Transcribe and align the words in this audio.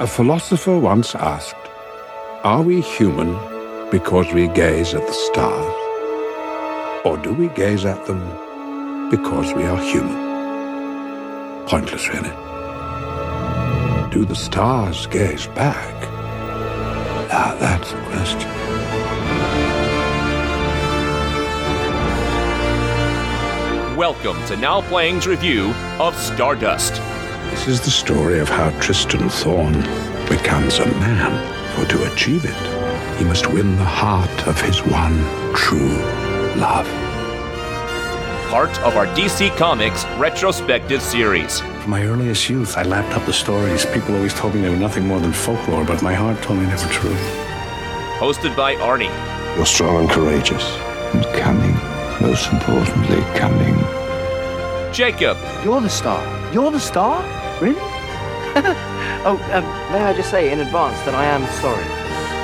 A 0.00 0.08
philosopher 0.08 0.76
once 0.76 1.14
asked, 1.14 1.54
Are 2.42 2.62
we 2.62 2.80
human 2.80 3.38
because 3.92 4.32
we 4.32 4.48
gaze 4.48 4.92
at 4.92 5.06
the 5.06 5.12
stars? 5.12 5.72
Or 7.04 7.16
do 7.16 7.32
we 7.32 7.46
gaze 7.50 7.84
at 7.84 8.04
them 8.04 8.18
because 9.08 9.54
we 9.54 9.62
are 9.62 9.78
human? 9.78 10.16
Pointless, 11.66 12.08
really. 12.08 12.32
Do 14.10 14.24
the 14.24 14.34
stars 14.34 15.06
gaze 15.06 15.46
back? 15.46 15.94
Now 17.28 17.54
that's 17.54 17.92
the 17.92 17.98
question. 17.98 18.50
Welcome 23.96 24.44
to 24.46 24.56
Now 24.56 24.80
Playing's 24.80 25.28
review 25.28 25.72
of 26.00 26.16
Stardust. 26.16 27.00
This 27.64 27.80
is 27.80 27.84
the 27.86 27.90
story 27.90 28.40
of 28.40 28.50
how 28.50 28.78
Tristan 28.78 29.30
Thorn 29.30 29.72
becomes 30.28 30.80
a 30.80 30.86
man. 31.00 31.32
For 31.74 31.86
to 31.92 32.12
achieve 32.12 32.44
it, 32.44 33.16
he 33.16 33.24
must 33.24 33.50
win 33.50 33.76
the 33.76 33.84
heart 33.84 34.46
of 34.46 34.60
his 34.60 34.80
one 34.82 35.16
true 35.54 35.96
love. 36.60 36.86
Part 38.50 38.78
of 38.80 38.98
our 38.98 39.06
DC 39.16 39.56
Comics 39.56 40.04
retrospective 40.18 41.00
series. 41.00 41.60
From 41.60 41.88
my 41.88 42.02
earliest 42.02 42.50
youth, 42.50 42.76
I 42.76 42.82
lapped 42.82 43.16
up 43.16 43.24
the 43.24 43.32
stories. 43.32 43.86
People 43.86 44.14
always 44.14 44.34
told 44.34 44.54
me 44.54 44.60
they 44.60 44.68
were 44.68 44.76
nothing 44.76 45.06
more 45.06 45.20
than 45.20 45.32
folklore, 45.32 45.86
but 45.86 46.02
my 46.02 46.12
heart 46.12 46.42
told 46.42 46.58
me 46.58 46.66
they 46.66 46.72
were 46.72 46.92
true. 46.92 47.16
Hosted 48.18 48.54
by 48.54 48.74
Arnie. 48.74 49.08
You're 49.56 49.64
strong 49.64 50.02
and 50.02 50.10
courageous. 50.10 50.68
And 51.14 51.24
cunning. 51.40 51.76
Most 52.20 52.52
importantly, 52.52 53.22
cunning. 53.38 53.74
Jacob. 54.92 55.38
You're 55.64 55.80
the 55.80 55.88
star. 55.88 56.22
You're 56.52 56.70
the 56.70 56.78
star? 56.78 57.43
Really? 57.60 57.76
oh, 59.26 59.38
um, 59.52 59.64
may 59.92 60.02
I 60.02 60.12
just 60.14 60.30
say 60.30 60.52
in 60.52 60.60
advance 60.60 60.98
that 61.04 61.14
I 61.14 61.24
am 61.24 61.44
sorry. 61.60 61.84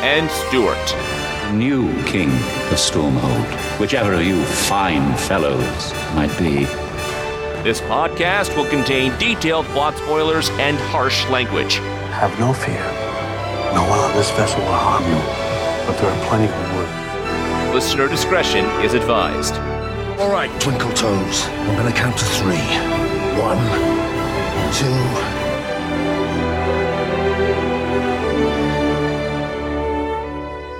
And 0.03 0.31
Stuart. 0.31 1.11
New 1.53 1.91
king 2.05 2.29
of 2.31 2.79
Stormhold, 2.79 3.81
whichever 3.81 4.15
of 4.15 4.23
you 4.23 4.43
fine 4.45 5.17
fellows 5.17 5.93
might 6.15 6.37
be. 6.39 6.65
This 7.63 7.81
podcast 7.83 8.57
will 8.57 8.67
contain 8.71 9.17
detailed 9.19 9.67
plot 9.67 9.97
spoilers 9.99 10.49
and 10.51 10.79
harsh 10.79 11.29
language. 11.29 11.75
Have 12.15 12.39
no 12.39 12.53
fear. 12.53 12.85
No 13.75 13.83
one 13.89 13.99
on 13.99 14.15
this 14.15 14.31
vessel 14.33 14.61
will 14.61 14.73
harm 14.73 15.05
you, 15.05 15.19
but 15.87 16.01
there 16.01 16.11
are 16.11 16.27
plenty 16.27 16.47
who 16.47 16.77
would. 16.79 17.75
Listener 17.75 18.09
discretion 18.09 18.65
is 18.83 18.95
advised. 18.95 19.55
All 20.21 20.31
right, 20.31 20.51
Twinkle 20.61 20.93
Toes. 20.93 21.47
I'm 21.47 21.77
gonna 21.77 21.93
count 21.93 22.17
to 22.19 22.25
three. 22.25 22.67
One, 23.41 23.59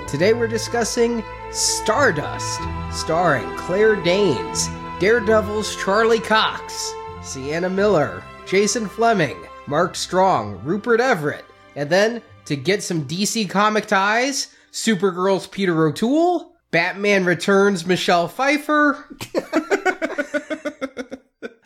Today 0.07 0.33
we're 0.33 0.47
discussing 0.47 1.23
Stardust, 1.51 2.61
starring 2.91 3.53
Claire 3.57 3.97
Danes, 3.97 4.69
Daredevil's 4.99 5.75
Charlie 5.75 6.19
Cox, 6.19 6.93
Sienna 7.21 7.69
Miller, 7.69 8.23
Jason 8.45 8.87
Flemyng, 8.87 9.45
Mark 9.67 9.97
Strong, 9.97 10.61
Rupert 10.63 11.01
Everett, 11.01 11.43
and 11.75 11.89
then 11.89 12.21
to 12.45 12.55
get 12.55 12.83
some 12.83 13.05
DC 13.05 13.49
comic 13.49 13.87
ties, 13.87 14.55
Supergirl's 14.71 15.47
Peter 15.47 15.85
O'Toole, 15.87 16.55
Batman 16.71 17.25
Returns 17.25 17.85
Michelle 17.85 18.29
Pfeiffer, 18.29 19.05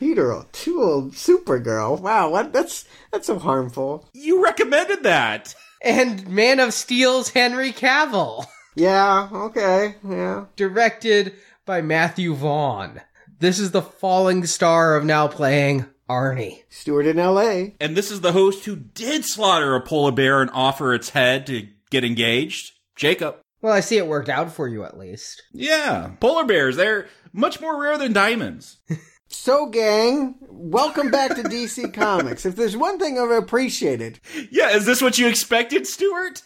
Peter 0.06 0.32
O'Toole, 0.32 1.10
Supergirl. 1.10 2.00
Wow, 2.00 2.30
what? 2.30 2.54
That's 2.54 2.86
that's 3.12 3.26
so 3.26 3.40
harmful. 3.40 4.08
You 4.14 4.44
recommended 4.44 5.02
that. 5.02 5.56
and 5.82 6.28
Man 6.28 6.60
of 6.60 6.76
Steel's 6.76 7.30
Henry 7.30 7.72
Cavill, 7.72 8.46
Yeah. 8.76 9.28
Okay. 9.34 9.96
Yeah. 10.08 10.46
directed 10.56 11.34
by 11.66 11.82
Matthew 11.82 12.36
Vaughn. 12.36 13.02
This 13.40 13.58
is 13.58 13.72
the 13.72 13.82
falling 13.82 14.46
star 14.46 14.96
of 14.96 15.04
now 15.04 15.28
playing 15.28 15.88
Arnie. 16.08 16.62
Stuart 16.70 17.08
in 17.08 17.18
L.A. 17.18 17.74
And 17.82 17.98
this 17.98 18.12
is 18.12 18.22
the 18.22 18.32
host 18.34 18.66
who 18.66 18.76
did 18.76 19.26
slaughter 19.26 19.74
a 19.74 19.82
polar 19.82 20.12
bear 20.12 20.40
and 20.40 20.52
offer 20.54 20.94
its 20.94 21.10
head 21.10 21.48
to 21.48 21.68
get 21.90 22.04
engaged. 22.04 22.74
Jacob. 22.96 23.38
Well, 23.60 23.74
I 23.74 23.80
see 23.80 23.98
it 23.98 24.06
worked 24.06 24.30
out 24.30 24.52
for 24.52 24.68
you 24.68 24.84
at 24.84 25.00
least. 25.00 25.42
Yeah, 25.52 26.12
polar 26.20 26.46
bears, 26.46 26.76
they're 26.76 27.08
much 27.34 27.60
more 27.60 27.82
rare 27.82 27.98
than 27.98 28.14
diamonds. 28.14 28.78
So, 29.28 29.66
gang, 29.68 30.36
welcome 30.42 31.10
back 31.12 31.36
to 31.36 31.44
DC 31.44 31.94
Comics. 31.94 32.46
If 32.46 32.56
there's 32.56 32.78
one 32.78 33.00
thing 33.00 33.20
I've 33.20 33.32
appreciated, 33.32 34.20
Yeah, 34.52 34.70
is 34.70 34.86
this 34.86 35.02
what 35.02 35.18
you 35.18 35.28
expected, 35.28 35.88
Stuart? 35.88 36.42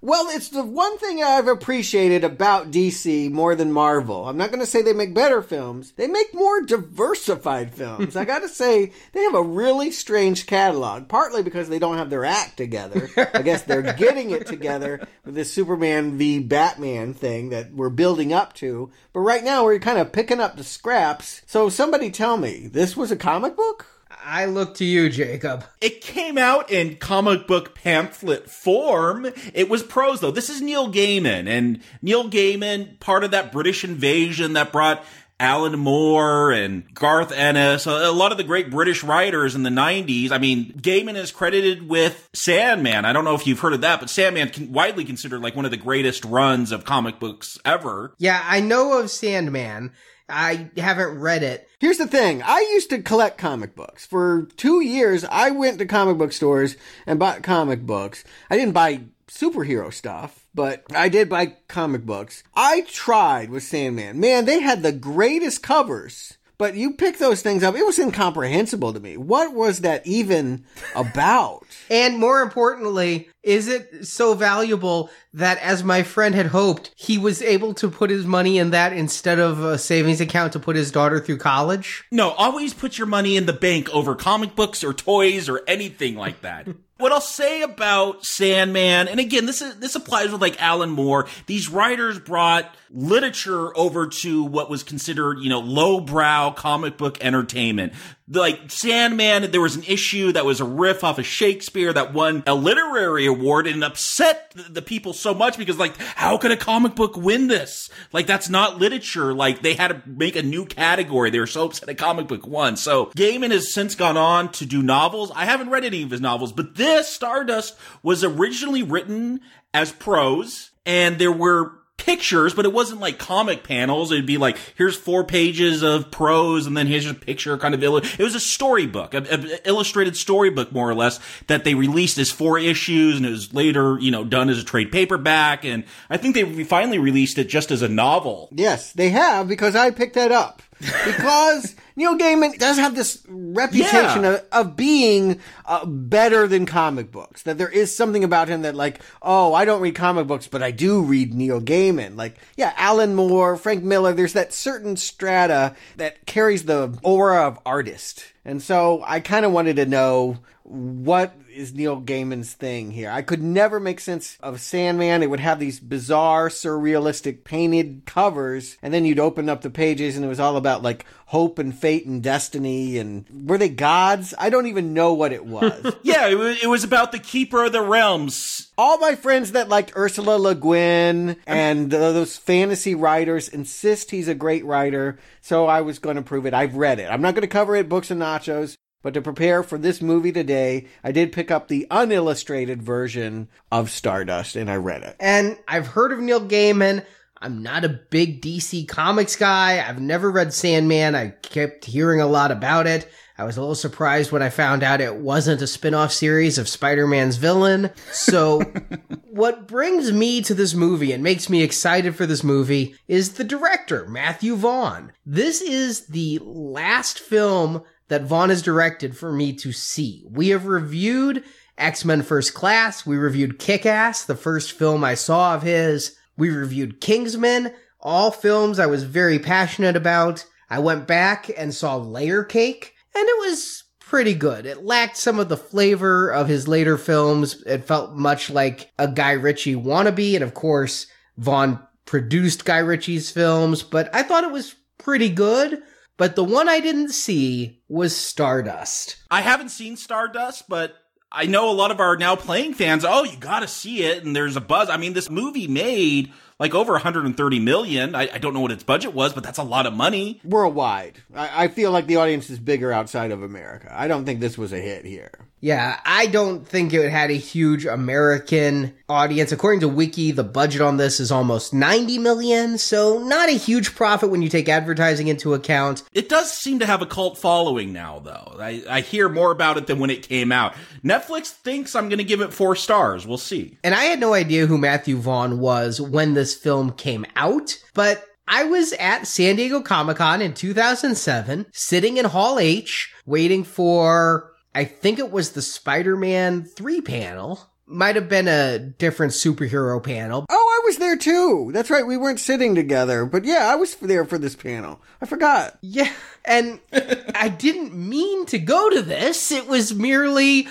Well, 0.00 0.26
it's 0.28 0.50
the 0.50 0.62
one 0.62 0.98
thing 0.98 1.22
I've 1.22 1.48
appreciated 1.48 2.24
about 2.24 2.70
DC 2.70 3.30
more 3.30 3.54
than 3.54 3.72
Marvel. 3.72 4.28
I'm 4.28 4.36
not 4.36 4.50
going 4.50 4.60
to 4.60 4.66
say 4.66 4.82
they 4.82 4.92
make 4.92 5.14
better 5.14 5.40
films. 5.40 5.92
They 5.92 6.06
make 6.08 6.34
more 6.34 6.60
diversified 6.60 7.72
films. 7.72 8.14
I 8.14 8.26
got 8.26 8.40
to 8.40 8.48
say, 8.50 8.92
they 9.12 9.22
have 9.22 9.34
a 9.34 9.42
really 9.42 9.90
strange 9.90 10.46
catalog, 10.46 11.08
partly 11.08 11.42
because 11.42 11.70
they 11.70 11.78
don't 11.78 11.96
have 11.96 12.10
their 12.10 12.26
act 12.26 12.58
together. 12.58 13.08
I 13.32 13.40
guess 13.40 13.62
they're 13.62 13.80
getting 13.96 14.30
it 14.30 14.46
together 14.46 15.06
with 15.24 15.34
this 15.36 15.50
Superman 15.52 16.18
v 16.18 16.38
Batman 16.40 17.14
thing 17.14 17.48
that 17.48 17.72
we're 17.72 17.88
building 17.88 18.32
up 18.32 18.52
to. 18.54 18.90
But 19.14 19.20
right 19.20 19.42
now, 19.42 19.64
we're 19.64 19.78
kind 19.78 19.98
of 19.98 20.12
picking 20.12 20.40
up 20.40 20.56
the 20.56 20.64
scraps. 20.64 21.40
So, 21.46 21.70
somebody 21.70 22.10
tell 22.10 22.36
me, 22.36 22.66
this 22.66 22.94
was 22.94 23.10
a 23.10 23.16
comic 23.16 23.56
book? 23.56 23.93
I 24.24 24.46
look 24.46 24.76
to 24.76 24.84
you, 24.84 25.10
Jacob. 25.10 25.64
It 25.80 26.00
came 26.00 26.38
out 26.38 26.70
in 26.70 26.96
comic 26.96 27.46
book 27.46 27.74
pamphlet 27.74 28.50
form. 28.50 29.26
It 29.52 29.68
was 29.68 29.82
prose 29.82 30.20
though. 30.20 30.30
This 30.30 30.48
is 30.48 30.62
Neil 30.62 30.90
Gaiman 30.90 31.46
and 31.46 31.80
Neil 32.00 32.30
Gaiman, 32.30 32.98
part 33.00 33.24
of 33.24 33.32
that 33.32 33.52
British 33.52 33.84
invasion 33.84 34.54
that 34.54 34.72
brought 34.72 35.04
Alan 35.40 35.78
Moore 35.78 36.52
and 36.52 36.94
Garth 36.94 37.32
Ennis, 37.32 37.86
a 37.86 38.12
lot 38.12 38.30
of 38.30 38.38
the 38.38 38.44
great 38.44 38.70
British 38.70 39.02
writers 39.02 39.56
in 39.56 39.64
the 39.64 39.70
90s. 39.70 40.30
I 40.30 40.38
mean, 40.38 40.72
Gaiman 40.74 41.16
is 41.16 41.32
credited 41.32 41.88
with 41.88 42.30
Sandman. 42.32 43.04
I 43.04 43.12
don't 43.12 43.24
know 43.24 43.34
if 43.34 43.44
you've 43.46 43.58
heard 43.58 43.72
of 43.72 43.80
that, 43.80 43.98
but 43.98 44.08
Sandman 44.08 44.50
can 44.50 44.72
widely 44.72 45.04
considered 45.04 45.42
like 45.42 45.56
one 45.56 45.64
of 45.64 45.72
the 45.72 45.76
greatest 45.76 46.24
runs 46.24 46.70
of 46.70 46.84
comic 46.84 47.18
books 47.18 47.58
ever. 47.64 48.14
Yeah, 48.18 48.42
I 48.46 48.60
know 48.60 48.98
of 48.98 49.10
Sandman. 49.10 49.92
I 50.28 50.70
haven't 50.76 51.20
read 51.20 51.42
it. 51.42 51.68
Here's 51.80 51.98
the 51.98 52.06
thing. 52.06 52.42
I 52.42 52.60
used 52.72 52.90
to 52.90 53.02
collect 53.02 53.38
comic 53.38 53.74
books. 53.74 54.06
For 54.06 54.48
two 54.56 54.80
years, 54.80 55.24
I 55.24 55.50
went 55.50 55.78
to 55.78 55.86
comic 55.86 56.16
book 56.16 56.32
stores 56.32 56.76
and 57.06 57.18
bought 57.18 57.42
comic 57.42 57.82
books. 57.82 58.24
I 58.50 58.56
didn't 58.56 58.72
buy 58.72 59.02
superhero 59.28 59.92
stuff, 59.92 60.46
but 60.54 60.84
I 60.94 61.08
did 61.08 61.28
buy 61.28 61.56
comic 61.68 62.06
books. 62.06 62.42
I 62.54 62.82
tried 62.82 63.50
with 63.50 63.64
Sandman. 63.64 64.18
Man, 64.18 64.44
they 64.44 64.60
had 64.60 64.82
the 64.82 64.92
greatest 64.92 65.62
covers. 65.62 66.38
But 66.56 66.76
you 66.76 66.92
pick 66.92 67.18
those 67.18 67.42
things 67.42 67.64
up, 67.64 67.74
it 67.74 67.84
was 67.84 67.98
incomprehensible 67.98 68.92
to 68.92 69.00
me. 69.00 69.16
What 69.16 69.52
was 69.52 69.80
that 69.80 70.06
even 70.06 70.64
about? 70.94 71.66
And 71.90 72.18
more 72.18 72.42
importantly, 72.42 73.28
is 73.44 73.68
it 73.68 74.06
so 74.06 74.34
valuable 74.34 75.10
that, 75.34 75.58
as 75.58 75.84
my 75.84 76.02
friend 76.02 76.34
had 76.34 76.46
hoped, 76.46 76.92
he 76.96 77.18
was 77.18 77.42
able 77.42 77.74
to 77.74 77.90
put 77.90 78.10
his 78.10 78.24
money 78.24 78.58
in 78.58 78.70
that 78.70 78.92
instead 78.92 79.38
of 79.38 79.62
a 79.62 79.78
savings 79.78 80.20
account 80.20 80.54
to 80.54 80.58
put 80.58 80.76
his 80.76 80.90
daughter 80.90 81.20
through 81.20 81.38
college? 81.38 82.04
No, 82.10 82.30
always 82.30 82.72
put 82.72 82.96
your 82.98 83.06
money 83.06 83.36
in 83.36 83.46
the 83.46 83.52
bank 83.52 83.88
over 83.90 84.14
comic 84.14 84.56
books 84.56 84.82
or 84.82 84.94
toys 84.94 85.48
or 85.48 85.62
anything 85.68 86.16
like 86.16 86.40
that. 86.40 86.68
what 86.98 87.12
I'll 87.12 87.20
say 87.20 87.62
about 87.62 88.24
Sandman, 88.24 89.08
and 89.08 89.18
again, 89.18 89.46
this 89.46 89.60
is 89.60 89.76
this 89.76 89.94
applies 89.94 90.30
with 90.30 90.40
like 90.40 90.60
Alan 90.62 90.90
Moore. 90.90 91.26
These 91.46 91.68
writers 91.68 92.18
brought 92.18 92.74
literature 92.90 93.76
over 93.76 94.06
to 94.06 94.44
what 94.44 94.70
was 94.70 94.82
considered, 94.82 95.38
you 95.40 95.48
know, 95.48 95.60
lowbrow 95.60 96.52
comic 96.52 96.96
book 96.96 97.22
entertainment. 97.22 97.92
Like 98.26 98.70
Sandman, 98.70 99.50
there 99.50 99.60
was 99.60 99.76
an 99.76 99.82
issue 99.82 100.32
that 100.32 100.46
was 100.46 100.60
a 100.60 100.64
riff 100.64 101.04
off 101.04 101.18
of 101.18 101.26
Shakespeare 101.26 101.92
that 101.92 102.14
won 102.14 102.42
a 102.46 102.54
literary 102.54 103.26
award 103.26 103.66
and 103.66 103.84
upset 103.84 104.52
the 104.54 104.80
people 104.80 105.12
so 105.12 105.34
much 105.34 105.58
because 105.58 105.76
like, 105.76 105.96
how 105.98 106.38
could 106.38 106.50
a 106.50 106.56
comic 106.56 106.94
book 106.94 107.18
win 107.18 107.48
this? 107.48 107.90
Like 108.12 108.26
that's 108.26 108.48
not 108.48 108.78
literature. 108.78 109.34
Like 109.34 109.60
they 109.60 109.74
had 109.74 109.88
to 109.88 110.02
make 110.06 110.36
a 110.36 110.42
new 110.42 110.64
category. 110.64 111.28
They 111.28 111.38
were 111.38 111.46
so 111.46 111.66
upset 111.66 111.90
a 111.90 111.94
comic 111.94 112.26
book 112.26 112.46
won. 112.46 112.78
So 112.78 113.06
Gaiman 113.16 113.50
has 113.50 113.74
since 113.74 113.94
gone 113.94 114.16
on 114.16 114.50
to 114.52 114.64
do 114.64 114.82
novels. 114.82 115.30
I 115.34 115.44
haven't 115.44 115.68
read 115.68 115.84
any 115.84 116.02
of 116.02 116.10
his 116.10 116.22
novels, 116.22 116.52
but 116.52 116.76
this 116.76 117.08
Stardust 117.08 117.76
was 118.02 118.24
originally 118.24 118.82
written 118.82 119.40
as 119.74 119.92
prose 119.92 120.70
and 120.86 121.18
there 121.18 121.32
were 121.32 121.72
pictures, 121.96 122.54
but 122.54 122.64
it 122.64 122.72
wasn't 122.72 123.00
like 123.00 123.18
comic 123.18 123.64
panels. 123.64 124.12
It'd 124.12 124.26
be 124.26 124.36
like, 124.36 124.58
here's 124.74 124.96
four 124.96 125.24
pages 125.24 125.82
of 125.82 126.10
prose 126.10 126.66
and 126.66 126.76
then 126.76 126.86
here's 126.86 127.06
a 127.06 127.14
picture 127.14 127.56
kind 127.56 127.74
of, 127.74 127.80
illu- 127.80 128.18
it 128.18 128.22
was 128.22 128.34
a 128.34 128.40
storybook, 128.40 129.14
an 129.14 129.26
illustrated 129.64 130.16
storybook 130.16 130.72
more 130.72 130.88
or 130.88 130.94
less 130.94 131.20
that 131.46 131.64
they 131.64 131.74
released 131.74 132.18
as 132.18 132.30
four 132.30 132.58
issues 132.58 133.16
and 133.16 133.24
it 133.24 133.30
was 133.30 133.54
later, 133.54 133.98
you 134.00 134.10
know, 134.10 134.24
done 134.24 134.50
as 134.50 134.58
a 134.58 134.64
trade 134.64 134.92
paperback. 134.92 135.64
And 135.64 135.84
I 136.10 136.16
think 136.16 136.34
they 136.34 136.64
finally 136.64 136.98
released 136.98 137.38
it 137.38 137.48
just 137.48 137.70
as 137.70 137.82
a 137.82 137.88
novel. 137.88 138.48
Yes, 138.52 138.92
they 138.92 139.10
have 139.10 139.48
because 139.48 139.76
I 139.76 139.90
picked 139.90 140.14
that 140.14 140.32
up. 140.32 140.62
Because 141.04 141.74
Neil 141.96 142.16
Gaiman 142.18 142.58
does 142.58 142.76
have 142.78 142.94
this 142.94 143.22
reputation 143.28 144.22
Yeah. 144.22 144.30
of, 144.34 144.44
of 144.52 144.76
being 144.76 145.40
uh, 145.66 145.84
better 145.86 146.46
than 146.46 146.66
comic 146.66 147.10
books. 147.12 147.42
That 147.42 147.58
there 147.58 147.68
is 147.68 147.94
something 147.94 148.24
about 148.24 148.48
him 148.48 148.62
that, 148.62 148.74
like, 148.74 149.00
oh, 149.22 149.54
I 149.54 149.64
don't 149.64 149.80
read 149.80 149.94
comic 149.94 150.26
books, 150.26 150.46
but 150.46 150.62
I 150.62 150.70
do 150.70 151.02
read 151.02 151.34
Neil 151.34 151.60
Gaiman. 151.60 152.16
Like, 152.16 152.36
yeah, 152.56 152.72
Alan 152.76 153.14
Moore, 153.14 153.56
Frank 153.56 153.82
Miller. 153.84 154.12
There's 154.12 154.32
that 154.34 154.52
certain 154.52 154.96
strata 154.96 155.74
that 155.96 156.26
carries 156.26 156.64
the 156.64 156.98
aura 157.02 157.46
of 157.46 157.58
artist, 157.64 158.24
and 158.44 158.62
so 158.62 159.02
I 159.06 159.20
kind 159.20 159.44
of 159.44 159.52
wanted 159.52 159.76
to 159.76 159.86
know 159.86 160.38
what 160.64 161.34
is 161.54 161.72
Neil 161.72 162.00
Gaiman's 162.00 162.52
thing 162.52 162.90
here. 162.90 163.10
I 163.10 163.22
could 163.22 163.42
never 163.42 163.78
make 163.78 164.00
sense 164.00 164.36
of 164.40 164.60
Sandman. 164.60 165.22
It 165.22 165.30
would 165.30 165.40
have 165.40 165.58
these 165.58 165.78
bizarre, 165.80 166.48
surrealistic 166.48 167.44
painted 167.44 168.02
covers, 168.06 168.76
and 168.82 168.92
then 168.92 169.04
you'd 169.04 169.20
open 169.20 169.48
up 169.48 169.62
the 169.62 169.70
pages 169.70 170.16
and 170.16 170.24
it 170.24 170.28
was 170.28 170.40
all 170.40 170.56
about 170.56 170.82
like 170.82 171.04
hope 171.26 171.58
and 171.58 171.76
fate 171.76 172.06
and 172.06 172.22
destiny 172.22 172.98
and 172.98 173.24
were 173.48 173.58
they 173.58 173.68
gods? 173.68 174.34
I 174.38 174.50
don't 174.50 174.66
even 174.66 174.92
know 174.94 175.14
what 175.14 175.32
it 175.32 175.46
was. 175.54 175.94
Yeah, 176.02 176.28
it 176.28 176.34
was, 176.36 176.62
it 176.62 176.66
was 176.66 176.84
about 176.84 177.12
the 177.12 177.18
Keeper 177.18 177.64
of 177.64 177.72
the 177.72 177.82
Realms. 177.82 178.70
all 178.76 178.98
my 178.98 179.14
friends 179.14 179.52
that 179.52 179.68
liked 179.68 179.96
Ursula 179.96 180.36
Le 180.36 180.54
Guin 180.54 181.36
and 181.46 181.92
uh, 181.94 182.12
those 182.12 182.36
fantasy 182.36 182.94
writers 182.94 183.48
insist 183.48 184.10
he's 184.10 184.28
a 184.28 184.34
great 184.34 184.64
writer, 184.64 185.18
so 185.40 185.66
I 185.66 185.80
was 185.80 185.98
going 185.98 186.16
to 186.16 186.22
prove 186.22 186.46
it. 186.46 186.54
I've 186.54 186.76
read 186.76 186.98
it. 186.98 187.08
I'm 187.10 187.22
not 187.22 187.34
going 187.34 187.42
to 187.42 187.48
cover 187.48 187.74
it, 187.76 187.88
books 187.88 188.10
and 188.10 188.20
nachos, 188.20 188.76
but 189.04 189.12
to 189.12 189.20
prepare 189.20 189.62
for 189.62 189.76
this 189.76 190.00
movie 190.00 190.32
today, 190.32 190.86
I 191.04 191.12
did 191.12 191.30
pick 191.30 191.50
up 191.50 191.68
the 191.68 191.86
unillustrated 191.90 192.82
version 192.82 193.48
of 193.70 193.90
Stardust 193.90 194.56
and 194.56 194.70
I 194.70 194.76
read 194.76 195.02
it. 195.02 195.14
And 195.20 195.58
I've 195.68 195.88
heard 195.88 196.10
of 196.10 196.20
Neil 196.20 196.40
Gaiman. 196.40 197.04
I'm 197.36 197.62
not 197.62 197.84
a 197.84 197.90
big 197.90 198.40
DC 198.40 198.88
Comics 198.88 199.36
guy. 199.36 199.86
I've 199.86 200.00
never 200.00 200.30
read 200.30 200.54
Sandman. 200.54 201.14
I 201.14 201.34
kept 201.42 201.84
hearing 201.84 202.22
a 202.22 202.26
lot 202.26 202.50
about 202.50 202.86
it. 202.86 203.06
I 203.36 203.44
was 203.44 203.58
a 203.58 203.60
little 203.60 203.74
surprised 203.74 204.32
when 204.32 204.42
I 204.42 204.48
found 204.48 204.82
out 204.82 205.02
it 205.02 205.16
wasn't 205.16 205.60
a 205.60 205.66
spin-off 205.66 206.10
series 206.10 206.56
of 206.56 206.68
Spider-Man's 206.68 207.36
villain. 207.36 207.90
So 208.10 208.60
what 209.24 209.68
brings 209.68 210.12
me 210.12 210.40
to 210.42 210.54
this 210.54 210.72
movie 210.72 211.12
and 211.12 211.22
makes 211.22 211.50
me 211.50 211.62
excited 211.62 212.16
for 212.16 212.24
this 212.24 212.42
movie 212.42 212.94
is 213.06 213.34
the 213.34 213.44
director, 213.44 214.06
Matthew 214.06 214.56
Vaughn. 214.56 215.12
This 215.26 215.60
is 215.60 216.06
the 216.06 216.38
last 216.42 217.18
film 217.18 217.82
that 218.08 218.24
Vaughn 218.24 218.50
has 218.50 218.62
directed 218.62 219.16
for 219.16 219.32
me 219.32 219.52
to 219.54 219.72
see. 219.72 220.24
We 220.30 220.48
have 220.48 220.66
reviewed 220.66 221.44
X-Men 221.78 222.22
First 222.22 222.54
Class. 222.54 223.06
We 223.06 223.16
reviewed 223.16 223.58
Kick-Ass, 223.58 224.24
the 224.24 224.36
first 224.36 224.72
film 224.72 225.02
I 225.02 225.14
saw 225.14 225.54
of 225.54 225.62
his. 225.62 226.16
We 226.36 226.50
reviewed 226.50 227.00
Kingsman, 227.00 227.72
all 228.00 228.30
films 228.30 228.78
I 228.78 228.86
was 228.86 229.04
very 229.04 229.38
passionate 229.38 229.96
about. 229.96 230.44
I 230.68 230.78
went 230.78 231.06
back 231.06 231.50
and 231.56 231.74
saw 231.74 231.96
Layer 231.96 232.44
Cake, 232.44 232.94
and 233.14 233.26
it 233.26 233.48
was 233.48 233.84
pretty 234.00 234.34
good. 234.34 234.66
It 234.66 234.84
lacked 234.84 235.16
some 235.16 235.38
of 235.38 235.48
the 235.48 235.56
flavor 235.56 236.30
of 236.30 236.48
his 236.48 236.68
later 236.68 236.98
films. 236.98 237.62
It 237.62 237.84
felt 237.84 238.14
much 238.14 238.50
like 238.50 238.92
a 238.98 239.08
Guy 239.08 239.32
Ritchie 239.32 239.76
wannabe, 239.76 240.34
and 240.34 240.44
of 240.44 240.54
course, 240.54 241.06
Vaughn 241.36 241.80
produced 242.04 242.64
Guy 242.64 242.78
Ritchie's 242.78 243.30
films, 243.30 243.82
but 243.82 244.14
I 244.14 244.22
thought 244.22 244.44
it 244.44 244.52
was 244.52 244.74
pretty 244.98 245.30
good. 245.30 245.82
But 246.16 246.36
the 246.36 246.44
one 246.44 246.68
I 246.68 246.80
didn't 246.80 247.10
see 247.10 247.82
was 247.88 248.16
Stardust. 248.16 249.16
I 249.30 249.40
haven't 249.40 249.70
seen 249.70 249.96
Stardust, 249.96 250.68
but 250.68 250.94
I 251.32 251.46
know 251.46 251.68
a 251.68 251.74
lot 251.74 251.90
of 251.90 251.98
our 251.98 252.16
now 252.16 252.36
playing 252.36 252.74
fans. 252.74 253.04
Oh, 253.04 253.24
you 253.24 253.36
got 253.36 253.60
to 253.60 253.68
see 253.68 254.04
it, 254.04 254.24
and 254.24 254.34
there's 254.36 254.56
a 254.56 254.60
buzz. 254.60 254.88
I 254.88 254.96
mean, 254.96 255.12
this 255.12 255.28
movie 255.28 255.66
made 255.66 256.32
like 256.60 256.74
over 256.74 256.92
130 256.92 257.58
million. 257.58 258.14
I, 258.14 258.28
I 258.34 258.38
don't 258.38 258.54
know 258.54 258.60
what 258.60 258.70
its 258.70 258.84
budget 258.84 259.12
was, 259.12 259.32
but 259.32 259.42
that's 259.42 259.58
a 259.58 259.64
lot 259.64 259.86
of 259.86 259.92
money. 259.92 260.40
Worldwide, 260.44 261.22
I, 261.34 261.64
I 261.64 261.68
feel 261.68 261.90
like 261.90 262.06
the 262.06 262.16
audience 262.16 262.48
is 262.50 262.60
bigger 262.60 262.92
outside 262.92 263.32
of 263.32 263.42
America. 263.42 263.92
I 263.92 264.06
don't 264.06 264.24
think 264.24 264.40
this 264.40 264.56
was 264.56 264.72
a 264.72 264.78
hit 264.78 265.04
here. 265.04 265.32
Yeah, 265.64 265.98
I 266.04 266.26
don't 266.26 266.68
think 266.68 266.92
it 266.92 267.10
had 267.10 267.30
a 267.30 267.38
huge 267.38 267.86
American 267.86 268.94
audience. 269.08 269.50
According 269.50 269.80
to 269.80 269.88
Wiki, 269.88 270.30
the 270.30 270.44
budget 270.44 270.82
on 270.82 270.98
this 270.98 271.20
is 271.20 271.32
almost 271.32 271.72
90 271.72 272.18
million, 272.18 272.76
so 272.76 273.18
not 273.20 273.48
a 273.48 273.52
huge 273.52 273.94
profit 273.94 274.28
when 274.28 274.42
you 274.42 274.50
take 274.50 274.68
advertising 274.68 275.28
into 275.28 275.54
account. 275.54 276.02
It 276.12 276.28
does 276.28 276.52
seem 276.52 276.80
to 276.80 276.86
have 276.86 277.00
a 277.00 277.06
cult 277.06 277.38
following 277.38 277.94
now, 277.94 278.18
though. 278.18 278.58
I, 278.60 278.82
I 278.86 279.00
hear 279.00 279.30
more 279.30 279.52
about 279.52 279.78
it 279.78 279.86
than 279.86 279.98
when 280.00 280.10
it 280.10 280.28
came 280.28 280.52
out. 280.52 280.74
Netflix 281.02 281.46
thinks 281.46 281.96
I'm 281.96 282.10
going 282.10 282.18
to 282.18 282.24
give 282.24 282.42
it 282.42 282.52
four 282.52 282.76
stars. 282.76 283.26
We'll 283.26 283.38
see. 283.38 283.78
And 283.82 283.94
I 283.94 284.04
had 284.04 284.20
no 284.20 284.34
idea 284.34 284.66
who 284.66 284.76
Matthew 284.76 285.16
Vaughn 285.16 285.60
was 285.60 285.98
when 285.98 286.34
this 286.34 286.54
film 286.54 286.92
came 286.92 287.24
out, 287.36 287.78
but 287.94 288.22
I 288.46 288.64
was 288.64 288.92
at 289.00 289.26
San 289.26 289.56
Diego 289.56 289.80
Comic 289.80 290.18
Con 290.18 290.42
in 290.42 290.52
2007, 290.52 291.64
sitting 291.72 292.18
in 292.18 292.26
Hall 292.26 292.58
H, 292.58 293.14
waiting 293.24 293.64
for, 293.64 294.50
I 294.74 294.84
think 294.84 295.18
it 295.18 295.30
was 295.30 295.52
the 295.52 295.62
Spider 295.62 296.16
Man 296.16 296.64
3 296.64 297.00
panel. 297.00 297.60
Might 297.86 298.16
have 298.16 298.28
been 298.28 298.48
a 298.48 298.78
different 298.78 299.32
superhero 299.32 300.02
panel. 300.02 300.46
Oh, 300.48 300.80
I 300.82 300.86
was 300.86 300.96
there 300.96 301.16
too. 301.16 301.70
That's 301.72 301.90
right. 301.90 302.06
We 302.06 302.16
weren't 302.16 302.40
sitting 302.40 302.74
together, 302.74 303.26
but 303.26 303.44
yeah, 303.44 303.68
I 303.70 303.76
was 303.76 303.94
there 303.96 304.24
for 304.24 304.38
this 304.38 304.56
panel. 304.56 305.00
I 305.20 305.26
forgot. 305.26 305.78
Yeah, 305.82 306.10
and 306.46 306.80
I 307.34 307.48
didn't 307.48 307.94
mean 307.94 308.46
to 308.46 308.58
go 308.58 308.88
to 308.88 309.02
this. 309.02 309.52
It 309.52 309.68
was 309.68 309.94
merely 309.94 310.66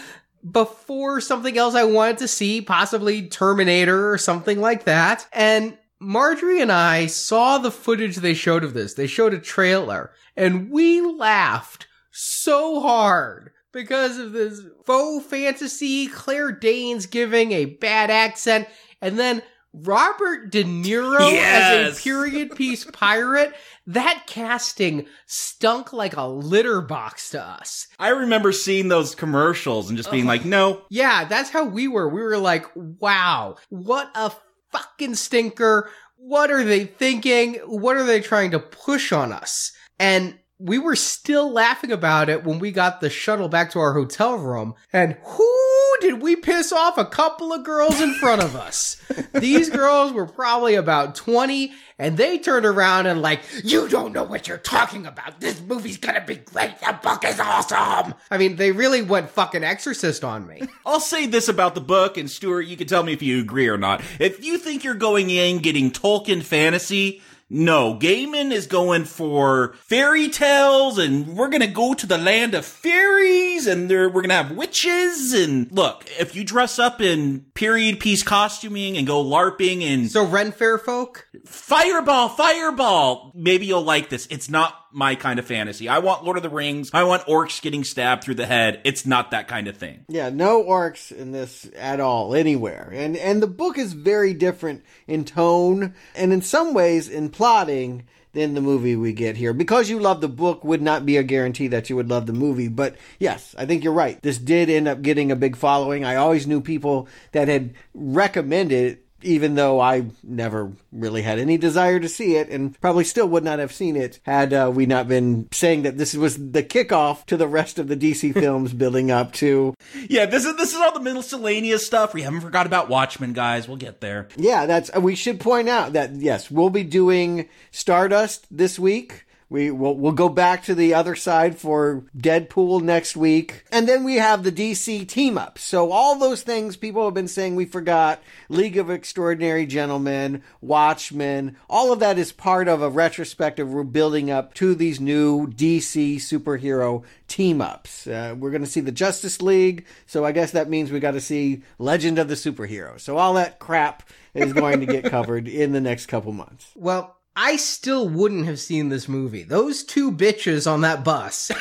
before 0.50 1.21
something 1.21 1.57
else 1.57 1.75
I 1.75 1.83
wanted 1.85 2.17
to 2.17 2.27
see, 2.27 2.61
possibly 2.61 3.27
Terminator 3.27 4.11
or 4.11 4.17
something 4.17 4.59
like 4.59 4.85
that. 4.85 5.27
And 5.31 5.77
Marjorie 6.00 6.61
and 6.61 6.71
I 6.71 7.05
saw 7.05 7.59
the 7.59 7.71
footage 7.71 8.17
they 8.17 8.33
showed 8.33 8.63
of 8.63 8.73
this. 8.73 8.95
They 8.95 9.07
showed 9.07 9.35
a 9.35 9.39
trailer, 9.39 10.11
and 10.35 10.71
we 10.71 11.00
laughed 11.00 11.88
so 12.11 12.81
hard 12.81 13.52
because 13.73 14.17
of 14.17 14.31
this 14.31 14.61
faux 14.85 15.25
fantasy, 15.25 16.07
Claire 16.07 16.51
Danes 16.51 17.05
giving 17.05 17.51
a 17.51 17.65
bad 17.65 18.09
accent, 18.09 18.67
and 19.01 19.19
then 19.19 19.41
Robert 19.73 20.51
De 20.51 20.63
Niro 20.63 21.33
as 21.33 21.97
a 21.97 22.01
period 22.01 22.55
piece 22.55 22.85
pirate. 22.93 23.53
That 23.87 24.23
casting 24.27 25.07
stunk 25.25 25.91
like 25.91 26.15
a 26.15 26.27
litter 26.27 26.79
box 26.79 27.31
to 27.31 27.41
us. 27.41 27.87
I 27.99 28.09
remember 28.09 28.51
seeing 28.51 28.87
those 28.87 29.15
commercials 29.15 29.89
and 29.89 29.97
just 29.97 30.11
being 30.11 30.25
like, 30.25 30.45
no, 30.45 30.83
Yeah, 30.89 31.25
that's 31.25 31.49
how 31.49 31.65
we 31.65 31.87
were. 31.87 32.07
We 32.07 32.21
were 32.21 32.37
like, 32.37 32.65
wow, 32.75 33.57
what 33.69 34.09
a 34.15 34.31
fucking 34.71 35.15
stinker. 35.15 35.89
What 36.15 36.51
are 36.51 36.63
they 36.63 36.85
thinking? 36.85 37.55
What 37.65 37.97
are 37.97 38.05
they 38.05 38.21
trying 38.21 38.51
to 38.51 38.59
push 38.59 39.11
on 39.11 39.33
us? 39.33 39.73
And 39.99 40.37
we 40.59 40.77
were 40.77 40.95
still 40.95 41.51
laughing 41.51 41.91
about 41.91 42.29
it 42.29 42.44
when 42.44 42.59
we 42.59 42.71
got 42.71 43.01
the 43.01 43.09
shuttle 43.09 43.50
back 43.50 43.71
to 43.71 43.79
our 43.79 43.94
hotel 43.94 44.38
room. 44.38 44.75
And 44.91 45.17
who 45.24 45.95
did 46.00 46.22
we 46.22 46.36
piss 46.36 46.72
off? 46.72 46.98
A 46.98 47.05
couple 47.05 47.51
of 47.51 47.63
girls 47.63 48.00
in 48.00 48.13
front 48.15 48.41
of 48.41 48.55
us. 48.55 49.01
These 49.33 49.69
girls 49.69 50.13
were 50.13 50.27
probably 50.27 50.75
about 50.75 51.15
20 51.15 51.74
and 52.00 52.17
they 52.17 52.38
turned 52.38 52.65
around 52.65 53.07
and 53.07 53.22
like, 53.22 53.41
you 53.63 53.88
don't 53.88 54.13
know 54.13 54.24
what 54.24 54.48
you're 54.48 54.57
talking 54.57 55.05
about. 55.05 55.39
This 55.39 55.62
movie's 55.62 55.98
gonna 55.98 56.24
be 56.25 56.36
great. 56.36 56.79
The 56.79 56.98
book 57.01 57.24
is 57.25 57.39
awesome. 57.39 58.13
I 58.29 58.38
mean, 58.38 58.55
they 58.55 58.72
really 58.72 59.01
went 59.01 59.29
fucking 59.29 59.63
exorcist 59.63 60.24
on 60.24 60.48
me. 60.48 60.62
I'll 60.86 61.00
say 61.00 61.25
this 61.25 61.48
about 61.48 61.75
the 61.75 61.81
book, 61.81 62.17
and 62.17 62.29
Stuart, 62.29 62.63
you 62.63 62.77
can 62.77 62.88
tell 62.88 63.03
me 63.03 63.13
if 63.13 63.22
you 63.22 63.39
agree 63.39 63.67
or 63.67 63.77
not. 63.77 64.01
If 64.19 64.43
you 64.43 64.57
think 64.57 64.83
you're 64.83 64.95
going 64.95 65.29
in 65.29 65.60
getting 65.60 65.91
Tolkien 65.91 66.43
fantasy, 66.43 67.22
no, 67.53 67.95
Gaiman 67.95 68.51
is 68.51 68.65
going 68.65 69.05
for 69.05 69.75
fairy 69.86 70.27
tales, 70.27 70.98
and 70.98 71.38
we're 71.38 71.50
gonna 71.50 71.67
go 71.67 71.93
to 71.93 72.07
the 72.07 72.17
land 72.17 72.55
of 72.55 72.65
fairies, 72.65 73.67
and 73.67 73.89
there, 73.89 74.10
we're 74.10 74.24
gonna 74.24 74.33
have 74.33 74.51
witches. 74.51 75.33
And 75.33 75.72
look, 75.72 76.05
if 76.19 76.36
you 76.36 76.43
dress 76.43 76.79
up 76.79 77.00
in 77.00 77.45
period 77.53 78.00
piece 78.00 78.24
costuming 78.24 78.98
and 78.98 79.05
go 79.05 79.24
LARPing 79.24 79.83
and 79.83 80.10
So 80.10 80.25
Ren 80.25 80.51
Fair 80.51 80.79
folk? 80.79 81.27
Fireball, 81.45 82.29
Fireball. 82.29 83.31
Maybe 83.36 83.67
you'll 83.67 83.83
like 83.83 84.10
this. 84.10 84.25
It's 84.31 84.50
not 84.50 84.82
my 84.93 85.15
kind 85.15 85.39
of 85.39 85.45
fantasy. 85.45 85.89
I 85.89 86.00
want 86.00 86.23
Lord 86.23 86.38
of 86.38 86.43
the 86.43 86.50
Rings. 86.50 86.91
I 86.93 87.03
want 87.03 87.25
orcs 87.25 87.62
getting 87.62 87.83
stabbed 87.83 88.23
through 88.23 88.35
the 88.35 88.45
head. 88.45 88.81
It's 88.83 89.05
not 89.05 89.31
that 89.31 89.47
kind 89.47 89.67
of 89.67 89.77
thing. 89.77 90.05
Yeah, 90.07 90.29
no 90.29 90.63
orcs 90.63 91.12
in 91.12 91.31
this 91.31 91.69
at 91.75 92.00
all, 92.00 92.35
anywhere. 92.35 92.89
And 92.93 93.17
and 93.17 93.41
the 93.41 93.47
book 93.47 93.77
is 93.77 93.93
very 93.93 94.33
different 94.33 94.83
in 95.07 95.25
tone 95.25 95.95
and 96.15 96.31
in 96.31 96.41
some 96.41 96.73
ways 96.73 97.09
in 97.09 97.29
plotting 97.29 98.05
than 98.33 98.55
the 98.55 98.62
movie 98.62 98.95
we 98.95 99.13
get 99.13 99.38
here. 99.38 99.53
Because 99.53 99.89
you 99.89 100.00
love 100.00 100.21
the 100.21 100.27
book 100.27 100.63
would 100.63 100.81
not 100.81 101.05
be 101.05 101.17
a 101.17 101.23
guarantee 101.23 101.67
that 101.67 101.89
you 101.89 101.95
would 101.95 102.09
love 102.09 102.25
the 102.25 102.33
movie. 102.33 102.67
But 102.67 102.95
yes, 103.19 103.55
I 103.57 103.65
think 103.65 103.83
you're 103.83 103.93
right. 103.93 104.21
This 104.21 104.38
did 104.38 104.69
end 104.69 104.88
up 104.88 105.01
getting 105.01 105.31
a 105.31 105.35
big 105.35 105.55
following. 105.55 106.03
I 106.03 106.15
always 106.15 106.47
knew 106.47 106.59
people 106.59 107.07
that 107.31 107.47
had 107.47 107.75
recommended 107.93 109.00
even 109.24 109.56
though 109.56 109.80
I 109.80 110.06
never 110.24 110.72
really 110.92 111.22
had 111.22 111.39
any 111.39 111.58
desire 111.58 112.00
to 112.00 112.10
see 112.10 112.36
it 112.36 112.50
and 112.50 112.80
probably 112.80 113.03
still 113.03 113.27
would 113.27 113.44
not 113.44 113.60
have 113.60 113.74
seen 113.74 113.96
it 113.96 114.20
had 114.24 114.53
uh, 114.53 114.72
we 114.74 114.86
not 114.86 115.08
been 115.08 115.48
saying 115.51 115.84
that 115.84 115.98
this 115.98 116.13
was 116.13 116.51
the 116.51 116.63
kickoff 116.63 117.25
to 117.25 117.38
the 117.38 117.48
rest 117.48 117.80
of 117.80 117.88
the 117.88 117.98
DC 117.98 118.34
films 118.39 118.74
building 118.74 119.12
up 119.12 119.34
to 119.34 119.75
Yeah, 120.08 120.25
this 120.25 120.46
is 120.46 120.56
this 120.58 120.74
is 120.74 120.80
all 120.80 120.94
the 120.94 121.00
miscellaneous 121.00 121.86
stuff. 121.86 122.13
We 122.13 122.22
haven't 122.22 122.42
forgot 122.42 122.65
about 122.65 122.89
Watchmen, 122.89 123.34
guys. 123.34 123.68
We'll 123.68 123.77
get 123.77 124.01
there. 124.01 124.27
Yeah, 124.36 124.65
that's 124.65 124.94
we 124.96 125.15
should 125.15 125.39
point 125.39 125.70
out 125.70 125.94
that 125.94 126.13
yes, 126.15 126.51
we'll 126.51 126.70
be 126.70 126.84
doing 126.84 127.50
Stardust 127.72 128.46
this 128.51 128.77
week. 128.77 129.23
We 129.53 129.69
will 129.69 129.95
we'll 129.95 130.13
go 130.13 130.29
back 130.29 130.63
to 130.63 130.74
the 130.74 130.95
other 130.95 131.13
side 131.13 131.60
for 131.60 132.05
Deadpool 132.17 132.81
next 132.81 133.15
week. 133.15 133.65
And 133.72 133.88
then 133.88 134.03
we 134.03 134.15
have 134.15 134.43
the 134.43 134.51
DC 134.51 135.07
team 135.07 135.38
up. 135.38 135.60
So 135.60 135.91
all 135.91 136.17
those 136.17 136.41
things 136.41 136.75
people 136.75 137.05
have 137.05 137.13
been 137.13 137.27
saying 137.27 137.55
we 137.55 137.65
forgot. 137.65 138.24
League 138.50 138.77
of 138.77 138.89
Extraordinary 138.89 139.67
Gentlemen, 139.67 140.41
Watchmen, 140.60 141.55
all 141.69 141.93
of 141.93 142.00
that 142.00 142.17
is 142.17 142.31
part 142.31 142.67
of 142.67 142.81
a 142.81 142.89
retrospective 142.89 143.69
we're 143.69 143.83
building 143.83 144.31
up 144.31 144.55
to 144.55 144.74
these 144.74 145.00
new 145.00 145.45
DC 145.45 146.15
superhero 146.15 147.03
team 147.27 147.62
ups. 147.62 148.07
Uh, 148.07 148.33
we're 148.36 148.50
going 148.50 148.63
to 148.63 148.67
see 148.67 148.81
the 148.81 148.91
Justice 148.91 149.39
League. 149.39 149.86
So 150.07 150.25
I 150.25 150.31
guess 150.31 150.50
that 150.53 150.67
means 150.67 150.91
we 150.91 151.00
got 151.00 151.12
to 151.12 151.22
see 151.22 151.62
Legend 151.77 152.17
of 152.17 152.27
the 152.27 152.33
Superhero. 152.33 153.00
So 153.00 153.19
all 153.19 153.36
that 153.36 153.60
crap 153.60 154.10
is 154.33 154.51
going 154.51 154.79
to 154.79 154.88
get 154.88 155.03
covered 155.12 155.48
in 155.48 155.74
the 155.74 155.81
next 155.81 156.07
couple 156.07 156.31
months. 156.31 156.72
Well, 156.74 157.17
I 157.35 157.55
still 157.55 158.07
wouldn't 158.07 158.45
have 158.45 158.59
seen 158.59 158.89
this 158.89 159.07
movie. 159.07 159.43
Those 159.43 159.83
two 159.83 160.11
bitches 160.11 160.71
on 160.71 160.81
that 160.81 161.03
bus 161.03 161.51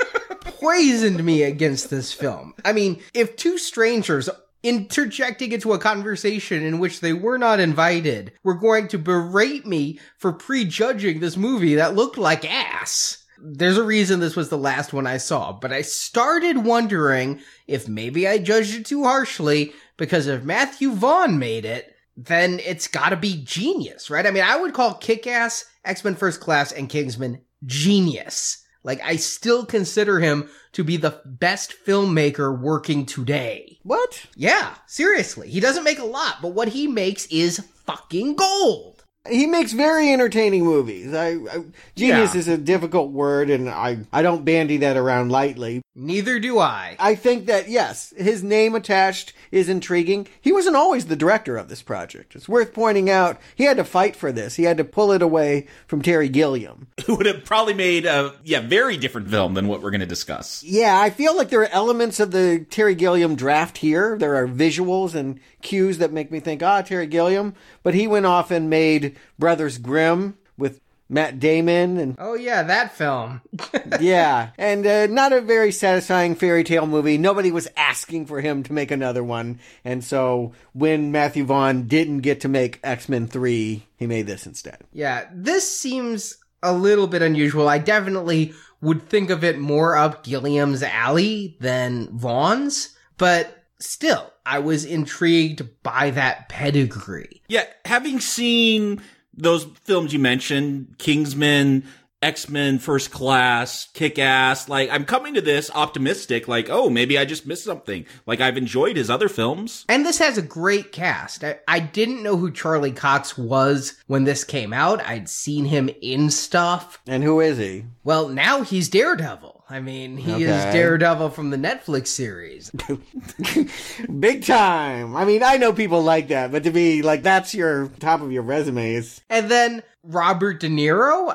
poisoned 0.40 1.22
me 1.22 1.42
against 1.44 1.90
this 1.90 2.12
film. 2.12 2.54
I 2.64 2.72
mean, 2.72 3.00
if 3.14 3.36
two 3.36 3.58
strangers 3.58 4.28
interjecting 4.62 5.52
into 5.52 5.72
a 5.72 5.78
conversation 5.78 6.62
in 6.62 6.78
which 6.78 7.00
they 7.00 7.12
were 7.12 7.38
not 7.38 7.60
invited 7.60 8.32
were 8.42 8.54
going 8.54 8.88
to 8.88 8.98
berate 8.98 9.66
me 9.66 9.98
for 10.18 10.32
prejudging 10.32 11.20
this 11.20 11.36
movie 11.36 11.74
that 11.74 11.94
looked 11.94 12.18
like 12.18 12.48
ass. 12.48 13.24
There's 13.44 13.78
a 13.78 13.82
reason 13.82 14.20
this 14.20 14.36
was 14.36 14.50
the 14.50 14.58
last 14.58 14.92
one 14.92 15.06
I 15.06 15.16
saw, 15.16 15.52
but 15.52 15.72
I 15.72 15.82
started 15.82 16.58
wondering 16.58 17.40
if 17.66 17.88
maybe 17.88 18.28
I 18.28 18.38
judged 18.38 18.74
it 18.74 18.86
too 18.86 19.02
harshly 19.02 19.72
because 19.96 20.28
if 20.28 20.44
Matthew 20.44 20.92
Vaughn 20.92 21.40
made 21.40 21.64
it, 21.64 21.91
then 22.16 22.60
it's 22.64 22.88
gotta 22.88 23.16
be 23.16 23.42
genius, 23.44 24.10
right? 24.10 24.26
I 24.26 24.30
mean, 24.30 24.44
I 24.44 24.56
would 24.56 24.74
call 24.74 24.94
Kick 24.94 25.26
Ass, 25.26 25.64
X 25.84 26.04
Men 26.04 26.14
First 26.14 26.40
Class, 26.40 26.72
and 26.72 26.88
Kingsman 26.88 27.40
genius. 27.64 28.58
Like, 28.84 29.00
I 29.04 29.14
still 29.16 29.64
consider 29.64 30.18
him 30.18 30.48
to 30.72 30.82
be 30.82 30.96
the 30.96 31.20
best 31.24 31.72
filmmaker 31.86 32.58
working 32.58 33.06
today. 33.06 33.78
What? 33.84 34.26
Yeah, 34.34 34.74
seriously. 34.86 35.48
He 35.48 35.60
doesn't 35.60 35.84
make 35.84 36.00
a 36.00 36.04
lot, 36.04 36.38
but 36.42 36.48
what 36.54 36.68
he 36.68 36.88
makes 36.88 37.26
is 37.26 37.60
fucking 37.86 38.34
gold. 38.34 39.04
He 39.28 39.46
makes 39.46 39.72
very 39.72 40.12
entertaining 40.12 40.64
movies. 40.64 41.14
I, 41.14 41.28
I 41.34 41.64
genius 41.94 42.34
Yeah. 42.34 42.38
is 42.40 42.48
a 42.48 42.58
difficult 42.58 43.12
word, 43.12 43.50
and 43.50 43.68
I 43.68 43.98
I 44.12 44.20
don't 44.22 44.44
bandy 44.44 44.78
that 44.78 44.96
around 44.96 45.30
lightly. 45.30 45.80
Neither 45.94 46.38
do 46.38 46.58
I. 46.58 46.96
I 46.98 47.14
think 47.14 47.44
that 47.46 47.68
yes, 47.68 48.14
his 48.16 48.42
name 48.42 48.74
attached 48.74 49.34
is 49.50 49.68
intriguing. 49.68 50.26
He 50.40 50.50
wasn't 50.50 50.76
always 50.76 51.04
the 51.04 51.16
director 51.16 51.58
of 51.58 51.68
this 51.68 51.82
project. 51.82 52.34
It's 52.34 52.48
worth 52.48 52.72
pointing 52.72 53.10
out 53.10 53.38
he 53.56 53.64
had 53.64 53.76
to 53.76 53.84
fight 53.84 54.16
for 54.16 54.32
this. 54.32 54.56
He 54.56 54.62
had 54.62 54.78
to 54.78 54.84
pull 54.84 55.12
it 55.12 55.20
away 55.20 55.66
from 55.86 56.00
Terry 56.00 56.30
Gilliam. 56.30 56.88
Who 57.06 57.16
would 57.16 57.26
have 57.26 57.44
probably 57.44 57.74
made 57.74 58.06
a 58.06 58.34
yeah 58.42 58.60
very 58.60 58.96
different 58.96 59.28
film 59.28 59.52
than 59.52 59.68
what 59.68 59.82
we're 59.82 59.90
going 59.90 60.00
to 60.00 60.06
discuss. 60.06 60.62
Yeah, 60.62 60.98
I 60.98 61.10
feel 61.10 61.36
like 61.36 61.50
there 61.50 61.60
are 61.60 61.66
elements 61.66 62.20
of 62.20 62.30
the 62.30 62.64
Terry 62.70 62.94
Gilliam 62.94 63.36
draft 63.36 63.78
here. 63.78 64.16
There 64.18 64.36
are 64.36 64.48
visuals 64.48 65.14
and 65.14 65.40
cues 65.60 65.98
that 65.98 66.10
make 66.10 66.30
me 66.30 66.40
think, 66.40 66.62
ah, 66.62 66.80
Terry 66.80 67.06
Gilliam. 67.06 67.54
But 67.82 67.92
he 67.92 68.06
went 68.06 68.24
off 68.24 68.50
and 68.50 68.70
made 68.70 69.16
Brothers 69.38 69.76
Grimm 69.76 70.38
with 70.56 70.80
Matt 71.12 71.38
Damon 71.38 71.98
and 71.98 72.16
Oh 72.18 72.34
yeah, 72.34 72.62
that 72.62 72.96
film. 72.96 73.42
yeah, 74.00 74.50
and 74.56 74.86
uh, 74.86 75.06
not 75.08 75.34
a 75.34 75.42
very 75.42 75.70
satisfying 75.70 76.34
fairy 76.34 76.64
tale 76.64 76.86
movie. 76.86 77.18
Nobody 77.18 77.52
was 77.52 77.68
asking 77.76 78.26
for 78.26 78.40
him 78.40 78.62
to 78.62 78.72
make 78.72 78.90
another 78.90 79.22
one, 79.22 79.60
and 79.84 80.02
so 80.02 80.52
when 80.72 81.12
Matthew 81.12 81.44
Vaughn 81.44 81.86
didn't 81.86 82.20
get 82.20 82.40
to 82.40 82.48
make 82.48 82.80
X 82.82 83.10
Men 83.10 83.26
Three, 83.26 83.86
he 83.96 84.06
made 84.06 84.26
this 84.26 84.46
instead. 84.46 84.78
Yeah, 84.92 85.28
this 85.32 85.70
seems 85.70 86.38
a 86.62 86.72
little 86.72 87.06
bit 87.06 87.20
unusual. 87.20 87.68
I 87.68 87.76
definitely 87.76 88.54
would 88.80 89.08
think 89.08 89.28
of 89.28 89.44
it 89.44 89.58
more 89.58 89.96
up 89.96 90.24
Gilliam's 90.24 90.82
alley 90.82 91.58
than 91.60 92.08
Vaughn's, 92.16 92.96
but 93.18 93.64
still, 93.78 94.32
I 94.46 94.60
was 94.60 94.86
intrigued 94.86 95.82
by 95.82 96.10
that 96.10 96.48
pedigree. 96.48 97.42
Yeah, 97.48 97.66
having 97.84 98.18
seen 98.18 99.02
those 99.34 99.64
films 99.84 100.12
you 100.12 100.18
mentioned, 100.18 100.96
Kingsman, 100.98 101.84
X 102.22 102.48
Men 102.48 102.78
First 102.78 103.10
Class, 103.10 103.88
Kick 103.94 104.18
Ass, 104.18 104.68
like 104.68 104.88
I'm 104.90 105.04
coming 105.04 105.34
to 105.34 105.40
this 105.40 105.70
optimistic, 105.74 106.46
like, 106.46 106.68
oh, 106.70 106.88
maybe 106.88 107.18
I 107.18 107.24
just 107.24 107.46
missed 107.46 107.64
something. 107.64 108.06
Like 108.26 108.40
I've 108.40 108.56
enjoyed 108.56 108.96
his 108.96 109.10
other 109.10 109.28
films. 109.28 109.84
And 109.88 110.06
this 110.06 110.18
has 110.18 110.38
a 110.38 110.42
great 110.42 110.92
cast. 110.92 111.42
I, 111.42 111.58
I 111.66 111.80
didn't 111.80 112.22
know 112.22 112.36
who 112.36 112.52
Charlie 112.52 112.92
Cox 112.92 113.36
was 113.36 114.00
when 114.06 114.24
this 114.24 114.44
came 114.44 114.72
out. 114.72 115.04
I'd 115.04 115.28
seen 115.28 115.64
him 115.64 115.90
in 116.00 116.30
stuff. 116.30 117.00
And 117.08 117.24
who 117.24 117.40
is 117.40 117.58
he? 117.58 117.86
Well, 118.04 118.28
now 118.28 118.62
he's 118.62 118.88
Daredevil. 118.88 119.51
I 119.72 119.80
mean, 119.80 120.18
he 120.18 120.44
is 120.44 120.64
Daredevil 120.74 121.30
from 121.30 121.48
the 121.48 121.56
Netflix 121.56 122.08
series. 122.08 122.70
Big 124.20 124.44
time. 124.44 125.16
I 125.16 125.24
mean, 125.24 125.42
I 125.42 125.56
know 125.56 125.72
people 125.72 126.02
like 126.02 126.28
that, 126.28 126.52
but 126.52 126.64
to 126.64 126.70
be 126.70 127.00
like 127.00 127.22
that's 127.22 127.54
your 127.54 127.88
top 127.98 128.20
of 128.20 128.30
your 128.30 128.42
resumes. 128.42 129.22
And 129.30 129.50
then 129.50 129.82
Robert 130.04 130.60
De 130.60 130.68
Niro, 130.68 131.34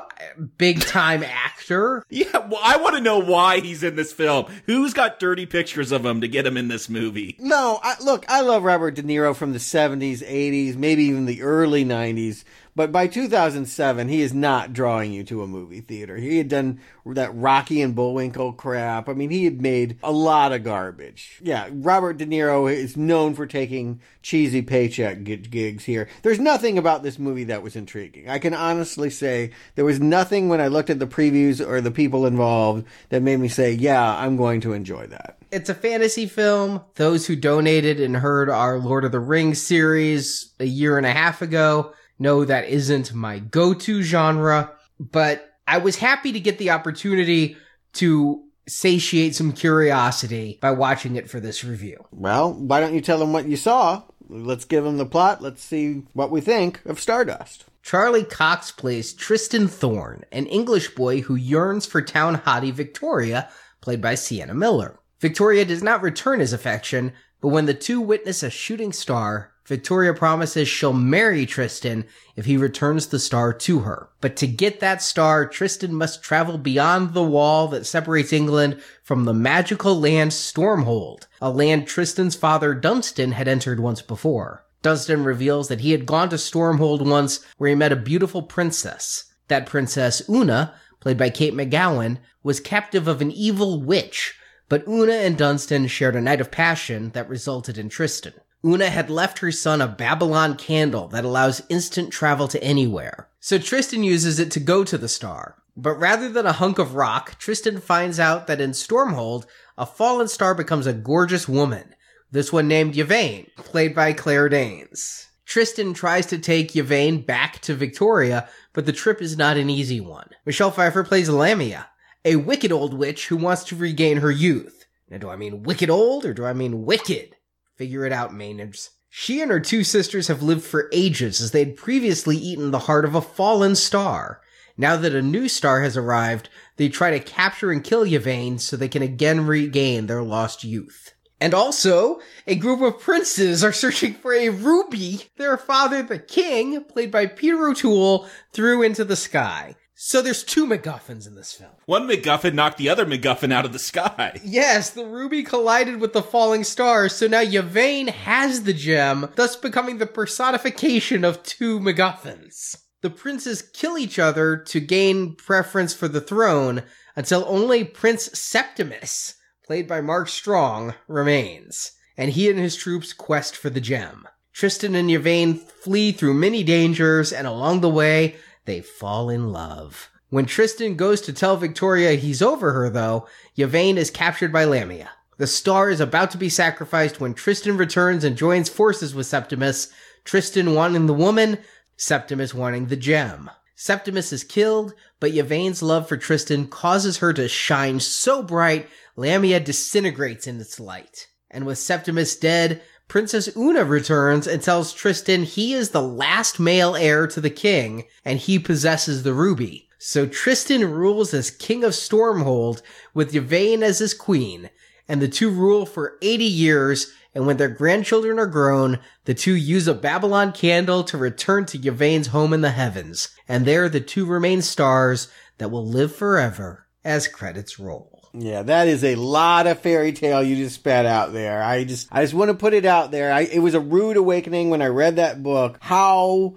big 0.58 0.80
time 0.82 1.24
actor. 1.24 2.04
Yeah, 2.10 2.38
well, 2.48 2.60
I 2.62 2.78
want 2.78 2.96
to 2.96 3.00
know 3.00 3.18
why 3.18 3.60
he's 3.60 3.82
in 3.82 3.94
this 3.96 4.12
film. 4.12 4.46
Who's 4.66 4.92
got 4.92 5.20
dirty 5.20 5.46
pictures 5.46 5.92
of 5.92 6.04
him 6.04 6.20
to 6.20 6.28
get 6.28 6.46
him 6.46 6.56
in 6.56 6.68
this 6.68 6.88
movie? 6.88 7.36
No, 7.38 7.78
I, 7.82 7.96
look, 8.02 8.24
I 8.28 8.40
love 8.40 8.64
Robert 8.64 8.94
De 8.94 9.02
Niro 9.02 9.36
from 9.36 9.52
the 9.52 9.58
70s, 9.58 10.18
80s, 10.26 10.76
maybe 10.76 11.04
even 11.04 11.26
the 11.26 11.42
early 11.42 11.84
90s. 11.84 12.44
But 12.78 12.92
by 12.92 13.08
2007, 13.08 14.08
he 14.08 14.20
is 14.20 14.32
not 14.32 14.72
drawing 14.72 15.12
you 15.12 15.24
to 15.24 15.42
a 15.42 15.48
movie 15.48 15.80
theater. 15.80 16.16
He 16.16 16.38
had 16.38 16.46
done 16.46 16.78
that 17.04 17.34
Rocky 17.34 17.82
and 17.82 17.92
Bullwinkle 17.92 18.52
crap. 18.52 19.08
I 19.08 19.14
mean, 19.14 19.30
he 19.30 19.46
had 19.46 19.60
made 19.60 19.98
a 20.00 20.12
lot 20.12 20.52
of 20.52 20.62
garbage. 20.62 21.40
Yeah, 21.42 21.68
Robert 21.72 22.18
De 22.18 22.26
Niro 22.26 22.72
is 22.72 22.96
known 22.96 23.34
for 23.34 23.48
taking 23.48 24.00
cheesy 24.22 24.62
paycheck 24.62 25.24
gigs 25.24 25.86
here. 25.86 26.08
There's 26.22 26.38
nothing 26.38 26.78
about 26.78 27.02
this 27.02 27.18
movie 27.18 27.42
that 27.44 27.64
was 27.64 27.74
intriguing. 27.74 28.28
I 28.28 28.38
can 28.38 28.54
honestly 28.54 29.10
say 29.10 29.50
there 29.74 29.84
was 29.84 29.98
nothing 29.98 30.48
when 30.48 30.60
I 30.60 30.68
looked 30.68 30.88
at 30.88 31.00
the 31.00 31.06
previews 31.08 31.60
or 31.66 31.80
the 31.80 31.90
people 31.90 32.26
involved 32.26 32.86
that 33.08 33.22
made 33.22 33.40
me 33.40 33.48
say, 33.48 33.72
yeah, 33.72 34.16
I'm 34.16 34.36
going 34.36 34.60
to 34.60 34.72
enjoy 34.72 35.08
that. 35.08 35.36
It's 35.50 35.68
a 35.68 35.74
fantasy 35.74 36.26
film. 36.26 36.84
Those 36.94 37.26
who 37.26 37.34
donated 37.34 38.00
and 38.00 38.16
heard 38.16 38.48
our 38.48 38.78
Lord 38.78 39.04
of 39.04 39.10
the 39.10 39.18
Rings 39.18 39.60
series 39.60 40.52
a 40.60 40.64
year 40.64 40.96
and 40.96 41.06
a 41.06 41.10
half 41.10 41.42
ago 41.42 41.92
know 42.18 42.44
that 42.44 42.68
isn't 42.68 43.14
my 43.14 43.38
go-to 43.38 44.02
genre, 44.02 44.72
but 44.98 45.54
I 45.66 45.78
was 45.78 45.96
happy 45.96 46.32
to 46.32 46.40
get 46.40 46.58
the 46.58 46.70
opportunity 46.70 47.56
to 47.94 48.44
satiate 48.66 49.34
some 49.34 49.52
curiosity 49.52 50.58
by 50.60 50.70
watching 50.72 51.16
it 51.16 51.30
for 51.30 51.40
this 51.40 51.64
review. 51.64 52.04
Well, 52.10 52.52
why 52.52 52.80
don't 52.80 52.94
you 52.94 53.00
tell 53.00 53.18
them 53.18 53.32
what 53.32 53.48
you 53.48 53.56
saw? 53.56 54.02
Let's 54.28 54.66
give 54.66 54.84
them 54.84 54.98
the 54.98 55.06
plot. 55.06 55.40
Let's 55.40 55.62
see 55.62 56.02
what 56.12 56.30
we 56.30 56.40
think 56.40 56.84
of 56.84 57.00
Stardust. 57.00 57.64
Charlie 57.82 58.24
Cox 58.24 58.70
plays 58.70 59.14
Tristan 59.14 59.68
Thorn, 59.68 60.24
an 60.30 60.46
English 60.46 60.94
boy 60.94 61.22
who 61.22 61.34
yearns 61.34 61.86
for 61.86 62.02
town 62.02 62.36
hottie 62.36 62.72
Victoria, 62.72 63.48
played 63.80 64.02
by 64.02 64.14
Sienna 64.14 64.52
Miller. 64.52 65.00
Victoria 65.20 65.64
does 65.64 65.82
not 65.82 66.02
return 66.02 66.40
his 66.40 66.52
affection, 66.52 67.12
but 67.40 67.48
when 67.48 67.64
the 67.64 67.74
two 67.74 68.00
witness 68.00 68.42
a 68.42 68.50
shooting 68.50 68.92
star, 68.92 69.52
Victoria 69.68 70.14
promises 70.14 70.66
she'll 70.66 70.94
marry 70.94 71.44
Tristan 71.44 72.06
if 72.36 72.46
he 72.46 72.56
returns 72.56 73.08
the 73.08 73.18
star 73.18 73.52
to 73.52 73.80
her. 73.80 74.08
But 74.22 74.34
to 74.36 74.46
get 74.46 74.80
that 74.80 75.02
star, 75.02 75.46
Tristan 75.46 75.94
must 75.94 76.22
travel 76.22 76.56
beyond 76.56 77.12
the 77.12 77.22
wall 77.22 77.68
that 77.68 77.84
separates 77.84 78.32
England 78.32 78.80
from 79.02 79.26
the 79.26 79.34
magical 79.34 80.00
land 80.00 80.30
Stormhold, 80.30 81.26
a 81.42 81.50
land 81.50 81.86
Tristan's 81.86 82.34
father 82.34 82.72
Dunstan 82.72 83.32
had 83.32 83.46
entered 83.46 83.78
once 83.78 84.00
before. 84.00 84.64
Dunstan 84.80 85.22
reveals 85.22 85.68
that 85.68 85.80
he 85.80 85.90
had 85.90 86.06
gone 86.06 86.30
to 86.30 86.36
Stormhold 86.36 87.06
once 87.06 87.40
where 87.58 87.68
he 87.68 87.76
met 87.76 87.92
a 87.92 87.96
beautiful 87.96 88.42
princess. 88.42 89.24
That 89.48 89.66
princess, 89.66 90.22
Una, 90.30 90.74
played 90.98 91.18
by 91.18 91.28
Kate 91.28 91.52
Magowan, 91.52 92.20
was 92.42 92.58
captive 92.58 93.06
of 93.06 93.20
an 93.20 93.30
evil 93.30 93.82
witch, 93.82 94.34
but 94.70 94.88
Una 94.88 95.12
and 95.12 95.36
Dunstan 95.36 95.88
shared 95.88 96.16
a 96.16 96.22
night 96.22 96.40
of 96.40 96.50
passion 96.50 97.10
that 97.10 97.28
resulted 97.28 97.76
in 97.76 97.90
Tristan. 97.90 98.32
Una 98.64 98.90
had 98.90 99.08
left 99.08 99.38
her 99.38 99.52
son 99.52 99.80
a 99.80 99.86
Babylon 99.86 100.56
candle 100.56 101.06
that 101.08 101.24
allows 101.24 101.62
instant 101.68 102.12
travel 102.12 102.48
to 102.48 102.62
anywhere. 102.62 103.28
So 103.38 103.58
Tristan 103.58 104.02
uses 104.02 104.40
it 104.40 104.50
to 104.52 104.60
go 104.60 104.82
to 104.82 104.98
the 104.98 105.08
star. 105.08 105.56
But 105.76 105.94
rather 105.94 106.28
than 106.28 106.44
a 106.44 106.52
hunk 106.52 106.80
of 106.80 106.96
rock, 106.96 107.38
Tristan 107.38 107.80
finds 107.80 108.18
out 108.18 108.48
that 108.48 108.60
in 108.60 108.70
Stormhold, 108.72 109.46
a 109.76 109.86
fallen 109.86 110.26
star 110.26 110.54
becomes 110.54 110.88
a 110.88 110.92
gorgeous 110.92 111.48
woman. 111.48 111.94
This 112.32 112.52
one 112.52 112.66
named 112.66 112.98
Yvaine, 112.98 113.46
played 113.56 113.94
by 113.94 114.12
Claire 114.12 114.48
Danes. 114.48 115.28
Tristan 115.46 115.94
tries 115.94 116.26
to 116.26 116.38
take 116.38 116.74
Yvaine 116.74 117.22
back 117.22 117.60
to 117.60 117.74
Victoria, 117.74 118.48
but 118.72 118.86
the 118.86 118.92
trip 118.92 119.22
is 119.22 119.38
not 119.38 119.56
an 119.56 119.70
easy 119.70 120.00
one. 120.00 120.28
Michelle 120.44 120.72
Pfeiffer 120.72 121.04
plays 121.04 121.28
Lamia, 121.28 121.88
a 122.24 122.36
wicked 122.36 122.72
old 122.72 122.92
witch 122.92 123.28
who 123.28 123.36
wants 123.36 123.62
to 123.64 123.76
regain 123.76 124.16
her 124.16 124.32
youth. 124.32 124.84
Now, 125.08 125.18
do 125.18 125.30
I 125.30 125.36
mean 125.36 125.62
wicked 125.62 125.88
old 125.88 126.24
or 126.24 126.34
do 126.34 126.44
I 126.44 126.52
mean 126.52 126.84
wicked? 126.84 127.36
Figure 127.78 128.04
it 128.04 128.12
out, 128.12 128.34
Maynards. 128.34 128.90
She 129.08 129.40
and 129.40 129.52
her 129.52 129.60
two 129.60 129.84
sisters 129.84 130.26
have 130.26 130.42
lived 130.42 130.64
for 130.64 130.90
ages 130.92 131.40
as 131.40 131.52
they 131.52 131.64
had 131.64 131.76
previously 131.76 132.36
eaten 132.36 132.72
the 132.72 132.80
heart 132.80 133.04
of 133.04 133.14
a 133.14 133.22
fallen 133.22 133.76
star. 133.76 134.40
Now 134.76 134.96
that 134.96 135.14
a 135.14 135.22
new 135.22 135.48
star 135.48 135.80
has 135.82 135.96
arrived, 135.96 136.48
they 136.76 136.88
try 136.88 137.12
to 137.12 137.20
capture 137.20 137.70
and 137.70 137.84
kill 137.84 138.02
Yvaine 138.02 138.58
so 138.58 138.76
they 138.76 138.88
can 138.88 139.02
again 139.02 139.46
regain 139.46 140.06
their 140.08 140.24
lost 140.24 140.64
youth. 140.64 141.14
And 141.40 141.54
also, 141.54 142.18
a 142.48 142.56
group 142.56 142.82
of 142.82 142.98
princes 142.98 143.62
are 143.62 143.72
searching 143.72 144.14
for 144.14 144.32
a 144.34 144.48
ruby 144.48 145.26
their 145.36 145.56
father, 145.56 146.02
the 146.02 146.18
king, 146.18 146.82
played 146.82 147.12
by 147.12 147.26
Peter 147.26 147.68
O'Toole, 147.68 148.26
threw 148.52 148.82
into 148.82 149.04
the 149.04 149.14
sky. 149.14 149.76
So 150.00 150.22
there's 150.22 150.44
two 150.44 150.64
MacGuffins 150.64 151.26
in 151.26 151.34
this 151.34 151.52
film. 151.52 151.72
One 151.86 152.06
MacGuffin 152.06 152.54
knocked 152.54 152.78
the 152.78 152.88
other 152.88 153.04
MacGuffin 153.04 153.52
out 153.52 153.64
of 153.64 153.72
the 153.72 153.80
sky. 153.80 154.40
Yes, 154.44 154.90
the 154.90 155.04
ruby 155.04 155.42
collided 155.42 156.00
with 156.00 156.12
the 156.12 156.22
falling 156.22 156.62
star, 156.62 157.08
so 157.08 157.26
now 157.26 157.40
Yvaine 157.40 158.06
has 158.06 158.62
the 158.62 158.72
gem, 158.72 159.28
thus 159.34 159.56
becoming 159.56 159.98
the 159.98 160.06
personification 160.06 161.24
of 161.24 161.42
two 161.42 161.80
MacGuffins. 161.80 162.76
The 163.02 163.10
princes 163.10 163.60
kill 163.60 163.98
each 163.98 164.20
other 164.20 164.56
to 164.56 164.78
gain 164.78 165.34
preference 165.34 165.94
for 165.94 166.06
the 166.06 166.20
throne 166.20 166.84
until 167.16 167.44
only 167.48 167.82
Prince 167.82 168.38
Septimus, 168.38 169.34
played 169.66 169.88
by 169.88 170.00
Mark 170.00 170.28
Strong, 170.28 170.94
remains, 171.08 171.90
and 172.16 172.30
he 172.30 172.48
and 172.48 172.60
his 172.60 172.76
troops 172.76 173.12
quest 173.12 173.56
for 173.56 173.68
the 173.68 173.80
gem. 173.80 174.28
Tristan 174.52 174.94
and 174.94 175.10
Yvaine 175.10 175.54
flee 175.54 176.12
through 176.12 176.34
many 176.34 176.62
dangers, 176.62 177.32
and 177.32 177.48
along 177.48 177.80
the 177.80 177.90
way, 177.90 178.36
they 178.68 178.80
fall 178.82 179.30
in 179.30 179.50
love. 179.50 180.10
When 180.28 180.44
Tristan 180.44 180.94
goes 180.94 181.22
to 181.22 181.32
tell 181.32 181.56
Victoria 181.56 182.12
he's 182.12 182.42
over 182.42 182.72
her, 182.72 182.90
though, 182.90 183.26
Yvaine 183.56 183.96
is 183.96 184.10
captured 184.10 184.52
by 184.52 184.64
Lamia. 184.64 185.10
The 185.38 185.46
star 185.46 185.88
is 185.88 186.00
about 186.00 186.30
to 186.32 186.38
be 186.38 186.50
sacrificed 186.50 187.18
when 187.18 187.32
Tristan 187.32 187.78
returns 187.78 188.24
and 188.24 188.36
joins 188.36 188.68
forces 188.68 189.14
with 189.14 189.26
Septimus, 189.26 189.90
Tristan 190.24 190.74
wanting 190.74 191.06
the 191.06 191.14
woman, 191.14 191.58
Septimus 191.96 192.52
wanting 192.52 192.86
the 192.86 192.96
gem. 192.96 193.50
Septimus 193.74 194.32
is 194.32 194.44
killed, 194.44 194.92
but 195.18 195.34
Yvaine's 195.34 195.82
love 195.82 196.06
for 196.06 196.18
Tristan 196.18 196.66
causes 196.66 197.18
her 197.18 197.32
to 197.32 197.48
shine 197.48 198.00
so 198.00 198.42
bright, 198.42 198.86
Lamia 199.16 199.60
disintegrates 199.60 200.46
in 200.46 200.60
its 200.60 200.78
light. 200.78 201.28
And 201.50 201.64
with 201.64 201.78
Septimus 201.78 202.36
dead, 202.36 202.82
Princess 203.08 203.48
Una 203.56 203.84
returns 203.84 204.46
and 204.46 204.62
tells 204.62 204.92
Tristan 204.92 205.42
he 205.42 205.72
is 205.72 205.90
the 205.90 206.02
last 206.02 206.60
male 206.60 206.94
heir 206.94 207.26
to 207.26 207.40
the 207.40 207.50
king 207.50 208.04
and 208.24 208.38
he 208.38 208.58
possesses 208.58 209.22
the 209.22 209.32
ruby. 209.32 209.88
So 209.98 210.26
Tristan 210.26 210.92
rules 210.92 211.32
as 211.32 211.50
king 211.50 211.82
of 211.84 211.92
Stormhold 211.92 212.82
with 213.14 213.34
Yvaine 213.34 213.82
as 213.82 213.98
his 213.98 214.14
queen 214.14 214.70
and 215.08 215.22
the 215.22 215.28
two 215.28 215.50
rule 215.50 215.86
for 215.86 216.18
80 216.20 216.44
years 216.44 217.12
and 217.34 217.46
when 217.46 217.56
their 217.56 217.68
grandchildren 217.68 218.38
are 218.38 218.46
grown, 218.46 218.98
the 219.24 219.34
two 219.34 219.54
use 219.54 219.86
a 219.86 219.94
Babylon 219.94 220.52
candle 220.52 221.04
to 221.04 221.16
return 221.16 221.66
to 221.66 221.78
Yvaine's 221.78 222.28
home 222.28 222.52
in 222.52 222.62
the 222.62 222.70
heavens. 222.70 223.28
And 223.46 223.64
there 223.64 223.88
the 223.88 224.00
two 224.00 224.26
remain 224.26 224.60
stars 224.60 225.28
that 225.58 225.70
will 225.70 225.86
live 225.86 226.14
forever 226.14 226.86
as 227.04 227.28
credits 227.28 227.78
roll. 227.78 228.17
Yeah, 228.32 228.62
that 228.62 228.88
is 228.88 229.04
a 229.04 229.14
lot 229.14 229.66
of 229.66 229.80
fairy 229.80 230.12
tale 230.12 230.42
you 230.42 230.56
just 230.56 230.76
spat 230.76 231.06
out 231.06 231.32
there. 231.32 231.62
I 231.62 231.84
just, 231.84 232.08
I 232.12 232.22
just 232.22 232.34
want 232.34 232.50
to 232.50 232.54
put 232.54 232.74
it 232.74 232.84
out 232.84 233.10
there. 233.10 233.32
I, 233.32 233.40
it 233.42 233.60
was 233.60 233.74
a 233.74 233.80
rude 233.80 234.16
awakening 234.16 234.70
when 234.70 234.82
I 234.82 234.86
read 234.86 235.16
that 235.16 235.42
book. 235.42 235.78
How, 235.80 236.54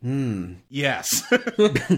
hmm, 0.00 0.54
Yes. 0.68 1.22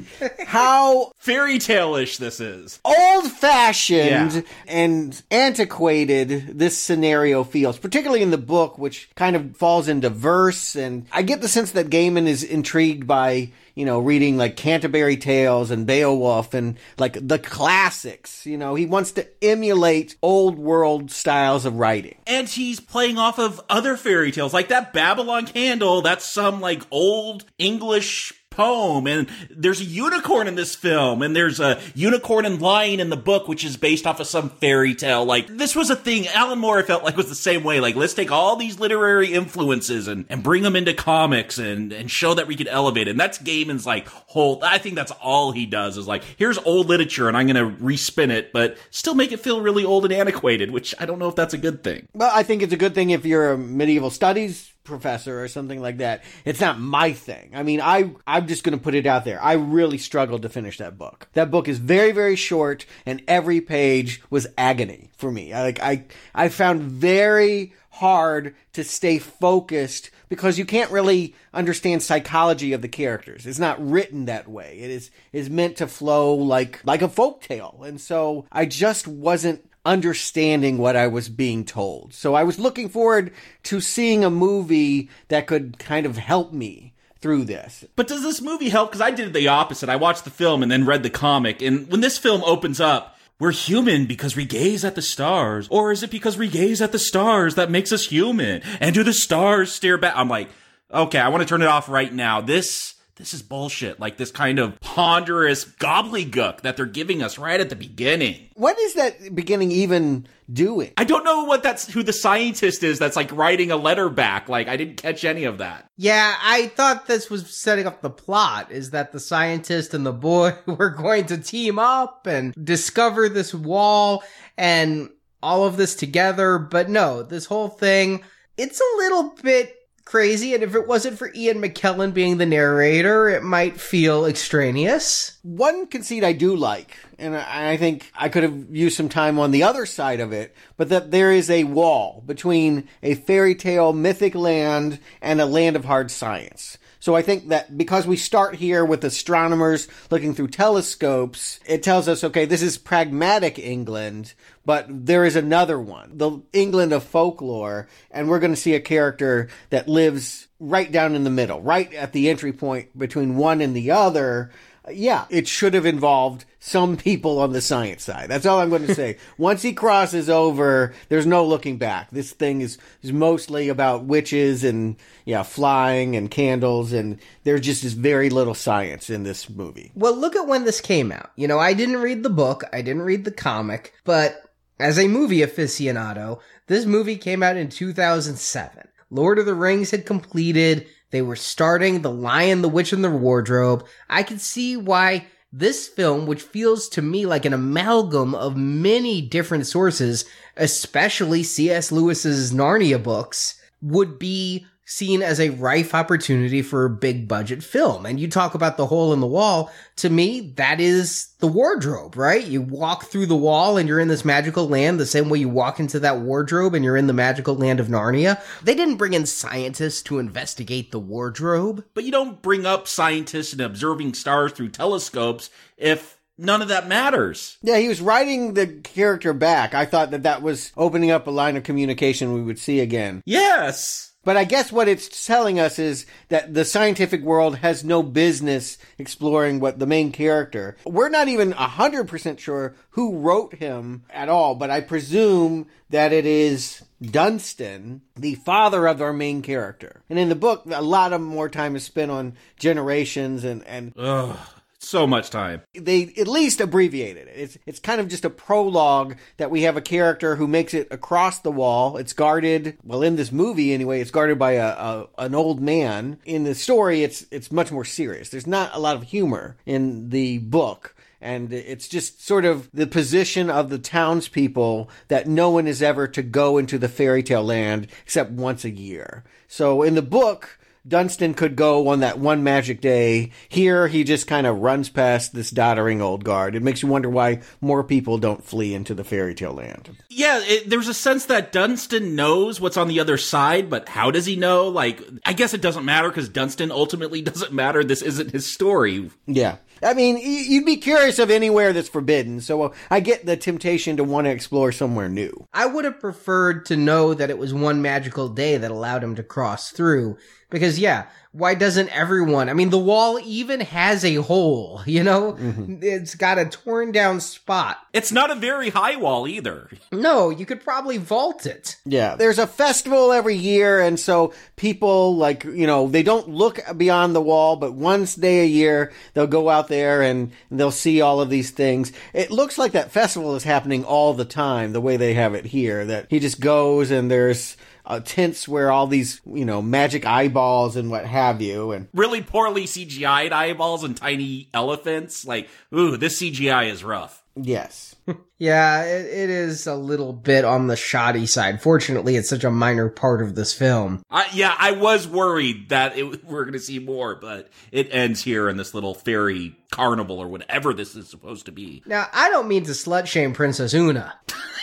how 0.47 1.13
Fairy 1.19 1.59
tale-ish 1.59 2.17
this 2.19 2.41
is. 2.41 2.81
old 2.85 3.31
fashioned 3.31 4.33
Yeah. 4.35 4.41
and 4.67 5.23
antiquated 5.31 6.59
this 6.59 6.77
scenario 6.79 7.45
feels, 7.45 7.79
particularly 7.79 8.23
in 8.23 8.31
the 8.31 8.39
book, 8.39 8.79
which 8.79 9.09
kind 9.15 9.37
of 9.37 9.57
falls 9.57 9.89
into 9.89 10.11
verse. 10.11 10.75
And 10.77 11.07
I 11.13 11.23
get 11.23 11.41
the 11.41 11.49
sense 11.49 11.73
that 11.73 11.91
Gaiman 11.91 12.27
is 12.27 12.43
intrigued 12.43 13.07
by, 13.07 13.53
you 13.75 13.85
know, 13.85 13.99
reading 13.99 14.37
like 14.37 14.57
Canterbury 14.57 15.17
Tales 15.17 15.71
and 15.71 15.87
Beowulf 15.87 16.55
and 16.55 16.79
like 16.99 17.17
the 17.21 17.39
classics. 17.39 18.47
You 18.47 18.57
know, 18.57 18.75
he 18.75 18.87
wants 18.87 19.13
to 19.13 19.27
emulate 19.43 20.17
old 20.23 20.59
world 20.59 21.11
styles 21.11 21.65
of 21.65 21.77
writing. 21.77 22.17
And 22.27 22.49
he's 22.49 22.81
playing 22.81 23.19
off 23.19 23.39
of 23.39 23.61
other 23.69 23.97
fairy 23.97 24.31
tales, 24.31 24.55
like 24.55 24.69
that 24.69 24.93
Babylon 24.93 25.47
Candle. 25.47 26.03
That's 26.03 26.25
some 26.25 26.61
like 26.61 26.83
old 26.91 27.45
English 27.59 28.33
poem. 28.55 29.07
And 29.07 29.29
there's 29.51 29.81
a 29.81 29.85
unicorn 29.85 30.49
in 30.49 30.55
this 30.55 30.75
film, 30.75 31.23
and 31.23 31.35
there's 31.35 31.61
a 31.61 31.81
unicorn 31.95 32.45
and 32.45 32.61
lion 32.61 33.01
in 33.01 33.11
the 33.11 33.17
book, 33.17 33.49
which 33.49 33.65
is 33.65 33.77
based 33.77 34.07
off 34.07 34.21
of 34.21 34.27
some 34.27 34.51
fairy 34.51 34.95
tale. 34.95 35.25
Like 35.25 35.47
this 35.49 35.75
was 35.75 35.91
a 35.91 35.97
thing. 35.97 36.27
Alan 36.29 36.59
Moore 36.59 36.83
felt 36.83 37.05
like 37.05 37.17
was 37.17 37.29
the 37.29 37.35
same 37.35 37.65
way. 37.65 37.81
Like 37.81 37.97
let's 37.97 38.15
take 38.15 38.31
all 38.31 38.57
these 38.57 38.79
literary 38.79 39.33
influences 39.33 40.09
and, 40.09 40.27
and 40.29 40.43
bring 40.43 40.63
them 40.63 40.77
into 40.77 40.95
comics 40.95 41.59
and 41.59 41.93
and 41.93 42.11
show 42.11 42.35
that 42.35 42.47
we 42.47 42.57
can 42.57 42.69
elevate 42.69 43.09
it. 43.09 43.13
And 43.13 43.21
that's 43.21 43.39
Gaiman's 43.39 43.87
like 43.87 44.09
whole. 44.09 44.63
I 44.63 44.79
think 44.79 44.95
that's 44.95 45.13
all 45.13 45.53
he 45.53 45.67
does 45.67 45.97
is 45.97 46.07
like 46.07 46.23
here's 46.37 46.59
old 46.59 46.89
literature, 46.89 47.29
and 47.29 47.37
I'm 47.37 47.47
gonna 47.47 47.71
respin 47.71 48.31
it, 48.31 48.53
but 48.53 48.77
still 48.91 49.15
make 49.15 49.33
it 49.33 49.41
feel 49.41 49.61
really 49.61 49.85
old 49.85 50.05
and 50.05 50.13
antiquated. 50.13 50.71
Which 50.71 50.95
I 50.99 51.07
don't 51.07 51.19
know 51.19 51.29
if 51.29 51.37
that's 51.37 51.55
a 51.55 51.59
good 51.59 51.83
thing. 51.83 52.09
Well, 52.15 52.31
I 52.33 52.43
think 52.43 52.63
it's 52.63 52.73
a 52.73 52.77
good 52.77 52.95
thing 52.95 53.11
if 53.11 53.25
you're 53.25 53.53
a 53.53 53.59
medieval 53.59 54.11
studies 54.11 54.74
professor 54.85 55.43
or 55.43 55.49
something 55.49 55.81
like 55.81 55.99
that. 55.99 56.23
It's 56.45 56.61
not 56.61 56.79
my 56.79 57.13
thing. 57.13 57.51
I 57.55 57.63
mean, 57.63 57.81
I 57.81 58.13
I'm 58.27 58.47
just 58.47 58.63
going 58.63 58.77
to 58.77 58.83
put 58.83 58.95
it 58.95 59.07
out 59.07 59.25
there. 59.25 59.43
I 59.43 59.55
really 59.55 59.99
struggled 59.99 60.43
to 60.43 60.49
finish 60.49 60.79
that 60.79 60.99
book. 60.99 61.29
That 61.33 61.51
book 61.51 61.69
is 61.69 61.79
very 61.79 62.13
very 62.13 62.37
short 62.37 62.87
and 63.07 63.23
every 63.27 63.61
page 63.61 64.23
was 64.31 64.47
agony 64.57 65.11
for 65.17 65.33
me. 65.33 65.53
I, 65.53 65.63
like 65.63 65.81
I 65.81 66.05
I 66.35 66.49
found 66.49 66.83
very 66.83 67.73
hard 67.91 68.55
to 68.73 68.83
stay 68.83 69.19
focused 69.19 70.11
because 70.29 70.59
you 70.59 70.65
can't 70.65 70.91
really 70.91 71.35
understand 71.53 72.03
psychology 72.03 72.73
of 72.73 72.83
the 72.83 72.89
characters. 72.89 73.47
It's 73.47 73.59
not 73.59 73.85
written 73.85 74.25
that 74.25 74.49
way. 74.49 74.79
It 74.81 74.91
is 74.91 75.11
is 75.33 75.49
meant 75.49 75.77
to 75.77 75.87
flow 75.87 76.35
like 76.35 76.81
like 76.85 77.03
a 77.03 77.09
folk 77.09 77.41
tale. 77.43 77.83
And 77.85 78.01
so 78.01 78.47
I 78.53 78.67
just 78.67 79.09
wasn't 79.09 79.65
understanding 79.85 80.79
what 80.79 80.97
I 80.97 81.07
was 81.07 81.29
being 81.29 81.65
told. 81.65 82.15
So 82.15 82.35
I 82.35 82.45
was 82.45 82.59
looking 82.59 82.89
forward 82.89 83.33
to 83.65 83.81
seeing 83.81 84.25
a 84.25 84.31
movie 84.31 85.11
that 85.29 85.47
could 85.47 85.79
kind 85.79 86.07
of 86.07 86.17
help 86.17 86.53
me 86.53 86.95
through 87.21 87.45
this. 87.45 87.85
But 87.97 88.09
does 88.09 88.23
this 88.23 88.41
movie 88.41 88.69
help? 88.69 88.91
Because 88.91 89.01
I 89.01 89.11
did 89.11 89.33
the 89.33 89.49
opposite. 89.49 89.89
I 89.89 89.97
watched 89.97 90.25
the 90.25 90.31
film 90.31 90.63
and 90.63 90.71
then 90.71 90.87
read 90.87 91.03
the 91.03 91.11
comic. 91.11 91.63
And 91.63 91.91
when 91.91 92.01
this 92.01 92.19
film 92.19 92.43
opens 92.45 92.81
up, 92.81 93.17
we're 93.39 93.51
human 93.51 94.07
because 94.07 94.37
we 94.37 94.45
gaze 94.45 94.85
at 94.85 94.95
the 94.95 95.03
stars. 95.03 95.67
Or 95.71 95.91
is 95.91 96.03
it 96.03 96.11
because 96.11 96.37
we 96.37 96.49
gaze 96.49 96.81
at 96.81 96.93
the 96.93 96.99
stars 96.99 97.55
that 97.57 97.71
makes 97.71 97.93
us 97.93 98.07
human? 98.07 98.63
And 98.81 98.95
do 98.95 99.03
the 99.03 99.13
stars 99.13 99.73
stare 99.73 99.99
back? 99.99 100.15
I'm 100.17 100.29
like, 100.29 100.49
okay, 100.93 101.19
I 101.19 101.29
want 101.29 101.43
to 101.43 101.49
turn 101.49 101.63
it 101.63 101.69
off 101.69 101.89
right 101.89 102.13
now. 102.13 102.41
This. 102.41 102.94
This 103.17 103.33
is 103.33 103.43
bullshit. 103.43 104.01
Like 104.01 104.17
this 104.17 104.33
kind 104.33 104.59
of 104.59 104.81
ponderous 104.81 105.65
gobbledygook 105.65 106.63
that 106.63 106.77
they're 106.77 106.85
giving 106.85 107.23
us 107.23 107.39
right 107.39 107.61
at 107.61 107.69
the 107.71 107.77
beginning. 107.77 108.49
What 108.55 108.77
is 108.77 108.95
that 108.95 109.35
beginning 109.37 109.71
even 109.71 110.27
doing? 110.53 110.93
I 110.97 111.05
don't 111.05 111.25
know 111.25 111.45
what 111.45 111.63
that's 111.63 111.89
who 111.89 112.03
the 112.03 112.13
scientist 112.13 112.83
is 112.83 112.99
that's 112.99 113.15
like 113.15 113.31
writing 113.31 113.71
a 113.71 113.77
letter 113.77 114.09
back. 114.09 114.49
Like 114.49 114.67
I 114.67 114.77
didn't 114.77 114.97
catch 114.97 115.25
any 115.25 115.45
of 115.45 115.59
that. 115.59 115.89
Yeah, 115.97 116.35
I 116.43 116.67
thought 116.69 117.07
this 117.07 117.31
was 117.31 117.57
setting 117.57 117.87
up 117.87 118.03
the 118.03 118.11
plot 118.11 118.73
is 118.73 118.91
that 118.91 119.13
the 119.13 119.21
scientist 119.21 119.95
and 119.95 120.05
the 120.05 120.13
boy 120.13 120.55
were 120.67 120.91
going 120.91 121.27
to 121.27 121.39
team 121.39 121.79
up 121.79 122.27
and 122.27 122.53
discover 122.65 123.29
this 123.29 123.55
wall 123.55 124.25
and 124.59 125.09
all 125.41 125.65
of 125.65 125.77
this 125.77 125.95
together. 125.95 126.59
But 126.59 126.89
no, 126.91 127.23
this 127.23 127.47
whole 127.47 127.69
thing, 127.69 128.25
it's 128.57 128.81
a 128.81 128.97
little 128.97 129.35
bit 129.41 129.73
crazy. 130.05 130.55
And 130.55 130.63
if 130.63 130.75
it 130.75 130.87
wasn't 130.87 131.19
for 131.19 131.33
Ian 131.35 131.61
McKellen 131.61 132.13
being 132.13 132.39
the 132.39 132.47
narrator, 132.47 133.29
it 133.29 133.43
might 133.43 133.81
feel 133.81 134.27
extraneous. 134.27 135.39
One 135.43 135.87
conceit 135.87 136.25
I 136.25 136.33
do 136.33 136.55
like, 136.55 136.97
and 137.19 137.37
I 137.37 137.77
think 137.77 138.11
I 138.15 138.29
could 138.29 138.43
have 138.43 138.67
used 138.71 138.97
some 138.97 139.09
time 139.09 139.39
on 139.39 139.51
the 139.51 139.63
other 139.63 139.87
side 139.87 140.21
of 140.21 140.33
it, 140.33 140.55
but 140.77 140.89
that 140.91 141.11
there 141.11 141.33
is 141.33 141.51
a 141.51 141.65
wall 141.65 142.23
between 142.27 142.89
a 143.03 143.15
fairy 143.15 143.55
tale 143.55 143.93
mythic 143.93 144.35
land 144.35 144.99
and 145.21 145.41
a 145.41 145.47
land 145.47 145.77
of 145.77 145.85
hard 145.85 146.11
science. 146.11 146.79
So 147.05 147.15
I 147.15 147.21
think 147.21 147.49
that 147.49 147.77
because 147.77 148.07
we 148.07 148.17
start 148.17 148.55
here 148.55 148.83
with 148.83 149.05
astronomers 149.05 149.89
looking 150.11 150.33
through 150.35 150.49
telescopes, 150.49 151.61
it 151.67 151.83
tells 151.83 152.09
us, 152.09 152.25
okay, 152.25 152.47
this 152.47 152.63
is 152.63 152.79
pragmatic 152.79 153.59
England, 153.59 154.33
but 154.65 154.87
there 154.89 155.27
is 155.27 155.37
another 155.37 155.79
one, 155.79 156.17
the 156.17 156.41
England 156.55 156.95
of 156.95 157.05
folklore, 157.05 157.89
and 158.11 158.27
we're 158.27 158.39
going 158.39 158.55
to 158.55 158.57
see 158.57 158.73
a 158.73 158.81
character 158.81 159.51
that 159.69 159.87
lives 159.87 160.49
right 160.59 160.91
down 160.91 161.15
in 161.15 161.25
the 161.25 161.31
middle, 161.31 161.61
right 161.61 161.93
at 161.93 162.15
the 162.15 162.31
entry 162.31 162.55
point 162.55 162.99
between 162.99 163.37
one 163.37 163.61
and 163.61 163.77
the 163.77 163.91
other. 163.91 164.51
Yeah, 164.91 165.25
it 165.31 165.49
should 165.49 165.75
have 165.75 165.87
involved 165.87 166.45
some 166.61 166.97
people 166.97 167.39
on 167.39 167.53
the 167.53 167.61
science 167.61 168.03
side. 168.03 168.29
That's 168.29 168.47
all 168.47 168.59
I'm 168.59 168.71
going 168.71 168.87
to 168.87 168.95
say. 168.95 169.19
Once 169.39 169.63
he 169.63 169.73
crosses 169.73 170.29
over, 170.29 170.95
there's 171.09 171.27
no 171.27 171.45
looking 171.45 171.79
back. 171.79 172.11
This 172.11 172.33
thing 172.33 172.61
is, 172.61 172.79
is 173.03 173.13
mostly 173.13 173.69
about 173.69 174.05
witches 174.05 174.65
and, 174.65 174.97
yeah, 175.25 175.43
flying 175.43 176.17
and 176.17 176.31
candles, 176.31 176.93
and 176.93 177.19
there's 177.45 177.63
just 177.63 177.83
this 177.83 177.93
very 177.93 178.31
little 178.31 178.55
science 178.55 179.11
in 179.11 179.23
this 179.23 179.49
movie. 179.49 179.93
Well, 179.95 180.17
look 180.17 180.37
at 180.37 180.47
when 180.47 180.65
this 180.65 180.81
came 180.81 181.13
out. 181.13 181.31
You 181.37 181.49
know, 181.49 181.59
I 181.59 181.73
didn't 181.73 182.03
read 182.03 182.23
the 182.23 182.31
book, 182.31 182.65
I 182.73 182.83
didn't 182.83 183.03
read 183.03 183.25
the 183.25 183.31
comic, 183.31 183.95
but 184.05 184.43
as 184.79 184.99
a 184.99 185.09
movie 185.09 185.41
aficionado, 185.41 186.41
this 186.67 186.85
movie 186.85 187.17
came 187.17 187.43
out 187.43 187.57
in 187.57 187.69
2007. 187.69 188.89
Lord 189.11 189.39
of 189.39 189.47
the 189.47 189.55
Rings 189.55 189.93
had 189.93 190.07
completed. 190.07 190.89
They 191.15 191.23
were 191.23 191.37
starting 191.37 192.03
The 192.03 192.11
Lion, 192.11 192.61
the 192.61 192.69
Witch, 192.69 192.93
and 192.93 193.05
the 193.05 193.09
Wardrobe. 193.09 193.87
I 194.11 194.25
could 194.25 194.41
see 194.41 194.77
why 194.77 195.29
this 195.53 195.87
film, 195.87 196.27
which 196.27 196.43
feels 196.43 196.89
to 196.89 197.03
me 197.03 197.25
like 197.25 197.45
an 197.45 197.53
amalgam 197.53 198.35
of 198.35 198.57
many 198.57 199.23
different 199.23 199.69
sources, 199.69 200.25
especially 200.57 201.45
C.S. 201.45 201.93
Lewis's 201.93 202.53
Narnia 202.53 203.01
books, 203.01 203.55
would 203.81 204.19
be 204.19 204.67
seen 204.87 205.23
as 205.23 205.41
a 205.41 205.51
rife 205.51 205.95
opportunity 205.95 206.61
for 206.61 206.85
a 206.85 206.91
big 206.91 207.27
budget 207.27 207.63
film. 207.63 208.05
And 208.05 208.21
you 208.21 208.29
talk 208.29 208.55
about 208.55 208.77
the 208.77 208.87
hole 208.87 209.13
in 209.13 209.21
the 209.21 209.27
wall. 209.27 209.73
To 209.97 210.11
me, 210.11 210.53
that 210.57 210.81
is 210.81 211.29
the 211.39 211.47
wardrobe, 211.47 212.17
right? 212.17 212.45
You 212.45 212.61
walk 212.61 213.05
through 213.05 213.27
the 213.27 213.37
wall 213.37 213.77
and 213.77 213.89
you're 213.89 214.01
in 214.01 214.09
this 214.09 214.25
magical 214.25 214.69
land 214.69 215.01
the 215.01 215.07
same 215.07 215.29
way 215.29 215.39
you 215.39 215.49
walk 215.49 215.81
into 215.81 216.01
that 216.01 216.21
wardrobe 216.21 216.75
and 216.75 216.85
you're 216.85 216.97
in 216.97 217.07
the 217.07 217.13
magical 217.13 217.55
land 217.55 217.81
of 217.81 217.89
Narnia. 217.89 218.43
They 218.63 218.75
didn't 218.75 218.97
bring 218.97 219.15
in 219.15 219.27
scientists 219.27 220.03
to 220.03 220.19
investigate 220.19 220.91
the 220.91 220.99
wardrobe. 220.99 221.85
But 221.95 222.05
you 222.05 222.13
don't 222.13 222.43
bring 222.43 222.67
up 222.67 222.87
scientists 222.87 223.53
and 223.53 223.63
observing 223.63 224.15
stars 224.15 224.53
through 224.53 224.71
telescopes 224.71 225.51
if 225.79 226.14
none 226.39 226.63
of 226.63 226.69
that 226.69 226.89
matters. 226.89 227.59
Yeah, 227.63 227.79
he 227.79 227.89
was 227.89 228.01
writing 228.01 228.55
the 228.55 228.67
character 228.67 229.33
back. 229.33 229.75
I 229.75 229.85
thought 229.87 230.11
that 230.11 230.23
that 230.25 230.43
was 230.43 230.73
opening 230.77 231.11
up 231.11 231.27
a 231.27 231.31
line 231.31 231.57
of 231.57 231.63
communication 231.65 232.33
we 232.33 232.43
would 232.43 232.59
see 232.59 232.81
again. 232.81 233.23
Yes. 233.25 234.13
But 234.25 234.39
I 234.39 234.45
guess 234.45 234.73
what 234.73 234.89
it's 234.89 235.27
telling 235.27 235.61
us 235.61 235.79
is 235.79 236.07
that 236.31 236.55
the 236.55 236.65
scientific 236.65 237.23
world 237.23 237.59
has 237.59 237.85
no 237.85 238.03
business 238.03 238.79
exploring 238.97 239.61
what 239.61 239.79
the 239.79 239.87
main 239.87 240.13
character. 240.13 240.77
We're 240.87 241.11
not 241.11 241.29
even 241.29 241.53
100% 241.53 242.39
sure 242.39 242.75
who 242.91 243.19
wrote 243.19 243.57
him 243.57 244.05
at 244.09 244.31
all, 244.31 244.55
but 244.55 244.71
I 244.71 244.81
presume 244.81 245.67
that 245.91 246.13
it 246.13 246.25
is 246.25 246.83
Dunstan, 247.03 248.01
the 248.17 248.37
father 248.37 248.87
of 248.87 249.03
our 249.03 249.13
main 249.13 249.43
character. 249.43 250.03
And 250.09 250.19
in 250.19 250.31
the 250.31 250.35
book, 250.35 250.65
a 250.71 250.81
lot 250.81 251.13
of 251.13 251.21
more 251.21 251.51
time 251.51 251.77
is 251.77 251.85
spent 251.85 252.11
on 252.11 252.35
generations 252.59 253.45
and, 253.45 253.63
and 253.67 253.93
Ugh. 253.99 254.39
So 254.85 255.07
much 255.07 255.31
time. 255.31 255.63
they 255.75 256.13
at 256.19 256.29
least 256.29 256.61
abbreviated 256.61 257.29
it. 257.29 257.35
It's 257.35 257.59
it's 257.67 257.81
kind 257.81 258.01
of 258.01 258.09
just 258.09 258.25
a 258.25 258.31
prologue 258.31 259.17
that 259.39 259.51
we 259.51 259.63
have 259.63 259.77
a 259.77 259.81
character 259.81 260.37
who 260.37 260.47
makes 260.47 260.75
it 260.75 260.89
across 260.91 261.41
the 261.41 261.51
wall. 261.51 261.97
It's 261.97 262.13
guarded, 262.13 262.77
well, 262.85 263.03
in 263.03 263.17
this 263.17 263.33
movie 263.33 263.73
anyway, 263.73 264.01
it's 264.01 264.11
guarded 264.11 264.39
by 264.39 264.53
a, 264.53 264.69
a 264.69 265.09
an 265.19 265.35
old 265.35 265.61
man. 265.61 266.19
In 266.25 266.45
the 266.45 266.55
story, 266.55 267.03
it's 267.03 267.27
it's 267.31 267.51
much 267.51 267.73
more 267.73 267.85
serious. 267.85 268.29
There's 268.29 268.47
not 268.47 268.75
a 268.75 268.79
lot 268.79 268.97
of 268.97 269.05
humor 269.05 269.57
in 269.65 270.11
the 270.11 270.39
book. 270.39 270.95
And 271.21 271.55
it's 271.55 271.89
just 271.89 272.23
sort 272.23 272.45
of 272.45 272.69
the 272.75 272.87
position 272.87 273.49
of 273.49 273.71
the 273.71 273.79
townspeople 273.79 274.91
that 275.09 275.27
no 275.27 275.49
one 275.49 275.67
is 275.67 275.81
ever 275.81 276.07
to 276.09 276.23
go 276.23 276.59
into 276.59 276.77
the 276.77 276.89
fairy 276.89 277.23
tale 277.23 277.43
land 277.43 277.87
except 278.03 278.31
once 278.31 278.63
a 278.63 278.71
year. 278.71 279.25
So 279.49 279.83
in 279.83 279.95
the 279.95 280.03
book, 280.03 280.59
Dunstan 280.87 281.35
could 281.35 281.57
go 281.57 281.89
on 281.89 282.01
that 282.01 282.19
one 282.19 282.43
magic 282.43 282.81
day. 282.81 283.31
Here, 283.49 283.89
he 283.89 284.05
just 284.05 284.27
kind 284.27 284.47
of 284.47 284.59
runs 284.59 284.89
past 284.89 285.33
this 285.33 285.51
doddering 285.51 286.03
old 286.03 286.25
guard. 286.25 286.55
It 286.55 286.63
makes 286.63 286.83
you 286.83 286.89
wonder 286.89 287.09
why 287.09 287.41
more 287.61 287.83
people 287.83 288.19
don't 288.19 288.45
flee 288.45 288.75
into 288.75 288.95
the 288.95 289.05
fairy 289.05 289.35
tale 289.35 289.55
land. 289.55 289.97
Yeah, 290.11 290.41
it, 290.43 290.69
there's 290.69 290.89
a 290.89 290.95
sense 290.95 291.27
that 291.27 291.53
Dunstan 291.53 292.15
knows 292.15 292.61
what's 292.61 292.77
on 292.77 292.89
the 292.89 293.01
other 293.01 293.17
side, 293.17 293.71
but 293.71 293.89
how 293.89 294.11
does 294.11 294.27
he 294.27 294.37
know? 294.37 294.69
Like, 294.69 295.01
I 295.25 295.33
guess 295.33 295.55
it 295.55 295.63
doesn't 295.63 295.85
matter 295.85 296.09
because 296.09 296.29
Dunstan 296.29 296.71
ultimately 296.71 297.23
doesn't 297.23 297.53
matter. 297.53 297.83
This 297.83 298.03
isn't 298.03 298.33
his 298.33 298.47
story. 298.47 299.11
Yeah. 299.27 299.57
I 299.83 299.93
mean, 299.95 300.19
you'd 300.19 300.65
be 300.65 300.77
curious 300.77 301.19
of 301.19 301.31
anywhere 301.31 301.73
that's 301.73 301.89
forbidden, 301.89 302.41
so 302.41 302.63
uh, 302.63 302.75
I 302.91 303.01
get 303.01 303.27
the 303.27 303.37
temptation 303.37 303.97
to 303.97 304.05
want 304.05 304.27
to 304.27 304.31
explore 304.31 304.73
somewhere 304.73 305.09
new. 305.09 305.47
I 305.53 305.67
would 305.67 305.85
have 305.85 306.01
preferred 306.01 306.65
to 306.67 306.77
know 306.77 307.13
that 307.13 307.29
it 307.29 307.39
was 307.39 307.53
one 307.53 307.83
magical 307.83 308.29
day 308.29 308.57
that 308.57 308.71
allowed 308.71 309.05
him 309.05 309.15
to 309.17 309.23
cross 309.23 309.71
through. 309.71 310.17
Because 310.55 310.79
yeah, 310.79 311.07
why 311.35 311.55
doesn't 311.55 311.89
everyone? 311.89 312.49
I 312.49 312.55
mean, 312.55 312.71
the 312.71 312.79
wall 312.79 313.19
even 313.25 313.59
has 313.59 314.05
a 314.05 314.15
hole, 314.15 314.83
you 314.87 315.03
know? 315.03 315.33
Mm-hmm. 315.33 315.79
It's 315.83 316.15
got 316.15 316.39
a 316.39 316.47
torn 316.47 316.93
down 316.93 317.21
spot. 317.21 317.79
It's 317.93 318.13
not 318.13 318.31
a 318.31 318.37
very 318.37 318.71
high 318.71 318.97
wall 318.97 319.29
either. 319.29 319.69
No, 319.93 320.29
you 320.29 320.45
could 320.45 320.63
probably 320.63 320.99
vault 320.99 321.47
it. 321.47 321.77
Yeah. 321.85 322.17
There's 322.17 322.39
a 322.39 322.49
festival 322.49 323.13
every 323.13 323.37
year, 323.37 323.81
and 323.81 323.99
so 323.99 324.35
people, 324.57 325.17
like, 325.17 325.45
you 325.45 325.67
know, 325.67 325.89
they 325.89 326.03
don't 326.03 326.29
look 326.29 326.61
beyond 326.77 327.15
the 327.15 327.21
wall, 327.21 327.57
but 327.57 327.73
once 327.73 328.15
day 328.15 328.43
a 328.43 328.47
year, 328.47 328.93
they'll 329.15 329.27
go 329.27 329.49
out 329.49 329.69
there 329.69 330.03
and 330.03 330.33
they'll 330.51 330.71
see 330.73 331.01
all 331.01 331.21
of 331.21 331.31
these 331.31 331.53
things. 331.53 331.93
It 332.13 332.31
looks 332.31 332.59
like 332.59 332.73
that 332.73 332.91
festival 332.91 333.35
is 333.37 333.45
happening 333.45 333.85
all 333.85 334.15
the 334.15 334.25
time, 334.25 334.73
the 334.73 334.81
way 334.81 334.97
they 334.97 335.15
have 335.15 335.35
it 335.35 335.47
here, 335.47 335.85
that 335.87 336.07
he 336.11 336.19
just 336.19 336.41
goes 336.41 336.91
and 336.91 337.11
there's 337.11 337.57
uh, 337.87 338.01
tents 338.01 338.49
where 338.49 338.71
all 338.73 338.87
these, 338.87 339.21
you 339.27 339.45
know, 339.45 339.61
magic 339.63 340.07
eyeballs 340.07 340.77
and 340.77 340.91
what 340.91 341.05
have 341.07 341.41
you, 341.43 341.73
and 341.73 341.89
Really 341.93 342.23
poorly 342.23 342.65
CGI'd 342.65 343.33
eyeballs 343.33 343.85
and 343.85 343.97
tiny 343.97 344.49
elephants. 344.55 345.27
Like, 345.27 345.49
ooh, 345.75 345.97
this 345.97 346.21
CGI 346.21 346.71
is 346.71 346.83
rough. 346.85 347.23
yes. 347.37 347.95
Yeah, 348.37 348.83
it, 348.83 349.07
it 349.07 349.31
is 349.31 349.67
a 349.67 349.77
little 349.77 350.13
bit 350.13 350.45
on 350.45 350.67
the 350.67 350.77
shoddy 350.77 351.25
side. 351.25 351.63
Fortunately, 351.63 352.17
it's 352.17 352.29
such 352.29 352.45
a 352.45 352.51
minor 352.51 352.91
part 352.91 353.23
of 353.23 353.35
this 353.37 353.55
film. 353.55 354.03
I, 354.11 354.27
yeah, 354.35 354.55
I 354.59 354.73
was 354.73 355.09
worried 355.09 355.71
that 355.71 355.97
it, 355.97 356.25
we're 356.27 356.43
going 356.45 356.53
to 356.53 356.59
see 356.59 356.79
more, 356.81 357.15
but 357.15 357.49
it 357.73 357.89
ends 357.91 358.23
here 358.23 358.51
in 358.51 358.59
this 358.59 358.75
little 358.75 358.93
fairy 358.93 359.57
carnival 359.71 360.19
or 360.19 360.29
whatever 360.29 360.75
this 360.75 360.95
is 360.95 361.09
supposed 361.09 361.47
to 361.47 361.53
be. 361.53 361.83
Now, 361.87 362.07
I 362.13 362.29
don't 362.29 362.49
mean 362.49 362.65
to 362.65 362.73
slut 362.73 363.07
shame 363.07 363.33
Princess 363.33 363.73
Una. 363.73 364.13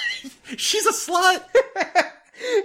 She's 0.57 0.85
a 0.85 0.91
slut. 0.91 1.41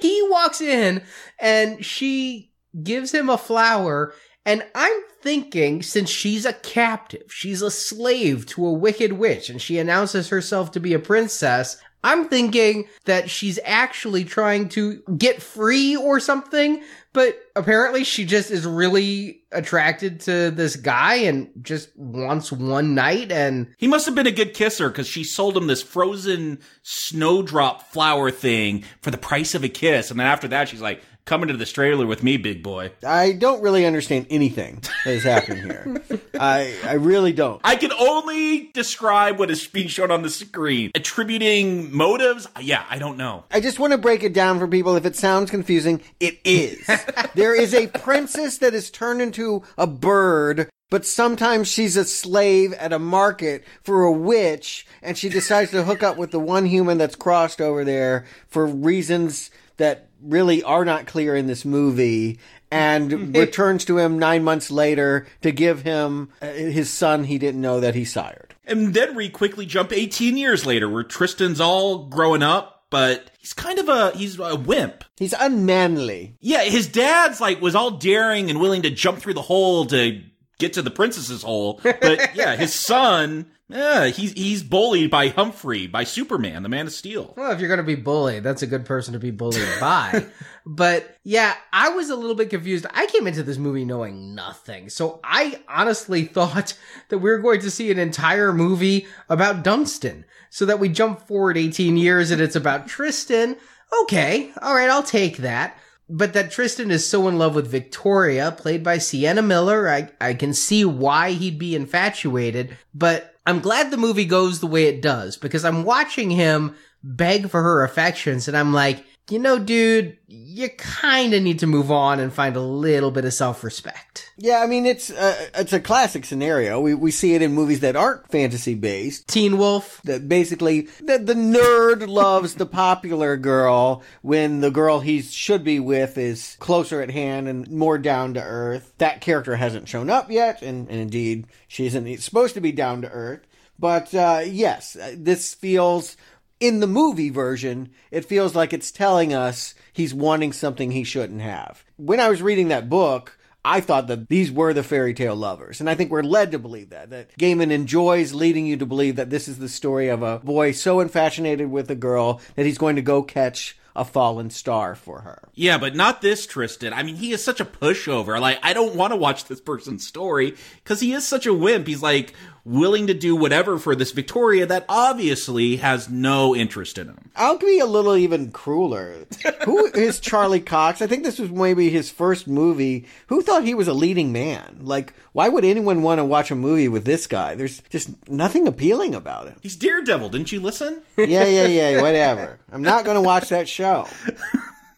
He 0.00 0.26
walks 0.30 0.60
in 0.60 1.02
and 1.38 1.84
she 1.84 2.52
gives 2.82 3.12
him 3.12 3.30
a 3.30 3.38
flower 3.38 4.14
and 4.44 4.64
i'm 4.74 5.00
thinking 5.22 5.82
since 5.82 6.08
she's 6.10 6.44
a 6.44 6.52
captive 6.52 7.32
she's 7.32 7.62
a 7.62 7.70
slave 7.70 8.46
to 8.46 8.66
a 8.66 8.72
wicked 8.72 9.12
witch 9.14 9.48
and 9.50 9.60
she 9.60 9.78
announces 9.78 10.28
herself 10.28 10.70
to 10.70 10.80
be 10.80 10.92
a 10.94 10.98
princess 10.98 11.78
i'm 12.04 12.28
thinking 12.28 12.86
that 13.04 13.30
she's 13.30 13.58
actually 13.64 14.24
trying 14.24 14.68
to 14.68 15.02
get 15.16 15.42
free 15.42 15.96
or 15.96 16.20
something 16.20 16.82
but 17.16 17.34
apparently 17.56 18.04
she 18.04 18.26
just 18.26 18.50
is 18.50 18.66
really 18.66 19.40
attracted 19.50 20.20
to 20.20 20.50
this 20.50 20.76
guy 20.76 21.14
and 21.14 21.48
just 21.62 21.88
wants 21.96 22.52
one 22.52 22.94
night 22.94 23.32
and 23.32 23.74
He 23.78 23.88
must 23.88 24.04
have 24.04 24.14
been 24.14 24.26
a 24.26 24.30
good 24.30 24.52
kisser 24.52 24.90
because 24.90 25.06
she 25.06 25.24
sold 25.24 25.56
him 25.56 25.66
this 25.66 25.82
frozen 25.82 26.58
snowdrop 26.82 27.90
flower 27.90 28.30
thing 28.30 28.84
for 29.00 29.10
the 29.10 29.16
price 29.16 29.54
of 29.54 29.64
a 29.64 29.70
kiss. 29.70 30.10
And 30.10 30.20
then 30.20 30.26
after 30.26 30.46
that, 30.48 30.68
she's 30.68 30.82
like, 30.82 31.00
come 31.26 31.46
to 31.46 31.56
this 31.56 31.72
trailer 31.72 32.06
with 32.06 32.22
me, 32.22 32.36
big 32.36 32.62
boy. 32.62 32.92
I 33.04 33.32
don't 33.32 33.60
really 33.60 33.84
understand 33.84 34.26
anything 34.30 34.82
that 35.04 35.10
is 35.10 35.24
happening 35.24 35.64
here. 35.64 36.02
I 36.40 36.74
I 36.84 36.94
really 36.94 37.32
don't. 37.32 37.60
I 37.64 37.76
can 37.76 37.92
only 37.92 38.70
describe 38.72 39.38
what 39.38 39.50
is 39.50 39.66
being 39.66 39.88
shown 39.88 40.10
on 40.10 40.22
the 40.22 40.30
screen. 40.30 40.92
Attributing 40.94 41.94
motives? 41.94 42.46
Yeah, 42.60 42.84
I 42.88 42.98
don't 42.98 43.16
know. 43.16 43.44
I 43.50 43.60
just 43.60 43.78
want 43.78 43.92
to 43.92 43.98
break 43.98 44.22
it 44.22 44.32
down 44.32 44.58
for 44.58 44.68
people. 44.68 44.96
If 44.96 45.04
it 45.04 45.16
sounds 45.16 45.50
confusing, 45.50 46.00
it 46.20 46.38
is. 46.44 46.88
there 47.34 47.54
is 47.54 47.74
a 47.74 47.88
princess 47.88 48.58
that 48.58 48.74
is 48.74 48.90
turned 48.90 49.20
into 49.20 49.64
a 49.76 49.86
bird, 49.86 50.70
but 50.90 51.04
sometimes 51.04 51.66
she's 51.66 51.96
a 51.96 52.04
slave 52.04 52.72
at 52.74 52.92
a 52.92 52.98
market 52.98 53.64
for 53.82 54.04
a 54.04 54.12
witch, 54.12 54.86
and 55.02 55.18
she 55.18 55.28
decides 55.28 55.72
to 55.72 55.82
hook 55.82 56.04
up 56.04 56.16
with 56.16 56.30
the 56.30 56.38
one 56.38 56.66
human 56.66 56.98
that's 56.98 57.16
crossed 57.16 57.60
over 57.60 57.84
there 57.84 58.24
for 58.46 58.64
reasons 58.64 59.50
that 59.76 60.08
really 60.22 60.62
are 60.62 60.84
not 60.84 61.06
clear 61.06 61.36
in 61.36 61.46
this 61.46 61.64
movie. 61.64 62.38
And 62.70 63.36
returns 63.36 63.84
to 63.86 63.98
him 63.98 64.18
nine 64.18 64.42
months 64.42 64.70
later 64.70 65.26
to 65.42 65.52
give 65.52 65.82
him 65.82 66.30
uh, 66.42 66.46
his 66.48 66.90
son 66.90 67.24
he 67.24 67.38
didn't 67.38 67.60
know 67.60 67.80
that 67.80 67.94
he 67.94 68.04
sired. 68.04 68.54
And 68.64 68.92
then 68.92 69.14
we 69.14 69.28
quickly 69.28 69.66
jump 69.66 69.92
18 69.92 70.36
years 70.36 70.66
later 70.66 70.88
where 70.88 71.04
Tristan's 71.04 71.60
all 71.60 72.06
growing 72.06 72.42
up, 72.42 72.84
but 72.90 73.30
he's 73.38 73.52
kind 73.52 73.78
of 73.78 73.88
a, 73.88 74.10
he's 74.12 74.38
a 74.40 74.56
wimp. 74.56 75.04
He's 75.16 75.34
unmanly. 75.38 76.36
Yeah, 76.40 76.64
his 76.64 76.88
dad's 76.88 77.40
like 77.40 77.60
was 77.60 77.76
all 77.76 77.92
daring 77.92 78.50
and 78.50 78.60
willing 78.60 78.82
to 78.82 78.90
jump 78.90 79.18
through 79.18 79.34
the 79.34 79.42
hole 79.42 79.86
to 79.86 80.20
get 80.58 80.72
to 80.74 80.82
the 80.82 80.90
princess's 80.90 81.42
hole. 81.42 81.80
But 81.82 82.34
yeah, 82.34 82.56
his 82.56 82.74
son, 82.74 83.46
yeah, 83.68 84.06
he's 84.06 84.32
he's 84.32 84.62
bullied 84.62 85.10
by 85.10 85.28
Humphrey, 85.28 85.88
by 85.88 86.04
Superman, 86.04 86.62
the 86.62 86.68
Man 86.68 86.86
of 86.86 86.92
Steel. 86.92 87.34
Well, 87.36 87.50
if 87.50 87.58
you're 87.58 87.68
going 87.68 87.78
to 87.78 87.84
be 87.84 87.96
bullied, 87.96 88.44
that's 88.44 88.62
a 88.62 88.66
good 88.66 88.84
person 88.84 89.14
to 89.14 89.18
be 89.18 89.32
bullied 89.32 89.66
by. 89.80 90.26
but 90.64 91.16
yeah, 91.24 91.54
I 91.72 91.88
was 91.88 92.08
a 92.08 92.16
little 92.16 92.36
bit 92.36 92.50
confused. 92.50 92.86
I 92.90 93.06
came 93.06 93.26
into 93.26 93.42
this 93.42 93.58
movie 93.58 93.84
knowing 93.84 94.36
nothing. 94.36 94.88
So 94.88 95.18
I 95.24 95.60
honestly 95.68 96.24
thought 96.26 96.78
that 97.08 97.18
we 97.18 97.28
were 97.28 97.38
going 97.38 97.60
to 97.60 97.70
see 97.70 97.90
an 97.90 97.98
entire 97.98 98.52
movie 98.52 99.06
about 99.28 99.64
Dunstan. 99.64 100.24
So 100.48 100.64
that 100.66 100.78
we 100.78 100.88
jump 100.88 101.26
forward 101.26 101.58
18 101.58 101.96
years 101.96 102.30
and 102.30 102.40
it's 102.40 102.56
about 102.56 102.86
Tristan. 102.86 103.56
Okay. 104.02 104.52
All 104.62 104.74
right. 104.74 104.88
I'll 104.88 105.02
take 105.02 105.38
that. 105.38 105.76
But 106.08 106.34
that 106.34 106.52
Tristan 106.52 106.92
is 106.92 107.04
so 107.04 107.26
in 107.26 107.36
love 107.36 107.56
with 107.56 107.66
Victoria, 107.66 108.52
played 108.52 108.84
by 108.84 108.98
Sienna 108.98 109.42
Miller, 109.42 109.90
I, 109.90 110.08
I 110.20 110.34
can 110.34 110.54
see 110.54 110.84
why 110.84 111.32
he'd 111.32 111.58
be 111.58 111.74
infatuated, 111.74 112.76
but 112.94 113.35
I'm 113.46 113.60
glad 113.60 113.90
the 113.90 113.96
movie 113.96 114.24
goes 114.24 114.60
the 114.60 114.66
way 114.66 114.86
it 114.86 115.00
does 115.00 115.36
because 115.36 115.64
I'm 115.64 115.84
watching 115.84 116.30
him 116.30 116.74
beg 117.02 117.48
for 117.48 117.62
her 117.62 117.84
affections 117.84 118.48
and 118.48 118.56
I'm 118.56 118.74
like, 118.74 119.04
you 119.28 119.40
know, 119.40 119.58
dude, 119.58 120.18
you 120.28 120.68
kind 120.70 121.34
of 121.34 121.42
need 121.42 121.58
to 121.58 121.66
move 121.66 121.90
on 121.90 122.20
and 122.20 122.32
find 122.32 122.54
a 122.54 122.60
little 122.60 123.10
bit 123.10 123.24
of 123.24 123.32
self-respect. 123.32 124.30
Yeah, 124.36 124.60
I 124.62 124.66
mean 124.66 124.86
it's 124.86 125.10
uh, 125.10 125.48
it's 125.54 125.72
a 125.72 125.80
classic 125.80 126.24
scenario. 126.24 126.80
We 126.80 126.94
we 126.94 127.10
see 127.10 127.34
it 127.34 127.42
in 127.42 127.52
movies 127.52 127.80
that 127.80 127.96
aren't 127.96 128.30
fantasy 128.30 128.74
based. 128.74 129.26
Teen 129.26 129.58
Wolf. 129.58 130.00
That 130.04 130.28
basically 130.28 130.82
the, 131.00 131.18
the 131.18 131.34
nerd 131.34 132.06
loves 132.08 132.54
the 132.54 132.66
popular 132.66 133.36
girl 133.36 134.02
when 134.22 134.60
the 134.60 134.70
girl 134.70 135.00
he 135.00 135.22
should 135.22 135.64
be 135.64 135.80
with 135.80 136.18
is 136.18 136.56
closer 136.60 137.00
at 137.00 137.10
hand 137.10 137.48
and 137.48 137.68
more 137.70 137.98
down 137.98 138.34
to 138.34 138.42
earth. 138.42 138.92
That 138.98 139.20
character 139.20 139.56
hasn't 139.56 139.88
shown 139.88 140.10
up 140.10 140.30
yet, 140.30 140.62
and, 140.62 140.88
and 140.88 141.00
indeed 141.00 141.46
she 141.66 141.86
isn't 141.86 142.20
supposed 142.20 142.54
to 142.54 142.60
be 142.60 142.72
down 142.72 143.02
to 143.02 143.10
earth. 143.10 143.40
But 143.78 144.14
uh, 144.14 144.42
yes, 144.46 144.96
this 145.14 145.54
feels 145.54 146.16
in 146.60 146.80
the 146.80 146.86
movie 146.86 147.30
version, 147.30 147.90
it 148.10 148.24
feels 148.24 148.54
like 148.54 148.72
it's 148.72 148.90
telling 148.90 149.34
us 149.34 149.74
he's 149.92 150.14
wanting 150.14 150.52
something 150.52 150.90
he 150.90 151.04
shouldn't 151.04 151.42
have. 151.42 151.84
When 151.96 152.20
I 152.20 152.28
was 152.28 152.42
reading 152.42 152.68
that 152.68 152.88
book, 152.88 153.38
I 153.64 153.80
thought 153.80 154.06
that 154.06 154.28
these 154.28 154.52
were 154.52 154.72
the 154.72 154.84
fairy 154.84 155.12
tale 155.12 155.34
lovers. 155.34 155.80
And 155.80 155.90
I 155.90 155.96
think 155.96 156.10
we're 156.10 156.22
led 156.22 156.52
to 156.52 156.58
believe 156.58 156.90
that. 156.90 157.10
That 157.10 157.36
Gaiman 157.36 157.72
enjoys 157.72 158.32
leading 158.32 158.64
you 158.64 158.76
to 158.76 158.86
believe 158.86 159.16
that 159.16 159.30
this 159.30 159.48
is 159.48 159.58
the 159.58 159.68
story 159.68 160.08
of 160.08 160.22
a 160.22 160.38
boy 160.38 160.72
so 160.72 161.00
infatuated 161.00 161.70
with 161.70 161.90
a 161.90 161.96
girl 161.96 162.40
that 162.54 162.64
he's 162.64 162.78
going 162.78 162.96
to 162.96 163.02
go 163.02 163.22
catch 163.22 163.76
a 163.96 164.04
fallen 164.04 164.50
star 164.50 164.94
for 164.94 165.22
her. 165.22 165.48
Yeah, 165.54 165.78
but 165.78 165.96
not 165.96 166.20
this 166.20 166.46
Tristan. 166.46 166.92
I 166.92 167.02
mean, 167.02 167.16
he 167.16 167.32
is 167.32 167.42
such 167.42 167.60
a 167.60 167.64
pushover. 167.64 168.38
Like, 168.40 168.58
I 168.62 168.72
don't 168.72 168.94
want 168.94 169.12
to 169.12 169.16
watch 169.16 169.46
this 169.46 169.60
person's 169.60 170.06
story 170.06 170.54
because 170.84 171.00
he 171.00 171.12
is 171.12 171.26
such 171.26 171.46
a 171.46 171.54
wimp. 171.54 171.88
He's 171.88 172.02
like 172.02 172.34
willing 172.66 173.06
to 173.06 173.14
do 173.14 173.36
whatever 173.36 173.78
for 173.78 173.94
this 173.94 174.10
Victoria 174.10 174.66
that 174.66 174.84
obviously 174.88 175.76
has 175.76 176.10
no 176.10 176.54
interest 176.54 176.98
in 176.98 177.06
him. 177.06 177.30
I'll 177.36 177.58
be 177.58 177.78
a 177.78 177.86
little 177.86 178.16
even 178.16 178.50
crueler. 178.50 179.24
Who 179.64 179.86
is 179.86 180.18
Charlie 180.18 180.60
Cox? 180.60 181.00
I 181.00 181.06
think 181.06 181.22
this 181.22 181.38
was 181.38 181.50
maybe 181.50 181.90
his 181.90 182.10
first 182.10 182.48
movie. 182.48 183.06
Who 183.28 183.40
thought 183.40 183.62
he 183.64 183.74
was 183.74 183.86
a 183.86 183.94
leading 183.94 184.32
man? 184.32 184.80
Like, 184.80 185.14
why 185.32 185.48
would 185.48 185.64
anyone 185.64 186.02
want 186.02 186.18
to 186.18 186.24
watch 186.24 186.50
a 186.50 186.56
movie 186.56 186.88
with 186.88 187.04
this 187.04 187.28
guy? 187.28 187.54
There's 187.54 187.80
just 187.88 188.28
nothing 188.28 188.66
appealing 188.66 189.14
about 189.14 189.46
him. 189.46 189.56
He's 189.62 189.76
Daredevil. 189.76 190.30
Didn't 190.30 190.50
you 190.50 190.60
listen? 190.60 191.02
Yeah, 191.16 191.44
yeah, 191.44 191.66
yeah. 191.66 192.02
Whatever. 192.02 192.58
I'm 192.72 192.82
not 192.82 193.04
going 193.04 193.16
to 193.16 193.22
watch 193.22 193.48
that 193.50 193.68
show. 193.68 194.08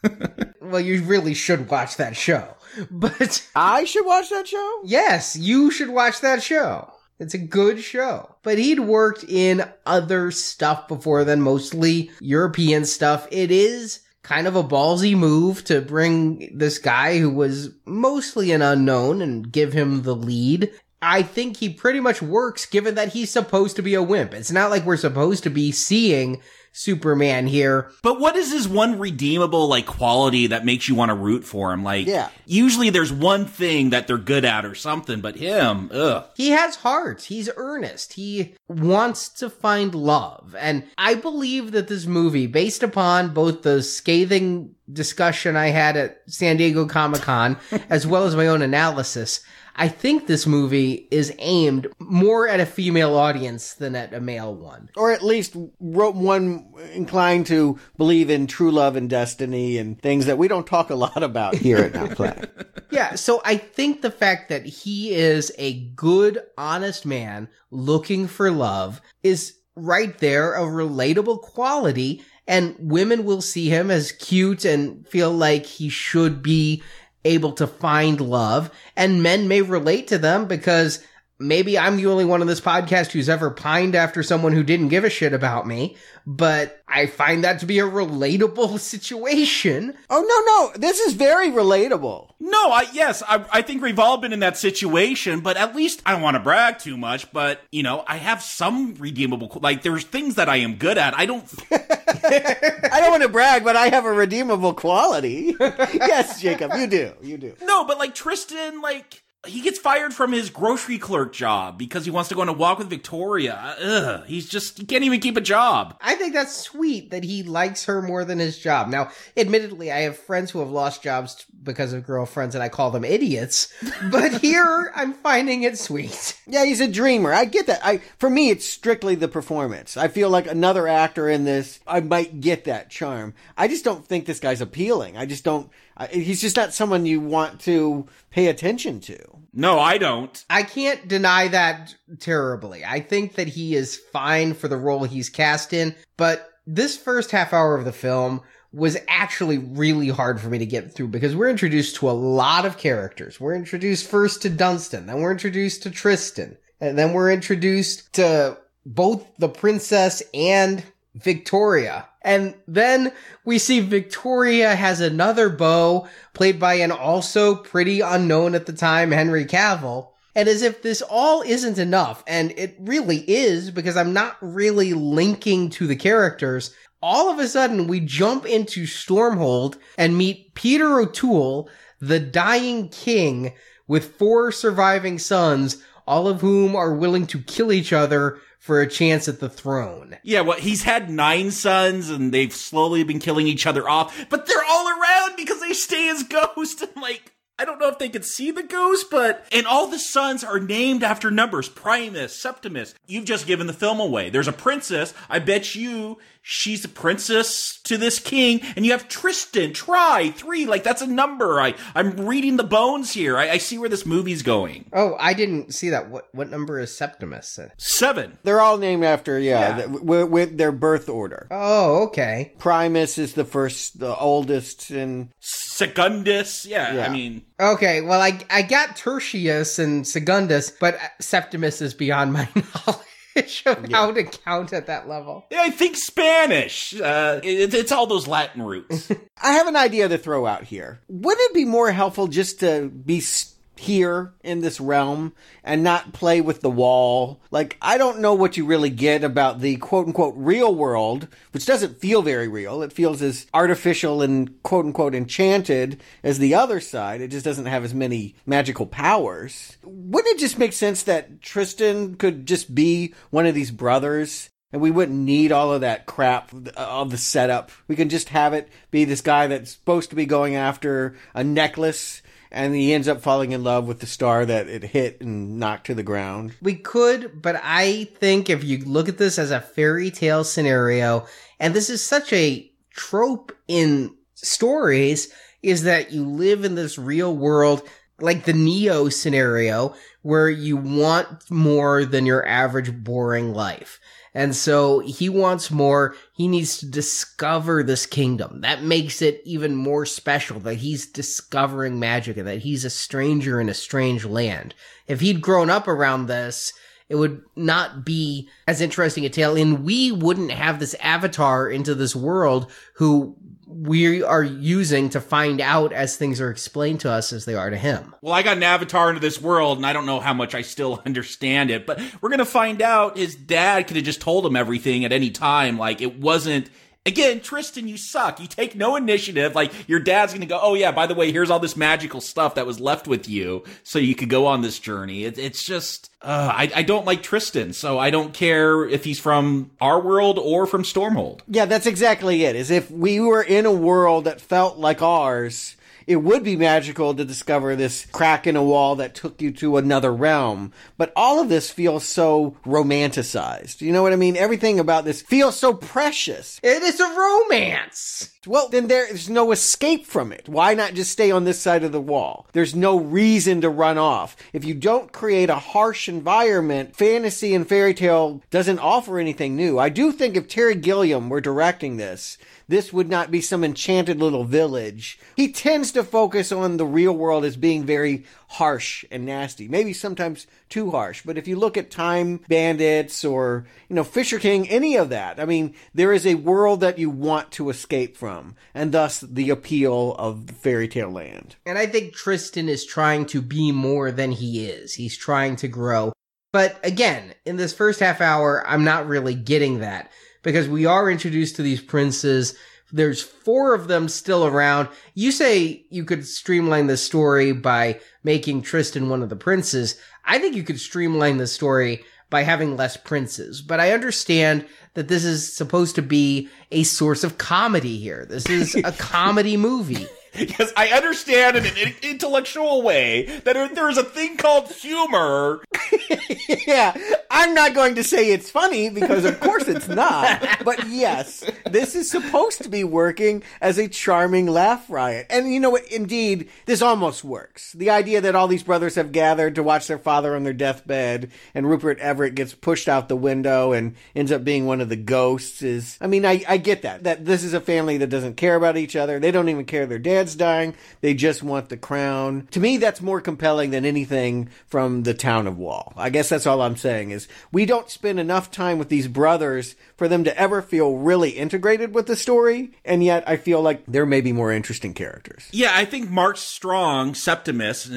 well, 0.62 0.80
you 0.80 1.02
really 1.02 1.34
should 1.34 1.68
watch 1.68 1.98
that 1.98 2.16
show. 2.16 2.54
But 2.90 3.46
I 3.54 3.84
should 3.84 4.06
watch 4.06 4.30
that 4.30 4.48
show? 4.48 4.80
Yes, 4.84 5.36
you 5.36 5.70
should 5.70 5.90
watch 5.90 6.20
that 6.20 6.42
show. 6.42 6.92
It's 7.18 7.34
a 7.34 7.38
good 7.38 7.80
show. 7.80 8.36
But 8.42 8.58
he'd 8.58 8.80
worked 8.80 9.24
in 9.24 9.64
other 9.84 10.30
stuff 10.30 10.88
before 10.88 11.24
then, 11.24 11.40
mostly 11.40 12.10
European 12.20 12.84
stuff. 12.84 13.26
It 13.30 13.50
is 13.50 14.00
kind 14.22 14.46
of 14.46 14.54
a 14.56 14.64
ballsy 14.64 15.16
move 15.16 15.64
to 15.64 15.80
bring 15.80 16.50
this 16.56 16.78
guy 16.78 17.18
who 17.18 17.30
was 17.30 17.70
mostly 17.86 18.52
an 18.52 18.62
unknown 18.62 19.22
and 19.22 19.50
give 19.50 19.72
him 19.72 20.02
the 20.02 20.14
lead. 20.14 20.70
I 21.00 21.22
think 21.22 21.58
he 21.58 21.68
pretty 21.68 22.00
much 22.00 22.20
works 22.20 22.66
given 22.66 22.96
that 22.96 23.12
he's 23.12 23.30
supposed 23.30 23.76
to 23.76 23.82
be 23.82 23.94
a 23.94 24.02
wimp. 24.02 24.34
It's 24.34 24.50
not 24.50 24.70
like 24.70 24.84
we're 24.84 24.96
supposed 24.96 25.44
to 25.44 25.50
be 25.50 25.70
seeing 25.70 26.42
Superman 26.72 27.46
here. 27.46 27.90
But 28.02 28.20
what 28.20 28.36
is 28.36 28.52
his 28.52 28.68
one 28.68 28.98
redeemable 28.98 29.68
like 29.68 29.86
quality 29.86 30.48
that 30.48 30.64
makes 30.64 30.88
you 30.88 30.94
want 30.94 31.10
to 31.10 31.14
root 31.14 31.44
for 31.44 31.72
him? 31.72 31.82
Like, 31.82 32.06
yeah. 32.06 32.28
usually 32.46 32.90
there's 32.90 33.12
one 33.12 33.46
thing 33.46 33.90
that 33.90 34.06
they're 34.06 34.18
good 34.18 34.44
at 34.44 34.64
or 34.64 34.74
something, 34.74 35.20
but 35.20 35.36
him, 35.36 35.90
ugh. 35.92 36.26
He 36.36 36.50
has 36.50 36.76
heart. 36.76 37.22
He's 37.22 37.50
earnest. 37.56 38.14
He 38.14 38.54
wants 38.68 39.28
to 39.30 39.50
find 39.50 39.94
love. 39.94 40.54
And 40.58 40.84
I 40.96 41.14
believe 41.14 41.72
that 41.72 41.88
this 41.88 42.06
movie, 42.06 42.46
based 42.46 42.82
upon 42.82 43.34
both 43.34 43.62
the 43.62 43.82
scathing 43.82 44.74
discussion 44.92 45.56
I 45.56 45.68
had 45.68 45.96
at 45.96 46.22
San 46.26 46.56
Diego 46.56 46.86
Comic 46.86 47.22
Con, 47.22 47.56
as 47.90 48.06
well 48.06 48.24
as 48.24 48.36
my 48.36 48.46
own 48.46 48.62
analysis, 48.62 49.40
I 49.78 49.86
think 49.86 50.26
this 50.26 50.44
movie 50.44 51.06
is 51.12 51.32
aimed 51.38 51.86
more 52.00 52.48
at 52.48 52.58
a 52.58 52.66
female 52.66 53.14
audience 53.14 53.74
than 53.74 53.94
at 53.94 54.12
a 54.12 54.20
male 54.20 54.52
one. 54.52 54.90
Or 54.96 55.12
at 55.12 55.22
least 55.22 55.54
one 55.78 56.66
inclined 56.92 57.46
to 57.46 57.78
believe 57.96 58.28
in 58.28 58.48
true 58.48 58.72
love 58.72 58.96
and 58.96 59.08
destiny 59.08 59.78
and 59.78 60.00
things 60.02 60.26
that 60.26 60.36
we 60.36 60.48
don't 60.48 60.66
talk 60.66 60.90
a 60.90 60.96
lot 60.96 61.22
about 61.22 61.54
here 61.54 61.78
at 61.78 61.94
Now 61.98 62.08
Play. 62.08 62.42
yeah, 62.90 63.14
so 63.14 63.40
I 63.44 63.56
think 63.56 64.02
the 64.02 64.10
fact 64.10 64.48
that 64.48 64.66
he 64.66 65.14
is 65.14 65.52
a 65.58 65.80
good, 65.90 66.40
honest 66.58 67.06
man 67.06 67.48
looking 67.70 68.26
for 68.26 68.50
love 68.50 69.00
is 69.22 69.54
right 69.76 70.18
there 70.18 70.54
a 70.54 70.62
relatable 70.62 71.40
quality 71.40 72.24
and 72.48 72.74
women 72.80 73.24
will 73.24 73.42
see 73.42 73.68
him 73.68 73.90
as 73.90 74.10
cute 74.10 74.64
and 74.64 75.06
feel 75.06 75.30
like 75.30 75.66
he 75.66 75.88
should 75.88 76.42
be 76.42 76.82
able 77.24 77.52
to 77.52 77.66
find 77.66 78.20
love. 78.20 78.70
And 78.96 79.22
men 79.22 79.48
may 79.48 79.62
relate 79.62 80.08
to 80.08 80.18
them 80.18 80.46
because 80.46 81.04
maybe 81.38 81.78
I'm 81.78 81.96
the 81.96 82.06
only 82.06 82.24
one 82.24 82.40
on 82.40 82.46
this 82.46 82.60
podcast 82.60 83.12
who's 83.12 83.28
ever 83.28 83.50
pined 83.50 83.94
after 83.94 84.22
someone 84.22 84.52
who 84.52 84.62
didn't 84.62 84.88
give 84.88 85.04
a 85.04 85.10
shit 85.10 85.32
about 85.32 85.66
me, 85.66 85.96
but 86.26 86.82
I 86.88 87.06
find 87.06 87.44
that 87.44 87.60
to 87.60 87.66
be 87.66 87.78
a 87.78 87.84
relatable 87.84 88.78
situation. 88.78 89.94
Oh 90.10 90.20
no, 90.22 90.72
no, 90.72 90.80
this 90.80 91.00
is 91.00 91.14
very 91.14 91.50
relatable. 91.50 92.32
No, 92.40 92.70
I 92.70 92.86
yes, 92.92 93.22
I, 93.26 93.44
I 93.52 93.62
think 93.62 93.82
we've 93.82 93.98
all 93.98 94.18
been 94.18 94.32
in 94.32 94.40
that 94.40 94.56
situation, 94.56 95.40
but 95.40 95.56
at 95.56 95.76
least 95.76 96.02
I 96.04 96.12
don't 96.12 96.22
want 96.22 96.36
to 96.36 96.42
brag 96.42 96.78
too 96.78 96.96
much, 96.96 97.32
but 97.32 97.60
you 97.70 97.82
know, 97.82 98.04
I 98.06 98.16
have 98.16 98.42
some 98.42 98.94
redeemable 98.94 99.58
like 99.62 99.82
there's 99.82 100.04
things 100.04 100.36
that 100.36 100.48
I 100.48 100.56
am 100.56 100.76
good 100.76 100.98
at. 100.98 101.16
I 101.16 101.26
don't 101.26 101.44
I 101.70 103.00
don't 103.00 103.10
want 103.10 103.22
to 103.22 103.28
brag, 103.28 103.64
but 103.64 103.76
I 103.76 103.88
have 103.88 104.04
a 104.04 104.12
redeemable 104.12 104.74
quality. 104.74 105.54
yes, 105.60 106.40
Jacob, 106.40 106.72
you 106.74 106.86
do. 106.86 107.12
You 107.22 107.38
do. 107.38 107.54
No, 107.62 107.84
but 107.84 107.98
like 107.98 108.14
Tristan 108.14 108.80
like 108.80 109.22
he 109.48 109.60
gets 109.60 109.78
fired 109.78 110.14
from 110.14 110.32
his 110.32 110.50
grocery 110.50 110.98
clerk 110.98 111.32
job 111.32 111.78
because 111.78 112.04
he 112.04 112.10
wants 112.10 112.28
to 112.28 112.34
go 112.34 112.40
on 112.40 112.48
a 112.48 112.52
walk 112.52 112.78
with 112.78 112.88
Victoria. 112.88 113.76
Ugh, 113.80 114.24
he's 114.26 114.48
just 114.48 114.78
he 114.78 114.84
can't 114.84 115.04
even 115.04 115.20
keep 115.20 115.36
a 115.36 115.40
job. 115.40 115.96
I 116.00 116.14
think 116.14 116.34
that's 116.34 116.54
sweet 116.54 117.10
that 117.10 117.24
he 117.24 117.42
likes 117.42 117.84
her 117.86 118.02
more 118.02 118.24
than 118.24 118.38
his 118.38 118.58
job. 118.58 118.88
Now, 118.88 119.10
admittedly, 119.36 119.90
I 119.90 120.00
have 120.00 120.16
friends 120.16 120.50
who 120.50 120.60
have 120.60 120.70
lost 120.70 121.02
jobs 121.02 121.46
because 121.62 121.92
of 121.92 122.06
girlfriends 122.06 122.54
and 122.54 122.62
I 122.62 122.68
call 122.68 122.90
them 122.90 123.04
idiots, 123.04 123.72
but 124.10 124.32
here 124.40 124.92
I'm 124.94 125.12
finding 125.12 125.62
it 125.62 125.78
sweet. 125.78 126.40
Yeah, 126.46 126.64
he's 126.64 126.80
a 126.80 126.88
dreamer. 126.88 127.32
I 127.32 127.44
get 127.44 127.66
that. 127.66 127.80
I 127.84 127.98
for 128.18 128.30
me 128.30 128.50
it's 128.50 128.64
strictly 128.64 129.14
the 129.14 129.28
performance. 129.28 129.96
I 129.96 130.08
feel 130.08 130.30
like 130.30 130.46
another 130.46 130.86
actor 130.86 131.28
in 131.28 131.44
this 131.44 131.80
I 131.86 132.00
might 132.00 132.40
get 132.40 132.64
that 132.64 132.90
charm. 132.90 133.34
I 133.56 133.68
just 133.68 133.84
don't 133.84 134.06
think 134.06 134.26
this 134.26 134.40
guy's 134.40 134.60
appealing. 134.60 135.16
I 135.16 135.26
just 135.26 135.44
don't 135.44 135.70
he's 136.10 136.40
just 136.40 136.56
not 136.56 136.74
someone 136.74 137.06
you 137.06 137.20
want 137.20 137.60
to 137.62 138.06
pay 138.30 138.46
attention 138.46 139.00
to. 139.00 139.18
No, 139.52 139.78
I 139.80 139.98
don't. 139.98 140.44
I 140.48 140.62
can't 140.62 141.08
deny 141.08 141.48
that 141.48 141.94
terribly. 142.20 142.84
I 142.84 143.00
think 143.00 143.34
that 143.34 143.48
he 143.48 143.74
is 143.74 143.96
fine 143.96 144.54
for 144.54 144.68
the 144.68 144.76
role 144.76 145.04
he's 145.04 145.30
cast 145.30 145.72
in, 145.72 145.94
but 146.16 146.52
this 146.66 146.96
first 146.96 147.30
half 147.30 147.52
hour 147.52 147.74
of 147.74 147.84
the 147.84 147.92
film 147.92 148.42
was 148.78 148.96
actually 149.08 149.58
really 149.58 150.08
hard 150.08 150.40
for 150.40 150.48
me 150.48 150.58
to 150.58 150.66
get 150.66 150.94
through 150.94 151.08
because 151.08 151.34
we're 151.34 151.50
introduced 151.50 151.96
to 151.96 152.08
a 152.08 152.12
lot 152.12 152.64
of 152.64 152.78
characters. 152.78 153.40
We're 153.40 153.56
introduced 153.56 154.08
first 154.08 154.42
to 154.42 154.50
Dunstan, 154.50 155.06
then 155.06 155.20
we're 155.20 155.32
introduced 155.32 155.82
to 155.82 155.90
Tristan, 155.90 156.56
and 156.80 156.96
then 156.96 157.12
we're 157.12 157.32
introduced 157.32 158.12
to 158.14 158.56
both 158.86 159.26
the 159.36 159.48
princess 159.48 160.22
and 160.32 160.82
Victoria. 161.14 162.08
And 162.22 162.54
then 162.66 163.12
we 163.44 163.58
see 163.58 163.80
Victoria 163.80 164.74
has 164.74 165.00
another 165.00 165.48
beau 165.48 166.08
played 166.34 166.60
by 166.60 166.74
an 166.74 166.92
also 166.92 167.56
pretty 167.56 168.00
unknown 168.00 168.54
at 168.54 168.66
the 168.66 168.72
time 168.72 169.10
Henry 169.10 169.44
Cavill. 169.44 170.10
And 170.34 170.48
as 170.48 170.62
if 170.62 170.82
this 170.82 171.02
all 171.02 171.42
isn't 171.42 171.78
enough, 171.78 172.22
and 172.28 172.52
it 172.52 172.76
really 172.78 173.18
is 173.28 173.72
because 173.72 173.96
I'm 173.96 174.12
not 174.12 174.36
really 174.40 174.94
linking 174.94 175.68
to 175.70 175.88
the 175.88 175.96
characters, 175.96 176.72
all 177.02 177.30
of 177.30 177.38
a 177.38 177.48
sudden 177.48 177.86
we 177.86 178.00
jump 178.00 178.46
into 178.46 178.84
Stormhold 178.84 179.78
and 179.96 180.16
meet 180.16 180.54
Peter 180.54 180.98
O'Toole, 181.00 181.68
the 182.00 182.20
dying 182.20 182.88
king, 182.88 183.52
with 183.86 184.16
four 184.16 184.52
surviving 184.52 185.18
sons, 185.18 185.82
all 186.06 186.28
of 186.28 186.40
whom 186.40 186.76
are 186.76 186.94
willing 186.94 187.26
to 187.26 187.40
kill 187.40 187.72
each 187.72 187.92
other 187.92 188.38
for 188.58 188.80
a 188.80 188.88
chance 188.88 189.28
at 189.28 189.40
the 189.40 189.48
throne. 189.48 190.16
Yeah, 190.22 190.42
well, 190.42 190.58
he's 190.58 190.82
had 190.82 191.08
nine 191.08 191.50
sons 191.50 192.10
and 192.10 192.32
they've 192.32 192.52
slowly 192.52 193.02
been 193.04 193.18
killing 193.18 193.46
each 193.46 193.66
other 193.66 193.88
off, 193.88 194.26
but 194.28 194.46
they're 194.46 194.64
all 194.68 194.88
around 194.88 195.36
because 195.36 195.60
they 195.60 195.72
stay 195.72 196.08
as 196.10 196.22
ghosts. 196.24 196.82
I'm 196.96 197.02
like, 197.02 197.32
I 197.58 197.64
don't 197.64 197.78
know 197.80 197.88
if 197.88 197.98
they 197.98 198.08
could 198.08 198.24
see 198.24 198.50
the 198.50 198.62
ghost, 198.62 199.06
but 199.10 199.46
and 199.52 199.66
all 199.66 199.86
the 199.88 199.98
sons 199.98 200.44
are 200.44 200.60
named 200.60 201.02
after 201.02 201.30
numbers: 201.30 201.68
Primus, 201.68 202.34
Septimus. 202.40 202.94
You've 203.06 203.24
just 203.24 203.46
given 203.46 203.66
the 203.66 203.72
film 203.72 204.00
away. 204.00 204.30
There's 204.30 204.48
a 204.48 204.52
princess. 204.52 205.12
I 205.28 205.38
bet 205.40 205.74
you 205.74 206.18
she's 206.40 206.84
a 206.84 206.88
princess 206.88 207.78
to 207.84 207.98
this 207.98 208.18
king, 208.20 208.60
and 208.76 208.86
you 208.86 208.92
have 208.92 209.08
Tristan, 209.08 209.72
Try, 209.72 210.30
three. 210.36 210.66
Like 210.66 210.82
that's 210.84 211.02
a 211.02 211.06
number. 211.06 211.60
I 211.60 211.74
I'm 211.94 212.26
reading 212.26 212.56
the 212.56 212.64
bones 212.64 213.12
here. 213.12 213.36
I, 213.36 213.50
I 213.50 213.58
see 213.58 213.76
where 213.78 213.88
this 213.88 214.06
movie's 214.06 214.42
going. 214.42 214.88
Oh, 214.92 215.16
I 215.18 215.34
didn't 215.34 215.72
see 215.74 215.90
that. 215.90 216.08
What 216.10 216.28
what 216.32 216.50
number 216.50 216.78
is 216.78 216.96
Septimus? 216.96 217.58
Seven. 217.76 218.38
They're 218.44 218.60
all 218.60 218.78
named 218.78 219.04
after 219.04 219.38
yeah, 219.38 219.78
Yeah. 219.78 219.86
th- 219.86 220.00
with, 220.00 220.28
with 220.28 220.58
their 220.58 220.72
birth 220.72 221.08
order. 221.08 221.48
Oh, 221.50 222.04
okay. 222.04 222.52
Primus 222.58 223.18
is 223.18 223.34
the 223.34 223.44
first, 223.44 223.98
the 223.98 224.14
oldest, 224.16 224.90
and 224.90 225.30
Secundus. 225.40 226.66
Yeah, 226.66 226.94
Yeah. 226.94 227.06
I 227.06 227.08
mean, 227.08 227.42
Okay, 227.60 228.00
well, 228.02 228.20
I 228.20 228.38
I 228.50 228.62
got 228.62 228.96
Tertius 228.96 229.78
and 229.78 230.06
Secundus, 230.06 230.70
but 230.70 230.98
Septimus 231.20 231.80
is 231.82 231.92
beyond 231.94 232.32
my 232.32 232.48
knowledge 232.54 233.62
of 233.66 233.90
how 233.90 234.12
to 234.12 234.22
count 234.24 234.72
at 234.72 234.86
that 234.86 235.08
level. 235.08 235.46
yeah, 235.50 235.62
I 235.62 235.70
think 235.70 235.96
Spanish. 235.96 236.94
Uh, 237.00 237.40
it, 237.42 237.74
it's 237.74 237.90
all 237.92 238.06
those 238.06 238.26
Latin 238.28 238.62
roots. 238.62 239.10
I 239.42 239.52
have 239.52 239.66
an 239.66 239.76
idea 239.76 240.08
to 240.08 240.18
throw 240.18 240.46
out 240.46 240.64
here. 240.64 241.00
Wouldn't 241.08 241.50
it 241.50 241.54
be 241.54 241.64
more 241.64 241.90
helpful 241.90 242.26
just 242.28 242.60
to 242.60 242.88
be 242.88 243.18
s- 243.18 243.54
here 243.78 244.34
in 244.42 244.60
this 244.60 244.80
realm 244.80 245.32
and 245.64 245.82
not 245.82 246.12
play 246.12 246.40
with 246.40 246.60
the 246.60 246.70
wall? 246.70 247.40
Like, 247.50 247.76
I 247.80 247.98
don't 247.98 248.20
know 248.20 248.34
what 248.34 248.56
you 248.56 248.64
really 248.66 248.90
get 248.90 249.24
about 249.24 249.60
the 249.60 249.76
quote 249.76 250.06
unquote 250.06 250.34
real 250.36 250.74
world, 250.74 251.28
which 251.52 251.66
doesn't 251.66 252.00
feel 252.00 252.22
very 252.22 252.48
real. 252.48 252.82
It 252.82 252.92
feels 252.92 253.22
as 253.22 253.46
artificial 253.54 254.22
and 254.22 254.62
quote 254.62 254.84
unquote 254.84 255.14
enchanted 255.14 256.00
as 256.22 256.38
the 256.38 256.54
other 256.54 256.80
side. 256.80 257.20
It 257.20 257.28
just 257.28 257.44
doesn't 257.44 257.66
have 257.66 257.84
as 257.84 257.94
many 257.94 258.34
magical 258.44 258.86
powers. 258.86 259.76
Wouldn't 259.82 260.36
it 260.36 260.40
just 260.40 260.58
make 260.58 260.72
sense 260.72 261.02
that 261.04 261.40
Tristan 261.40 262.16
could 262.16 262.46
just 262.46 262.74
be 262.74 263.14
one 263.30 263.46
of 263.46 263.54
these 263.54 263.70
brothers? 263.70 264.50
And 264.70 264.82
we 264.82 264.90
wouldn't 264.90 265.18
need 265.18 265.50
all 265.50 265.72
of 265.72 265.80
that 265.80 266.04
crap 266.04 266.52
of 266.76 267.10
the 267.10 267.16
setup. 267.16 267.70
We 267.86 267.96
can 267.96 268.10
just 268.10 268.28
have 268.28 268.52
it 268.52 268.68
be 268.90 269.04
this 269.06 269.22
guy 269.22 269.46
that's 269.46 269.70
supposed 269.70 270.10
to 270.10 270.16
be 270.16 270.26
going 270.26 270.56
after 270.56 271.16
a 271.32 271.42
necklace, 271.42 272.20
and 272.50 272.74
he 272.74 272.92
ends 272.92 273.08
up 273.08 273.20
falling 273.20 273.52
in 273.52 273.64
love 273.64 273.86
with 273.86 274.00
the 274.00 274.06
star 274.06 274.46
that 274.46 274.68
it 274.68 274.82
hit 274.82 275.20
and 275.20 275.58
knocked 275.58 275.86
to 275.86 275.94
the 275.94 276.02
ground. 276.02 276.54
We 276.62 276.74
could, 276.74 277.42
but 277.42 277.60
I 277.62 278.04
think 278.18 278.48
if 278.48 278.64
you 278.64 278.78
look 278.78 279.08
at 279.08 279.18
this 279.18 279.38
as 279.38 279.50
a 279.50 279.60
fairy 279.60 280.10
tale 280.10 280.44
scenario, 280.44 281.26
and 281.60 281.74
this 281.74 281.90
is 281.90 282.04
such 282.04 282.32
a 282.32 282.70
trope 282.90 283.52
in 283.66 284.14
stories, 284.34 285.32
is 285.62 285.82
that 285.82 286.12
you 286.12 286.24
live 286.24 286.64
in 286.64 286.74
this 286.74 286.98
real 286.98 287.36
world, 287.36 287.82
like 288.20 288.44
the 288.44 288.52
Neo 288.52 289.08
scenario, 289.08 289.94
where 290.22 290.50
you 290.50 290.76
want 290.76 291.50
more 291.50 292.04
than 292.04 292.26
your 292.26 292.46
average 292.46 293.04
boring 293.04 293.52
life. 293.52 294.00
And 294.34 294.54
so 294.54 295.00
he 295.00 295.28
wants 295.28 295.70
more. 295.70 296.14
He 296.32 296.48
needs 296.48 296.78
to 296.78 296.86
discover 296.86 297.82
this 297.82 298.06
kingdom. 298.06 298.60
That 298.60 298.82
makes 298.82 299.22
it 299.22 299.40
even 299.44 299.74
more 299.74 300.06
special 300.06 300.60
that 300.60 300.74
he's 300.74 301.06
discovering 301.06 301.98
magic 301.98 302.36
and 302.36 302.46
that 302.46 302.58
he's 302.60 302.84
a 302.84 302.90
stranger 302.90 303.60
in 303.60 303.68
a 303.68 303.74
strange 303.74 304.24
land. 304.24 304.74
If 305.06 305.20
he'd 305.20 305.40
grown 305.40 305.70
up 305.70 305.88
around 305.88 306.26
this, 306.26 306.72
it 307.08 307.16
would 307.16 307.42
not 307.56 308.04
be 308.04 308.48
as 308.66 308.80
interesting 308.80 309.24
a 309.24 309.30
tale 309.30 309.56
and 309.56 309.84
we 309.84 310.12
wouldn't 310.12 310.50
have 310.50 310.78
this 310.78 310.94
avatar 311.00 311.68
into 311.68 311.94
this 311.94 312.14
world 312.14 312.70
who 312.94 313.36
we 313.68 314.22
are 314.22 314.42
using 314.42 315.10
to 315.10 315.20
find 315.20 315.60
out 315.60 315.92
as 315.92 316.16
things 316.16 316.40
are 316.40 316.50
explained 316.50 317.00
to 317.00 317.10
us 317.10 317.32
as 317.32 317.44
they 317.44 317.54
are 317.54 317.68
to 317.68 317.76
him. 317.76 318.14
Well, 318.22 318.32
I 318.32 318.42
got 318.42 318.56
an 318.56 318.62
avatar 318.62 319.10
into 319.10 319.20
this 319.20 319.40
world, 319.40 319.76
and 319.76 319.86
I 319.86 319.92
don't 319.92 320.06
know 320.06 320.20
how 320.20 320.32
much 320.32 320.54
I 320.54 320.62
still 320.62 321.02
understand 321.06 321.70
it, 321.70 321.86
but 321.86 322.00
we're 322.20 322.30
gonna 322.30 322.44
find 322.46 322.80
out 322.80 323.18
his 323.18 323.34
dad 323.34 323.86
could 323.86 323.96
have 323.96 324.06
just 324.06 324.22
told 324.22 324.46
him 324.46 324.56
everything 324.56 325.04
at 325.04 325.12
any 325.12 325.30
time. 325.30 325.78
Like, 325.78 326.00
it 326.00 326.18
wasn't. 326.18 326.70
Again, 327.08 327.40
Tristan, 327.40 327.88
you 327.88 327.96
suck. 327.96 328.38
You 328.38 328.46
take 328.46 328.76
no 328.76 328.94
initiative. 328.96 329.54
Like, 329.54 329.72
your 329.88 329.98
dad's 329.98 330.34
gonna 330.34 330.44
go, 330.44 330.60
oh 330.62 330.74
yeah, 330.74 330.92
by 330.92 331.06
the 331.06 331.14
way, 331.14 331.32
here's 331.32 331.48
all 331.48 331.58
this 331.58 331.74
magical 331.74 332.20
stuff 332.20 332.54
that 332.56 332.66
was 332.66 332.80
left 332.80 333.08
with 333.08 333.26
you, 333.28 333.64
so 333.82 333.98
you 333.98 334.14
could 334.14 334.28
go 334.28 334.44
on 334.44 334.60
this 334.60 334.78
journey. 334.78 335.24
It, 335.24 335.38
it's 335.38 335.64
just, 335.64 336.10
uh, 336.20 336.52
I, 336.54 336.70
I 336.76 336.82
don't 336.82 337.06
like 337.06 337.22
Tristan, 337.22 337.72
so 337.72 337.98
I 337.98 338.10
don't 338.10 338.34
care 338.34 338.86
if 338.86 339.04
he's 339.04 339.18
from 339.18 339.70
our 339.80 339.98
world 339.98 340.38
or 340.38 340.66
from 340.66 340.82
Stormhold. 340.82 341.40
Yeah, 341.48 341.64
that's 341.64 341.86
exactly 341.86 342.44
it. 342.44 342.54
Is 342.54 342.70
if 342.70 342.90
we 342.90 343.20
were 343.20 343.42
in 343.42 343.64
a 343.64 343.72
world 343.72 344.24
that 344.24 344.40
felt 344.40 344.76
like 344.76 345.00
ours, 345.00 345.76
it 346.08 346.16
would 346.16 346.42
be 346.42 346.56
magical 346.56 347.14
to 347.14 347.22
discover 347.22 347.76
this 347.76 348.06
crack 348.06 348.46
in 348.46 348.56
a 348.56 348.62
wall 348.62 348.96
that 348.96 349.14
took 349.14 349.42
you 349.42 349.52
to 349.52 349.76
another 349.76 350.10
realm. 350.10 350.72
But 350.96 351.12
all 351.14 351.38
of 351.38 351.50
this 351.50 351.70
feels 351.70 352.02
so 352.04 352.56
romanticized. 352.64 353.82
You 353.82 353.92
know 353.92 354.02
what 354.02 354.14
I 354.14 354.16
mean? 354.16 354.34
Everything 354.34 354.80
about 354.80 355.04
this 355.04 355.20
feels 355.20 355.58
so 355.58 355.74
precious. 355.74 356.58
It 356.62 356.82
is 356.82 356.98
a 356.98 357.04
romance. 357.04 358.30
Well, 358.46 358.68
then 358.68 358.86
there's 358.86 359.28
no 359.28 359.50
escape 359.50 360.06
from 360.06 360.30
it. 360.32 360.48
Why 360.48 360.72
not 360.72 360.94
just 360.94 361.10
stay 361.10 361.32
on 361.32 361.44
this 361.44 361.60
side 361.60 361.82
of 361.82 361.90
the 361.90 362.00
wall? 362.00 362.46
There's 362.52 362.74
no 362.74 362.96
reason 362.96 363.60
to 363.62 363.68
run 363.68 363.98
off. 363.98 364.36
If 364.52 364.64
you 364.64 364.74
don't 364.74 365.10
create 365.10 365.50
a 365.50 365.56
harsh 365.56 366.08
environment, 366.08 366.94
fantasy 366.94 367.52
and 367.52 367.68
fairy 367.68 367.94
tale 367.94 368.40
doesn't 368.50 368.78
offer 368.78 369.18
anything 369.18 369.56
new. 369.56 369.80
I 369.80 369.88
do 369.88 370.12
think 370.12 370.36
if 370.36 370.46
Terry 370.46 370.76
Gilliam 370.76 371.28
were 371.28 371.40
directing 371.40 371.96
this, 371.96 372.38
this 372.68 372.92
would 372.92 373.08
not 373.08 373.32
be 373.32 373.40
some 373.40 373.64
enchanted 373.64 374.20
little 374.20 374.44
village. 374.44 375.18
He 375.34 375.50
tends 375.50 375.90
to 375.92 376.04
focus 376.04 376.52
on 376.52 376.76
the 376.76 376.86
real 376.86 377.16
world 377.16 377.44
as 377.44 377.56
being 377.56 377.84
very 377.84 378.24
harsh 378.50 379.04
and 379.10 379.26
nasty. 379.26 379.66
Maybe 379.66 379.92
sometimes 379.92 380.46
too 380.68 380.90
harsh. 380.90 381.22
But 381.24 381.38
if 381.38 381.48
you 381.48 381.56
look 381.56 381.76
at 381.76 381.90
Time 381.90 382.40
Bandits 382.48 383.24
or, 383.24 383.66
you 383.88 383.96
know, 383.96 384.04
Fisher 384.04 384.38
King, 384.38 384.68
any 384.68 384.96
of 384.96 385.08
that, 385.10 385.40
I 385.40 385.44
mean, 385.44 385.74
there 385.94 386.12
is 386.12 386.26
a 386.26 386.34
world 386.34 386.80
that 386.80 386.98
you 386.98 387.10
want 387.10 387.50
to 387.52 387.70
escape 387.70 388.16
from. 388.16 388.56
And 388.74 388.92
thus 388.92 389.20
the 389.20 389.50
appeal 389.50 390.14
of 390.14 390.50
fairy 390.50 390.88
tale 390.88 391.10
land. 391.10 391.56
And 391.66 391.78
I 391.78 391.86
think 391.86 392.14
Tristan 392.14 392.68
is 392.68 392.86
trying 392.86 393.26
to 393.26 393.42
be 393.42 393.72
more 393.72 394.10
than 394.10 394.32
he 394.32 394.66
is. 394.66 394.94
He's 394.94 395.16
trying 395.16 395.56
to 395.56 395.68
grow. 395.68 396.12
But 396.52 396.78
again, 396.84 397.34
in 397.44 397.56
this 397.56 397.74
first 397.74 398.00
half 398.00 398.20
hour, 398.20 398.66
I'm 398.66 398.84
not 398.84 399.06
really 399.06 399.34
getting 399.34 399.80
that 399.80 400.10
because 400.42 400.68
we 400.68 400.86
are 400.86 401.10
introduced 401.10 401.56
to 401.56 401.62
these 401.62 401.82
princes. 401.82 402.56
There's 402.92 403.22
four 403.22 403.74
of 403.74 403.88
them 403.88 404.08
still 404.08 404.46
around. 404.46 404.88
You 405.14 405.30
say 405.32 405.84
you 405.90 406.04
could 406.04 406.26
streamline 406.26 406.86
the 406.86 406.96
story 406.96 407.52
by 407.52 408.00
making 408.24 408.62
Tristan 408.62 409.08
one 409.08 409.22
of 409.22 409.28
the 409.28 409.36
princes. 409.36 410.00
I 410.24 410.38
think 410.38 410.56
you 410.56 410.62
could 410.62 410.80
streamline 410.80 411.36
the 411.36 411.46
story 411.46 412.04
by 412.30 412.42
having 412.42 412.76
less 412.76 412.96
princes. 412.96 413.62
But 413.62 413.80
I 413.80 413.92
understand 413.92 414.66
that 414.94 415.08
this 415.08 415.24
is 415.24 415.52
supposed 415.54 415.94
to 415.96 416.02
be 416.02 416.48
a 416.70 416.82
source 416.82 417.24
of 417.24 417.38
comedy 417.38 417.98
here. 417.98 418.26
This 418.28 418.48
is 418.48 418.74
a 418.74 418.92
comedy 418.98 419.56
movie. 419.56 420.06
Yes, 420.34 420.72
I 420.76 420.88
understand 420.88 421.56
in 421.56 421.66
an 421.66 421.94
intellectual 422.02 422.82
way 422.82 423.26
that 423.44 423.54
there- 423.74 423.88
is 423.88 423.96
a 423.98 424.04
thing 424.04 424.36
called 424.36 424.70
humor. 424.70 425.62
yeah, 426.66 426.96
I'm 427.30 427.54
not 427.54 427.74
going 427.74 427.94
to 427.94 428.04
say 428.04 428.30
it's 428.30 428.50
funny 428.50 428.90
because 428.90 429.24
of 429.24 429.40
course 429.40 429.66
it's 429.68 429.88
not. 429.88 430.64
But 430.64 430.88
yes, 430.88 431.44
this 431.70 431.94
is 431.94 432.10
supposed 432.10 432.62
to 432.62 432.68
be 432.68 432.84
working 432.84 433.42
as 433.60 433.78
a 433.78 433.88
charming 433.88 434.46
laugh 434.46 434.88
riot. 434.90 435.26
And 435.30 435.52
you 435.52 435.60
know 435.60 435.70
what? 435.70 435.90
Indeed, 435.90 436.50
this 436.66 436.82
almost 436.82 437.24
works. 437.24 437.72
The 437.72 437.90
idea 437.90 438.20
that 438.20 438.34
all 438.34 438.48
these 438.48 438.62
brothers 438.62 438.96
have 438.96 439.12
gathered 439.12 439.54
to 439.54 439.62
watch 439.62 439.86
their 439.86 439.98
father 439.98 440.36
on 440.36 440.44
their 440.44 440.52
deathbed 440.52 441.30
and 441.54 441.68
Rupert 441.68 441.98
Everett 441.98 442.34
gets 442.34 442.54
pushed 442.54 442.88
out 442.88 443.08
the 443.08 443.16
window 443.16 443.72
and 443.72 443.94
ends 444.14 444.32
up 444.32 444.44
being 444.44 444.66
one 444.66 444.80
of 444.80 444.88
the 444.88 444.96
ghosts 444.96 445.62
is, 445.62 445.96
I 446.00 446.06
mean, 446.06 446.24
I, 446.26 446.44
I 446.48 446.56
get 446.58 446.82
that. 446.82 447.04
That 447.04 447.24
this 447.24 447.44
is 447.44 447.54
a 447.54 447.60
family 447.60 447.96
that 447.98 448.10
doesn't 448.10 448.36
care 448.36 448.56
about 448.56 448.76
each 448.76 448.96
other. 448.96 449.18
They 449.18 449.30
don't 449.30 449.48
even 449.48 449.64
care 449.64 449.86
their 449.86 449.98
dad's 450.18 450.34
dying. 450.34 450.74
They 451.00 451.14
just 451.14 451.42
want 451.42 451.68
the 451.68 451.76
crown. 451.76 452.48
To 452.50 452.60
me, 452.60 452.76
that's 452.76 453.00
more 453.00 453.20
compelling 453.20 453.70
than 453.70 453.84
anything 453.84 454.48
from 454.66 455.04
the 455.04 455.14
town 455.14 455.46
of 455.46 455.58
Wall. 455.58 455.92
I 455.96 456.10
guess 456.10 456.28
that's 456.28 456.46
all 456.46 456.60
I'm 456.60 456.76
saying 456.76 457.10
is 457.10 457.28
we 457.52 457.66
don't 457.66 457.90
spend 457.90 458.18
enough 458.18 458.50
time 458.50 458.78
with 458.78 458.88
these 458.88 459.08
brothers 459.08 459.76
for 459.96 460.08
them 460.08 460.24
to 460.24 460.36
ever 460.36 460.60
feel 460.60 460.96
really 460.96 461.30
integrated 461.30 461.94
with 461.94 462.06
the 462.06 462.16
story. 462.16 462.72
And 462.84 463.04
yet 463.04 463.22
I 463.28 463.36
feel 463.36 463.62
like 463.62 463.84
there 463.86 464.06
may 464.06 464.20
be 464.20 464.32
more 464.32 464.52
interesting 464.52 464.94
characters. 464.94 465.48
Yeah, 465.52 465.70
I 465.74 465.84
think 465.84 466.10
Mark 466.10 466.36
Strong, 466.36 467.14
Septimus, 467.14 467.88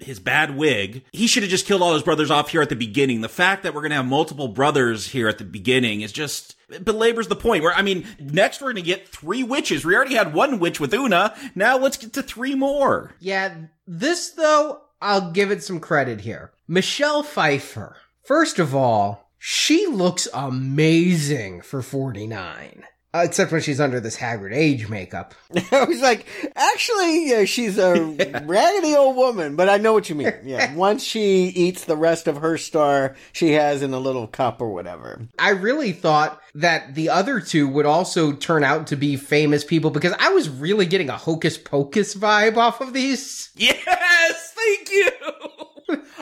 his 0.00 0.18
bad 0.18 0.56
wig, 0.56 1.04
he 1.12 1.26
should 1.26 1.42
have 1.42 1.50
just 1.50 1.66
killed 1.66 1.82
all 1.82 1.94
his 1.94 2.02
brothers 2.02 2.30
off 2.30 2.50
here 2.50 2.62
at 2.62 2.68
the 2.68 2.76
beginning. 2.76 3.20
The 3.20 3.28
fact 3.28 3.62
that 3.62 3.74
we're 3.74 3.80
going 3.80 3.90
to 3.90 3.96
have 3.96 4.06
multiple 4.06 4.48
brothers 4.48 5.08
here 5.08 5.28
at 5.28 5.38
the 5.38 5.44
beginning 5.44 6.00
is 6.00 6.12
just 6.12 6.56
belabors 6.84 7.28
the 7.28 7.36
point. 7.36 7.62
Where 7.62 7.74
I 7.74 7.82
mean, 7.82 8.06
next 8.18 8.60
we're 8.60 8.72
going 8.72 8.76
to 8.76 8.82
get 8.82 9.08
three 9.08 9.42
witches. 9.42 9.84
We 9.84 9.94
already 9.94 10.14
had 10.14 10.34
one 10.34 10.58
witch 10.58 10.80
with 10.80 10.94
Una. 10.94 11.34
Now 11.54 11.78
let's 11.78 11.96
get 11.96 12.12
to 12.14 12.22
three 12.22 12.54
more. 12.54 13.14
Yeah, 13.20 13.54
this 13.86 14.30
though, 14.30 14.82
I'll 15.00 15.30
give 15.30 15.50
it 15.50 15.62
some 15.62 15.80
credit 15.80 16.22
here. 16.22 16.52
Michelle 16.68 17.22
Pfeiffer. 17.22 17.96
First 18.24 18.58
of 18.58 18.74
all, 18.74 19.30
she 19.38 19.86
looks 19.86 20.26
amazing 20.34 21.60
for 21.60 21.82
49. 21.82 22.84
Uh, 23.16 23.22
except 23.22 23.50
when 23.50 23.62
she's 23.62 23.80
under 23.80 23.98
this 23.98 24.16
haggard 24.16 24.52
age 24.52 24.90
makeup. 24.90 25.34
I 25.72 25.84
was 25.84 26.02
like, 26.02 26.26
actually, 26.54 27.30
yeah, 27.30 27.44
she's 27.46 27.78
a 27.78 27.94
raggedy 28.44 28.94
old 28.94 29.16
woman, 29.16 29.56
but 29.56 29.70
I 29.70 29.78
know 29.78 29.94
what 29.94 30.10
you 30.10 30.14
mean. 30.14 30.26
Yeah, 30.46 30.74
once 30.74 31.02
she 31.02 31.46
eats 31.46 31.84
the 31.84 31.96
rest 31.96 32.28
of 32.28 32.36
her 32.36 32.58
star 32.58 33.16
she 33.32 33.52
has 33.52 33.82
in 33.82 33.94
a 33.94 33.98
little 33.98 34.26
cup 34.26 34.60
or 34.60 34.72
whatever. 34.72 35.22
I 35.38 35.50
really 35.50 35.92
thought 35.92 36.40
that 36.54 36.94
the 36.94 37.08
other 37.08 37.40
two 37.40 37.66
would 37.68 37.86
also 37.86 38.32
turn 38.32 38.62
out 38.62 38.88
to 38.88 38.96
be 38.96 39.16
famous 39.16 39.64
people 39.64 39.90
because 39.90 40.14
I 40.18 40.28
was 40.30 40.48
really 40.48 40.86
getting 40.86 41.08
a 41.08 41.16
hocus 41.16 41.56
pocus 41.58 42.14
vibe 42.14 42.56
off 42.56 42.80
of 42.80 42.92
these. 42.92 43.50
Yes, 43.56 44.52
thank 44.54 44.90
you. 44.90 45.10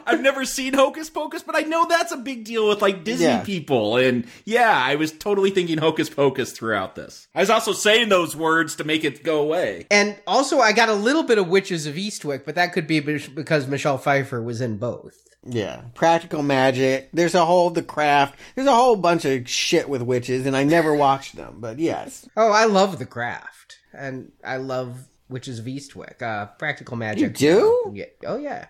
I've 0.06 0.20
never 0.20 0.44
seen 0.44 0.74
Hocus 0.74 1.10
Pocus, 1.10 1.42
but 1.42 1.56
I 1.56 1.60
know 1.60 1.86
that's 1.88 2.12
a 2.12 2.16
big 2.16 2.44
deal 2.44 2.68
with 2.68 2.82
like 2.82 3.04
Disney 3.04 3.26
Yeah. 3.26 3.42
people. 3.42 3.96
And 3.96 4.26
yeah, 4.44 4.70
I 4.84 4.94
was 4.96 5.12
totally 5.12 5.50
thinking 5.50 5.78
Hocus 5.78 6.08
Pocus 6.10 6.52
throughout 6.52 6.94
this. 6.94 7.28
I 7.34 7.40
was 7.40 7.50
also 7.50 7.72
saying 7.72 8.08
those 8.08 8.34
words 8.36 8.76
to 8.76 8.84
make 8.84 9.04
it 9.04 9.22
go 9.24 9.40
away. 9.40 9.86
And 9.90 10.16
also, 10.26 10.60
I 10.60 10.72
got 10.72 10.88
a 10.88 10.94
little 10.94 11.22
bit 11.22 11.38
of 11.38 11.48
Witches 11.48 11.86
of 11.86 11.94
Eastwick, 11.94 12.44
but 12.44 12.54
that 12.54 12.72
could 12.72 12.86
be 12.86 13.00
be- 13.00 13.26
because 13.34 13.66
Michelle 13.66 13.98
Pfeiffer 13.98 14.42
was 14.42 14.60
in 14.60 14.76
both. 14.78 15.16
Yeah, 15.46 15.82
practical 15.94 16.42
magic. 16.42 17.10
There's 17.12 17.34
a 17.34 17.44
whole 17.44 17.68
the 17.68 17.82
craft. 17.82 18.38
There's 18.54 18.66
a 18.66 18.74
whole 18.74 18.96
bunch 18.96 19.26
of 19.26 19.46
shit 19.46 19.90
with 19.90 20.00
witches, 20.00 20.46
and 20.46 20.56
I 20.56 20.64
never 20.64 20.94
watched 20.96 21.36
them. 21.36 21.56
But 21.58 21.78
yes, 21.78 22.26
Oh, 22.34 22.50
I 22.50 22.64
love 22.64 22.98
The 22.98 23.04
Craft, 23.04 23.76
and 23.92 24.32
I 24.42 24.56
love 24.56 25.06
Witches 25.28 25.58
of 25.58 25.66
Eastwick. 25.66 26.22
Uh, 26.22 26.46
Practical 26.58 26.96
Magic. 26.96 27.20
You 27.20 27.28
do? 27.28 27.92
Yeah. 27.94 28.04
Oh 28.26 28.38
yeah. 28.38 28.66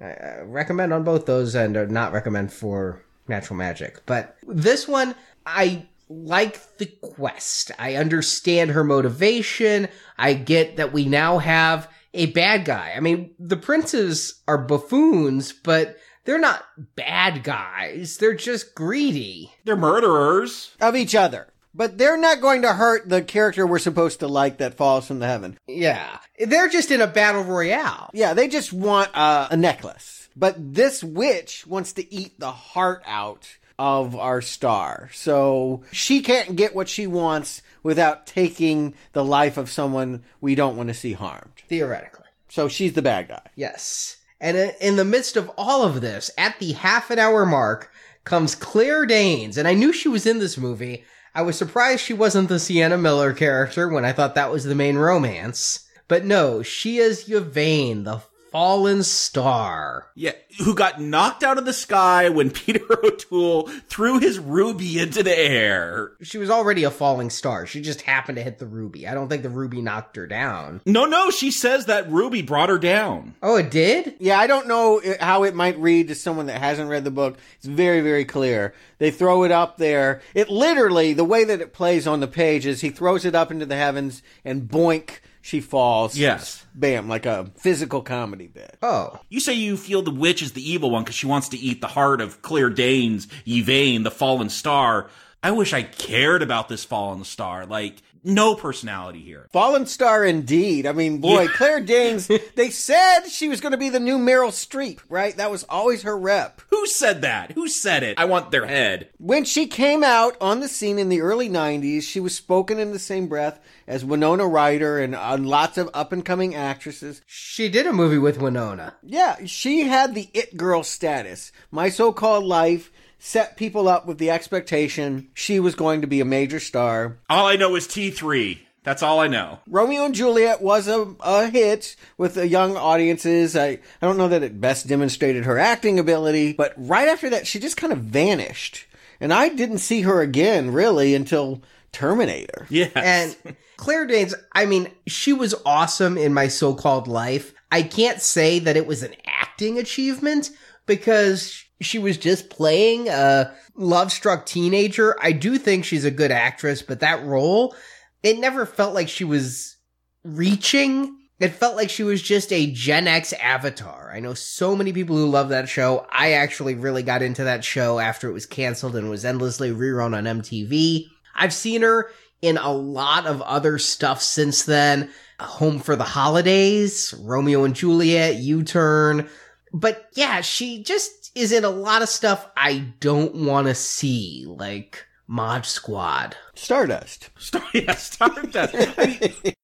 I, 0.00 0.06
I 0.06 0.40
recommend 0.42 0.92
on 0.92 1.04
both 1.04 1.26
those, 1.26 1.54
and 1.54 1.76
uh, 1.76 1.84
not 1.86 2.12
recommend 2.12 2.52
for 2.52 3.02
Natural 3.26 3.56
Magic. 3.56 4.02
But 4.06 4.36
this 4.46 4.86
one, 4.88 5.14
I 5.46 5.86
like 6.08 6.78
the 6.78 6.86
quest. 6.86 7.70
I 7.78 7.94
understand 7.96 8.70
her 8.70 8.84
motivation. 8.84 9.88
I 10.16 10.34
get 10.34 10.76
that 10.76 10.92
we 10.92 11.04
now 11.04 11.38
have 11.38 11.90
a 12.14 12.26
bad 12.26 12.64
guy. 12.64 12.94
I 12.96 13.00
mean, 13.00 13.34
the 13.38 13.56
princes 13.56 14.42
are 14.48 14.58
buffoons, 14.58 15.52
but 15.52 15.96
they're 16.24 16.38
not 16.38 16.64
bad 16.96 17.44
guys. 17.44 18.16
They're 18.18 18.34
just 18.34 18.74
greedy. 18.74 19.52
They're 19.64 19.76
murderers. 19.76 20.74
of 20.80 20.96
each 20.96 21.14
other. 21.14 21.48
But 21.78 21.96
they're 21.96 22.18
not 22.18 22.40
going 22.40 22.62
to 22.62 22.72
hurt 22.72 23.08
the 23.08 23.22
character 23.22 23.64
we're 23.64 23.78
supposed 23.78 24.18
to 24.18 24.26
like 24.26 24.58
that 24.58 24.74
falls 24.74 25.06
from 25.06 25.20
the 25.20 25.28
heaven. 25.28 25.56
Yeah. 25.68 26.18
They're 26.36 26.68
just 26.68 26.90
in 26.90 27.00
a 27.00 27.06
battle 27.06 27.44
royale. 27.44 28.10
Yeah, 28.12 28.34
they 28.34 28.48
just 28.48 28.72
want 28.72 29.16
uh, 29.16 29.46
a 29.48 29.56
necklace. 29.56 30.28
But 30.34 30.74
this 30.74 31.04
witch 31.04 31.68
wants 31.68 31.92
to 31.92 32.12
eat 32.12 32.40
the 32.40 32.50
heart 32.50 33.04
out 33.06 33.48
of 33.78 34.16
our 34.16 34.40
star. 34.40 35.08
So 35.14 35.84
she 35.92 36.20
can't 36.20 36.56
get 36.56 36.74
what 36.74 36.88
she 36.88 37.06
wants 37.06 37.62
without 37.84 38.26
taking 38.26 38.94
the 39.12 39.24
life 39.24 39.56
of 39.56 39.70
someone 39.70 40.24
we 40.40 40.56
don't 40.56 40.76
want 40.76 40.88
to 40.88 40.94
see 40.94 41.12
harmed. 41.12 41.62
Theoretically. 41.68 42.26
So 42.48 42.66
she's 42.66 42.94
the 42.94 43.02
bad 43.02 43.28
guy. 43.28 43.42
Yes. 43.54 44.16
And 44.40 44.74
in 44.80 44.96
the 44.96 45.04
midst 45.04 45.36
of 45.36 45.48
all 45.56 45.84
of 45.84 46.00
this, 46.00 46.28
at 46.36 46.58
the 46.58 46.72
half 46.72 47.12
an 47.12 47.20
hour 47.20 47.46
mark, 47.46 47.92
comes 48.24 48.56
Claire 48.56 49.06
Danes. 49.06 49.56
And 49.56 49.68
I 49.68 49.74
knew 49.74 49.92
she 49.92 50.08
was 50.08 50.26
in 50.26 50.40
this 50.40 50.58
movie. 50.58 51.04
I 51.34 51.42
was 51.42 51.56
surprised 51.56 52.00
she 52.00 52.14
wasn't 52.14 52.48
the 52.48 52.58
Sienna 52.58 52.98
Miller 52.98 53.32
character 53.32 53.88
when 53.88 54.04
I 54.04 54.12
thought 54.12 54.34
that 54.34 54.50
was 54.50 54.64
the 54.64 54.74
main 54.74 54.96
romance. 54.96 55.86
But 56.08 56.24
no, 56.24 56.62
she 56.62 56.98
is 56.98 57.28
Yvaine, 57.28 58.04
the 58.04 58.22
fallen 58.50 59.02
star. 59.02 60.08
Yeah, 60.14 60.32
who 60.58 60.74
got 60.74 61.00
knocked 61.00 61.42
out 61.42 61.58
of 61.58 61.64
the 61.64 61.72
sky 61.72 62.28
when 62.28 62.50
Peter 62.58 62.84
O'Toole 63.04 63.68
threw 63.88 64.18
his 64.18 64.38
ruby 64.38 64.98
into 64.98 65.22
the 65.22 65.36
air. 65.38 66.12
She 66.22 66.38
was 66.38 66.50
already 66.50 66.84
a 66.84 66.90
falling 66.90 67.30
star. 67.30 67.66
She 67.66 67.80
just 67.80 68.02
happened 68.02 68.36
to 68.36 68.42
hit 68.42 68.58
the 68.58 68.66
ruby. 68.66 69.06
I 69.06 69.14
don't 69.14 69.28
think 69.28 69.42
the 69.42 69.50
ruby 69.50 69.80
knocked 69.80 70.16
her 70.16 70.26
down. 70.26 70.80
No, 70.86 71.04
no, 71.04 71.30
she 71.30 71.50
says 71.50 71.86
that 71.86 72.10
ruby 72.10 72.42
brought 72.42 72.68
her 72.68 72.78
down. 72.78 73.34
Oh, 73.42 73.56
it 73.56 73.70
did? 73.70 74.14
Yeah, 74.18 74.38
I 74.38 74.46
don't 74.46 74.68
know 74.68 75.00
how 75.20 75.44
it 75.44 75.54
might 75.54 75.78
read 75.78 76.08
to 76.08 76.14
someone 76.14 76.46
that 76.46 76.60
hasn't 76.60 76.90
read 76.90 77.04
the 77.04 77.10
book. 77.10 77.38
It's 77.56 77.66
very, 77.66 78.00
very 78.00 78.24
clear. 78.24 78.74
They 78.98 79.10
throw 79.10 79.44
it 79.44 79.52
up 79.52 79.76
there. 79.76 80.20
It 80.34 80.48
literally, 80.48 81.12
the 81.12 81.24
way 81.24 81.44
that 81.44 81.60
it 81.60 81.72
plays 81.72 82.06
on 82.06 82.20
the 82.20 82.26
page 82.26 82.66
is 82.66 82.80
he 82.80 82.90
throws 82.90 83.24
it 83.24 83.34
up 83.34 83.50
into 83.50 83.66
the 83.66 83.76
heavens 83.76 84.22
and 84.44 84.62
boink, 84.68 85.20
she 85.42 85.60
falls. 85.60 86.16
Yes. 86.16 86.64
Bam, 86.74 87.08
like 87.08 87.26
a 87.26 87.50
physical 87.56 88.02
comedy 88.02 88.46
bit. 88.46 88.76
Oh. 88.82 89.20
You 89.28 89.40
say 89.40 89.54
you 89.54 89.76
feel 89.76 90.02
the 90.02 90.10
witch 90.10 90.42
is 90.42 90.52
the 90.52 90.70
evil 90.70 90.90
one 90.90 91.04
because 91.04 91.16
she 91.16 91.26
wants 91.26 91.48
to 91.50 91.58
eat 91.58 91.80
the 91.80 91.86
heart 91.88 92.20
of 92.20 92.42
Claire 92.42 92.70
Danes, 92.70 93.28
Yvaine, 93.46 94.02
the 94.02 94.10
fallen 94.10 94.48
star. 94.48 95.10
I 95.42 95.52
wish 95.52 95.72
I 95.72 95.82
cared 95.82 96.42
about 96.42 96.68
this 96.68 96.84
fallen 96.84 97.24
star. 97.24 97.64
Like, 97.64 98.02
no 98.24 98.54
personality 98.54 99.20
here. 99.20 99.48
Fallen 99.52 99.86
star 99.86 100.24
indeed. 100.24 100.86
I 100.86 100.92
mean, 100.92 101.18
boy, 101.18 101.42
Yeah. 101.42 101.48
Claire 101.54 101.80
Danes, 101.80 102.28
they 102.56 102.70
said 102.70 103.26
she 103.28 103.48
was 103.48 103.60
going 103.60 103.72
to 103.72 103.78
be 103.78 103.88
the 103.88 104.00
new 104.00 104.18
Meryl 104.18 104.50
Streep, 104.50 105.00
right? 105.08 105.36
That 105.36 105.50
was 105.50 105.64
always 105.64 106.02
her 106.02 106.16
rep. 106.18 106.60
Who 106.70 106.86
said 106.86 107.22
that? 107.22 107.52
Who 107.52 107.68
said 107.68 108.02
it? 108.02 108.18
I 108.18 108.24
want 108.26 108.50
their 108.50 108.66
head. 108.66 109.08
When 109.18 109.44
she 109.44 109.66
came 109.66 110.02
out 110.04 110.36
on 110.40 110.60
the 110.60 110.68
scene 110.68 110.98
in 110.98 111.08
the 111.08 111.20
early 111.20 111.48
90s, 111.48 112.02
she 112.02 112.20
was 112.20 112.34
spoken 112.34 112.78
in 112.78 112.92
the 112.92 112.98
same 112.98 113.28
breath 113.28 113.60
as 113.86 114.04
Winona 114.04 114.46
Ryder 114.46 114.98
and 114.98 115.14
uh, 115.14 115.36
lots 115.38 115.78
of 115.78 115.90
up 115.94 116.12
and 116.12 116.24
coming 116.24 116.54
actresses. 116.54 117.22
She 117.26 117.68
did 117.68 117.86
a 117.86 117.92
movie 117.92 118.18
with 118.18 118.40
Winona. 118.40 118.94
Yeah, 119.02 119.36
she 119.46 119.80
had 119.80 120.14
the 120.14 120.28
it 120.34 120.56
girl 120.56 120.82
status. 120.82 121.52
My 121.70 121.88
so 121.88 122.12
called 122.12 122.44
life 122.44 122.90
set 123.18 123.56
people 123.56 123.88
up 123.88 124.06
with 124.06 124.18
the 124.18 124.30
expectation 124.30 125.28
she 125.34 125.60
was 125.60 125.74
going 125.74 126.00
to 126.00 126.06
be 126.06 126.20
a 126.20 126.24
major 126.24 126.60
star. 126.60 127.18
All 127.28 127.46
I 127.46 127.56
know 127.56 127.74
is 127.76 127.86
T3. 127.86 128.58
That's 128.84 129.02
all 129.02 129.20
I 129.20 129.26
know. 129.26 129.58
Romeo 129.68 130.04
and 130.04 130.14
Juliet 130.14 130.62
was 130.62 130.88
a, 130.88 131.14
a 131.20 131.50
hit 131.50 131.96
with 132.16 132.34
the 132.34 132.48
young 132.48 132.76
audiences. 132.76 133.54
I, 133.56 133.68
I 133.68 133.80
don't 134.00 134.16
know 134.16 134.28
that 134.28 134.42
it 134.42 134.60
best 134.60 134.86
demonstrated 134.86 135.44
her 135.44 135.58
acting 135.58 135.98
ability, 135.98 136.54
but 136.54 136.72
right 136.76 137.08
after 137.08 137.28
that, 137.30 137.46
she 137.46 137.58
just 137.58 137.76
kind 137.76 137.92
of 137.92 137.98
vanished. 137.98 138.86
And 139.20 139.32
I 139.32 139.48
didn't 139.48 139.78
see 139.78 140.02
her 140.02 140.22
again, 140.22 140.72
really, 140.72 141.14
until 141.14 141.62
Terminator. 141.92 142.66
Yes. 142.70 142.92
And 142.94 143.56
Claire 143.76 144.06
Danes, 144.06 144.34
I 144.52 144.64
mean, 144.64 144.90
she 145.06 145.32
was 145.32 145.54
awesome 145.66 146.16
in 146.16 146.32
my 146.32 146.48
so 146.48 146.74
called 146.74 147.08
life. 147.08 147.52
I 147.70 147.82
can't 147.82 148.22
say 148.22 148.58
that 148.60 148.76
it 148.76 148.86
was 148.86 149.02
an 149.02 149.14
acting 149.26 149.78
achievement 149.78 150.50
because 150.86 151.64
she 151.80 151.98
was 151.98 152.18
just 152.18 152.50
playing 152.50 153.08
a 153.08 153.52
love 153.76 154.12
struck 154.12 154.46
teenager. 154.46 155.16
I 155.22 155.32
do 155.32 155.58
think 155.58 155.84
she's 155.84 156.04
a 156.04 156.10
good 156.10 156.30
actress, 156.30 156.82
but 156.82 157.00
that 157.00 157.24
role, 157.24 157.74
it 158.22 158.38
never 158.38 158.66
felt 158.66 158.94
like 158.94 159.08
she 159.08 159.24
was 159.24 159.76
reaching. 160.24 161.16
It 161.38 161.50
felt 161.50 161.76
like 161.76 161.88
she 161.88 162.02
was 162.02 162.20
just 162.20 162.52
a 162.52 162.72
Gen 162.72 163.06
X 163.06 163.32
avatar. 163.34 164.10
I 164.12 164.18
know 164.18 164.34
so 164.34 164.74
many 164.74 164.92
people 164.92 165.16
who 165.16 165.28
love 165.28 165.50
that 165.50 165.68
show. 165.68 166.04
I 166.10 166.32
actually 166.32 166.74
really 166.74 167.04
got 167.04 167.22
into 167.22 167.44
that 167.44 167.64
show 167.64 168.00
after 168.00 168.28
it 168.28 168.32
was 168.32 168.46
canceled 168.46 168.96
and 168.96 169.08
was 169.08 169.24
endlessly 169.24 169.70
rerun 169.70 170.16
on 170.16 170.24
MTV. 170.40 171.06
I've 171.36 171.54
seen 171.54 171.82
her 171.82 172.10
in 172.42 172.56
a 172.56 172.72
lot 172.72 173.26
of 173.26 173.40
other 173.42 173.78
stuff 173.78 174.20
since 174.20 174.64
then. 174.64 175.10
Home 175.38 175.78
for 175.78 175.94
the 175.94 176.02
Holidays, 176.02 177.14
Romeo 177.20 177.62
and 177.62 177.76
Juliet, 177.76 178.34
U-Turn. 178.34 179.28
But 179.72 180.08
yeah, 180.14 180.40
she 180.40 180.82
just 180.82 181.30
is 181.34 181.52
in 181.52 181.64
a 181.64 181.70
lot 181.70 182.02
of 182.02 182.08
stuff 182.08 182.48
I 182.56 182.78
don't 183.00 183.34
want 183.34 183.66
to 183.66 183.74
see, 183.74 184.44
like 184.46 185.04
Mod 185.30 185.66
Squad. 185.66 186.36
Stardust. 186.54 187.28
Star- 187.38 187.62
yeah, 187.74 187.94
Stardust. 187.94 188.74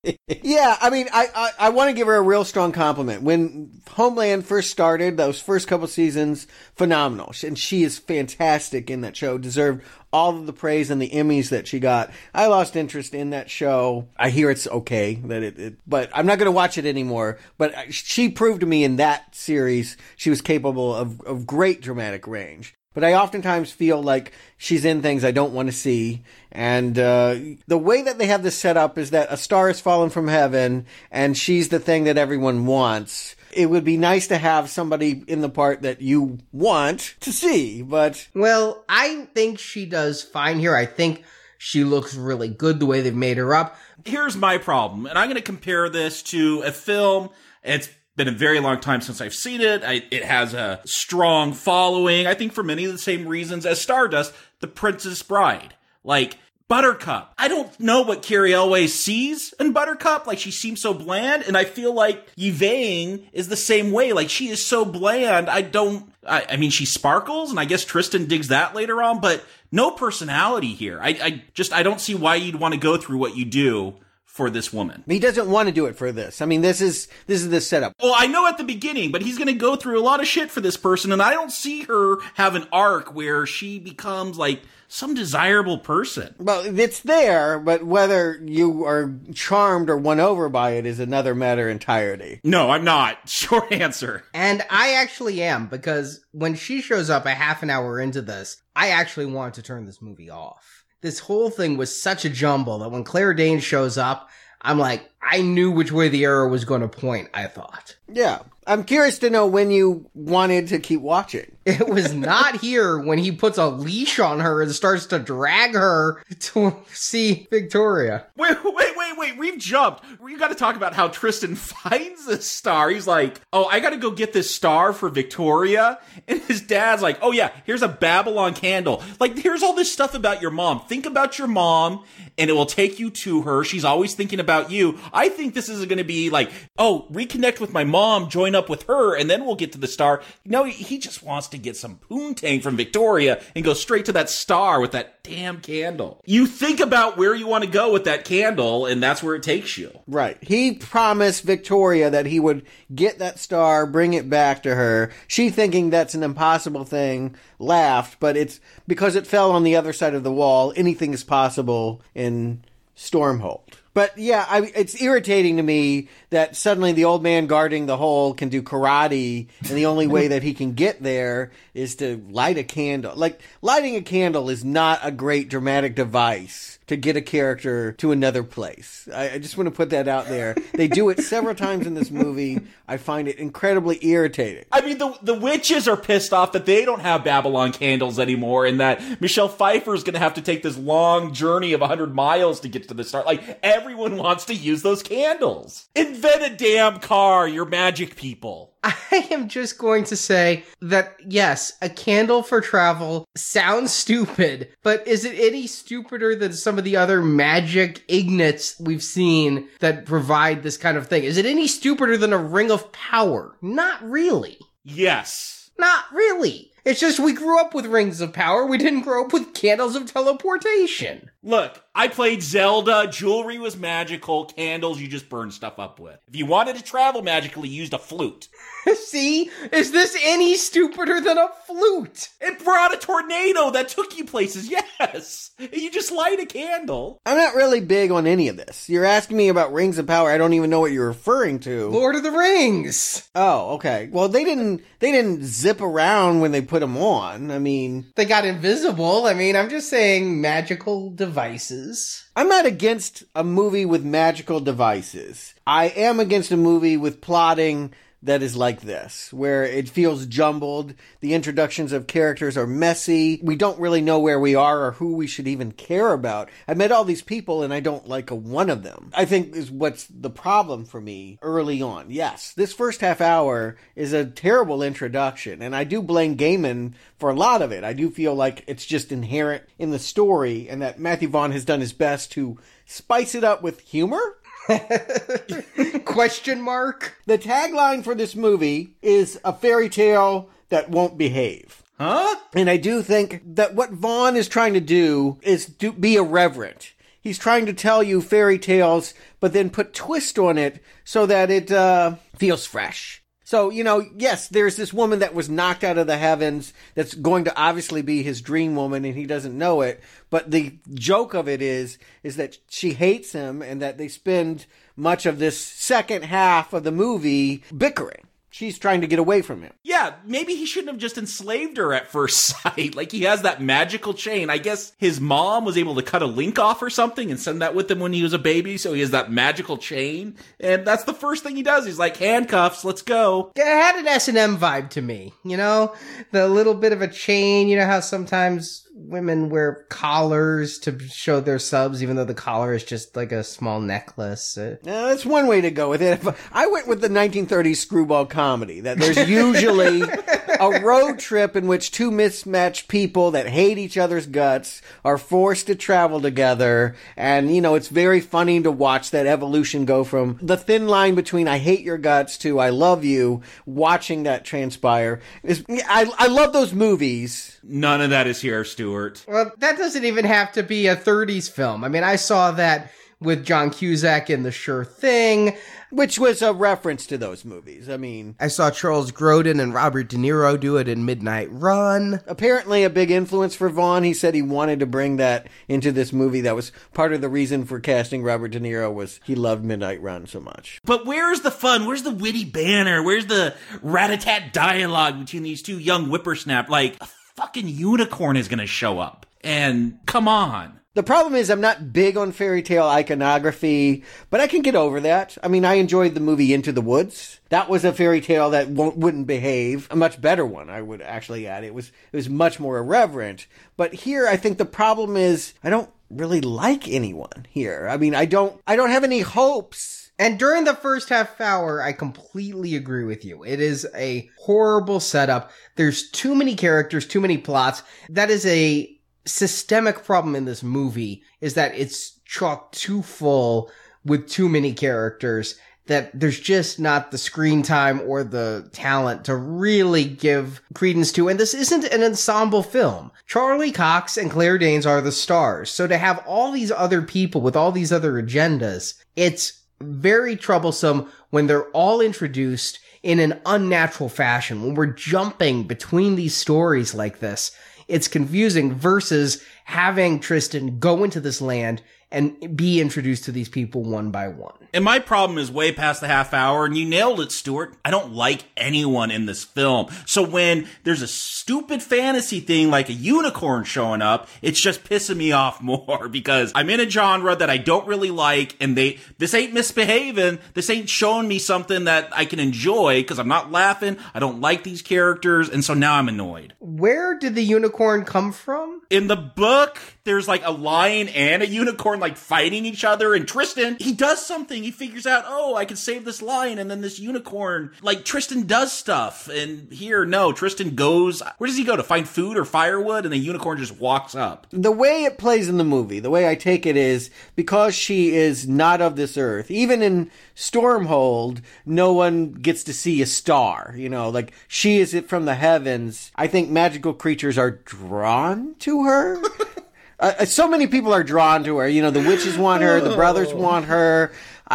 Yeah, 0.42 0.76
I 0.80 0.90
mean, 0.90 1.08
I, 1.12 1.26
I, 1.34 1.50
I 1.58 1.68
want 1.70 1.88
to 1.88 1.94
give 1.94 2.06
her 2.06 2.16
a 2.16 2.22
real 2.22 2.44
strong 2.44 2.72
compliment. 2.72 3.22
When 3.22 3.80
Homeland 3.90 4.44
first 4.46 4.70
started, 4.70 5.16
those 5.16 5.40
first 5.40 5.66
couple 5.66 5.86
seasons, 5.86 6.46
phenomenal. 6.76 7.32
And 7.42 7.58
she 7.58 7.82
is 7.82 7.98
fantastic 7.98 8.90
in 8.90 9.00
that 9.00 9.16
show. 9.16 9.38
Deserved 9.38 9.82
all 10.12 10.36
of 10.36 10.44
the 10.46 10.52
praise 10.52 10.90
and 10.90 11.00
the 11.00 11.08
Emmys 11.10 11.48
that 11.48 11.66
she 11.66 11.80
got. 11.80 12.10
I 12.34 12.46
lost 12.46 12.76
interest 12.76 13.14
in 13.14 13.30
that 13.30 13.48
show. 13.50 14.08
I 14.18 14.28
hear 14.28 14.50
it's 14.50 14.66
okay 14.66 15.14
that 15.24 15.42
it, 15.42 15.58
it 15.58 15.76
but 15.86 16.10
I'm 16.14 16.26
not 16.26 16.38
going 16.38 16.46
to 16.46 16.52
watch 16.52 16.76
it 16.76 16.84
anymore. 16.86 17.38
But 17.56 17.74
uh, 17.74 17.82
she 17.90 18.28
proved 18.28 18.60
to 18.60 18.66
me 18.66 18.84
in 18.84 18.96
that 18.96 19.34
series 19.34 19.96
she 20.16 20.30
was 20.30 20.42
capable 20.42 20.94
of, 20.94 21.20
of 21.22 21.46
great 21.46 21.80
dramatic 21.80 22.26
range. 22.26 22.74
But 22.94 23.04
I 23.04 23.14
oftentimes 23.14 23.72
feel 23.72 24.02
like 24.02 24.32
she's 24.56 24.84
in 24.84 25.02
things 25.02 25.24
I 25.24 25.32
don't 25.32 25.52
want 25.52 25.68
to 25.68 25.72
see. 25.72 26.22
And 26.52 26.98
uh, 26.98 27.36
the 27.66 27.76
way 27.76 28.02
that 28.02 28.18
they 28.18 28.26
have 28.26 28.42
this 28.42 28.56
set 28.56 28.76
up 28.76 28.96
is 28.96 29.10
that 29.10 29.26
a 29.30 29.36
star 29.36 29.66
has 29.66 29.80
fallen 29.80 30.10
from 30.10 30.28
heaven 30.28 30.86
and 31.10 31.36
she's 31.36 31.68
the 31.68 31.80
thing 31.80 32.04
that 32.04 32.16
everyone 32.16 32.66
wants. 32.66 33.34
It 33.52 33.68
would 33.68 33.84
be 33.84 33.96
nice 33.96 34.28
to 34.28 34.38
have 34.38 34.70
somebody 34.70 35.24
in 35.26 35.40
the 35.40 35.48
part 35.48 35.82
that 35.82 36.00
you 36.00 36.38
want 36.52 37.16
to 37.20 37.32
see, 37.32 37.82
but 37.82 38.28
Well, 38.34 38.84
I 38.88 39.28
think 39.34 39.58
she 39.58 39.86
does 39.86 40.22
fine 40.22 40.58
here. 40.58 40.76
I 40.76 40.86
think 40.86 41.24
she 41.58 41.82
looks 41.82 42.14
really 42.14 42.48
good 42.48 42.78
the 42.78 42.86
way 42.86 43.00
they've 43.00 43.14
made 43.14 43.38
her 43.38 43.54
up. 43.54 43.76
Here's 44.04 44.36
my 44.36 44.58
problem, 44.58 45.06
and 45.06 45.18
I'm 45.18 45.28
going 45.28 45.36
to 45.36 45.42
compare 45.42 45.88
this 45.88 46.22
to 46.24 46.60
a 46.62 46.72
film. 46.72 47.30
It's 47.62 47.88
been 48.16 48.28
a 48.28 48.32
very 48.32 48.60
long 48.60 48.80
time 48.80 49.00
since 49.00 49.20
I've 49.20 49.34
seen 49.34 49.60
it. 49.60 49.82
I, 49.84 50.04
it 50.10 50.24
has 50.24 50.54
a 50.54 50.80
strong 50.84 51.52
following. 51.52 52.26
I 52.26 52.34
think 52.34 52.52
for 52.52 52.62
many 52.62 52.84
of 52.84 52.92
the 52.92 52.98
same 52.98 53.26
reasons 53.26 53.66
as 53.66 53.80
Stardust, 53.80 54.32
The 54.60 54.68
Princess 54.68 55.22
Bride. 55.22 55.74
Like, 56.04 56.38
Buttercup. 56.66 57.34
I 57.36 57.48
don't 57.48 57.78
know 57.78 58.02
what 58.02 58.22
Cary 58.22 58.54
Elwes 58.54 58.94
sees 58.94 59.52
in 59.60 59.72
Buttercup. 59.72 60.26
Like 60.26 60.38
she 60.38 60.50
seems 60.50 60.80
so 60.80 60.94
bland, 60.94 61.42
and 61.42 61.58
I 61.58 61.64
feel 61.64 61.92
like 61.92 62.26
Yvaine 62.38 63.28
is 63.34 63.48
the 63.48 63.56
same 63.56 63.92
way. 63.92 64.14
Like 64.14 64.30
she 64.30 64.48
is 64.48 64.64
so 64.64 64.86
bland. 64.86 65.50
I 65.50 65.60
don't. 65.60 66.10
I, 66.26 66.46
I 66.50 66.56
mean, 66.56 66.70
she 66.70 66.86
sparkles, 66.86 67.50
and 67.50 67.60
I 67.60 67.66
guess 67.66 67.84
Tristan 67.84 68.26
digs 68.26 68.48
that 68.48 68.74
later 68.74 69.02
on, 69.02 69.20
but 69.20 69.44
no 69.70 69.90
personality 69.90 70.72
here. 70.72 70.98
I, 71.02 71.08
I 71.10 71.42
just 71.52 71.74
I 71.74 71.82
don't 71.82 72.00
see 72.00 72.14
why 72.14 72.36
you'd 72.36 72.56
want 72.56 72.72
to 72.72 72.80
go 72.80 72.96
through 72.96 73.18
what 73.18 73.36
you 73.36 73.44
do 73.44 73.96
for 74.34 74.50
this 74.50 74.72
woman. 74.72 75.04
He 75.06 75.20
doesn't 75.20 75.48
want 75.48 75.68
to 75.68 75.72
do 75.72 75.86
it 75.86 75.94
for 75.94 76.10
this. 76.10 76.42
I 76.42 76.46
mean, 76.46 76.60
this 76.60 76.80
is 76.80 77.06
this 77.28 77.40
is 77.40 77.50
the 77.50 77.60
setup. 77.60 77.92
Well, 78.02 78.14
I 78.16 78.26
know 78.26 78.48
at 78.48 78.58
the 78.58 78.64
beginning, 78.64 79.12
but 79.12 79.22
he's 79.22 79.38
going 79.38 79.46
to 79.46 79.54
go 79.54 79.76
through 79.76 80.00
a 80.00 80.02
lot 80.02 80.18
of 80.18 80.26
shit 80.26 80.50
for 80.50 80.60
this 80.60 80.76
person, 80.76 81.12
and 81.12 81.22
I 81.22 81.30
don't 81.30 81.52
see 81.52 81.82
her 81.84 82.16
have 82.34 82.56
an 82.56 82.66
arc 82.72 83.14
where 83.14 83.46
she 83.46 83.78
becomes 83.78 84.36
like 84.36 84.62
some 84.88 85.14
desirable 85.14 85.78
person. 85.78 86.34
Well, 86.40 86.64
it's 86.78 86.98
there, 86.98 87.60
but 87.60 87.84
whether 87.84 88.40
you 88.44 88.84
are 88.84 89.14
charmed 89.34 89.88
or 89.88 89.96
won 89.96 90.18
over 90.18 90.48
by 90.48 90.72
it 90.72 90.84
is 90.84 90.98
another 90.98 91.36
matter 91.36 91.68
entirely. 91.68 92.40
No, 92.42 92.70
I'm 92.70 92.84
not. 92.84 93.18
Short 93.28 93.70
answer. 93.70 94.24
And 94.34 94.64
I 94.68 94.94
actually 94.94 95.42
am 95.42 95.68
because 95.68 96.24
when 96.32 96.56
she 96.56 96.80
shows 96.80 97.08
up 97.08 97.24
a 97.24 97.34
half 97.34 97.62
an 97.62 97.70
hour 97.70 98.00
into 98.00 98.20
this, 98.20 98.60
I 98.74 98.88
actually 98.88 99.26
want 99.26 99.54
to 99.54 99.62
turn 99.62 99.86
this 99.86 100.02
movie 100.02 100.28
off 100.30 100.83
this 101.04 101.18
whole 101.18 101.50
thing 101.50 101.76
was 101.76 101.94
such 101.94 102.24
a 102.24 102.30
jumble 102.30 102.78
that 102.78 102.90
when 102.90 103.04
Claire 103.04 103.34
Danes 103.34 103.62
shows 103.62 103.98
up, 103.98 104.30
I'm 104.62 104.78
like, 104.78 105.10
I 105.20 105.42
knew 105.42 105.70
which 105.70 105.92
way 105.92 106.08
the 106.08 106.24
arrow 106.24 106.48
was 106.48 106.64
going 106.64 106.80
to 106.80 106.88
point, 106.88 107.28
I 107.34 107.46
thought. 107.46 107.96
Yeah. 108.10 108.38
I'm 108.66 108.84
curious 108.84 109.18
to 109.18 109.30
know 109.30 109.46
when 109.46 109.70
you 109.70 110.10
wanted 110.14 110.68
to 110.68 110.78
keep 110.78 111.00
watching. 111.00 111.50
It 111.66 111.88
was 111.88 112.12
not 112.12 112.56
here 112.56 112.98
when 112.98 113.16
he 113.16 113.32
puts 113.32 113.56
a 113.56 113.68
leash 113.68 114.18
on 114.18 114.40
her 114.40 114.60
and 114.60 114.70
starts 114.70 115.06
to 115.06 115.18
drag 115.18 115.72
her 115.72 116.22
to 116.38 116.76
see 116.92 117.46
Victoria. 117.48 118.26
Wait, 118.36 118.58
wait, 118.62 118.96
wait, 118.96 119.16
wait. 119.16 119.36
We've 119.38 119.58
jumped. 119.58 120.04
We 120.20 120.36
got 120.36 120.48
to 120.48 120.54
talk 120.54 120.76
about 120.76 120.92
how 120.92 121.08
Tristan 121.08 121.54
finds 121.54 122.26
this 122.26 122.46
star. 122.46 122.90
He's 122.90 123.06
like, 123.06 123.40
oh, 123.50 123.64
I 123.64 123.80
got 123.80 123.90
to 123.90 123.96
go 123.96 124.10
get 124.10 124.34
this 124.34 124.54
star 124.54 124.92
for 124.92 125.08
Victoria. 125.08 126.00
And 126.28 126.42
his 126.42 126.60
dad's 126.60 127.00
like, 127.00 127.18
oh, 127.22 127.32
yeah, 127.32 127.50
here's 127.64 127.82
a 127.82 127.88
Babylon 127.88 128.52
candle. 128.52 129.02
Like, 129.18 129.38
here's 129.38 129.62
all 129.62 129.74
this 129.74 129.90
stuff 129.90 130.14
about 130.14 130.42
your 130.42 130.50
mom. 130.50 130.80
Think 130.80 131.06
about 131.06 131.38
your 131.38 131.48
mom 131.48 132.04
and 132.36 132.50
it 132.50 132.52
will 132.52 132.66
take 132.66 132.98
you 132.98 133.10
to 133.10 133.42
her. 133.42 133.64
She's 133.64 133.84
always 133.84 134.14
thinking 134.14 134.40
about 134.40 134.70
you. 134.70 134.98
I 135.12 135.28
think 135.28 135.54
this 135.54 135.68
is 135.68 135.84
going 135.86 135.98
to 135.98 136.04
be 136.04 136.30
like, 136.30 136.50
oh, 136.76 137.06
reconnect 137.10 137.60
with 137.60 137.72
my 137.72 137.84
mom, 137.84 138.28
join 138.28 138.53
up 138.54 138.68
with 138.68 138.84
her, 138.84 139.16
and 139.16 139.28
then 139.28 139.44
we'll 139.44 139.54
get 139.54 139.72
to 139.72 139.78
the 139.78 139.86
star. 139.86 140.22
No, 140.44 140.64
he 140.64 140.98
just 140.98 141.22
wants 141.22 141.48
to 141.48 141.58
get 141.58 141.76
some 141.76 141.98
poontang 142.10 142.62
from 142.62 142.76
Victoria 142.76 143.42
and 143.54 143.64
go 143.64 143.74
straight 143.74 144.04
to 144.06 144.12
that 144.12 144.30
star 144.30 144.80
with 144.80 144.92
that 144.92 145.22
damn 145.22 145.60
candle. 145.60 146.20
You 146.24 146.46
think 146.46 146.80
about 146.80 147.16
where 147.16 147.34
you 147.34 147.46
want 147.46 147.64
to 147.64 147.70
go 147.70 147.92
with 147.92 148.04
that 148.04 148.24
candle, 148.24 148.86
and 148.86 149.02
that's 149.02 149.22
where 149.22 149.34
it 149.34 149.42
takes 149.42 149.78
you. 149.78 149.90
Right. 150.06 150.36
He 150.42 150.72
promised 150.72 151.42
Victoria 151.44 152.10
that 152.10 152.26
he 152.26 152.38
would 152.40 152.64
get 152.94 153.18
that 153.18 153.38
star, 153.38 153.86
bring 153.86 154.14
it 154.14 154.28
back 154.28 154.62
to 154.64 154.74
her. 154.74 155.10
She, 155.26 155.50
thinking 155.50 155.90
that's 155.90 156.14
an 156.14 156.22
impossible 156.22 156.84
thing, 156.84 157.34
laughed, 157.58 158.20
but 158.20 158.36
it's 158.36 158.60
because 158.86 159.16
it 159.16 159.26
fell 159.26 159.50
on 159.50 159.64
the 159.64 159.76
other 159.76 159.92
side 159.92 160.14
of 160.14 160.24
the 160.24 160.32
wall. 160.32 160.72
Anything 160.76 161.14
is 161.14 161.24
possible 161.24 162.02
in 162.14 162.62
Stormhold. 162.96 163.74
But 163.94 164.18
yeah, 164.18 164.44
I, 164.48 164.72
it's 164.74 165.00
irritating 165.00 165.56
to 165.56 165.62
me 165.62 166.08
that 166.30 166.56
suddenly 166.56 166.92
the 166.92 167.04
old 167.04 167.22
man 167.22 167.46
guarding 167.46 167.86
the 167.86 167.96
hole 167.96 168.34
can 168.34 168.48
do 168.48 168.60
karate, 168.60 169.46
and 169.60 169.70
the 169.70 169.86
only 169.86 170.08
way 170.08 170.28
that 170.28 170.42
he 170.42 170.52
can 170.52 170.74
get 170.74 171.00
there 171.00 171.52
is 171.74 171.94
to 171.96 172.22
light 172.28 172.58
a 172.58 172.64
candle. 172.64 173.14
Like 173.14 173.40
lighting 173.62 173.94
a 173.94 174.02
candle 174.02 174.50
is 174.50 174.64
not 174.64 174.98
a 175.02 175.12
great 175.12 175.48
dramatic 175.48 175.94
device 175.94 176.80
to 176.86 176.96
get 176.96 177.16
a 177.16 177.22
character 177.22 177.92
to 177.92 178.12
another 178.12 178.42
place. 178.42 179.08
I, 179.12 179.30
I, 179.30 179.38
just 179.38 179.56
want 179.56 179.68
to 179.68 179.70
put 179.70 179.90
that 179.90 180.06
out 180.06 180.26
there. 180.26 180.54
They 180.74 180.86
do 180.86 181.08
it 181.08 181.20
several 181.20 181.54
times 181.54 181.86
in 181.86 181.94
this 181.94 182.10
movie. 182.10 182.60
I 182.86 182.98
find 182.98 183.26
it 183.26 183.38
incredibly 183.38 184.04
irritating. 184.04 184.64
I 184.70 184.82
mean, 184.82 184.98
the 184.98 185.16
the 185.22 185.34
witches 185.34 185.88
are 185.88 185.96
pissed 185.96 186.32
off 186.32 186.52
that 186.52 186.66
they 186.66 186.84
don't 186.84 187.00
have 187.00 187.24
Babylon 187.24 187.72
candles 187.72 188.18
anymore, 188.18 188.66
and 188.66 188.80
that 188.80 189.20
Michelle 189.20 189.48
Pfeiffer 189.48 189.94
is 189.94 190.04
going 190.04 190.14
to 190.14 190.20
have 190.20 190.34
to 190.34 190.42
take 190.42 190.62
this 190.62 190.76
long 190.76 191.32
journey 191.32 191.72
of 191.72 191.80
hundred 191.80 192.14
miles 192.14 192.60
to 192.60 192.68
get 192.68 192.88
to 192.88 192.94
the 192.94 193.04
start. 193.04 193.26
Like 193.26 193.58
everyone 193.62 194.16
wants 194.16 194.44
to 194.46 194.54
use 194.54 194.82
those 194.82 195.02
candles. 195.02 195.88
Invent 195.94 196.42
a 196.42 196.56
damn 196.56 196.98
car, 196.98 197.48
you're 197.48 197.64
magic 197.64 198.16
people. 198.16 198.73
I 199.10 199.26
am 199.30 199.48
just 199.48 199.78
going 199.78 200.04
to 200.04 200.16
say 200.16 200.64
that 200.82 201.16
yes, 201.26 201.72
a 201.80 201.88
candle 201.88 202.42
for 202.42 202.60
travel 202.60 203.24
sounds 203.34 203.92
stupid, 203.92 204.68
but 204.82 205.06
is 205.08 205.24
it 205.24 205.38
any 205.38 205.66
stupider 205.66 206.36
than 206.36 206.52
some 206.52 206.76
of 206.76 206.84
the 206.84 206.96
other 206.96 207.22
magic 207.22 208.06
ignits 208.08 208.78
we've 208.78 209.02
seen 209.02 209.68
that 209.80 210.04
provide 210.04 210.62
this 210.62 210.76
kind 210.76 210.98
of 210.98 211.06
thing? 211.06 211.24
Is 211.24 211.38
it 211.38 211.46
any 211.46 211.66
stupider 211.66 212.18
than 212.18 212.34
a 212.34 212.38
ring 212.38 212.70
of 212.70 212.92
power? 212.92 213.56
Not 213.62 214.02
really. 214.02 214.58
Yes. 214.84 215.70
Not 215.78 216.04
really. 216.12 216.70
It's 216.84 217.00
just 217.00 217.18
we 217.18 217.32
grew 217.32 217.58
up 217.58 217.74
with 217.74 217.86
rings 217.86 218.20
of 218.20 218.34
power. 218.34 218.66
We 218.66 218.76
didn't 218.76 219.02
grow 219.02 219.24
up 219.24 219.32
with 219.32 219.54
candles 219.54 219.96
of 219.96 220.12
teleportation. 220.12 221.30
Look, 221.46 221.84
I 221.94 222.08
played 222.08 222.42
Zelda. 222.42 223.06
Jewelry 223.06 223.58
was 223.58 223.76
magical. 223.76 224.46
Candles, 224.46 224.98
you 224.98 225.06
just 225.06 225.28
burn 225.28 225.50
stuff 225.50 225.78
up 225.78 226.00
with. 226.00 226.18
If 226.26 226.34
you 226.34 226.46
wanted 226.46 226.76
to 226.76 226.82
travel 226.82 227.20
magically, 227.22 227.68
you 227.68 227.82
used 227.82 227.92
a 227.92 227.98
flute. 227.98 228.48
See? 228.94 229.50
Is 229.70 229.92
this 229.92 230.16
any 230.22 230.56
stupider 230.56 231.20
than 231.20 231.36
a 231.38 231.48
flute? 231.66 232.30
It 232.40 232.64
brought 232.64 232.94
a 232.94 232.96
tornado 232.96 233.70
that 233.70 233.90
took 233.90 234.16
you 234.16 234.24
places, 234.24 234.68
yes. 234.98 235.50
You 235.58 235.90
just 235.90 236.10
light 236.10 236.40
a 236.40 236.46
candle. 236.46 237.20
I'm 237.26 237.36
not 237.36 237.54
really 237.54 237.80
big 237.80 238.10
on 238.10 238.26
any 238.26 238.48
of 238.48 238.56
this. 238.56 238.88
You're 238.88 239.04
asking 239.04 239.36
me 239.36 239.48
about 239.48 239.72
rings 239.72 239.98
of 239.98 240.06
power. 240.06 240.30
I 240.30 240.38
don't 240.38 240.54
even 240.54 240.70
know 240.70 240.80
what 240.80 240.92
you're 240.92 241.06
referring 241.06 241.60
to. 241.60 241.88
Lord 241.88 242.16
of 242.16 242.22
the 242.22 242.30
Rings. 242.30 243.28
Oh, 243.34 243.74
okay. 243.74 244.08
Well, 244.10 244.28
they 244.28 244.44
didn't 244.44 244.82
they 244.98 245.12
didn't 245.12 245.44
zip 245.44 245.80
around 245.80 246.40
when 246.40 246.52
they 246.52 246.62
put 246.62 246.80
them 246.80 246.96
on. 246.96 247.50
I 247.50 247.58
mean, 247.58 248.06
they 248.16 248.24
got 248.24 248.44
invisible. 248.44 249.26
I 249.26 249.34
mean, 249.34 249.54
I'm 249.54 249.68
just 249.68 249.88
saying 249.90 250.40
magical 250.40 251.10
devices. 251.34 252.28
I'm 252.36 252.48
not 252.48 252.64
against 252.64 253.24
a 253.34 253.42
movie 253.42 253.84
with 253.84 254.04
magical 254.04 254.60
devices. 254.60 255.52
I 255.66 255.86
am 255.86 256.20
against 256.20 256.52
a 256.52 256.56
movie 256.56 256.96
with 256.96 257.20
plotting 257.20 257.92
that 258.24 258.42
is 258.42 258.56
like 258.56 258.80
this, 258.80 259.32
where 259.32 259.64
it 259.64 259.88
feels 259.88 260.26
jumbled. 260.26 260.94
The 261.20 261.34
introductions 261.34 261.92
of 261.92 262.06
characters 262.06 262.56
are 262.56 262.66
messy. 262.66 263.38
We 263.42 263.54
don't 263.54 263.78
really 263.78 264.00
know 264.00 264.18
where 264.18 264.40
we 264.40 264.54
are 264.54 264.86
or 264.86 264.92
who 264.92 265.14
we 265.14 265.26
should 265.26 265.46
even 265.46 265.72
care 265.72 266.12
about. 266.12 266.48
I 266.66 266.74
met 266.74 266.90
all 266.90 267.04
these 267.04 267.22
people 267.22 267.62
and 267.62 267.72
I 267.72 267.80
don't 267.80 268.08
like 268.08 268.30
a 268.30 268.34
one 268.34 268.70
of 268.70 268.82
them. 268.82 269.10
I 269.14 269.26
think 269.26 269.54
is 269.54 269.70
what's 269.70 270.06
the 270.06 270.30
problem 270.30 270.86
for 270.86 271.00
me 271.00 271.38
early 271.42 271.82
on. 271.82 272.10
Yes, 272.10 272.52
this 272.52 272.72
first 272.72 273.02
half 273.02 273.20
hour 273.20 273.76
is 273.94 274.12
a 274.12 274.24
terrible 274.24 274.82
introduction 274.82 275.60
and 275.60 275.76
I 275.76 275.84
do 275.84 276.00
blame 276.00 276.36
Gaiman 276.36 276.94
for 277.18 277.30
a 277.30 277.34
lot 277.34 277.62
of 277.62 277.72
it. 277.72 277.84
I 277.84 277.92
do 277.92 278.10
feel 278.10 278.34
like 278.34 278.64
it's 278.66 278.86
just 278.86 279.12
inherent 279.12 279.64
in 279.78 279.90
the 279.90 279.98
story 279.98 280.68
and 280.68 280.80
that 280.80 280.98
Matthew 280.98 281.28
Vaughn 281.28 281.52
has 281.52 281.64
done 281.64 281.80
his 281.80 281.92
best 281.92 282.32
to 282.32 282.58
spice 282.86 283.34
it 283.34 283.44
up 283.44 283.62
with 283.62 283.80
humor 283.80 284.38
Question 286.04 286.60
mark? 286.62 287.16
The 287.26 287.38
tagline 287.38 288.02
for 288.02 288.14
this 288.14 288.34
movie 288.34 288.96
is 289.02 289.38
a 289.44 289.52
fairy 289.52 289.88
tale 289.88 290.48
that 290.68 290.90
won't 290.90 291.18
behave. 291.18 291.82
Huh? 291.98 292.36
And 292.54 292.68
I 292.68 292.76
do 292.76 293.02
think 293.02 293.42
that 293.54 293.74
what 293.74 293.92
Vaughn 293.92 294.36
is 294.36 294.48
trying 294.48 294.74
to 294.74 294.80
do 294.80 295.38
is 295.42 295.66
to 295.66 295.92
be 295.92 296.16
irreverent. 296.16 296.92
He's 297.20 297.38
trying 297.38 297.66
to 297.66 297.72
tell 297.72 298.02
you 298.02 298.20
fairy 298.20 298.58
tales, 298.58 299.14
but 299.40 299.52
then 299.52 299.70
put 299.70 299.94
twist 299.94 300.38
on 300.38 300.58
it 300.58 300.82
so 301.04 301.24
that 301.26 301.50
it 301.50 301.72
uh, 301.72 302.16
feels 302.36 302.66
fresh. 302.66 303.23
So, 303.44 303.68
you 303.68 303.84
know, 303.84 304.04
yes, 304.16 304.48
there's 304.48 304.76
this 304.76 304.92
woman 304.92 305.18
that 305.18 305.34
was 305.34 305.50
knocked 305.50 305.84
out 305.84 305.98
of 305.98 306.06
the 306.06 306.16
heavens 306.16 306.72
that's 306.94 307.14
going 307.14 307.44
to 307.44 307.56
obviously 307.56 308.00
be 308.00 308.22
his 308.22 308.40
dream 308.40 308.74
woman 308.74 309.04
and 309.04 309.14
he 309.14 309.26
doesn't 309.26 309.56
know 309.56 309.82
it. 309.82 310.02
But 310.30 310.50
the 310.50 310.78
joke 310.94 311.34
of 311.34 311.46
it 311.46 311.60
is, 311.60 311.98
is 312.22 312.36
that 312.36 312.56
she 312.70 312.94
hates 312.94 313.32
him 313.32 313.60
and 313.60 313.82
that 313.82 313.98
they 313.98 314.08
spend 314.08 314.64
much 314.96 315.26
of 315.26 315.38
this 315.38 315.58
second 315.58 316.24
half 316.24 316.72
of 316.72 316.84
the 316.84 316.92
movie 316.92 317.62
bickering 317.76 318.23
she's 318.54 318.78
trying 318.78 319.00
to 319.00 319.08
get 319.08 319.18
away 319.18 319.42
from 319.42 319.62
him. 319.62 319.72
Yeah, 319.82 320.14
maybe 320.24 320.54
he 320.54 320.64
shouldn't 320.64 320.92
have 320.92 321.00
just 321.00 321.18
enslaved 321.18 321.76
her 321.76 321.92
at 321.92 322.06
first 322.06 322.36
sight. 322.62 322.94
like 322.94 323.10
he 323.10 323.22
has 323.22 323.42
that 323.42 323.60
magical 323.60 324.14
chain. 324.14 324.48
I 324.48 324.58
guess 324.58 324.92
his 324.96 325.20
mom 325.20 325.64
was 325.64 325.76
able 325.76 325.96
to 325.96 326.02
cut 326.02 326.22
a 326.22 326.26
link 326.26 326.56
off 326.58 326.80
or 326.80 326.88
something 326.88 327.32
and 327.32 327.40
send 327.40 327.60
that 327.62 327.74
with 327.74 327.90
him 327.90 327.98
when 327.98 328.12
he 328.12 328.22
was 328.22 328.32
a 328.32 328.38
baby, 328.38 328.78
so 328.78 328.92
he 328.92 329.00
has 329.00 329.10
that 329.10 329.32
magical 329.32 329.76
chain. 329.76 330.36
And 330.60 330.86
that's 330.86 331.02
the 331.02 331.12
first 331.12 331.42
thing 331.42 331.56
he 331.56 331.64
does. 331.64 331.84
He's 331.84 331.98
like 331.98 332.16
handcuffs, 332.16 332.84
let's 332.84 333.02
go. 333.02 333.50
It 333.56 333.64
had 333.64 333.96
an 333.96 334.06
S&M 334.06 334.56
vibe 334.56 334.90
to 334.90 335.02
me, 335.02 335.34
you 335.44 335.56
know? 335.56 335.94
The 336.30 336.46
little 336.46 336.74
bit 336.74 336.92
of 336.92 337.02
a 337.02 337.08
chain, 337.08 337.66
you 337.66 337.76
know 337.76 337.86
how 337.86 337.98
sometimes 338.00 338.83
women 338.94 339.48
wear 339.48 339.86
collars 339.90 340.78
to 340.78 340.98
show 341.00 341.40
their 341.40 341.58
subs, 341.58 342.02
even 342.02 342.14
though 342.16 342.24
the 342.24 342.32
collar 342.34 342.74
is 342.74 342.84
just 342.84 343.16
like 343.16 343.32
a 343.32 343.42
small 343.42 343.80
necklace. 343.80 344.56
Uh, 344.56 344.76
that's 344.82 345.26
one 345.26 345.48
way 345.48 345.60
to 345.60 345.70
go 345.70 345.90
with 345.90 346.00
it. 346.00 346.20
I 346.52 346.68
went 346.68 346.86
with 346.86 347.00
the 347.00 347.08
1930s 347.08 347.76
screwball 347.76 348.26
comedy 348.26 348.80
that 348.80 348.98
there's 348.98 349.28
usually 349.28 350.02
a 350.60 350.80
road 350.80 351.18
trip 351.18 351.56
in 351.56 351.66
which 351.66 351.90
two 351.90 352.10
mismatched 352.10 352.88
people 352.88 353.30
that 353.32 353.48
hate 353.48 353.78
each 353.78 353.96
other's 353.98 354.26
guts 354.26 354.82
are 355.04 355.18
forced 355.18 355.66
to 355.66 355.74
travel 355.74 356.20
together. 356.20 356.94
And, 357.16 357.54
you 357.54 357.60
know, 357.60 357.74
it's 357.74 357.88
very 357.88 358.20
funny 358.20 358.62
to 358.62 358.70
watch 358.70 359.10
that 359.10 359.26
evolution 359.26 359.84
go 359.84 360.04
from 360.04 360.38
the 360.40 360.56
thin 360.56 360.86
line 360.86 361.14
between 361.14 361.48
I 361.48 361.58
hate 361.58 361.80
your 361.80 361.98
guts 361.98 362.38
to 362.38 362.58
I 362.58 362.70
love 362.70 363.04
you, 363.04 363.42
watching 363.66 364.24
that 364.24 364.44
transpire. 364.44 365.20
Is 365.42 365.64
I, 365.68 366.10
I 366.18 366.28
love 366.28 366.52
those 366.52 366.72
movies. 366.72 367.58
None 367.62 368.00
of 368.00 368.10
that 368.10 368.26
is 368.26 368.40
here, 368.40 368.64
Stuart. 368.64 369.24
Well, 369.26 369.52
that 369.58 369.78
doesn't 369.78 370.04
even 370.04 370.24
have 370.24 370.52
to 370.52 370.62
be 370.62 370.86
a 370.86 370.96
30s 370.96 371.50
film. 371.50 371.84
I 371.84 371.88
mean, 371.88 372.04
I 372.04 372.16
saw 372.16 372.52
that 372.52 372.90
with 373.24 373.44
John 373.44 373.70
Cusack 373.70 374.30
in 374.30 374.42
The 374.42 374.52
Sure 374.52 374.84
Thing. 374.84 375.56
Which 375.90 376.18
was 376.18 376.42
a 376.42 376.52
reference 376.52 377.06
to 377.06 377.16
those 377.16 377.44
movies. 377.44 377.88
I 377.88 377.96
mean, 377.98 378.34
I 378.40 378.48
saw 378.48 378.72
Charles 378.72 379.12
Grodin 379.12 379.62
and 379.62 379.72
Robert 379.72 380.08
De 380.08 380.16
Niro 380.16 380.58
do 380.58 380.76
it 380.76 380.88
in 380.88 381.04
Midnight 381.04 381.46
Run. 381.52 382.20
apparently 382.26 382.82
a 382.82 382.90
big 382.90 383.12
influence 383.12 383.54
for 383.54 383.68
Vaughn. 383.68 384.02
He 384.02 384.12
said 384.12 384.34
he 384.34 384.42
wanted 384.42 384.80
to 384.80 384.86
bring 384.86 385.18
that 385.18 385.46
into 385.68 385.92
this 385.92 386.12
movie. 386.12 386.40
That 386.40 386.56
was 386.56 386.72
part 386.94 387.12
of 387.12 387.20
the 387.20 387.28
reason 387.28 387.64
for 387.64 387.78
casting 387.78 388.24
Robert 388.24 388.48
De 388.48 388.58
Niro 388.58 388.92
was 388.92 389.20
he 389.24 389.36
loved 389.36 389.64
Midnight 389.64 390.02
Run 390.02 390.26
so 390.26 390.40
much. 390.40 390.80
But 390.84 391.06
where's 391.06 391.42
the 391.42 391.52
fun? 391.52 391.86
Where's 391.86 392.02
the 392.02 392.10
witty 392.10 392.44
banner? 392.44 393.00
Where's 393.00 393.26
the 393.26 393.54
rat-a-tat 393.80 394.52
dialogue 394.52 395.20
between 395.20 395.44
these 395.44 395.62
two 395.62 395.78
young 395.78 396.06
whippersnap? 396.06 396.68
Like, 396.68 396.96
a 397.00 397.06
fucking 397.36 397.68
unicorn 397.68 398.36
is 398.36 398.48
gonna 398.48 398.66
show 398.66 398.98
up. 398.98 399.26
And 399.44 400.00
come 400.06 400.26
on. 400.26 400.80
The 400.94 401.02
problem 401.02 401.34
is 401.34 401.50
I'm 401.50 401.60
not 401.60 401.92
big 401.92 402.16
on 402.16 402.30
fairy 402.30 402.62
tale 402.62 402.86
iconography, 402.86 404.04
but 404.30 404.40
I 404.40 404.46
can 404.46 404.62
get 404.62 404.76
over 404.76 405.00
that. 405.00 405.36
I 405.42 405.48
mean, 405.48 405.64
I 405.64 405.74
enjoyed 405.74 406.14
the 406.14 406.20
movie 406.20 406.54
Into 406.54 406.70
the 406.70 406.80
Woods. 406.80 407.40
That 407.48 407.68
was 407.68 407.84
a 407.84 407.92
fairy 407.92 408.20
tale 408.20 408.50
that 408.50 408.68
wouldn't 408.68 409.26
behave. 409.26 409.88
A 409.90 409.96
much 409.96 410.20
better 410.20 410.46
one, 410.46 410.70
I 410.70 410.82
would 410.82 411.02
actually 411.02 411.48
add. 411.48 411.64
It 411.64 411.74
was 411.74 411.88
it 412.12 412.16
was 412.16 412.28
much 412.28 412.60
more 412.60 412.78
irreverent. 412.78 413.48
But 413.76 413.92
here, 413.92 414.28
I 414.28 414.36
think 414.36 414.56
the 414.56 414.64
problem 414.64 415.16
is 415.16 415.54
I 415.64 415.70
don't 415.70 415.90
really 416.10 416.40
like 416.40 416.88
anyone 416.88 417.46
here. 417.48 417.88
I 417.90 417.96
mean, 417.96 418.14
I 418.14 418.24
don't 418.24 418.60
I 418.64 418.76
don't 418.76 418.90
have 418.90 419.04
any 419.04 419.20
hopes. 419.20 420.12
And 420.16 420.38
during 420.38 420.62
the 420.62 420.76
first 420.76 421.08
half 421.08 421.40
hour, 421.40 421.82
I 421.82 421.92
completely 421.92 422.76
agree 422.76 423.02
with 423.02 423.24
you. 423.24 423.42
It 423.42 423.60
is 423.60 423.84
a 423.96 424.30
horrible 424.38 425.00
setup. 425.00 425.50
There's 425.74 426.08
too 426.10 426.36
many 426.36 426.54
characters, 426.54 427.04
too 427.04 427.20
many 427.20 427.36
plots. 427.36 427.82
That 428.08 428.30
is 428.30 428.46
a 428.46 428.93
systemic 429.26 430.04
problem 430.04 430.36
in 430.36 430.44
this 430.44 430.62
movie 430.62 431.22
is 431.40 431.54
that 431.54 431.74
it's 431.74 432.18
chock 432.24 432.72
too 432.72 433.02
full 433.02 433.70
with 434.04 434.28
too 434.28 434.48
many 434.48 434.72
characters 434.72 435.56
that 435.86 436.18
there's 436.18 436.40
just 436.40 436.80
not 436.80 437.10
the 437.10 437.18
screen 437.18 437.62
time 437.62 438.00
or 438.06 438.24
the 438.24 438.68
talent 438.72 439.24
to 439.26 439.36
really 439.36 440.04
give 440.04 440.62
credence 440.72 441.12
to. 441.12 441.28
And 441.28 441.38
this 441.38 441.52
isn't 441.52 441.84
an 441.84 442.02
ensemble 442.02 442.62
film. 442.62 443.10
Charlie 443.26 443.72
Cox 443.72 444.16
and 444.16 444.30
Claire 444.30 444.56
Danes 444.56 444.86
are 444.86 445.02
the 445.02 445.12
stars. 445.12 445.70
So 445.70 445.86
to 445.86 445.98
have 445.98 446.24
all 446.26 446.52
these 446.52 446.70
other 446.70 447.02
people 447.02 447.42
with 447.42 447.54
all 447.54 447.70
these 447.70 447.92
other 447.92 448.14
agendas, 448.14 448.94
it's 449.14 449.60
very 449.80 450.36
troublesome 450.36 451.10
when 451.30 451.46
they're 451.46 451.68
all 451.70 452.00
introduced 452.00 452.78
in 453.02 453.18
an 453.18 453.38
unnatural 453.44 454.08
fashion. 454.08 454.62
When 454.62 454.74
we're 454.74 454.86
jumping 454.86 455.64
between 455.64 456.14
these 456.14 456.34
stories 456.34 456.94
like 456.94 457.18
this, 457.18 457.54
it's 457.88 458.08
confusing 458.08 458.74
versus 458.74 459.42
having 459.64 460.20
Tristan 460.20 460.78
go 460.78 461.04
into 461.04 461.20
this 461.20 461.40
land 461.40 461.82
and 462.14 462.56
be 462.56 462.80
introduced 462.80 463.24
to 463.24 463.32
these 463.32 463.48
people 463.48 463.82
one 463.82 464.10
by 464.12 464.28
one. 464.28 464.54
And 464.72 464.84
my 464.84 465.00
problem 465.00 465.36
is 465.36 465.50
way 465.50 465.72
past 465.72 466.00
the 466.00 466.06
half 466.06 466.32
hour, 466.32 466.64
and 466.64 466.76
you 466.76 466.84
nailed 466.84 467.20
it, 467.20 467.32
Stuart. 467.32 467.76
I 467.84 467.90
don't 467.90 468.12
like 468.12 468.44
anyone 468.56 469.10
in 469.10 469.26
this 469.26 469.44
film. 469.44 469.88
So 470.06 470.22
when 470.22 470.68
there's 470.84 471.02
a 471.02 471.08
stupid 471.08 471.82
fantasy 471.82 472.40
thing 472.40 472.70
like 472.70 472.88
a 472.88 472.92
unicorn 472.92 473.64
showing 473.64 474.00
up, 474.00 474.28
it's 474.42 474.60
just 474.60 474.84
pissing 474.84 475.16
me 475.16 475.32
off 475.44 475.60
more 475.60 476.08
because 476.08 476.52
I'm 476.54 476.70
in 476.70 476.80
a 476.80 476.88
genre 476.88 477.34
that 477.34 477.50
I 477.50 477.58
don't 477.58 477.86
really 477.86 478.10
like, 478.10 478.56
and 478.60 478.76
they 478.76 478.98
this 479.18 479.34
ain't 479.34 479.52
misbehaving. 479.52 480.38
This 480.54 480.70
ain't 480.70 480.88
showing 480.88 481.26
me 481.26 481.40
something 481.40 481.84
that 481.84 482.08
I 482.12 482.24
can 482.24 482.38
enjoy 482.38 483.02
because 483.02 483.18
I'm 483.18 483.28
not 483.28 483.50
laughing. 483.50 483.96
I 484.14 484.20
don't 484.20 484.40
like 484.40 484.62
these 484.62 484.82
characters, 484.82 485.48
and 485.48 485.64
so 485.64 485.74
now 485.74 485.94
I'm 485.94 486.08
annoyed. 486.08 486.54
Where 486.60 487.18
did 487.18 487.34
the 487.34 487.44
unicorn 487.44 488.04
come 488.04 488.30
from? 488.32 488.82
In 488.90 489.08
the 489.08 489.16
book, 489.16 489.80
there's 490.04 490.28
like 490.28 490.42
a 490.44 490.52
lion 490.52 491.08
and 491.08 491.42
a 491.42 491.46
unicorn 491.46 492.00
like 492.04 492.16
fighting 492.18 492.66
each 492.66 492.84
other, 492.84 493.14
and 493.14 493.26
Tristan 493.26 493.78
he 493.80 493.92
does 493.92 494.24
something. 494.24 494.62
He 494.62 494.70
figures 494.70 495.06
out, 495.06 495.24
oh, 495.26 495.56
I 495.56 495.64
can 495.64 495.76
save 495.76 496.04
this 496.04 496.20
lion, 496.20 496.58
and 496.58 496.70
then 496.70 496.82
this 496.82 496.98
unicorn. 496.98 497.72
Like 497.80 498.04
Tristan 498.04 498.46
does 498.46 498.72
stuff, 498.72 499.26
and 499.28 499.72
here, 499.72 500.04
no, 500.04 500.32
Tristan 500.32 500.74
goes. 500.74 501.22
Where 501.38 501.48
does 501.48 501.56
he 501.56 501.64
go 501.64 501.76
to 501.76 501.82
find 501.82 502.06
food 502.06 502.36
or 502.36 502.44
firewood? 502.44 503.04
And 503.04 503.12
the 503.12 503.18
unicorn 503.18 503.56
just 503.58 503.80
walks 503.80 504.14
up. 504.14 504.46
The 504.50 504.70
way 504.70 505.04
it 505.04 505.16
plays 505.16 505.48
in 505.48 505.56
the 505.56 505.64
movie, 505.64 505.98
the 505.98 506.10
way 506.10 506.28
I 506.28 506.34
take 506.34 506.66
it 506.66 506.76
is 506.76 507.10
because 507.36 507.74
she 507.74 508.14
is 508.14 508.46
not 508.46 508.82
of 508.82 508.96
this 508.96 509.16
earth. 509.16 509.50
Even 509.50 509.80
in 509.80 510.10
Stormhold, 510.36 511.40
no 511.64 511.92
one 511.94 512.32
gets 512.32 512.62
to 512.64 512.74
see 512.74 513.00
a 513.00 513.06
star. 513.06 513.74
You 513.78 513.88
know, 513.88 514.10
like 514.10 514.32
she 514.46 514.78
is 514.78 514.92
it 514.92 515.08
from 515.08 515.24
the 515.24 515.36
heavens. 515.36 516.12
I 516.16 516.26
think 516.26 516.50
magical 516.50 516.92
creatures 516.92 517.38
are 517.38 517.62
drawn 517.64 518.56
to 518.60 518.84
her. 518.84 519.22
Uh, 519.98 520.24
so 520.24 520.48
many 520.48 520.66
people 520.66 520.92
are 520.92 521.04
drawn 521.04 521.44
to 521.44 521.58
her. 521.58 521.68
You 521.68 521.82
know, 521.82 521.90
the 521.90 522.00
witches 522.00 522.36
want 522.36 522.62
her, 522.62 522.80
the 522.80 522.94
brothers 522.94 523.32
want 523.32 523.66
her. 523.66 524.12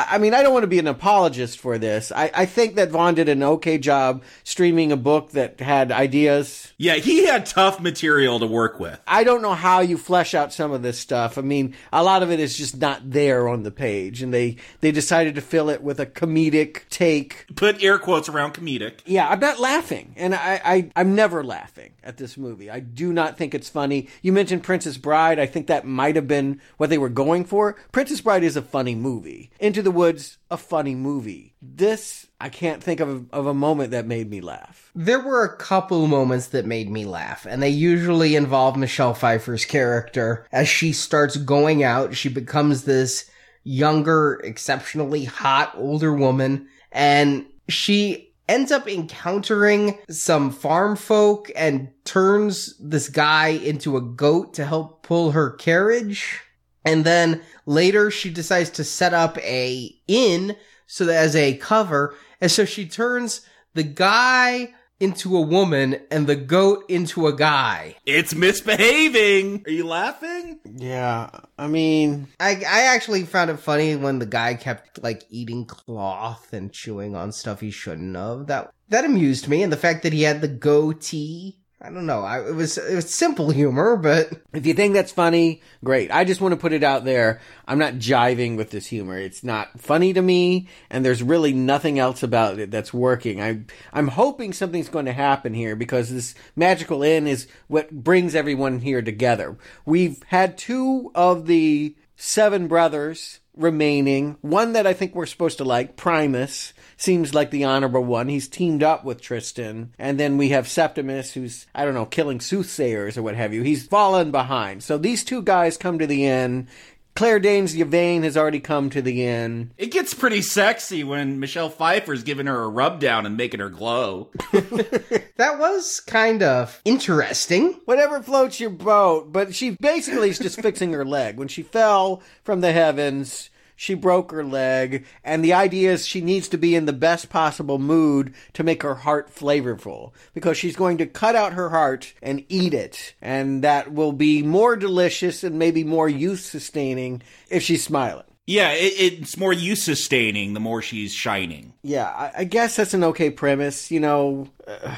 I, 0.10 0.18
mean, 0.18 0.34
I 0.34 0.44
don't 0.44 0.54
want 0.54 0.64
to 0.64 0.68
be 0.68 0.80
an 0.80 0.88
apologist 0.88 1.60
for 1.60 1.78
this. 1.78 2.12
I, 2.12 2.32
I 2.34 2.46
think 2.46 2.76
that 2.76 2.90
Vaughn 2.90 3.16
did 3.16 3.30
an 3.30 3.42
okay 3.44 3.78
job 3.78 4.24
streaming 4.44 4.92
a 4.92 4.98
book 4.98 5.32
that 5.32 5.60
had 5.60 5.92
ideas. 5.92 6.74
Yeah, 6.78 6.96
he 6.96 7.26
had 7.26 7.46
tough 7.46 7.80
material 7.80 8.40
to 8.40 8.48
work 8.48 8.80
with. 8.80 9.00
I 9.08 9.24
don't 9.24 9.42
know 9.42 9.54
how 9.54 9.82
you 9.82 9.98
flesh 9.98 10.34
out 10.34 10.54
some 10.54 10.72
of 10.72 10.82
this 10.82 11.00
stuff. 11.00 11.38
I 11.38 11.42
mean, 11.42 11.76
a 11.92 12.04
lot 12.04 12.24
of 12.24 12.32
it 12.32 12.40
is 12.40 12.58
just 12.58 12.78
not 12.78 13.12
there 13.12 13.48
on 13.48 13.64
the 13.64 13.72
page, 13.72 14.22
and 14.22 14.34
they 14.34 14.58
they 14.82 14.92
decided 14.92 15.36
to 15.36 15.42
fill 15.42 15.70
it 15.70 15.82
with 15.82 16.00
a 16.00 16.06
comedic 16.06 16.88
take. 16.90 17.46
Put 17.56 17.84
air 17.84 17.98
quotes 18.00 18.30
around 18.30 18.54
comedic. 18.54 19.00
Yeah, 19.06 19.28
I'm 19.28 19.40
not 19.40 19.60
laughing, 19.60 20.14
and 20.16 20.36
I, 20.36 20.62
I 20.64 20.92
I'm 20.96 21.16
never 21.16 21.44
laughing 21.44 21.92
at 22.04 22.18
this 22.18 22.38
movie. 22.38 22.70
I 22.70 22.80
do 22.80 23.14
not 23.14 23.38
think 23.38 23.54
it's 23.54 23.70
funny. 23.70 24.08
You 24.22 24.32
mentioned 24.34 24.64
Princess 24.64 24.98
Bride. 24.98 25.40
I 25.40 25.46
think 25.46 25.68
that 25.68 25.86
might 25.86 26.16
have 26.16 26.28
been 26.28 26.62
what 26.78 26.90
they 26.90 26.98
were 26.98 27.10
going 27.10 27.46
for. 27.46 27.76
Princess 27.92 28.22
Bride 28.22 28.44
is 28.44 28.56
a 28.56 28.62
funny 28.62 28.96
movie. 28.96 29.52
Into 29.60 29.82
the 29.82 29.89
Woods, 29.92 30.38
a 30.50 30.58
funny 30.58 30.96
movie. 30.96 31.56
This, 31.62 32.28
I 32.40 32.50
can't 32.50 32.84
think 32.84 33.00
of 33.00 33.32
of 33.32 33.46
a 33.46 33.54
moment 33.54 33.92
that 33.92 34.06
made 34.06 34.30
me 34.30 34.42
laugh. 34.42 34.92
There 34.96 35.20
were 35.20 35.44
a 35.44 35.58
couple 35.58 36.08
moments 36.08 36.48
that 36.48 36.66
made 36.66 36.90
me 36.90 37.06
laugh, 37.06 37.46
and 37.46 37.62
they 37.62 37.70
usually 37.70 38.36
involve 38.36 38.78
Michelle 38.78 39.14
Pfeiffer's 39.14 39.66
character. 39.66 40.46
As 40.52 40.68
she 40.68 40.94
starts 40.94 41.38
going 41.38 41.84
out, 41.84 42.16
she 42.16 42.30
becomes 42.30 42.84
this 42.84 43.30
younger, 43.64 44.42
exceptionally 44.44 45.26
hot 45.26 45.74
older 45.76 46.14
woman, 46.14 46.68
and 46.92 47.46
she 47.68 48.34
ends 48.48 48.72
up 48.72 48.88
encountering 48.88 50.00
some 50.10 50.50
farm 50.50 50.96
folk 50.96 51.52
and 51.56 51.90
turns 52.04 52.76
this 52.80 53.08
guy 53.08 53.50
into 53.50 53.96
a 53.96 54.02
goat 54.02 54.56
to 54.56 54.66
help 54.66 55.04
pull 55.04 55.32
her 55.32 55.52
carriage. 55.52 56.42
And 56.90 57.06
then 57.06 57.42
later 57.68 58.10
she 58.10 58.32
decides 58.32 58.72
to 58.72 58.84
set 58.84 59.14
up 59.14 59.38
a 59.38 59.96
inn 60.08 60.56
so 60.88 61.06
that 61.06 61.16
as 61.16 61.36
a 61.36 61.56
cover. 61.58 62.16
And 62.42 62.50
so 62.50 62.66
she 62.66 62.88
turns 62.88 63.42
the 63.76 63.84
guy 63.84 64.74
into 65.00 65.38
a 65.38 65.42
woman 65.42 66.02
and 66.12 66.28
the 66.28 66.36
goat 66.36 66.84
into 66.90 67.28
a 67.28 67.36
guy. 67.36 67.96
It's 68.06 68.36
misbehaving. 68.36 69.64
Are 69.66 69.72
you 69.72 69.86
laughing? 69.86 70.60
Yeah, 70.66 71.30
I 71.58 71.68
mean, 71.68 72.28
I 72.40 72.56
I 72.56 72.82
actually 72.94 73.24
found 73.24 73.50
it 73.50 73.60
funny 73.60 73.96
when 73.96 74.20
the 74.20 74.26
guy 74.26 74.56
kept 74.56 75.02
like 75.02 75.24
eating 75.30 75.66
cloth 75.66 76.52
and 76.54 76.74
chewing 76.74 77.16
on 77.16 77.32
stuff 77.32 77.62
he 77.62 77.72
shouldn't 77.72 78.16
have. 78.16 78.48
That 78.48 78.74
that 78.90 79.06
amused 79.06 79.48
me, 79.48 79.64
and 79.64 79.72
the 79.72 79.78
fact 79.78 80.04
that 80.04 80.14
he 80.14 80.24
had 80.24 80.42
the 80.42 80.48
goatee. 80.48 81.59
I 81.82 81.92
don't 81.92 82.06
know. 82.06 82.24
I, 82.24 82.46
it 82.46 82.56
was 82.56 82.78
it 82.78 82.94
was 82.94 83.10
simple 83.10 83.52
humor, 83.52 83.96
but 83.96 84.34
if 84.52 84.66
you 84.66 84.74
think 84.74 84.94
that's 84.94 85.14
funny, 85.14 85.62
great. 85.82 86.12
I 86.12 86.26
just 86.26 86.42
want 86.42 86.52
to 86.52 86.60
put 86.60 86.74
it 86.74 86.84
out 86.84 87.06
there. 87.06 87.40
I'm 87.66 87.80
not 87.80 87.94
jiving 87.94 88.58
with 88.58 88.70
this 88.70 88.88
humor. 88.88 89.18
It's 89.18 89.46
not 89.46 89.80
funny 89.80 90.12
to 90.12 90.22
me, 90.22 90.68
and 90.90 91.06
there's 91.06 91.24
really 91.24 91.54
nothing 91.54 91.98
else 91.98 92.22
about 92.22 92.60
it 92.60 92.70
that's 92.70 92.94
working. 92.94 93.42
I 93.42 93.62
I'm 93.94 94.10
hoping 94.10 94.52
something's 94.52 94.90
going 94.90 95.06
to 95.06 95.14
happen 95.14 95.54
here 95.54 95.78
because 95.78 96.10
this 96.10 96.36
magical 96.54 97.02
inn 97.02 97.28
is 97.28 97.48
what 97.68 97.92
brings 97.92 98.36
everyone 98.36 98.80
here 98.80 99.02
together. 99.02 99.58
We've 99.86 100.22
had 100.28 100.58
two 100.58 101.12
of 101.16 101.46
the 101.46 101.96
seven 102.18 102.68
brothers 102.68 103.40
remaining. 103.56 104.38
One 104.42 104.74
that 104.74 104.86
I 104.86 104.92
think 104.92 105.16
we're 105.16 105.26
supposed 105.26 105.60
to 105.60 105.64
like, 105.64 105.96
Primus, 105.96 106.74
seems 107.00 107.34
like 107.34 107.52
the 107.52 107.64
honorable 107.64 108.04
one. 108.04 108.28
He's 108.28 108.48
teamed 108.48 108.84
up 108.84 109.04
with 109.04 109.22
Tristan. 109.22 109.94
And 109.98 110.20
then 110.20 110.38
we 110.38 110.50
have 110.50 110.68
Septimus, 110.68 111.34
who's, 111.34 111.66
I 111.74 111.86
don't 111.86 111.94
know, 111.94 112.06
killing 112.06 112.40
soothsayers 112.40 113.18
or 113.18 113.24
what 113.24 113.36
have 113.36 113.54
you. 113.54 113.64
He's 113.64 113.88
fallen 113.88 114.32
behind. 114.32 114.84
So 114.84 114.98
these 114.98 115.24
two 115.24 115.42
guys 115.42 115.78
come 115.78 115.98
to 116.00 116.08
the 116.08 116.26
inn. 116.26 116.68
Claire 117.16 117.40
Danes' 117.40 117.76
Yvaine 117.76 118.24
has 118.24 118.38
already 118.38 118.60
come 118.60 118.90
to 118.92 119.02
the 119.02 119.26
inn. 119.26 119.72
It 119.78 119.92
gets 119.92 120.14
pretty 120.14 120.42
sexy 120.42 121.04
when 121.04 121.40
Michelle 121.40 121.70
Pfeiffer's 121.70 122.24
giving 122.24 122.46
her 122.46 122.64
a 122.64 122.70
rub 122.70 123.00
down 123.00 123.26
and 123.26 123.36
making 123.36 123.60
her 123.60 123.70
glow. 123.70 124.30
That 125.40 125.58
was 125.58 126.02
kind 126.02 126.44
of 126.44 126.82
interesting. 126.84 127.80
Whatever 127.86 128.22
floats 128.22 128.60
your 128.60 128.72
boat, 128.72 129.32
but 129.32 129.56
she 129.56 129.70
basically 129.70 130.30
is 130.30 130.38
just 130.38 130.62
fixing 130.62 130.92
her 130.92 131.06
leg. 131.06 131.38
When 131.38 131.48
she 131.48 131.64
fell 131.64 132.22
from 132.44 132.60
the 132.60 132.74
heavens, 132.74 133.50
she 133.80 133.94
broke 133.94 134.32
her 134.32 134.44
leg, 134.44 135.06
and 135.24 135.42
the 135.42 135.54
idea 135.54 135.94
is 135.94 136.06
she 136.06 136.20
needs 136.20 136.50
to 136.50 136.58
be 136.58 136.76
in 136.76 136.86
the 136.86 136.92
best 136.92 137.30
possible 137.30 137.80
mood 137.80 138.34
to 138.52 138.62
make 138.62 138.84
her 138.84 138.96
heart 138.96 139.34
flavorful 139.34 140.12
because 140.34 140.58
she's 140.58 140.76
going 140.76 140.98
to 140.98 141.06
cut 141.06 141.34
out 141.34 141.54
her 141.54 141.70
heart 141.70 142.14
and 142.22 142.44
eat 142.50 142.74
it, 142.74 143.14
and 143.22 143.64
that 143.64 143.94
will 143.94 144.12
be 144.12 144.44
more 144.44 144.76
delicious 144.76 145.46
and 145.46 145.58
maybe 145.58 145.86
more 145.86 146.10
youth 146.10 146.42
sustaining 146.42 147.22
if 147.50 147.64
she's 147.64 147.82
smiling. 147.82 148.26
Yeah, 148.46 148.74
it, 148.74 148.94
it's 148.98 149.38
more 149.38 149.54
use 149.54 149.82
sustaining 149.82 150.54
the 150.54 150.60
more 150.60 150.82
she's 150.82 151.14
shining. 151.14 151.72
Yeah, 151.82 152.10
I, 152.10 152.32
I 152.40 152.44
guess 152.44 152.76
that's 152.76 152.94
an 152.94 153.06
okay 153.06 153.30
premise. 153.30 153.92
You 153.92 154.02
know, 154.02 154.50
uh, 154.68 154.96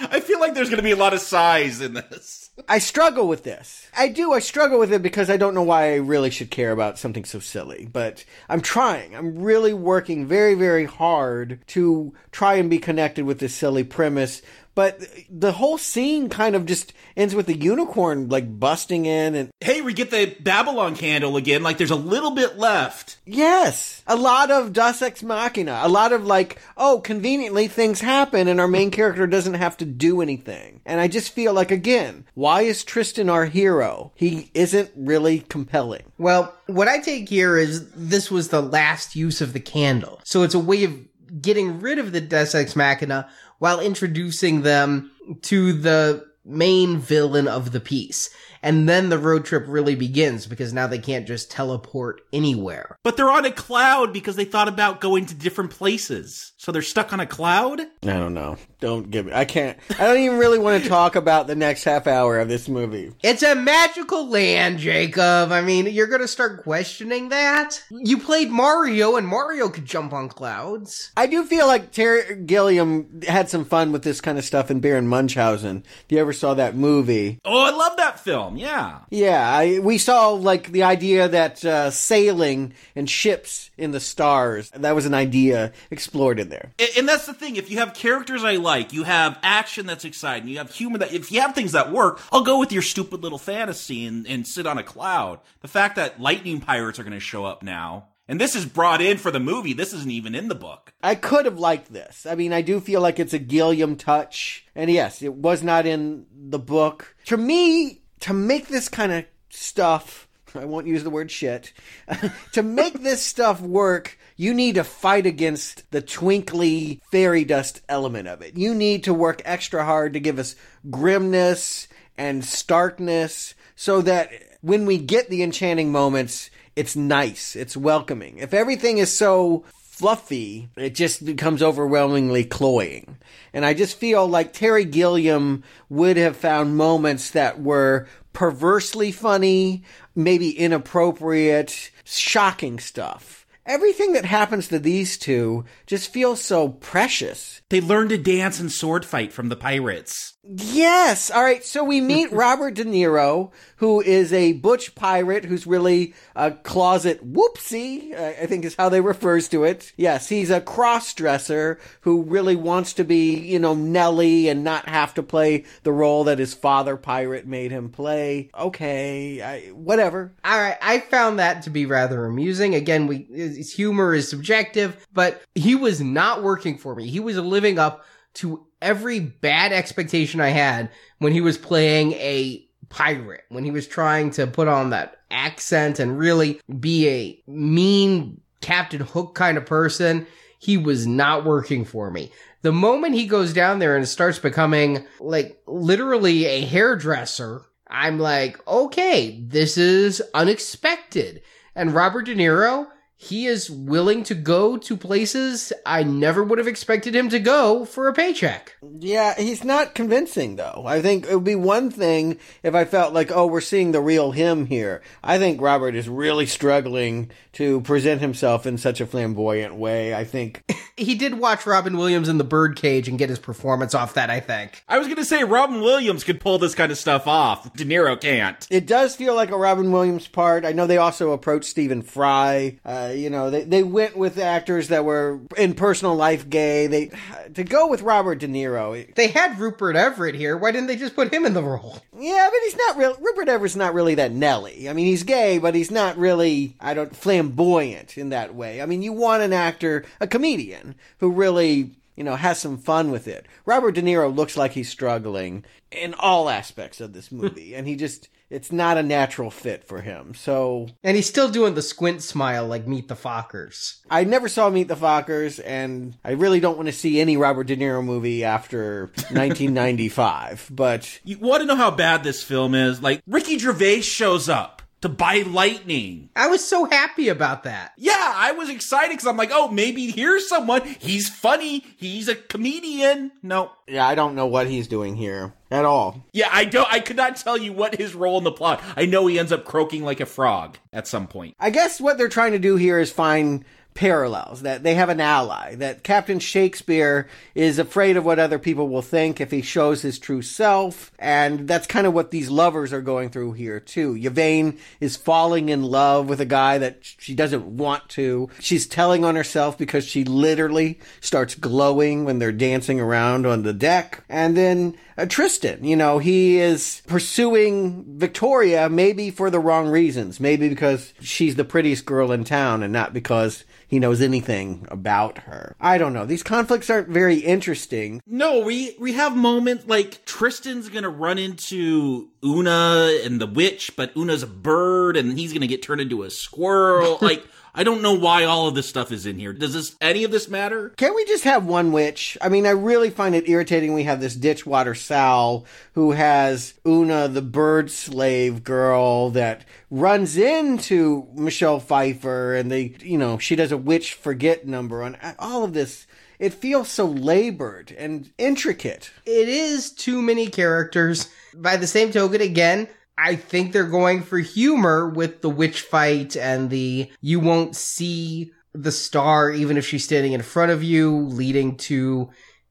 I 0.00 0.20
feel 0.20 0.40
like 0.40 0.54
there's 0.54 0.70
going 0.70 0.78
to 0.78 0.82
be 0.82 0.92
a 0.92 0.96
lot 0.96 1.12
of 1.12 1.20
sighs 1.20 1.82
in 1.82 1.92
this. 1.92 2.43
I 2.68 2.78
struggle 2.78 3.26
with 3.26 3.42
this. 3.42 3.88
I 3.96 4.08
do. 4.08 4.32
I 4.32 4.38
struggle 4.38 4.78
with 4.78 4.92
it 4.92 5.02
because 5.02 5.28
I 5.28 5.36
don't 5.36 5.54
know 5.54 5.62
why 5.62 5.92
I 5.92 5.96
really 5.96 6.30
should 6.30 6.52
care 6.52 6.70
about 6.70 7.00
something 7.00 7.24
so 7.24 7.40
silly. 7.40 7.88
But 7.92 8.24
I'm 8.48 8.60
trying. 8.60 9.16
I'm 9.16 9.40
really 9.40 9.74
working 9.74 10.26
very, 10.26 10.54
very 10.54 10.84
hard 10.84 11.58
to 11.68 12.14
try 12.30 12.54
and 12.54 12.70
be 12.70 12.78
connected 12.78 13.24
with 13.24 13.40
this 13.40 13.54
silly 13.54 13.82
premise. 13.82 14.40
But 14.74 15.00
the 15.30 15.52
whole 15.52 15.78
scene 15.78 16.28
kind 16.28 16.56
of 16.56 16.66
just 16.66 16.92
ends 17.16 17.34
with 17.34 17.46
the 17.46 17.56
unicorn 17.56 18.28
like 18.28 18.58
busting 18.58 19.06
in 19.06 19.34
and 19.34 19.50
Hey, 19.60 19.80
we 19.82 19.92
get 19.92 20.10
the 20.10 20.36
Babylon 20.40 20.96
candle 20.96 21.36
again. 21.36 21.62
Like 21.62 21.78
there's 21.78 21.90
a 21.90 21.96
little 21.96 22.32
bit 22.32 22.58
left. 22.58 23.18
yes, 23.24 24.02
a 24.06 24.16
lot 24.16 24.50
of 24.50 24.72
Deus 24.72 25.00
Ex 25.00 25.22
Machina, 25.22 25.80
a 25.82 25.88
lot 25.88 26.12
of 26.12 26.26
like, 26.26 26.60
oh, 26.76 27.00
conveniently 27.00 27.68
things 27.68 28.00
happen 28.00 28.48
and 28.48 28.60
our 28.60 28.68
main 28.68 28.90
character 28.90 29.26
doesn't 29.26 29.54
have 29.54 29.76
to 29.78 29.84
do 29.84 30.20
anything. 30.20 30.80
And 30.84 31.00
I 31.00 31.08
just 31.08 31.32
feel 31.32 31.52
like 31.52 31.70
again, 31.70 32.26
why 32.34 32.62
is 32.62 32.84
Tristan 32.84 33.30
our 33.30 33.46
hero? 33.46 34.12
He 34.14 34.50
isn't 34.54 34.90
really 34.96 35.40
compelling. 35.40 36.02
Well, 36.18 36.54
what 36.66 36.88
I 36.88 36.98
take 36.98 37.28
here 37.28 37.56
is 37.56 37.90
this 37.92 38.30
was 38.30 38.48
the 38.48 38.62
last 38.62 39.14
use 39.14 39.40
of 39.40 39.52
the 39.52 39.60
candle. 39.60 40.20
So 40.24 40.42
it's 40.42 40.54
a 40.54 40.58
way 40.58 40.84
of 40.84 40.98
getting 41.40 41.80
rid 41.80 41.98
of 41.98 42.12
the 42.12 42.20
Deus 42.20 42.54
Ex 42.54 42.76
Machina 42.76 43.28
while 43.64 43.80
introducing 43.80 44.60
them 44.60 45.10
to 45.40 45.72
the 45.72 46.22
main 46.44 46.98
villain 46.98 47.48
of 47.48 47.72
the 47.72 47.80
piece. 47.80 48.28
And 48.62 48.86
then 48.86 49.08
the 49.08 49.18
road 49.18 49.46
trip 49.46 49.64
really 49.66 49.94
begins 49.94 50.46
because 50.46 50.74
now 50.74 50.86
they 50.86 50.98
can't 50.98 51.26
just 51.26 51.50
teleport 51.50 52.20
anywhere. 52.30 52.98
But 53.02 53.16
they're 53.16 53.30
on 53.30 53.46
a 53.46 53.50
cloud 53.50 54.12
because 54.12 54.36
they 54.36 54.44
thought 54.44 54.68
about 54.68 55.00
going 55.00 55.24
to 55.24 55.34
different 55.34 55.70
places. 55.70 56.52
So 56.64 56.72
they're 56.72 56.80
stuck 56.80 57.12
on 57.12 57.20
a 57.20 57.26
cloud? 57.26 57.78
I 57.82 57.86
don't 58.06 58.32
know. 58.32 58.56
Don't 58.80 59.10
give 59.10 59.26
me. 59.26 59.32
I 59.34 59.44
can't. 59.44 59.76
I 59.98 60.06
don't 60.06 60.16
even 60.16 60.38
really 60.38 60.58
want 60.58 60.82
to 60.82 60.88
talk 60.88 61.14
about 61.14 61.46
the 61.46 61.54
next 61.54 61.84
half 61.84 62.06
hour 62.06 62.38
of 62.38 62.48
this 62.48 62.70
movie. 62.70 63.12
It's 63.22 63.42
a 63.42 63.54
magical 63.54 64.26
land, 64.30 64.78
Jacob. 64.78 65.52
I 65.52 65.60
mean, 65.60 65.84
you're 65.86 66.06
gonna 66.06 66.26
start 66.26 66.62
questioning 66.62 67.28
that? 67.28 67.82
You 67.90 68.16
played 68.16 68.50
Mario 68.50 69.16
and 69.16 69.28
Mario 69.28 69.68
could 69.68 69.84
jump 69.84 70.14
on 70.14 70.30
clouds. 70.30 71.12
I 71.18 71.26
do 71.26 71.44
feel 71.44 71.66
like 71.66 71.92
Terry 71.92 72.34
Gilliam 72.46 73.20
had 73.28 73.50
some 73.50 73.66
fun 73.66 73.92
with 73.92 74.02
this 74.02 74.22
kind 74.22 74.38
of 74.38 74.44
stuff 74.46 74.70
in 74.70 74.80
Baron 74.80 75.06
Munchausen. 75.06 75.84
If 76.06 76.12
you 76.12 76.18
ever 76.18 76.32
saw 76.32 76.54
that 76.54 76.74
movie, 76.74 77.40
Oh, 77.44 77.62
I 77.62 77.72
love 77.76 77.98
that 77.98 78.20
film. 78.20 78.56
Yeah. 78.56 79.00
yeah, 79.10 79.46
I, 79.54 79.80
we 79.80 79.98
saw 79.98 80.30
like 80.30 80.72
the 80.72 80.84
idea 80.84 81.28
that 81.28 81.62
uh, 81.62 81.90
sailing 81.90 82.72
and 82.96 83.08
ships 83.10 83.70
in 83.76 83.90
the 83.90 84.00
stars. 84.00 84.70
That 84.70 84.94
was 84.94 85.04
an 85.04 85.12
idea 85.12 85.72
explored 85.90 86.40
in 86.40 86.48
there. 86.54 86.72
A- 86.78 86.98
And 86.98 87.08
that's 87.08 87.26
the 87.26 87.34
thing. 87.34 87.56
If 87.56 87.70
you 87.70 87.78
have 87.78 87.94
characters 87.94 88.44
I 88.44 88.56
like, 88.56 88.92
you 88.92 89.02
have 89.04 89.38
action 89.42 89.86
that's 89.86 90.04
exciting, 90.04 90.48
you 90.48 90.58
have 90.58 90.70
humor 90.72 90.98
that, 90.98 91.12
if 91.12 91.30
you 91.32 91.40
have 91.40 91.54
things 91.54 91.72
that 91.72 91.90
work, 91.92 92.20
I'll 92.32 92.44
go 92.44 92.58
with 92.58 92.72
your 92.72 92.82
stupid 92.82 93.22
little 93.22 93.38
fantasy 93.38 94.04
and, 94.06 94.26
and 94.26 94.46
sit 94.46 94.66
on 94.66 94.78
a 94.78 94.82
cloud. 94.82 95.40
The 95.62 95.68
fact 95.68 95.96
that 95.96 96.20
lightning 96.20 96.60
pirates 96.60 96.98
are 96.98 97.02
going 97.04 97.12
to 97.12 97.20
show 97.20 97.44
up 97.44 97.62
now, 97.62 98.08
and 98.28 98.40
this 98.40 98.54
is 98.56 98.64
brought 98.64 99.02
in 99.02 99.18
for 99.18 99.30
the 99.30 99.40
movie, 99.40 99.72
this 99.74 99.92
isn't 99.92 100.10
even 100.10 100.34
in 100.34 100.48
the 100.48 100.54
book. 100.54 100.94
I 101.02 101.14
could 101.14 101.44
have 101.44 101.58
liked 101.58 101.92
this. 101.92 102.24
I 102.24 102.34
mean, 102.34 102.52
I 102.54 102.62
do 102.62 102.80
feel 102.80 103.00
like 103.02 103.18
it's 103.18 103.34
a 103.34 103.38
Gilliam 103.38 103.96
touch. 103.96 104.66
And 104.74 104.90
yes, 104.90 105.20
it 105.22 105.34
was 105.34 105.62
not 105.62 105.84
in 105.86 106.24
the 106.32 106.58
book. 106.58 107.16
To 107.26 107.36
me, 107.36 108.00
to 108.20 108.32
make 108.32 108.68
this 108.68 108.88
kind 108.88 109.12
of 109.12 109.24
stuff, 109.50 110.26
I 110.54 110.64
won't 110.64 110.86
use 110.86 111.04
the 111.04 111.10
word 111.10 111.30
shit, 111.30 111.72
to 112.52 112.62
make 112.62 113.02
this 113.02 113.20
stuff 113.22 113.60
work, 113.60 114.18
you 114.36 114.54
need 114.54 114.74
to 114.74 114.84
fight 114.84 115.26
against 115.26 115.90
the 115.90 116.02
twinkly 116.02 117.00
fairy 117.10 117.44
dust 117.44 117.80
element 117.88 118.28
of 118.28 118.42
it. 118.42 118.56
You 118.56 118.74
need 118.74 119.04
to 119.04 119.14
work 119.14 119.42
extra 119.44 119.84
hard 119.84 120.12
to 120.14 120.20
give 120.20 120.38
us 120.38 120.56
grimness 120.90 121.88
and 122.16 122.44
starkness 122.44 123.54
so 123.76 124.00
that 124.02 124.30
when 124.60 124.86
we 124.86 124.98
get 124.98 125.28
the 125.28 125.42
enchanting 125.42 125.92
moments, 125.92 126.50
it's 126.76 126.96
nice, 126.96 127.54
it's 127.54 127.76
welcoming. 127.76 128.38
If 128.38 128.54
everything 128.54 128.98
is 128.98 129.16
so 129.16 129.64
fluffy, 129.72 130.68
it 130.76 130.94
just 130.94 131.24
becomes 131.24 131.62
overwhelmingly 131.62 132.44
cloying. 132.44 133.16
And 133.52 133.64
I 133.64 133.74
just 133.74 133.96
feel 133.96 134.26
like 134.26 134.52
Terry 134.52 134.84
Gilliam 134.84 135.62
would 135.88 136.16
have 136.16 136.36
found 136.36 136.76
moments 136.76 137.30
that 137.30 137.60
were 137.60 138.08
perversely 138.32 139.12
funny, 139.12 139.84
maybe 140.16 140.50
inappropriate, 140.50 141.92
shocking 142.04 142.80
stuff. 142.80 143.43
Everything 143.66 144.12
that 144.12 144.26
happens 144.26 144.68
to 144.68 144.78
these 144.78 145.16
two 145.16 145.64
just 145.86 146.12
feels 146.12 146.42
so 146.42 146.68
precious. 146.68 147.62
They 147.70 147.80
learn 147.80 148.10
to 148.10 148.18
dance 148.18 148.60
and 148.60 148.70
sword 148.70 149.06
fight 149.06 149.32
from 149.32 149.48
the 149.48 149.56
pirates. 149.56 150.33
Yes. 150.46 151.30
All 151.30 151.42
right. 151.42 151.64
So 151.64 151.82
we 151.84 152.00
meet 152.00 152.30
Robert 152.32 152.74
De 152.74 152.84
Niro, 152.84 153.50
who 153.76 154.00
is 154.00 154.32
a 154.32 154.52
butch 154.54 154.94
pirate 154.94 155.44
who's 155.44 155.66
really 155.66 156.14
a 156.36 156.52
closet 156.52 157.32
whoopsie, 157.32 158.14
I 158.14 158.46
think 158.46 158.64
is 158.64 158.74
how 158.76 158.88
they 158.88 159.00
refers 159.00 159.48
to 159.48 159.64
it. 159.64 159.92
Yes, 159.96 160.28
he's 160.28 160.50
a 160.50 160.60
cross 160.60 161.12
dresser 161.14 161.78
who 162.02 162.22
really 162.22 162.56
wants 162.56 162.92
to 162.94 163.04
be, 163.04 163.36
you 163.36 163.58
know, 163.58 163.74
Nelly 163.74 164.48
and 164.48 164.64
not 164.64 164.88
have 164.88 165.14
to 165.14 165.22
play 165.22 165.64
the 165.82 165.92
role 165.92 166.24
that 166.24 166.38
his 166.38 166.54
father 166.54 166.96
pirate 166.96 167.46
made 167.46 167.70
him 167.70 167.88
play. 167.88 168.50
Okay, 168.58 169.42
I, 169.42 169.72
whatever. 169.72 170.32
All 170.44 170.58
right, 170.58 170.78
I 170.82 171.00
found 171.00 171.38
that 171.38 171.62
to 171.62 171.70
be 171.70 171.86
rather 171.86 172.26
amusing. 172.26 172.74
Again, 172.74 173.06
we 173.06 173.26
his 173.30 173.72
humor 173.72 174.14
is 174.14 174.28
subjective, 174.28 175.06
but 175.12 175.42
he 175.54 175.74
was 175.74 176.00
not 176.00 176.42
working 176.42 176.76
for 176.76 176.94
me. 176.94 177.08
He 177.08 177.20
was 177.20 177.36
living 177.36 177.78
up 177.78 178.04
to 178.34 178.66
every 178.82 179.20
bad 179.20 179.72
expectation 179.72 180.40
I 180.40 180.48
had 180.48 180.90
when 181.18 181.32
he 181.32 181.40
was 181.40 181.56
playing 181.58 182.12
a 182.12 182.66
pirate, 182.88 183.44
when 183.48 183.64
he 183.64 183.70
was 183.70 183.88
trying 183.88 184.30
to 184.32 184.46
put 184.46 184.68
on 184.68 184.90
that 184.90 185.16
accent 185.30 185.98
and 185.98 186.18
really 186.18 186.60
be 186.78 187.08
a 187.08 187.42
mean 187.46 188.40
Captain 188.60 189.00
Hook 189.00 189.34
kind 189.34 189.58
of 189.58 189.66
person. 189.66 190.26
He 190.58 190.76
was 190.76 191.06
not 191.06 191.44
working 191.44 191.84
for 191.84 192.10
me. 192.10 192.32
The 192.62 192.72
moment 192.72 193.14
he 193.14 193.26
goes 193.26 193.52
down 193.52 193.78
there 193.78 193.96
and 193.96 194.08
starts 194.08 194.38
becoming 194.38 195.06
like 195.20 195.60
literally 195.66 196.46
a 196.46 196.62
hairdresser, 196.62 197.62
I'm 197.88 198.18
like, 198.18 198.66
okay, 198.66 199.40
this 199.46 199.76
is 199.76 200.22
unexpected. 200.32 201.42
And 201.74 201.92
Robert 201.92 202.22
De 202.22 202.34
Niro, 202.34 202.86
he 203.16 203.46
is 203.46 203.70
willing 203.70 204.22
to 204.24 204.34
go 204.34 204.76
to 204.76 204.96
places 204.96 205.72
I 205.86 206.02
never 206.02 206.42
would 206.42 206.58
have 206.58 206.68
expected 206.68 207.14
him 207.14 207.28
to 207.30 207.38
go 207.38 207.84
for 207.84 208.08
a 208.08 208.12
paycheck. 208.12 208.76
Yeah, 208.98 209.34
he's 209.36 209.64
not 209.64 209.94
convincing 209.94 210.56
though. 210.56 210.84
I 210.86 211.00
think 211.00 211.26
it 211.26 211.34
would 211.34 211.44
be 211.44 211.54
one 211.54 211.90
thing 211.90 212.38
if 212.62 212.74
I 212.74 212.84
felt 212.84 213.14
like, 213.14 213.30
oh, 213.32 213.46
we're 213.46 213.60
seeing 213.60 213.92
the 213.92 214.00
real 214.00 214.32
him 214.32 214.66
here. 214.66 215.02
I 215.22 215.38
think 215.38 215.60
Robert 215.60 215.94
is 215.94 216.08
really 216.08 216.46
struggling 216.46 217.30
to 217.52 217.80
present 217.82 218.20
himself 218.20 218.66
in 218.66 218.78
such 218.78 219.00
a 219.00 219.06
flamboyant 219.06 219.76
way. 219.76 220.14
I 220.14 220.24
think 220.24 220.64
He 220.96 221.16
did 221.16 221.40
watch 221.40 221.66
Robin 221.66 221.96
Williams 221.96 222.28
in 222.28 222.38
the 222.38 222.44
Birdcage 222.44 223.08
and 223.08 223.18
get 223.18 223.28
his 223.28 223.40
performance 223.40 223.94
off 223.94 224.14
that, 224.14 224.30
I 224.30 224.38
think. 224.38 224.84
I 224.88 224.98
was 224.98 225.08
going 225.08 225.16
to 225.16 225.24
say 225.24 225.42
Robin 225.42 225.80
Williams 225.80 226.22
could 226.22 226.40
pull 226.40 226.58
this 226.58 226.76
kind 226.76 226.92
of 226.92 226.98
stuff 226.98 227.26
off. 227.26 227.72
De 227.74 227.84
Niro 227.84 228.20
can't. 228.20 228.64
it 228.70 228.86
does 228.86 229.16
feel 229.16 229.34
like 229.34 229.50
a 229.50 229.56
Robin 229.56 229.90
Williams 229.90 230.28
part. 230.28 230.64
I 230.64 230.70
know 230.70 230.86
they 230.86 230.96
also 230.98 231.32
approached 231.32 231.68
Stephen 231.68 232.02
Fry. 232.02 232.78
Uh, 232.84 233.03
you 233.12 233.30
know, 233.30 233.50
they, 233.50 233.64
they 233.64 233.82
went 233.82 234.16
with 234.16 234.38
actors 234.38 234.88
that 234.88 235.04
were 235.04 235.40
in 235.56 235.74
personal 235.74 236.14
life 236.14 236.48
gay. 236.48 236.86
They 236.86 237.10
to 237.54 237.64
go 237.64 237.88
with 237.88 238.02
Robert 238.02 238.36
De 238.36 238.48
Niro. 238.48 239.14
They 239.14 239.28
had 239.28 239.58
Rupert 239.58 239.96
Everett 239.96 240.34
here. 240.34 240.56
Why 240.56 240.70
didn't 240.70 240.88
they 240.88 240.96
just 240.96 241.14
put 241.14 241.32
him 241.32 241.46
in 241.46 241.54
the 241.54 241.62
role? 241.62 241.98
Yeah, 242.18 242.48
but 242.50 242.60
he's 242.64 242.76
not 242.76 242.96
real. 242.96 243.16
Rupert 243.20 243.48
Everett's 243.48 243.76
not 243.76 243.94
really 243.94 244.14
that 244.16 244.32
Nelly. 244.32 244.88
I 244.88 244.92
mean, 244.92 245.06
he's 245.06 245.22
gay, 245.22 245.58
but 245.58 245.74
he's 245.74 245.90
not 245.90 246.16
really, 246.16 246.76
I 246.80 246.94
don't, 246.94 247.14
flamboyant 247.14 248.16
in 248.16 248.30
that 248.30 248.54
way. 248.54 248.80
I 248.80 248.86
mean, 248.86 249.02
you 249.02 249.12
want 249.12 249.42
an 249.42 249.52
actor, 249.52 250.04
a 250.20 250.26
comedian, 250.26 250.94
who 251.18 251.30
really, 251.30 251.92
you 252.16 252.24
know, 252.24 252.36
has 252.36 252.60
some 252.60 252.78
fun 252.78 253.10
with 253.10 253.28
it. 253.28 253.46
Robert 253.66 253.92
De 253.92 254.02
Niro 254.02 254.34
looks 254.34 254.56
like 254.56 254.72
he's 254.72 254.88
struggling 254.88 255.64
in 255.90 256.14
all 256.14 256.48
aspects 256.48 257.00
of 257.00 257.12
this 257.12 257.32
movie, 257.32 257.74
and 257.76 257.86
he 257.86 257.96
just 257.96 258.28
it's 258.54 258.70
not 258.70 258.96
a 258.96 259.02
natural 259.02 259.50
fit 259.50 259.84
for 259.84 260.00
him. 260.00 260.32
So 260.34 260.88
And 261.02 261.16
he's 261.16 261.28
still 261.28 261.50
doing 261.50 261.74
the 261.74 261.82
squint 261.82 262.22
smile 262.22 262.66
like 262.66 262.86
Meet 262.86 263.08
the 263.08 263.16
Fockers. 263.16 263.98
I 264.08 264.24
never 264.24 264.48
saw 264.48 264.70
Meet 264.70 264.88
the 264.88 264.94
Fockers, 264.94 265.60
and 265.64 266.16
I 266.24 266.32
really 266.32 266.60
don't 266.60 266.76
want 266.76 266.86
to 266.86 266.92
see 266.92 267.20
any 267.20 267.36
Robert 267.36 267.66
De 267.66 267.76
Niro 267.76 268.04
movie 268.04 268.44
after 268.44 269.06
1995. 269.32 270.70
But 270.70 271.20
You 271.24 271.38
want 271.38 271.62
to 271.62 271.66
know 271.66 271.76
how 271.76 271.90
bad 271.90 272.22
this 272.22 272.42
film 272.42 272.74
is? 272.74 273.02
Like, 273.02 273.22
Ricky 273.26 273.58
Gervais 273.58 274.02
shows 274.02 274.48
up 274.48 274.82
to 275.00 275.08
buy 275.08 275.42
lightning. 275.46 276.30
I 276.34 276.46
was 276.46 276.64
so 276.66 276.86
happy 276.86 277.28
about 277.28 277.64
that. 277.64 277.92
Yeah, 277.98 278.14
I 278.16 278.52
was 278.52 278.70
excited 278.70 279.10
because 279.10 279.26
I'm 279.26 279.36
like, 279.36 279.50
oh, 279.52 279.68
maybe 279.68 280.10
here's 280.10 280.48
someone. 280.48 280.80
He's 280.98 281.28
funny. 281.28 281.84
He's 281.98 282.28
a 282.28 282.34
comedian. 282.34 283.30
No. 283.42 283.72
yeah, 283.86 284.06
I 284.06 284.14
don't 284.14 284.34
know 284.34 284.46
what 284.46 284.66
he's 284.66 284.88
doing 284.88 285.14
here 285.16 285.52
at 285.74 285.84
all. 285.84 286.24
Yeah, 286.32 286.48
I 286.52 286.64
don't. 286.64 286.90
I 286.90 287.00
could 287.00 287.16
not 287.16 287.36
tell 287.36 287.58
you 287.58 287.72
what 287.72 287.96
his 287.96 288.14
role 288.14 288.38
in 288.38 288.44
the 288.44 288.52
plot. 288.52 288.80
I 288.96 289.06
know 289.06 289.26
he 289.26 289.38
ends 289.38 289.50
up 289.50 289.64
croaking 289.64 290.04
like 290.04 290.20
a 290.20 290.26
frog 290.26 290.78
at 290.92 291.08
some 291.08 291.26
point. 291.26 291.56
I 291.58 291.70
guess 291.70 292.00
what 292.00 292.16
they're 292.16 292.28
trying 292.28 292.52
to 292.52 292.58
do 292.60 292.76
here 292.76 292.98
is 292.98 293.10
find 293.10 293.64
parallels 293.94 294.62
that 294.62 294.82
they 294.82 294.96
have 294.96 295.08
an 295.08 295.20
ally 295.20 295.76
that 295.76 296.02
captain 296.02 296.40
shakespeare 296.40 297.28
is 297.54 297.78
afraid 297.78 298.16
of 298.16 298.24
what 298.24 298.40
other 298.40 298.58
people 298.58 298.88
will 298.88 299.02
think 299.02 299.40
if 299.40 299.52
he 299.52 299.62
shows 299.62 300.02
his 300.02 300.18
true 300.18 300.42
self. 300.42 301.12
And 301.18 301.68
that's 301.68 301.86
kind 301.86 302.06
of 302.06 302.12
what 302.12 302.32
these 302.32 302.50
lovers 302.50 302.92
are 302.92 303.00
going 303.00 303.30
through 303.30 303.52
here 303.52 303.78
too. 303.78 304.16
Yvaine 304.20 304.78
is 305.00 305.16
falling 305.16 305.68
in 305.68 305.84
love 305.84 306.28
with 306.28 306.40
a 306.40 306.46
guy 306.46 306.78
that 306.78 306.98
she 307.02 307.34
doesn't 307.34 307.64
want 307.64 308.08
to. 308.10 308.50
She's 308.58 308.86
telling 308.86 309.24
on 309.24 309.36
herself 309.36 309.78
because 309.78 310.04
she 310.04 310.24
literally 310.24 310.98
starts 311.20 311.54
glowing 311.54 312.24
when 312.24 312.40
they're 312.40 312.52
dancing 312.52 313.00
around 313.00 313.46
on 313.46 313.62
the 313.62 313.72
deck. 313.72 314.24
And 314.28 314.56
then 314.56 314.96
uh, 315.16 315.26
Tristan, 315.26 315.84
you 315.84 315.94
know, 315.94 316.18
he 316.18 316.58
is 316.58 317.02
pursuing 317.06 318.04
Victoria 318.18 318.88
maybe 318.88 319.30
for 319.30 319.50
the 319.50 319.60
wrong 319.60 319.86
reasons. 319.88 320.40
Maybe 320.40 320.68
because 320.68 321.14
she's 321.20 321.54
the 321.54 321.64
prettiest 321.64 322.04
girl 322.04 322.32
in 322.32 322.42
town 322.42 322.82
and 322.82 322.92
not 322.92 323.12
because 323.12 323.64
he 323.86 323.98
knows 323.98 324.20
anything 324.20 324.86
about 324.90 325.38
her. 325.38 325.74
I 325.80 325.98
don't 325.98 326.12
know. 326.12 326.26
These 326.26 326.42
conflicts 326.42 326.90
aren't 326.90 327.08
very 327.08 327.38
interesting. 327.38 328.22
No, 328.26 328.60
we 328.60 328.96
we 328.98 329.12
have 329.12 329.36
moments 329.36 329.86
like 329.86 330.24
Tristan's 330.24 330.88
gonna 330.88 331.08
run 331.08 331.38
into 331.38 332.28
Una 332.44 333.18
and 333.24 333.40
the 333.40 333.46
witch, 333.46 333.92
but 333.96 334.16
Una's 334.16 334.42
a 334.42 334.48
bird 334.48 335.16
and 335.16 335.38
he's 335.38 335.52
gonna 335.52 335.66
get 335.66 335.82
turned 335.82 336.00
into 336.00 336.22
a 336.22 336.30
squirrel. 336.30 337.18
like 337.22 337.44
I 337.76 337.82
don't 337.82 338.02
know 338.02 338.12
why 338.12 338.44
all 338.44 338.68
of 338.68 338.76
this 338.76 338.88
stuff 338.88 339.10
is 339.10 339.26
in 339.26 339.38
here. 339.38 339.52
Does 339.52 339.74
this 339.74 339.96
any 340.00 340.22
of 340.22 340.30
this 340.30 340.48
matter? 340.48 340.90
Can't 340.90 341.16
we 341.16 341.24
just 341.24 341.42
have 341.42 341.66
one 341.66 341.90
witch? 341.90 342.38
I 342.40 342.48
mean, 342.48 342.66
I 342.66 342.70
really 342.70 343.10
find 343.10 343.34
it 343.34 343.48
irritating 343.48 343.92
we 343.92 344.04
have 344.04 344.20
this 344.20 344.36
Ditchwater 344.36 344.94
Sal 344.94 345.66
who 345.94 346.12
has 346.12 346.74
Una, 346.86 347.26
the 347.26 347.42
bird 347.42 347.90
slave 347.90 348.62
girl 348.62 349.30
that 349.30 349.64
runs 349.90 350.36
into 350.36 351.26
Michelle 351.34 351.80
Pfeiffer 351.80 352.54
and 352.54 352.70
they, 352.70 352.94
you 353.00 353.18
know, 353.18 353.38
she 353.38 353.56
does 353.56 353.72
a 353.72 353.76
witch 353.76 354.14
forget 354.14 354.68
number 354.68 355.02
on 355.02 355.16
all 355.40 355.64
of 355.64 355.72
this. 355.72 356.06
It 356.38 356.54
feels 356.54 356.88
so 356.88 357.06
labored 357.06 357.92
and 357.98 358.30
intricate. 358.38 359.10
It 359.24 359.48
is 359.48 359.90
too 359.90 360.22
many 360.22 360.48
characters. 360.48 361.28
By 361.54 361.76
the 361.76 361.86
same 361.86 362.12
token, 362.12 362.40
again, 362.40 362.88
I 363.16 363.36
think 363.36 363.72
they're 363.72 363.84
going 363.84 364.22
for 364.22 364.38
humor 364.38 365.08
with 365.08 365.40
the 365.40 365.50
witch 365.50 365.82
fight 365.82 366.36
and 366.36 366.70
the 366.70 367.10
you 367.20 367.40
won't 367.40 367.76
see 367.76 368.52
the 368.72 368.92
star 368.92 369.50
even 369.50 369.76
if 369.76 369.86
she's 369.86 370.04
standing 370.04 370.32
in 370.32 370.42
front 370.42 370.72
of 370.72 370.82
you, 370.82 371.16
leading 371.16 371.76
to 371.76 372.30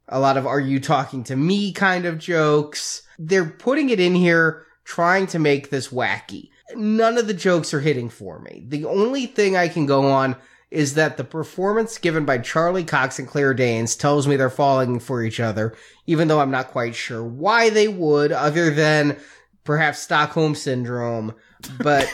a 0.09 0.19
lot 0.19 0.37
of 0.37 0.45
are 0.45 0.59
you 0.59 0.79
talking 0.79 1.23
to 1.25 1.35
me 1.35 1.71
kind 1.71 2.05
of 2.05 2.17
jokes. 2.17 3.03
They're 3.17 3.45
putting 3.45 3.89
it 3.89 3.99
in 3.99 4.15
here 4.15 4.65
trying 4.83 5.27
to 5.27 5.39
make 5.39 5.69
this 5.69 5.89
wacky. 5.89 6.49
None 6.75 7.17
of 7.17 7.27
the 7.27 7.33
jokes 7.33 7.73
are 7.73 7.79
hitting 7.79 8.09
for 8.09 8.39
me. 8.39 8.65
The 8.67 8.85
only 8.85 9.25
thing 9.27 9.55
I 9.55 9.67
can 9.67 9.85
go 9.85 10.11
on 10.11 10.35
is 10.71 10.95
that 10.95 11.17
the 11.17 11.23
performance 11.23 11.99
given 11.99 12.25
by 12.25 12.39
Charlie 12.39 12.83
Cox 12.83 13.19
and 13.19 13.27
Claire 13.27 13.53
Danes 13.53 13.95
tells 13.95 14.27
me 14.27 14.35
they're 14.35 14.49
falling 14.49 14.99
for 14.99 15.21
each 15.21 15.39
other, 15.39 15.75
even 16.07 16.27
though 16.27 16.39
I'm 16.39 16.51
not 16.51 16.69
quite 16.69 16.95
sure 16.95 17.23
why 17.23 17.69
they 17.69 17.87
would, 17.87 18.31
other 18.31 18.71
than 18.71 19.17
perhaps 19.63 19.99
Stockholm 19.99 20.55
syndrome. 20.55 21.33
But 21.79 22.07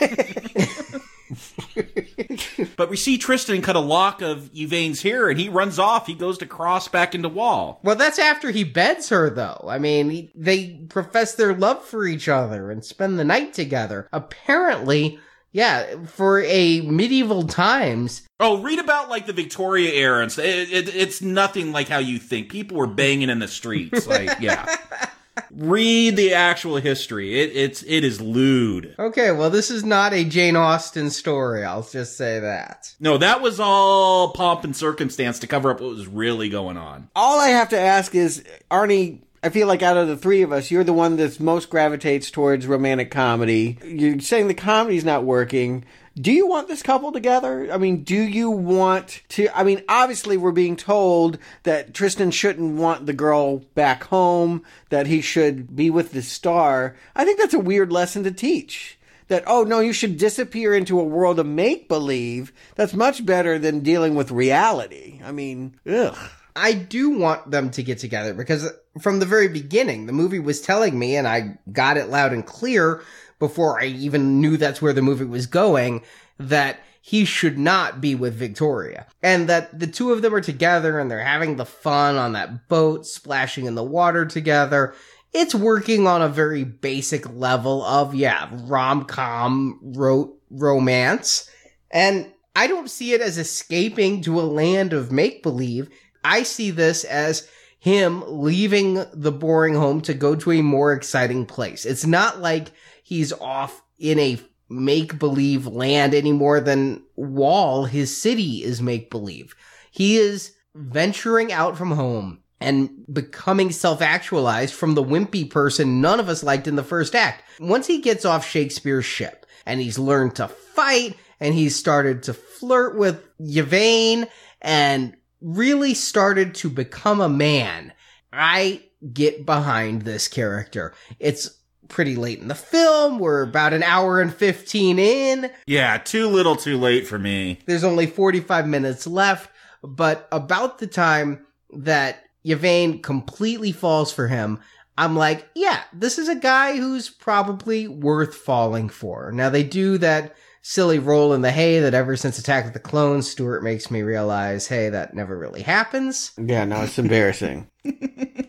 But 2.76 2.90
we 2.90 2.96
see 2.96 3.18
Tristan 3.18 3.62
cut 3.62 3.76
a 3.76 3.80
lock 3.80 4.20
of 4.20 4.50
Yvaine's 4.52 5.02
hair 5.02 5.28
and 5.28 5.38
he 5.38 5.48
runs 5.48 5.78
off. 5.78 6.06
He 6.06 6.14
goes 6.14 6.38
to 6.38 6.46
cross 6.46 6.88
back 6.88 7.14
into 7.14 7.28
wall. 7.28 7.80
well, 7.84 7.94
that's 7.96 8.18
after 8.18 8.50
he 8.50 8.64
beds 8.64 9.08
her, 9.10 9.30
though. 9.30 9.64
I 9.68 9.78
mean, 9.78 10.10
he- 10.10 10.30
they 10.34 10.80
profess 10.88 11.34
their 11.34 11.54
love 11.54 11.84
for 11.84 12.04
each 12.06 12.28
other 12.28 12.70
and 12.70 12.84
spend 12.84 13.18
the 13.18 13.24
night 13.24 13.54
together. 13.54 14.08
Apparently, 14.12 15.18
yeah, 15.52 16.04
for 16.06 16.42
a 16.42 16.80
medieval 16.82 17.44
times, 17.46 18.22
Oh, 18.40 18.62
read 18.62 18.78
about 18.78 19.08
like 19.10 19.26
the 19.26 19.32
Victoria 19.34 19.90
era 19.92 20.22
and. 20.22 20.36
It, 20.38 20.72
it, 20.72 20.94
it's 20.96 21.20
nothing 21.22 21.72
like 21.72 21.88
how 21.88 21.98
you 21.98 22.18
think. 22.18 22.50
People 22.50 22.78
were 22.78 22.86
banging 22.86 23.28
in 23.30 23.38
the 23.38 23.48
streets. 23.48 24.06
Like, 24.06 24.40
yeah. 24.40 24.66
Read 25.52 26.16
the 26.16 26.34
actual 26.34 26.76
history. 26.76 27.40
It, 27.40 27.50
it's 27.54 27.82
it 27.82 28.04
is 28.04 28.20
lewd. 28.20 28.94
Okay, 28.98 29.32
well, 29.32 29.50
this 29.50 29.70
is 29.70 29.84
not 29.84 30.12
a 30.12 30.24
Jane 30.24 30.56
Austen 30.56 31.10
story. 31.10 31.64
I'll 31.64 31.82
just 31.82 32.16
say 32.16 32.40
that. 32.40 32.94
No, 33.00 33.18
that 33.18 33.40
was 33.40 33.58
all 33.58 34.32
pomp 34.32 34.64
and 34.64 34.76
circumstance 34.76 35.38
to 35.40 35.46
cover 35.46 35.70
up 35.70 35.80
what 35.80 35.90
was 35.90 36.06
really 36.06 36.48
going 36.48 36.76
on. 36.76 37.08
All 37.16 37.40
I 37.40 37.48
have 37.48 37.70
to 37.70 37.78
ask 37.78 38.14
is, 38.14 38.44
Arnie, 38.70 39.20
I 39.42 39.48
feel 39.48 39.66
like 39.66 39.82
out 39.82 39.96
of 39.96 40.06
the 40.06 40.16
three 40.16 40.42
of 40.42 40.52
us, 40.52 40.70
you're 40.70 40.84
the 40.84 40.92
one 40.92 41.16
that's 41.16 41.40
most 41.40 41.70
gravitates 41.70 42.30
towards 42.30 42.66
romantic 42.66 43.10
comedy. 43.10 43.78
You're 43.84 44.20
saying 44.20 44.48
the 44.48 44.54
comedy's 44.54 45.04
not 45.04 45.24
working. 45.24 45.84
Do 46.20 46.32
you 46.32 46.46
want 46.46 46.68
this 46.68 46.82
couple 46.82 47.12
together? 47.12 47.72
I 47.72 47.78
mean, 47.78 48.02
do 48.02 48.20
you 48.20 48.50
want 48.50 49.22
to? 49.30 49.48
I 49.56 49.62
mean, 49.62 49.82
obviously, 49.88 50.36
we're 50.36 50.50
being 50.52 50.76
told 50.76 51.38
that 51.62 51.94
Tristan 51.94 52.30
shouldn't 52.30 52.76
want 52.76 53.06
the 53.06 53.12
girl 53.12 53.58
back 53.74 54.04
home, 54.04 54.64
that 54.90 55.06
he 55.06 55.20
should 55.20 55.74
be 55.74 55.88
with 55.88 56.12
the 56.12 56.22
star. 56.22 56.96
I 57.14 57.24
think 57.24 57.38
that's 57.38 57.54
a 57.54 57.60
weird 57.60 57.92
lesson 57.92 58.24
to 58.24 58.32
teach. 58.32 58.98
That, 59.28 59.44
oh 59.46 59.62
no, 59.62 59.78
you 59.78 59.92
should 59.92 60.18
disappear 60.18 60.74
into 60.74 60.98
a 60.98 61.04
world 61.04 61.38
of 61.38 61.46
make 61.46 61.88
believe. 61.88 62.52
That's 62.74 62.94
much 62.94 63.24
better 63.24 63.60
than 63.60 63.80
dealing 63.80 64.16
with 64.16 64.32
reality. 64.32 65.20
I 65.24 65.30
mean, 65.30 65.76
ugh. 65.88 66.18
I 66.56 66.72
do 66.72 67.10
want 67.10 67.50
them 67.50 67.70
to 67.70 67.82
get 67.82 67.98
together 67.98 68.34
because 68.34 68.68
from 69.00 69.20
the 69.20 69.26
very 69.26 69.48
beginning, 69.48 70.06
the 70.06 70.12
movie 70.12 70.40
was 70.40 70.60
telling 70.60 70.98
me, 70.98 71.16
and 71.16 71.28
I 71.28 71.58
got 71.70 71.96
it 71.96 72.08
loud 72.08 72.32
and 72.32 72.44
clear 72.44 73.02
before 73.40 73.80
I 73.80 73.86
even 73.86 74.40
knew 74.40 74.56
that's 74.56 74.80
where 74.80 74.92
the 74.92 75.02
movie 75.02 75.24
was 75.24 75.46
going, 75.46 76.02
that 76.38 76.78
he 77.02 77.24
should 77.24 77.58
not 77.58 78.00
be 78.00 78.14
with 78.14 78.34
Victoria. 78.34 79.06
And 79.22 79.48
that 79.48 79.76
the 79.76 79.88
two 79.88 80.12
of 80.12 80.22
them 80.22 80.34
are 80.34 80.40
together 80.40 81.00
and 81.00 81.10
they're 81.10 81.24
having 81.24 81.56
the 81.56 81.64
fun 81.64 82.16
on 82.16 82.34
that 82.34 82.68
boat, 82.68 83.06
splashing 83.06 83.66
in 83.66 83.74
the 83.74 83.82
water 83.82 84.24
together. 84.26 84.94
It's 85.32 85.54
working 85.54 86.06
on 86.06 86.22
a 86.22 86.28
very 86.28 86.62
basic 86.62 87.28
level 87.32 87.82
of, 87.84 88.14
yeah, 88.14 88.48
rom-com 88.52 89.80
ro- 89.82 90.36
romance. 90.50 91.50
And 91.90 92.32
I 92.54 92.66
don't 92.66 92.90
see 92.90 93.12
it 93.12 93.20
as 93.20 93.38
escaping 93.38 94.22
to 94.22 94.38
a 94.38 94.42
land 94.42 94.92
of 94.92 95.10
make-believe. 95.10 95.88
I 96.22 96.42
see 96.42 96.70
this 96.70 97.04
as 97.04 97.48
him 97.78 98.22
leaving 98.26 99.06
the 99.14 99.32
boring 99.32 99.74
home 99.74 100.02
to 100.02 100.12
go 100.12 100.36
to 100.36 100.52
a 100.52 100.62
more 100.62 100.92
exciting 100.92 101.46
place. 101.46 101.86
It's 101.86 102.04
not 102.04 102.40
like 102.40 102.72
he's 103.10 103.32
off 103.32 103.82
in 103.98 104.20
a 104.20 104.38
make 104.68 105.18
believe 105.18 105.66
land 105.66 106.14
any 106.14 106.30
more 106.30 106.60
than 106.60 107.02
Wall, 107.16 107.84
his 107.84 108.16
city, 108.16 108.62
is 108.62 108.80
make 108.80 109.10
believe. 109.10 109.56
He 109.90 110.16
is 110.16 110.54
venturing 110.76 111.52
out 111.52 111.76
from 111.76 111.90
home 111.90 112.38
and 112.60 113.04
becoming 113.12 113.72
self 113.72 114.00
actualized 114.00 114.72
from 114.72 114.94
the 114.94 115.02
wimpy 115.02 115.50
person 115.50 116.00
none 116.00 116.20
of 116.20 116.28
us 116.28 116.44
liked 116.44 116.68
in 116.68 116.76
the 116.76 116.84
first 116.84 117.16
act. 117.16 117.42
Once 117.58 117.88
he 117.88 118.00
gets 118.00 118.24
off 118.24 118.46
Shakespeare's 118.46 119.04
ship 119.04 119.44
and 119.66 119.80
he's 119.80 119.98
learned 119.98 120.36
to 120.36 120.46
fight 120.46 121.16
and 121.40 121.52
he's 121.52 121.74
started 121.74 122.22
to 122.22 122.32
flirt 122.32 122.96
with 122.96 123.26
Yvaine 123.40 124.28
and 124.62 125.16
really 125.40 125.94
started 125.94 126.54
to 126.54 126.70
become 126.70 127.20
a 127.20 127.28
man, 127.28 127.92
I 128.32 128.84
get 129.12 129.44
behind 129.44 130.02
this 130.02 130.28
character. 130.28 130.94
It's 131.18 131.59
pretty 131.90 132.16
late 132.16 132.38
in 132.38 132.48
the 132.48 132.54
film. 132.54 133.18
We're 133.18 133.42
about 133.42 133.72
an 133.74 133.82
hour 133.82 134.20
and 134.20 134.32
15 134.32 134.98
in. 134.98 135.50
Yeah, 135.66 135.98
too 135.98 136.28
little 136.28 136.56
too 136.56 136.78
late 136.78 137.06
for 137.06 137.18
me. 137.18 137.58
There's 137.66 137.84
only 137.84 138.06
45 138.06 138.66
minutes 138.66 139.06
left, 139.06 139.50
but 139.82 140.28
about 140.32 140.78
the 140.78 140.86
time 140.86 141.46
that 141.72 142.24
Yvaine 142.44 143.02
completely 143.02 143.72
falls 143.72 144.12
for 144.12 144.28
him, 144.28 144.60
I'm 144.96 145.16
like, 145.16 145.48
yeah, 145.54 145.82
this 145.92 146.18
is 146.18 146.28
a 146.28 146.34
guy 146.34 146.76
who's 146.76 147.08
probably 147.08 147.88
worth 147.88 148.34
falling 148.34 148.88
for. 148.88 149.32
Now 149.32 149.50
they 149.50 149.62
do 149.62 149.98
that 149.98 150.36
silly 150.62 150.98
roll 150.98 151.32
in 151.32 151.40
the 151.40 151.50
hay 151.50 151.80
that 151.80 151.94
ever 151.94 152.16
since 152.16 152.38
Attack 152.38 152.66
of 152.66 152.72
the 152.72 152.80
Clones, 152.80 153.30
Stuart 153.30 153.62
makes 153.62 153.90
me 153.90 154.02
realize, 154.02 154.66
hey, 154.66 154.90
that 154.90 155.14
never 155.14 155.38
really 155.38 155.62
happens. 155.62 156.32
Yeah, 156.36 156.64
no, 156.64 156.82
it's 156.82 156.98
embarrassing. 156.98 157.70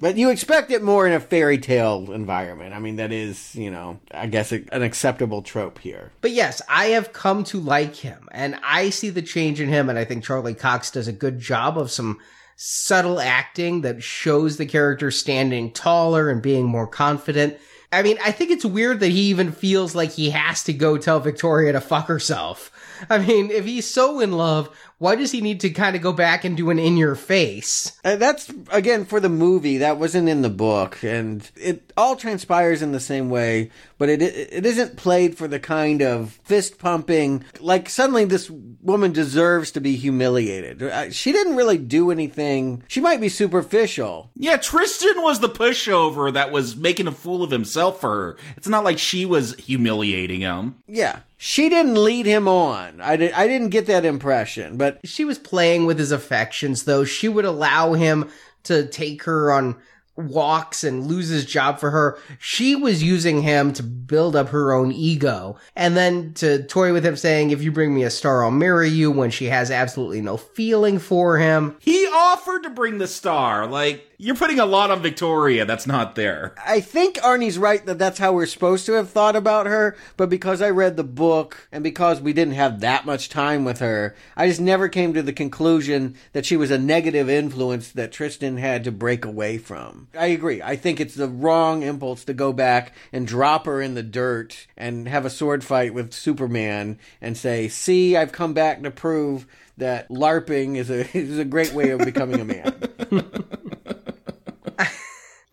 but 0.00 0.16
you 0.16 0.30
expect 0.30 0.70
it 0.70 0.82
more 0.82 1.06
in 1.06 1.12
a 1.12 1.20
fairy 1.20 1.58
tale 1.58 2.12
environment. 2.12 2.74
I 2.74 2.78
mean, 2.78 2.96
that 2.96 3.12
is, 3.12 3.54
you 3.54 3.70
know, 3.70 4.00
I 4.12 4.26
guess 4.26 4.52
a, 4.52 4.62
an 4.72 4.82
acceptable 4.82 5.42
trope 5.42 5.78
here. 5.78 6.12
But 6.20 6.32
yes, 6.32 6.62
I 6.68 6.86
have 6.86 7.12
come 7.12 7.44
to 7.44 7.60
like 7.60 7.96
him, 7.96 8.28
and 8.32 8.58
I 8.62 8.90
see 8.90 9.10
the 9.10 9.22
change 9.22 9.60
in 9.60 9.68
him, 9.68 9.88
and 9.88 9.98
I 9.98 10.04
think 10.04 10.24
Charlie 10.24 10.54
Cox 10.54 10.90
does 10.90 11.08
a 11.08 11.12
good 11.12 11.38
job 11.38 11.78
of 11.78 11.90
some 11.90 12.18
subtle 12.56 13.20
acting 13.20 13.80
that 13.80 14.02
shows 14.02 14.58
the 14.58 14.66
character 14.66 15.10
standing 15.10 15.72
taller 15.72 16.28
and 16.28 16.42
being 16.42 16.66
more 16.66 16.86
confident. 16.86 17.56
I 17.92 18.02
mean, 18.02 18.18
I 18.24 18.30
think 18.32 18.50
it's 18.50 18.64
weird 18.64 19.00
that 19.00 19.08
he 19.08 19.22
even 19.22 19.50
feels 19.50 19.94
like 19.94 20.12
he 20.12 20.30
has 20.30 20.62
to 20.64 20.72
go 20.72 20.96
tell 20.96 21.18
Victoria 21.20 21.72
to 21.72 21.80
fuck 21.80 22.06
herself. 22.06 22.70
I 23.08 23.18
mean, 23.18 23.50
if 23.50 23.64
he's 23.64 23.88
so 23.90 24.20
in 24.20 24.32
love, 24.32 24.68
why 25.00 25.16
does 25.16 25.32
he 25.32 25.40
need 25.40 25.58
to 25.60 25.70
kind 25.70 25.96
of 25.96 26.02
go 26.02 26.12
back 26.12 26.44
and 26.44 26.56
do 26.56 26.70
an 26.70 26.78
in 26.78 26.96
your 26.96 27.14
face? 27.16 27.98
Uh, 28.04 28.14
that's 28.16 28.52
again 28.70 29.04
for 29.04 29.18
the 29.18 29.28
movie. 29.28 29.78
That 29.78 29.98
wasn't 29.98 30.28
in 30.28 30.42
the 30.42 30.48
book, 30.50 31.02
and 31.02 31.50
it 31.56 31.92
all 31.96 32.14
transpires 32.14 32.82
in 32.82 32.92
the 32.92 33.00
same 33.00 33.28
way. 33.30 33.70
But 33.98 34.08
it 34.10 34.22
it 34.22 34.64
isn't 34.64 34.96
played 34.96 35.36
for 35.36 35.48
the 35.48 35.58
kind 35.58 36.00
of 36.02 36.38
fist 36.44 36.78
pumping. 36.78 37.44
Like 37.60 37.88
suddenly 37.88 38.24
this 38.26 38.48
woman 38.50 39.12
deserves 39.12 39.70
to 39.72 39.80
be 39.80 39.96
humiliated. 39.96 40.82
Uh, 40.82 41.10
She 41.10 41.32
didn't 41.32 41.56
really 41.56 41.78
do 41.78 42.10
anything. 42.10 42.82
She 42.88 43.00
might 43.00 43.20
be 43.20 43.28
superficial. 43.28 44.30
Yeah, 44.36 44.56
Tristan 44.56 45.22
was 45.22 45.40
the 45.40 45.48
pushover 45.48 46.32
that 46.32 46.52
was 46.52 46.76
making 46.76 47.06
a 47.06 47.12
fool 47.12 47.42
of 47.42 47.50
himself 47.50 48.00
for 48.00 48.10
her. 48.14 48.36
It's 48.56 48.68
not 48.68 48.84
like 48.84 48.98
she 48.98 49.24
was 49.26 49.54
humiliating 49.56 50.40
him. 50.42 50.76
Yeah. 50.86 51.20
She 51.42 51.70
didn't 51.70 51.94
lead 52.02 52.26
him 52.26 52.46
on. 52.48 53.00
I, 53.00 53.16
di- 53.16 53.32
I 53.32 53.46
didn't 53.48 53.70
get 53.70 53.86
that 53.86 54.04
impression, 54.04 54.76
but 54.76 54.89
She 55.04 55.24
was 55.24 55.38
playing 55.38 55.86
with 55.86 55.98
his 55.98 56.12
affections, 56.12 56.84
though. 56.84 57.04
She 57.04 57.28
would 57.28 57.44
allow 57.44 57.94
him 57.94 58.28
to 58.64 58.86
take 58.86 59.24
her 59.24 59.52
on 59.52 59.76
walks 60.16 60.84
and 60.84 61.06
lose 61.06 61.28
his 61.28 61.44
job 61.44 61.78
for 61.78 61.90
her. 61.90 62.18
She 62.38 62.76
was 62.76 63.02
using 63.02 63.42
him 63.42 63.72
to 63.74 63.82
build 63.82 64.36
up 64.36 64.50
her 64.50 64.72
own 64.72 64.92
ego 64.92 65.56
and 65.74 65.96
then 65.96 66.34
to 66.34 66.62
toy 66.64 66.92
with 66.92 67.06
him 67.06 67.16
saying, 67.16 67.50
if 67.50 67.62
you 67.62 67.72
bring 67.72 67.94
me 67.94 68.02
a 68.02 68.10
star, 68.10 68.44
I'll 68.44 68.50
marry 68.50 68.88
you 68.88 69.10
when 69.10 69.30
she 69.30 69.46
has 69.46 69.70
absolutely 69.70 70.20
no 70.20 70.36
feeling 70.36 70.98
for 70.98 71.38
him. 71.38 71.76
He 71.80 72.06
offered 72.06 72.64
to 72.64 72.70
bring 72.70 72.98
the 72.98 73.06
star. 73.06 73.66
Like, 73.66 74.09
you're 74.20 74.36
putting 74.36 74.60
a 74.60 74.66
lot 74.66 74.90
on 74.90 75.00
Victoria 75.00 75.64
that's 75.64 75.86
not 75.86 76.14
there. 76.14 76.54
I 76.66 76.80
think 76.80 77.16
Arnie's 77.16 77.56
right 77.56 77.84
that 77.86 77.98
that's 77.98 78.18
how 78.18 78.34
we're 78.34 78.44
supposed 78.44 78.84
to 78.84 78.92
have 78.92 79.08
thought 79.08 79.34
about 79.34 79.64
her, 79.64 79.96
but 80.18 80.28
because 80.28 80.60
I 80.60 80.68
read 80.68 80.98
the 80.98 81.04
book 81.04 81.66
and 81.72 81.82
because 81.82 82.20
we 82.20 82.34
didn't 82.34 82.52
have 82.52 82.80
that 82.80 83.06
much 83.06 83.30
time 83.30 83.64
with 83.64 83.78
her, 83.78 84.14
I 84.36 84.46
just 84.46 84.60
never 84.60 84.90
came 84.90 85.14
to 85.14 85.22
the 85.22 85.32
conclusion 85.32 86.16
that 86.34 86.44
she 86.44 86.58
was 86.58 86.70
a 86.70 86.76
negative 86.76 87.30
influence 87.30 87.92
that 87.92 88.12
Tristan 88.12 88.58
had 88.58 88.84
to 88.84 88.92
break 88.92 89.24
away 89.24 89.56
from. 89.56 90.08
I 90.14 90.26
agree. 90.26 90.60
I 90.60 90.76
think 90.76 91.00
it's 91.00 91.14
the 91.14 91.26
wrong 91.26 91.82
impulse 91.82 92.22
to 92.26 92.34
go 92.34 92.52
back 92.52 92.92
and 93.14 93.26
drop 93.26 93.64
her 93.64 93.80
in 93.80 93.94
the 93.94 94.02
dirt 94.02 94.66
and 94.76 95.08
have 95.08 95.24
a 95.24 95.30
sword 95.30 95.64
fight 95.64 95.94
with 95.94 96.12
Superman 96.12 96.98
and 97.22 97.38
say, 97.38 97.68
"See, 97.68 98.18
I've 98.18 98.32
come 98.32 98.52
back 98.52 98.82
to 98.82 98.90
prove 98.90 99.46
that 99.78 100.10
LARPing 100.10 100.76
is 100.76 100.90
a 100.90 101.08
is 101.16 101.38
a 101.38 101.44
great 101.46 101.72
way 101.72 101.88
of 101.88 102.00
becoming 102.00 102.40
a 102.40 102.44
man." 102.44 102.74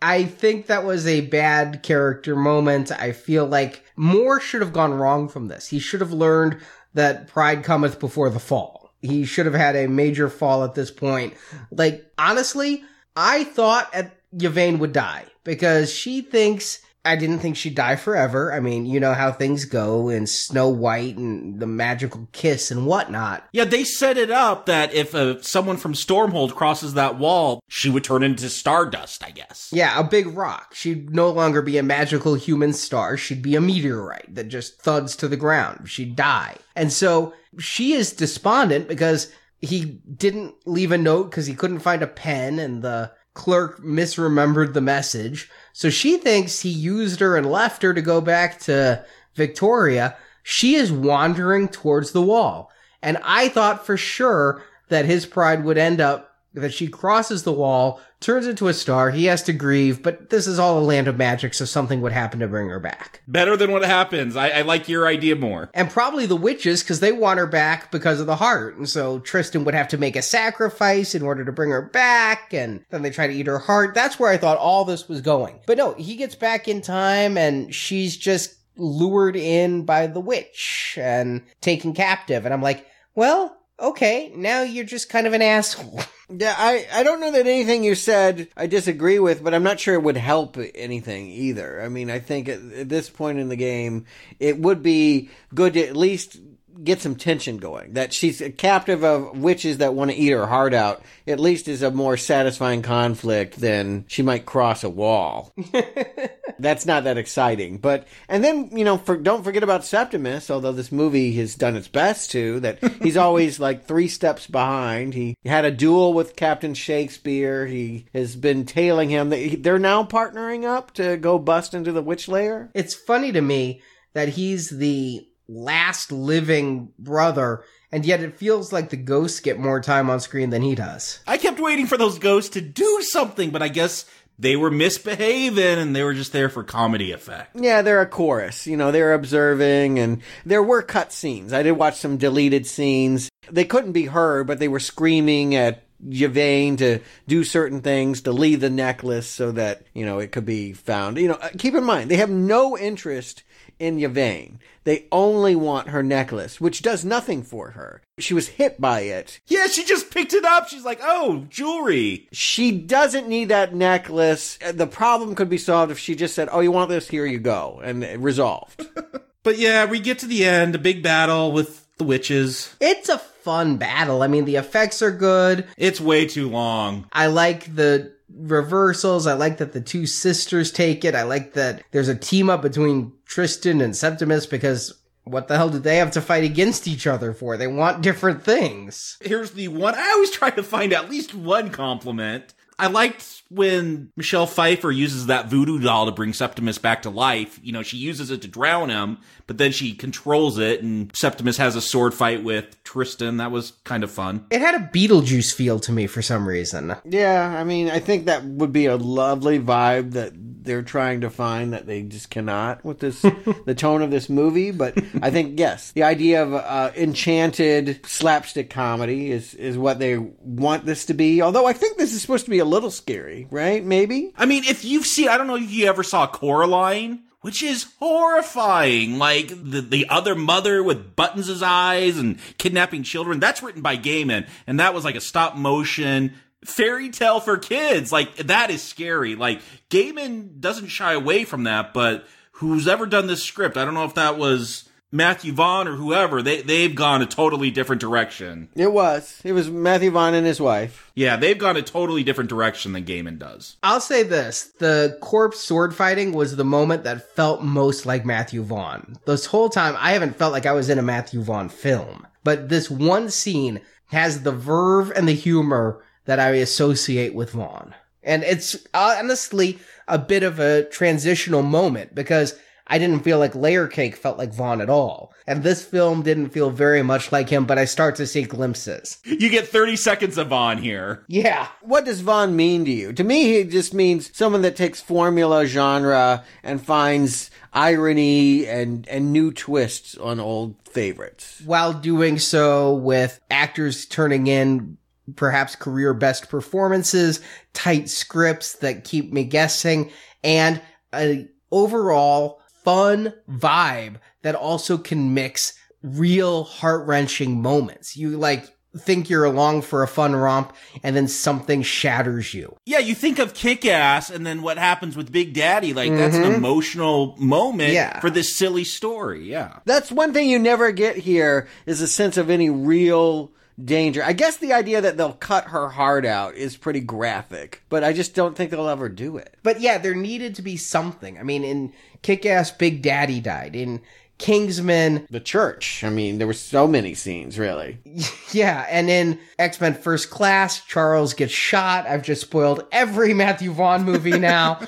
I 0.00 0.24
think 0.24 0.66
that 0.66 0.84
was 0.84 1.06
a 1.06 1.22
bad 1.22 1.82
character 1.82 2.36
moment. 2.36 2.92
I 2.92 3.12
feel 3.12 3.46
like 3.46 3.84
more 3.96 4.40
should 4.40 4.60
have 4.60 4.72
gone 4.72 4.94
wrong 4.94 5.28
from 5.28 5.48
this. 5.48 5.68
He 5.68 5.78
should 5.78 6.00
have 6.00 6.12
learned 6.12 6.58
that 6.94 7.28
pride 7.28 7.64
cometh 7.64 7.98
before 7.98 8.30
the 8.30 8.38
fall. 8.38 8.92
He 9.02 9.24
should 9.24 9.46
have 9.46 9.54
had 9.54 9.76
a 9.76 9.88
major 9.88 10.28
fall 10.28 10.64
at 10.64 10.74
this 10.74 10.90
point. 10.90 11.34
Like, 11.70 12.10
honestly, 12.18 12.84
I 13.16 13.44
thought 13.44 13.92
at 13.94 14.16
Yvaine 14.32 14.78
would 14.78 14.92
die 14.92 15.24
because 15.44 15.92
she 15.92 16.20
thinks 16.20 16.80
I 17.04 17.16
didn't 17.16 17.38
think 17.38 17.56
she'd 17.56 17.74
die 17.74 17.96
forever. 17.96 18.52
I 18.52 18.60
mean, 18.60 18.84
you 18.84 19.00
know 19.00 19.14
how 19.14 19.32
things 19.32 19.64
go 19.64 20.08
in 20.08 20.26
Snow 20.26 20.68
White 20.68 21.16
and 21.16 21.58
the 21.58 21.66
magical 21.66 22.28
kiss 22.32 22.70
and 22.70 22.86
whatnot. 22.86 23.48
Yeah, 23.52 23.64
they 23.64 23.84
set 23.84 24.18
it 24.18 24.30
up 24.30 24.66
that 24.66 24.92
if 24.92 25.14
uh, 25.14 25.40
someone 25.40 25.76
from 25.76 25.94
Stormhold 25.94 26.54
crosses 26.54 26.94
that 26.94 27.18
wall, 27.18 27.60
she 27.68 27.88
would 27.88 28.04
turn 28.04 28.22
into 28.22 28.50
stardust, 28.50 29.24
I 29.24 29.30
guess. 29.30 29.70
Yeah, 29.72 29.98
a 29.98 30.04
big 30.04 30.36
rock. 30.36 30.74
She'd 30.74 31.14
no 31.14 31.30
longer 31.30 31.62
be 31.62 31.78
a 31.78 31.82
magical 31.82 32.34
human 32.34 32.72
star. 32.72 33.16
She'd 33.16 33.42
be 33.42 33.56
a 33.56 33.60
meteorite 33.60 34.34
that 34.34 34.48
just 34.48 34.80
thuds 34.82 35.16
to 35.16 35.28
the 35.28 35.36
ground. 35.36 35.88
She'd 35.88 36.16
die. 36.16 36.56
And 36.76 36.92
so 36.92 37.32
she 37.58 37.92
is 37.92 38.12
despondent 38.12 38.88
because 38.88 39.32
he 39.60 40.00
didn't 40.14 40.54
leave 40.66 40.92
a 40.92 40.98
note 40.98 41.30
because 41.30 41.46
he 41.46 41.54
couldn't 41.54 41.80
find 41.80 42.02
a 42.02 42.06
pen 42.06 42.58
and 42.58 42.82
the 42.82 43.12
clerk 43.34 43.80
misremembered 43.82 44.74
the 44.74 44.80
message. 44.80 45.48
So 45.78 45.90
she 45.90 46.16
thinks 46.16 46.62
he 46.62 46.70
used 46.70 47.20
her 47.20 47.36
and 47.36 47.48
left 47.48 47.82
her 47.82 47.94
to 47.94 48.02
go 48.02 48.20
back 48.20 48.58
to 48.62 49.04
Victoria. 49.36 50.16
She 50.42 50.74
is 50.74 50.90
wandering 50.90 51.68
towards 51.68 52.10
the 52.10 52.20
wall. 52.20 52.72
And 53.00 53.16
I 53.22 53.48
thought 53.48 53.86
for 53.86 53.96
sure 53.96 54.64
that 54.88 55.04
his 55.04 55.24
pride 55.24 55.62
would 55.62 55.78
end 55.78 56.00
up 56.00 56.27
that 56.54 56.72
she 56.72 56.88
crosses 56.88 57.42
the 57.42 57.52
wall, 57.52 58.00
turns 58.20 58.46
into 58.46 58.68
a 58.68 58.74
star, 58.74 59.10
he 59.10 59.26
has 59.26 59.42
to 59.44 59.52
grieve, 59.52 60.02
but 60.02 60.30
this 60.30 60.46
is 60.46 60.58
all 60.58 60.78
a 60.78 60.80
land 60.80 61.06
of 61.06 61.16
magic, 61.16 61.54
so 61.54 61.64
something 61.64 62.00
would 62.00 62.12
happen 62.12 62.40
to 62.40 62.48
bring 62.48 62.68
her 62.68 62.80
back. 62.80 63.22
Better 63.28 63.56
than 63.56 63.70
what 63.70 63.84
happens. 63.84 64.34
I, 64.34 64.48
I 64.48 64.62
like 64.62 64.88
your 64.88 65.06
idea 65.06 65.36
more. 65.36 65.70
And 65.74 65.90
probably 65.90 66.26
the 66.26 66.34
witches, 66.36 66.82
because 66.82 67.00
they 67.00 67.12
want 67.12 67.38
her 67.38 67.46
back 67.46 67.92
because 67.92 68.18
of 68.18 68.26
the 68.26 68.36
heart. 68.36 68.76
And 68.76 68.88
so 68.88 69.20
Tristan 69.20 69.64
would 69.64 69.74
have 69.74 69.88
to 69.88 69.98
make 69.98 70.16
a 70.16 70.22
sacrifice 70.22 71.14
in 71.14 71.22
order 71.22 71.44
to 71.44 71.52
bring 71.52 71.70
her 71.70 71.82
back, 71.82 72.52
and 72.52 72.84
then 72.90 73.02
they 73.02 73.10
try 73.10 73.26
to 73.26 73.32
eat 73.32 73.46
her 73.46 73.58
heart. 73.58 73.94
That's 73.94 74.18
where 74.18 74.30
I 74.30 74.38
thought 74.38 74.58
all 74.58 74.84
this 74.84 75.08
was 75.08 75.20
going. 75.20 75.60
But 75.66 75.78
no, 75.78 75.92
he 75.94 76.16
gets 76.16 76.34
back 76.34 76.66
in 76.66 76.80
time, 76.80 77.36
and 77.36 77.72
she's 77.74 78.16
just 78.16 78.54
lured 78.76 79.36
in 79.36 79.84
by 79.84 80.06
the 80.06 80.20
witch 80.20 80.96
and 81.00 81.42
taken 81.60 81.92
captive. 81.92 82.44
And 82.44 82.54
I'm 82.54 82.62
like, 82.62 82.86
well, 83.14 83.57
okay, 83.80 84.32
now 84.34 84.62
you're 84.62 84.84
just 84.84 85.08
kind 85.08 85.26
of 85.26 85.32
an 85.32 85.42
asshole. 85.42 86.00
Yeah, 86.30 86.54
I, 86.58 86.86
I 86.92 87.04
don't 87.04 87.20
know 87.20 87.32
that 87.32 87.46
anything 87.46 87.82
you 87.82 87.94
said 87.94 88.48
I 88.54 88.66
disagree 88.66 89.18
with, 89.18 89.42
but 89.42 89.54
I'm 89.54 89.62
not 89.62 89.80
sure 89.80 89.94
it 89.94 90.02
would 90.02 90.18
help 90.18 90.58
anything 90.74 91.28
either. 91.28 91.80
I 91.80 91.88
mean, 91.88 92.10
I 92.10 92.18
think 92.18 92.50
at, 92.50 92.60
at 92.60 92.90
this 92.90 93.08
point 93.08 93.38
in 93.38 93.48
the 93.48 93.56
game, 93.56 94.04
it 94.38 94.58
would 94.58 94.82
be 94.82 95.30
good 95.54 95.72
to 95.72 95.86
at 95.86 95.96
least 95.96 96.38
get 96.82 97.00
some 97.00 97.16
tension 97.16 97.58
going. 97.58 97.94
That 97.94 98.12
she's 98.12 98.40
a 98.40 98.50
captive 98.50 99.02
of 99.04 99.38
witches 99.38 99.78
that 99.78 99.94
want 99.94 100.10
to 100.10 100.16
eat 100.16 100.30
her 100.30 100.46
heart 100.46 100.74
out, 100.74 101.02
at 101.26 101.40
least 101.40 101.68
is 101.68 101.82
a 101.82 101.90
more 101.90 102.16
satisfying 102.16 102.82
conflict 102.82 103.60
than 103.60 104.04
she 104.08 104.22
might 104.22 104.46
cross 104.46 104.84
a 104.84 104.90
wall. 104.90 105.52
That's 106.58 106.86
not 106.86 107.04
that 107.04 107.18
exciting. 107.18 107.78
But, 107.78 108.06
and 108.28 108.42
then, 108.42 108.70
you 108.76 108.84
know, 108.84 108.98
for, 108.98 109.16
don't 109.16 109.44
forget 109.44 109.62
about 109.62 109.84
Septimus, 109.84 110.50
although 110.50 110.72
this 110.72 110.90
movie 110.90 111.32
has 111.34 111.54
done 111.54 111.76
its 111.76 111.88
best 111.88 112.32
to, 112.32 112.58
that 112.60 112.82
he's 113.02 113.16
always 113.16 113.60
like 113.60 113.84
three 113.86 114.08
steps 114.08 114.46
behind. 114.46 115.14
He 115.14 115.36
had 115.44 115.64
a 115.64 115.70
duel 115.70 116.12
with 116.12 116.36
Captain 116.36 116.74
Shakespeare. 116.74 117.66
He 117.66 118.06
has 118.12 118.34
been 118.34 118.64
tailing 118.66 119.08
him. 119.10 119.30
They- 119.30 119.54
They're 119.56 119.78
now 119.78 120.02
partnering 120.04 120.64
up 120.64 120.94
to 120.94 121.16
go 121.16 121.38
bust 121.38 121.74
into 121.74 121.92
the 121.92 122.02
witch 122.02 122.26
lair. 122.28 122.70
It's 122.74 122.94
funny 122.94 123.30
to 123.32 123.40
me 123.40 123.82
that 124.14 124.30
he's 124.30 124.70
the 124.70 125.27
last 125.48 126.12
living 126.12 126.92
brother, 126.98 127.64
and 127.90 128.04
yet 128.04 128.22
it 128.22 128.36
feels 128.36 128.72
like 128.72 128.90
the 128.90 128.96
ghosts 128.96 129.40
get 129.40 129.58
more 129.58 129.80
time 129.80 130.10
on 130.10 130.20
screen 130.20 130.50
than 130.50 130.62
he 130.62 130.74
does. 130.74 131.20
I 131.26 131.38
kept 131.38 131.58
waiting 131.58 131.86
for 131.86 131.96
those 131.96 132.18
ghosts 132.18 132.50
to 132.50 132.60
do 132.60 133.02
something, 133.02 133.50
but 133.50 133.62
I 133.62 133.68
guess 133.68 134.04
they 134.38 134.56
were 134.56 134.70
misbehaving 134.70 135.78
and 135.78 135.96
they 135.96 136.04
were 136.04 136.14
just 136.14 136.32
there 136.32 136.48
for 136.48 136.62
comedy 136.62 137.12
effect. 137.12 137.56
Yeah, 137.56 137.82
they're 137.82 138.00
a 138.00 138.06
chorus. 138.06 138.66
You 138.66 138.76
know, 138.76 138.92
they're 138.92 139.14
observing, 139.14 139.98
and 139.98 140.22
there 140.44 140.62
were 140.62 140.82
cut 140.82 141.12
scenes. 141.12 141.52
I 141.52 141.62
did 141.62 141.72
watch 141.72 141.96
some 141.96 142.18
deleted 142.18 142.66
scenes. 142.66 143.28
They 143.50 143.64
couldn't 143.64 143.92
be 143.92 144.06
heard, 144.06 144.46
but 144.46 144.58
they 144.58 144.68
were 144.68 144.80
screaming 144.80 145.54
at 145.54 145.82
Yvaine 146.08 146.76
to 146.76 147.00
do 147.26 147.42
certain 147.42 147.80
things, 147.80 148.20
to 148.22 148.32
leave 148.32 148.60
the 148.60 148.70
necklace 148.70 149.26
so 149.26 149.50
that, 149.52 149.82
you 149.94 150.06
know, 150.06 150.20
it 150.20 150.30
could 150.30 150.46
be 150.46 150.72
found. 150.72 151.16
You 151.16 151.28
know, 151.28 151.34
uh, 151.34 151.48
keep 151.58 151.74
in 151.74 151.82
mind, 151.82 152.10
they 152.10 152.16
have 152.16 152.30
no 152.30 152.78
interest 152.78 153.42
in 153.78 153.98
Yvaine. 154.02 154.58
They 154.84 155.06
only 155.12 155.54
want 155.54 155.88
her 155.88 156.02
necklace, 156.02 156.60
which 156.60 156.80
does 156.82 157.04
nothing 157.04 157.42
for 157.42 157.70
her. 157.72 158.00
She 158.18 158.32
was 158.34 158.48
hit 158.48 158.80
by 158.80 159.00
it. 159.00 159.38
Yeah, 159.46 159.66
she 159.66 159.84
just 159.84 160.10
picked 160.10 160.32
it 160.32 160.44
up. 160.44 160.68
She's 160.68 160.84
like, 160.84 161.00
oh, 161.02 161.44
jewelry. 161.50 162.26
She 162.32 162.72
doesn't 162.72 163.28
need 163.28 163.50
that 163.50 163.74
necklace. 163.74 164.58
Uh, 164.64 164.72
The 164.72 164.86
problem 164.86 165.34
could 165.34 165.48
be 165.50 165.58
solved 165.58 165.92
if 165.92 165.98
she 165.98 166.14
just 166.14 166.34
said, 166.34 166.48
oh, 166.50 166.60
you 166.60 166.72
want 166.72 166.88
this? 166.88 167.08
Here 167.08 167.26
you 167.26 167.38
go. 167.38 167.80
And 167.84 168.02
resolved. 168.22 168.86
But 169.44 169.56
yeah, 169.56 169.86
we 169.86 170.00
get 170.00 170.18
to 170.18 170.26
the 170.26 170.44
end, 170.44 170.74
a 170.74 170.78
big 170.78 171.02
battle 171.02 171.52
with 171.52 171.86
the 171.96 172.04
witches. 172.04 172.74
It's 172.80 173.08
a 173.08 173.16
fun 173.18 173.78
battle. 173.78 174.22
I 174.22 174.26
mean, 174.26 174.44
the 174.44 174.56
effects 174.56 175.00
are 175.00 175.12
good. 175.12 175.66
It's 175.78 176.00
way 176.00 176.26
too 176.26 176.50
long. 176.50 177.06
I 177.12 177.28
like 177.28 177.74
the 177.74 178.12
reversals. 178.32 179.26
I 179.26 179.34
like 179.34 179.58
that 179.58 179.72
the 179.72 179.80
two 179.80 180.06
sisters 180.06 180.70
take 180.70 181.04
it. 181.04 181.14
I 181.14 181.22
like 181.22 181.54
that 181.54 181.82
there's 181.90 182.08
a 182.08 182.14
team 182.14 182.50
up 182.50 182.62
between 182.62 183.12
Tristan 183.26 183.80
and 183.80 183.96
Septimus 183.96 184.46
because 184.46 184.94
what 185.24 185.48
the 185.48 185.56
hell 185.56 185.68
did 185.68 185.82
they 185.82 185.96
have 185.96 186.10
to 186.12 186.20
fight 186.20 186.44
against 186.44 186.88
each 186.88 187.06
other 187.06 187.32
for? 187.32 187.56
They 187.56 187.66
want 187.66 188.02
different 188.02 188.42
things. 188.42 189.18
Here's 189.20 189.52
the 189.52 189.68
one 189.68 189.94
I 189.94 190.10
always 190.12 190.30
try 190.30 190.50
to 190.50 190.62
find 190.62 190.92
at 190.92 191.10
least 191.10 191.34
one 191.34 191.70
compliment. 191.70 192.54
I 192.78 192.86
liked 192.86 193.42
when 193.50 194.12
Michelle 194.16 194.46
Pfeiffer 194.46 194.92
uses 194.92 195.26
that 195.26 195.48
voodoo 195.48 195.80
doll 195.80 196.06
to 196.06 196.12
bring 196.12 196.32
Septimus 196.32 196.78
back 196.78 197.02
to 197.02 197.10
life. 197.10 197.58
You 197.62 197.72
know, 197.72 197.82
she 197.82 197.96
uses 197.96 198.30
it 198.30 198.42
to 198.42 198.48
drown 198.48 198.88
him, 198.88 199.18
but 199.48 199.58
then 199.58 199.72
she 199.72 199.94
controls 199.94 200.58
it, 200.58 200.82
and 200.82 201.10
Septimus 201.16 201.56
has 201.56 201.74
a 201.74 201.80
sword 201.80 202.14
fight 202.14 202.44
with 202.44 202.80
Tristan. 202.84 203.38
That 203.38 203.50
was 203.50 203.72
kind 203.82 204.04
of 204.04 204.10
fun. 204.10 204.46
It 204.50 204.60
had 204.60 204.76
a 204.76 204.90
Beetlejuice 204.92 205.52
feel 205.52 205.80
to 205.80 205.90
me 205.90 206.06
for 206.06 206.22
some 206.22 206.46
reason. 206.46 206.94
Yeah, 207.04 207.56
I 207.58 207.64
mean, 207.64 207.90
I 207.90 207.98
think 207.98 208.26
that 208.26 208.44
would 208.44 208.72
be 208.72 208.86
a 208.86 208.96
lovely 208.96 209.58
vibe 209.58 210.12
that 210.12 210.32
they're 210.36 210.82
trying 210.82 211.22
to 211.22 211.30
find 211.30 211.72
that 211.72 211.86
they 211.86 212.02
just 212.02 212.28
cannot 212.28 212.84
with 212.84 213.00
this 213.00 213.22
the 213.64 213.74
tone 213.74 214.02
of 214.02 214.10
this 214.10 214.28
movie. 214.28 214.70
But 214.70 214.98
I 215.22 215.30
think 215.30 215.58
yes, 215.58 215.92
the 215.92 216.02
idea 216.02 216.42
of 216.42 216.52
uh, 216.52 216.92
enchanted 216.94 218.04
slapstick 218.04 218.68
comedy 218.68 219.32
is 219.32 219.54
is 219.54 219.78
what 219.78 219.98
they 219.98 220.18
want 220.18 220.84
this 220.84 221.06
to 221.06 221.14
be. 221.14 221.40
Although 221.40 221.66
I 221.66 221.72
think 221.72 221.96
this 221.96 222.12
is 222.12 222.20
supposed 222.20 222.44
to 222.44 222.50
be 222.50 222.58
a 222.58 222.66
little 222.66 222.90
scary, 222.90 223.48
right? 223.50 223.82
Maybe. 223.82 224.32
I 224.36 224.44
mean, 224.44 224.64
if 224.64 224.84
you've 224.84 225.06
seen, 225.06 225.28
I 225.28 225.38
don't 225.38 225.46
know 225.46 225.56
if 225.56 225.70
you 225.70 225.86
ever 225.86 226.02
saw 226.02 226.26
Coraline. 226.26 227.22
Which 227.40 227.62
is 227.62 227.86
horrifying. 227.98 229.18
Like 229.18 229.48
the, 229.48 229.80
the 229.80 230.08
other 230.08 230.34
mother 230.34 230.82
with 230.82 231.14
buttons' 231.14 231.62
eyes 231.62 232.18
and 232.18 232.38
kidnapping 232.58 233.02
children. 233.04 233.40
That's 233.40 233.62
written 233.62 233.82
by 233.82 233.96
Gaiman. 233.96 234.48
And 234.66 234.80
that 234.80 234.94
was 234.94 235.04
like 235.04 235.16
a 235.16 235.20
stop 235.20 235.56
motion 235.56 236.34
fairy 236.64 237.10
tale 237.10 237.40
for 237.40 237.56
kids. 237.56 238.12
Like 238.12 238.36
that 238.36 238.70
is 238.70 238.82
scary. 238.82 239.34
Like 239.34 239.60
Gaiman 239.90 240.60
doesn't 240.60 240.88
shy 240.88 241.12
away 241.12 241.44
from 241.44 241.64
that, 241.64 241.94
but 241.94 242.26
who's 242.52 242.88
ever 242.88 243.06
done 243.06 243.26
this 243.26 243.44
script, 243.44 243.76
I 243.76 243.84
don't 243.84 243.94
know 243.94 244.04
if 244.04 244.14
that 244.14 244.38
was 244.38 244.87
Matthew 245.10 245.52
Vaughn 245.52 245.88
or 245.88 245.96
whoever, 245.96 246.42
they 246.42 246.60
they've 246.60 246.94
gone 246.94 247.22
a 247.22 247.26
totally 247.26 247.70
different 247.70 248.00
direction. 248.00 248.68
It 248.74 248.92
was. 248.92 249.40
It 249.42 249.52
was 249.52 249.70
Matthew 249.70 250.10
Vaughn 250.10 250.34
and 250.34 250.46
his 250.46 250.60
wife. 250.60 251.10
Yeah, 251.14 251.36
they've 251.36 251.58
gone 251.58 251.76
a 251.76 251.82
totally 251.82 252.22
different 252.22 252.50
direction 252.50 252.92
than 252.92 253.04
Gaiman 253.04 253.38
does. 253.38 253.76
I'll 253.82 254.00
say 254.00 254.22
this 254.22 254.64
the 254.78 255.16
corpse 255.20 255.60
sword 255.60 255.94
fighting 255.94 256.32
was 256.32 256.56
the 256.56 256.64
moment 256.64 257.04
that 257.04 257.34
felt 257.34 257.62
most 257.62 258.04
like 258.04 258.26
Matthew 258.26 258.62
Vaughn. 258.62 259.16
This 259.26 259.46
whole 259.46 259.70
time, 259.70 259.96
I 259.98 260.12
haven't 260.12 260.36
felt 260.36 260.52
like 260.52 260.66
I 260.66 260.72
was 260.72 260.90
in 260.90 260.98
a 260.98 261.02
Matthew 261.02 261.42
Vaughn 261.42 261.68
film. 261.68 262.26
But 262.44 262.68
this 262.68 262.90
one 262.90 263.30
scene 263.30 263.80
has 264.06 264.42
the 264.42 264.52
verve 264.52 265.10
and 265.14 265.28
the 265.28 265.34
humor 265.34 266.04
that 266.26 266.38
I 266.38 266.50
associate 266.50 267.34
with 267.34 267.52
Vaughn. 267.52 267.94
And 268.22 268.42
it's 268.42 268.74
uh, 268.92 269.16
honestly 269.18 269.78
a 270.06 270.18
bit 270.18 270.42
of 270.42 270.58
a 270.58 270.84
transitional 270.84 271.62
moment 271.62 272.14
because 272.14 272.58
I 272.88 272.98
didn't 272.98 273.20
feel 273.20 273.38
like 273.38 273.54
Layer 273.54 273.86
Cake 273.86 274.16
felt 274.16 274.38
like 274.38 274.52
Vaughn 274.52 274.80
at 274.80 274.88
all. 274.88 275.32
And 275.46 275.62
this 275.62 275.84
film 275.84 276.22
didn't 276.22 276.50
feel 276.50 276.70
very 276.70 277.02
much 277.02 277.32
like 277.32 277.48
him, 277.48 277.64
but 277.66 277.78
I 277.78 277.84
start 277.84 278.16
to 278.16 278.26
see 278.26 278.42
glimpses. 278.42 279.18
You 279.24 279.50
get 279.50 279.68
30 279.68 279.96
seconds 279.96 280.38
of 280.38 280.48
Vaughn 280.48 280.78
here. 280.78 281.24
Yeah. 281.28 281.68
What 281.82 282.04
does 282.04 282.20
Vaughn 282.20 282.56
mean 282.56 282.84
to 282.86 282.90
you? 282.90 283.12
To 283.12 283.24
me, 283.24 283.52
he 283.52 283.64
just 283.64 283.92
means 283.92 284.36
someone 284.36 284.62
that 284.62 284.76
takes 284.76 285.00
formula 285.00 285.66
genre 285.66 286.44
and 286.62 286.80
finds 286.80 287.50
irony 287.72 288.66
and, 288.66 289.06
and 289.08 289.32
new 289.32 289.52
twists 289.52 290.16
on 290.16 290.40
old 290.40 290.76
favorites. 290.88 291.62
While 291.64 291.92
doing 291.92 292.38
so 292.38 292.94
with 292.94 293.40
actors 293.50 294.06
turning 294.06 294.46
in 294.46 294.96
perhaps 295.36 295.76
career 295.76 296.14
best 296.14 296.48
performances, 296.48 297.40
tight 297.74 298.08
scripts 298.08 298.74
that 298.76 299.04
keep 299.04 299.32
me 299.32 299.44
guessing, 299.44 300.10
and 300.42 300.80
a 301.14 301.48
overall 301.70 302.57
fun 302.88 303.34
vibe 303.50 304.14
that 304.40 304.54
also 304.54 304.96
can 304.96 305.34
mix 305.34 305.74
real 306.02 306.64
heart 306.64 307.06
wrenching 307.06 307.60
moments. 307.60 308.16
You 308.16 308.30
like 308.38 308.64
think 308.96 309.28
you're 309.28 309.44
along 309.44 309.82
for 309.82 310.02
a 310.02 310.08
fun 310.08 310.34
romp 310.34 310.72
and 311.02 311.14
then 311.14 311.28
something 311.28 311.82
shatters 311.82 312.54
you. 312.54 312.74
Yeah, 312.86 313.00
you 313.00 313.14
think 313.14 313.38
of 313.38 313.52
kick 313.52 313.84
ass 313.84 314.30
and 314.30 314.46
then 314.46 314.62
what 314.62 314.78
happens 314.78 315.18
with 315.18 315.30
Big 315.30 315.52
Daddy. 315.52 315.92
Like, 315.92 316.10
mm-hmm. 316.10 316.18
that's 316.18 316.36
an 316.36 316.44
emotional 316.44 317.36
moment 317.38 317.92
yeah. 317.92 318.20
for 318.20 318.30
this 318.30 318.56
silly 318.56 318.84
story. 318.84 319.44
Yeah. 319.44 319.80
That's 319.84 320.10
one 320.10 320.32
thing 320.32 320.48
you 320.48 320.58
never 320.58 320.90
get 320.90 321.16
here 321.16 321.68
is 321.84 322.00
a 322.00 322.08
sense 322.08 322.38
of 322.38 322.48
any 322.48 322.70
real 322.70 323.52
danger. 323.82 324.22
I 324.24 324.32
guess 324.32 324.56
the 324.56 324.72
idea 324.72 325.00
that 325.00 325.16
they'll 325.16 325.32
cut 325.32 325.66
her 325.66 325.90
heart 325.90 326.26
out 326.26 326.54
is 326.54 326.76
pretty 326.76 327.00
graphic, 327.00 327.82
but 327.88 328.02
I 328.02 328.12
just 328.12 328.34
don't 328.34 328.56
think 328.56 328.70
they'll 328.70 328.88
ever 328.88 329.08
do 329.08 329.36
it. 329.36 329.56
But 329.62 329.80
yeah, 329.80 329.98
there 329.98 330.14
needed 330.14 330.54
to 330.56 330.62
be 330.62 330.76
something. 330.76 331.38
I 331.38 331.42
mean, 331.42 331.64
in 331.64 331.92
Kick 332.22 332.44
Ass, 332.44 332.70
Big 332.70 333.02
Daddy 333.02 333.40
died. 333.40 333.76
In 333.76 334.00
Kingsman. 334.38 335.26
The 335.30 335.40
church. 335.40 336.02
I 336.04 336.10
mean, 336.10 336.38
there 336.38 336.46
were 336.46 336.52
so 336.52 336.86
many 336.86 337.14
scenes, 337.14 337.58
really. 337.58 337.98
Yeah, 338.50 338.86
and 338.88 339.10
in 339.10 339.38
X 339.58 339.78
Men 339.78 339.92
First 339.92 340.30
Class, 340.30 340.82
Charles 340.86 341.34
gets 341.34 341.52
shot. 341.52 342.06
I've 342.06 342.22
just 342.22 342.40
spoiled 342.40 342.86
every 342.90 343.34
Matthew 343.34 343.72
Vaughn 343.72 344.04
movie 344.04 344.38
now. 344.38 344.80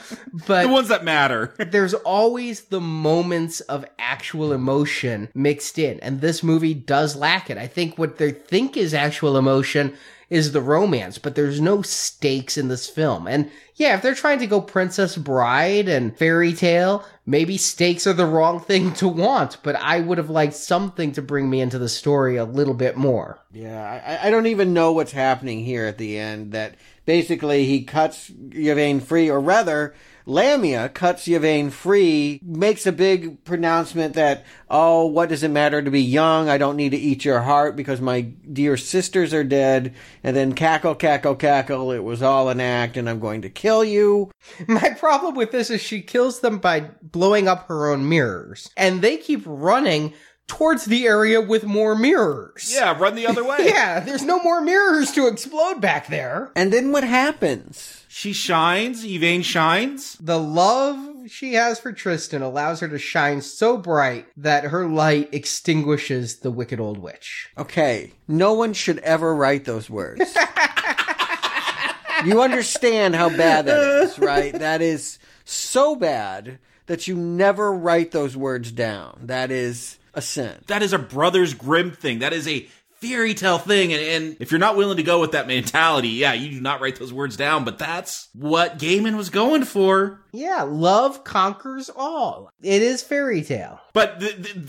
but 0.47 0.63
the 0.63 0.69
ones 0.73 0.89
that 0.89 1.05
matter. 1.05 1.53
there's 1.71 1.93
always 1.93 2.63
the 2.63 2.81
moments 2.81 3.61
of 3.61 3.85
actual 3.99 4.55
emotion 4.55 5.29
mixed 5.35 5.79
in, 5.79 6.01
and 6.01 6.23
this 6.23 6.43
movie 6.43 6.73
does 6.73 7.17
lack 7.17 7.51
it. 7.51 7.59
I 7.59 7.67
think 7.67 7.99
what 7.99 8.17
they 8.17 8.31
think 8.31 8.79
is 8.79 8.95
actual 8.95 9.37
emotion 9.37 9.95
is 10.31 10.53
the 10.53 10.63
romance, 10.63 11.19
but 11.19 11.35
there's 11.35 11.61
no 11.61 11.83
stakes 11.83 12.57
in 12.57 12.69
this 12.69 12.89
film. 12.89 13.27
And 13.27 13.51
yeah, 13.75 13.97
if 13.97 14.03
they're 14.03 14.15
trying 14.15 14.39
to 14.39 14.47
go 14.47 14.61
Princess 14.61 15.17
Bride 15.17 15.89
and 15.89 16.17
fairy 16.17 16.53
tale, 16.53 17.05
maybe 17.27 17.57
stakes 17.57 18.07
are 18.07 18.13
the 18.13 18.27
wrong 18.27 18.61
thing 18.61 18.95
to 18.95 19.09
want, 19.09 19.59
but 19.65 19.75
I 19.75 20.01
would 20.01 20.19
have 20.19 20.31
liked 20.31 20.55
something 20.55 21.11
to 21.13 21.23
bring 21.23 21.51
me 21.51 21.61
into 21.61 21.79
the 21.79 21.89
story 21.89 22.37
a 22.37 22.45
little 22.45 22.75
bit 22.75 22.97
more. 22.97 23.41
Yeah, 23.53 24.19
I, 24.23 24.29
I 24.29 24.31
don't 24.31 24.47
even 24.47 24.73
know 24.73 24.93
what's 24.93 25.13
happening 25.13 25.65
here 25.65 25.87
at 25.87 25.99
the 25.99 26.17
end. 26.17 26.53
That 26.53 26.77
basically 27.05 27.65
he 27.65 27.83
cuts 27.83 28.31
Yvaine 28.53 29.01
free, 29.01 29.29
or 29.29 29.41
rather, 29.41 29.95
Lamia 30.31 30.89
cuts 30.89 31.27
Yvaine 31.27 31.71
free, 31.71 32.41
makes 32.45 32.87
a 32.87 32.93
big 32.93 33.43
pronouncement 33.45 34.15
that, 34.15 34.45
oh, 34.71 35.07
what 35.07 35.29
does 35.29 35.43
it 35.43 35.51
matter 35.51 35.83
to 35.83 35.91
be 35.91 36.01
young? 36.01 36.49
I 36.49 36.57
don't 36.57 36.77
need 36.77 36.91
to 36.91 36.97
eat 36.97 37.25
your 37.25 37.41
heart 37.41 37.75
because 37.75 38.01
my 38.01 38.21
dear 38.21 38.77
sisters 38.77 39.35
are 39.35 39.43
dead. 39.43 39.93
And 40.23 40.37
then 40.37 40.53
cackle, 40.53 40.95
cackle, 40.95 41.35
cackle. 41.35 41.91
It 41.91 42.05
was 42.05 42.23
all 42.23 42.49
an 42.49 42.61
act 42.61 42.97
and 42.97 43.11
I'm 43.11 43.19
going 43.19 43.43
to 43.43 43.51
kill 43.51 43.83
you. 43.83 44.31
My 44.69 44.91
problem 44.91 45.35
with 45.35 45.51
this 45.51 45.69
is 45.69 45.81
she 45.81 46.01
kills 46.01 46.41
them 46.41 46.59
by 46.59 46.91
blowing 47.03 47.49
up 47.49 47.67
her 47.67 47.91
own 47.91 48.09
mirrors. 48.09 48.71
And 48.77 49.03
they 49.03 49.17
keep 49.17 49.43
running 49.45 50.13
towards 50.47 50.85
the 50.85 51.07
area 51.07 51.41
with 51.41 51.65
more 51.65 51.97
mirrors. 51.97 52.73
Yeah, 52.73 52.97
run 52.97 53.17
the 53.17 53.27
other 53.27 53.43
way. 53.49 53.67
yeah, 53.67 53.99
there's 53.99 54.25
no 54.25 54.41
more 54.43 54.61
mirrors 54.61 55.11
to 55.13 55.27
explode 55.27 55.81
back 55.81 56.07
there. 56.07 56.53
And 56.55 56.73
then 56.73 56.93
what 56.93 57.03
happens? 57.05 58.00
She 58.13 58.33
shines. 58.33 59.05
Yvaine 59.05 59.43
shines. 59.43 60.19
The 60.21 60.41
love 60.41 61.31
she 61.31 61.55
has 61.55 61.79
for 61.79 61.93
Tristan 61.93 62.43
allows 62.43 62.81
her 62.81 62.89
to 62.89 62.99
shine 62.99 63.41
so 63.41 63.77
bright 63.77 64.27
that 64.37 64.65
her 64.65 64.89
light 64.89 65.33
extinguishes 65.33 66.41
the 66.41 66.51
wicked 66.51 66.81
old 66.81 66.99
witch. 66.99 67.51
Okay, 67.57 68.11
no 68.27 68.53
one 68.53 68.73
should 68.73 68.99
ever 68.99 69.33
write 69.33 69.65
those 69.65 69.89
words. 69.89 70.21
you 72.25 72.43
understand 72.43 73.15
how 73.15 73.29
bad 73.29 73.67
that 73.67 74.03
is, 74.03 74.19
right? 74.19 74.55
That 74.55 74.83
is 74.83 75.21
so 75.45 75.95
bad 75.95 76.59
that 76.87 77.07
you 77.07 77.15
never 77.15 77.73
write 77.73 78.11
those 78.11 78.37
words 78.37 78.73
down. 78.73 79.21
That 79.23 79.53
is 79.53 80.01
a 80.15 80.21
sin. 80.21 80.65
That 80.67 80.83
is 80.83 80.93
a 80.93 80.99
Brothers 80.99 81.55
Grimm 81.55 81.93
thing. 81.93 82.19
That 82.19 82.33
is 82.33 82.49
a 82.49 82.67
fairy 83.01 83.35
tale 83.35 83.59
thing. 83.59 83.93
And, 83.93 84.03
and, 84.03 84.37
if 84.41 84.51
you're 84.51 84.61
not 84.61 84.77
willing 84.77 84.99
to 84.99 85.03
go 85.03 85.21
with 85.21 85.33
that 85.33 85.47
mentality, 85.47 86.09
yeah, 86.09 86.33
you 86.33 86.51
do 86.51 86.61
not 86.61 86.81
write 86.81 86.97
those 86.97 87.13
words 87.13 87.37
down, 87.37 87.65
but 87.65 87.79
that's 87.79 88.29
what 88.35 88.79
Gaiman 88.79 89.17
was 89.17 89.31
going 89.31 89.65
for. 89.65 90.21
Yeah, 90.33 90.63
love 90.63 91.25
conquers 91.25 91.91
all. 91.95 92.53
It 92.63 92.83
is 92.83 93.03
fairy 93.03 93.43
tale. 93.43 93.81
But 93.93 94.23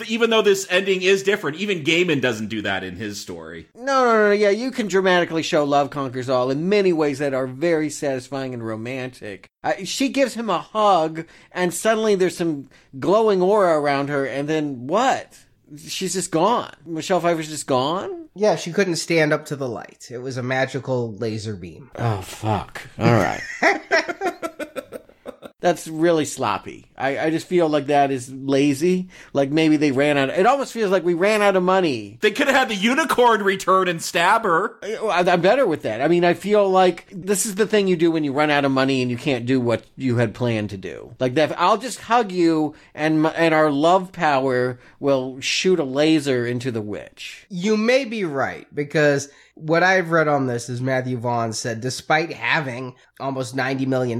even 0.07 0.29
though 0.29 0.41
this 0.41 0.65
ending 0.69 1.03
is 1.03 1.23
different, 1.23 1.57
even 1.57 1.83
Gaiman 1.83 2.21
doesn't 2.21 2.47
do 2.47 2.61
that 2.63 2.83
in 2.83 2.95
his 2.95 3.21
story. 3.21 3.67
No, 3.75 4.03
no, 4.03 4.27
no, 4.27 4.31
yeah, 4.31 4.49
you 4.49 4.71
can 4.71 4.87
dramatically 4.87 5.43
show 5.43 5.63
love 5.63 5.89
conquers 5.91 6.29
all 6.29 6.49
in 6.49 6.67
many 6.67 6.93
ways 6.93 7.19
that 7.19 7.33
are 7.33 7.47
very 7.47 7.89
satisfying 7.89 8.53
and 8.53 8.65
romantic. 8.65 9.49
Uh, 9.63 9.73
she 9.83 10.09
gives 10.09 10.33
him 10.33 10.49
a 10.49 10.59
hug, 10.59 11.27
and 11.51 11.73
suddenly 11.73 12.15
there's 12.15 12.37
some 12.37 12.69
glowing 12.99 13.41
aura 13.41 13.79
around 13.79 14.09
her, 14.09 14.25
and 14.25 14.49
then 14.49 14.87
what? 14.87 15.45
She's 15.77 16.13
just 16.13 16.31
gone. 16.31 16.73
Michelle 16.85 17.19
Pfeiffer's 17.19 17.49
just 17.49 17.67
gone. 17.67 18.29
Yeah, 18.35 18.55
she 18.55 18.71
couldn't 18.71 18.95
stand 18.95 19.33
up 19.33 19.45
to 19.45 19.55
the 19.55 19.67
light. 19.67 20.09
It 20.11 20.19
was 20.19 20.37
a 20.37 20.43
magical 20.43 21.13
laser 21.13 21.55
beam. 21.55 21.91
Oh 21.95 22.21
fuck! 22.21 22.81
All 22.97 23.13
right. 23.13 23.41
that's 25.61 25.87
really 25.87 26.25
sloppy. 26.25 26.87
I, 26.97 27.17
I 27.17 27.29
just 27.29 27.47
feel 27.47 27.69
like 27.69 27.85
that 27.87 28.11
is 28.11 28.29
lazy. 28.31 29.09
Like 29.31 29.49
maybe 29.51 29.77
they 29.77 29.91
ran 29.91 30.17
out. 30.17 30.29
It 30.29 30.45
almost 30.45 30.73
feels 30.73 30.91
like 30.91 31.03
we 31.05 31.13
ran 31.13 31.41
out 31.41 31.55
of 31.55 31.63
money. 31.63 32.17
They 32.21 32.31
could 32.31 32.47
have 32.47 32.55
had 32.55 32.69
the 32.69 32.75
unicorn 32.75 33.43
return 33.43 33.87
and 33.87 34.01
stab 34.01 34.43
her. 34.43 34.75
Uh, 34.83 35.07
I- 35.07 35.31
I'm 35.31 35.41
better 35.41 35.65
with 35.65 35.83
that. 35.83 36.01
I 36.01 36.07
mean, 36.07 36.25
I 36.25 36.33
feel 36.33 36.69
like 36.69 37.07
this 37.11 37.45
is 37.45 37.55
the 37.55 37.65
thing 37.67 37.87
you 37.87 37.95
do 37.95 38.11
when 38.11 38.23
you 38.23 38.33
run 38.33 38.49
out 38.49 38.65
of 38.65 38.71
money 38.71 39.01
and 39.01 39.09
you 39.09 39.17
can't 39.17 39.45
do 39.45 39.61
what 39.61 39.85
you 39.95 40.17
had 40.17 40.33
planned 40.33 40.71
to 40.71 40.77
do. 40.77 41.15
Like 41.19 41.35
that, 41.35 41.57
I'll 41.59 41.77
just 41.77 42.01
hug 42.01 42.31
you 42.31 42.75
and 42.93 43.25
and 43.27 43.53
our 43.53 43.71
love 43.71 44.11
power 44.11 44.79
will 44.99 45.39
shoot 45.41 45.79
a 45.79 45.83
laser 45.83 46.45
into 46.45 46.71
the 46.71 46.81
witch. 46.81 47.45
You 47.49 47.77
may 47.77 48.03
be 48.05 48.25
right 48.25 48.67
because 48.73 49.29
what 49.55 49.83
I've 49.83 50.09
read 50.11 50.27
on 50.27 50.47
this 50.47 50.69
is 50.69 50.81
Matthew 50.81 51.17
Vaughn 51.17 51.53
said 51.53 51.81
despite 51.81 52.33
having 52.33 52.95
almost 53.19 53.55
$90 53.55 53.85
million, 53.85 54.19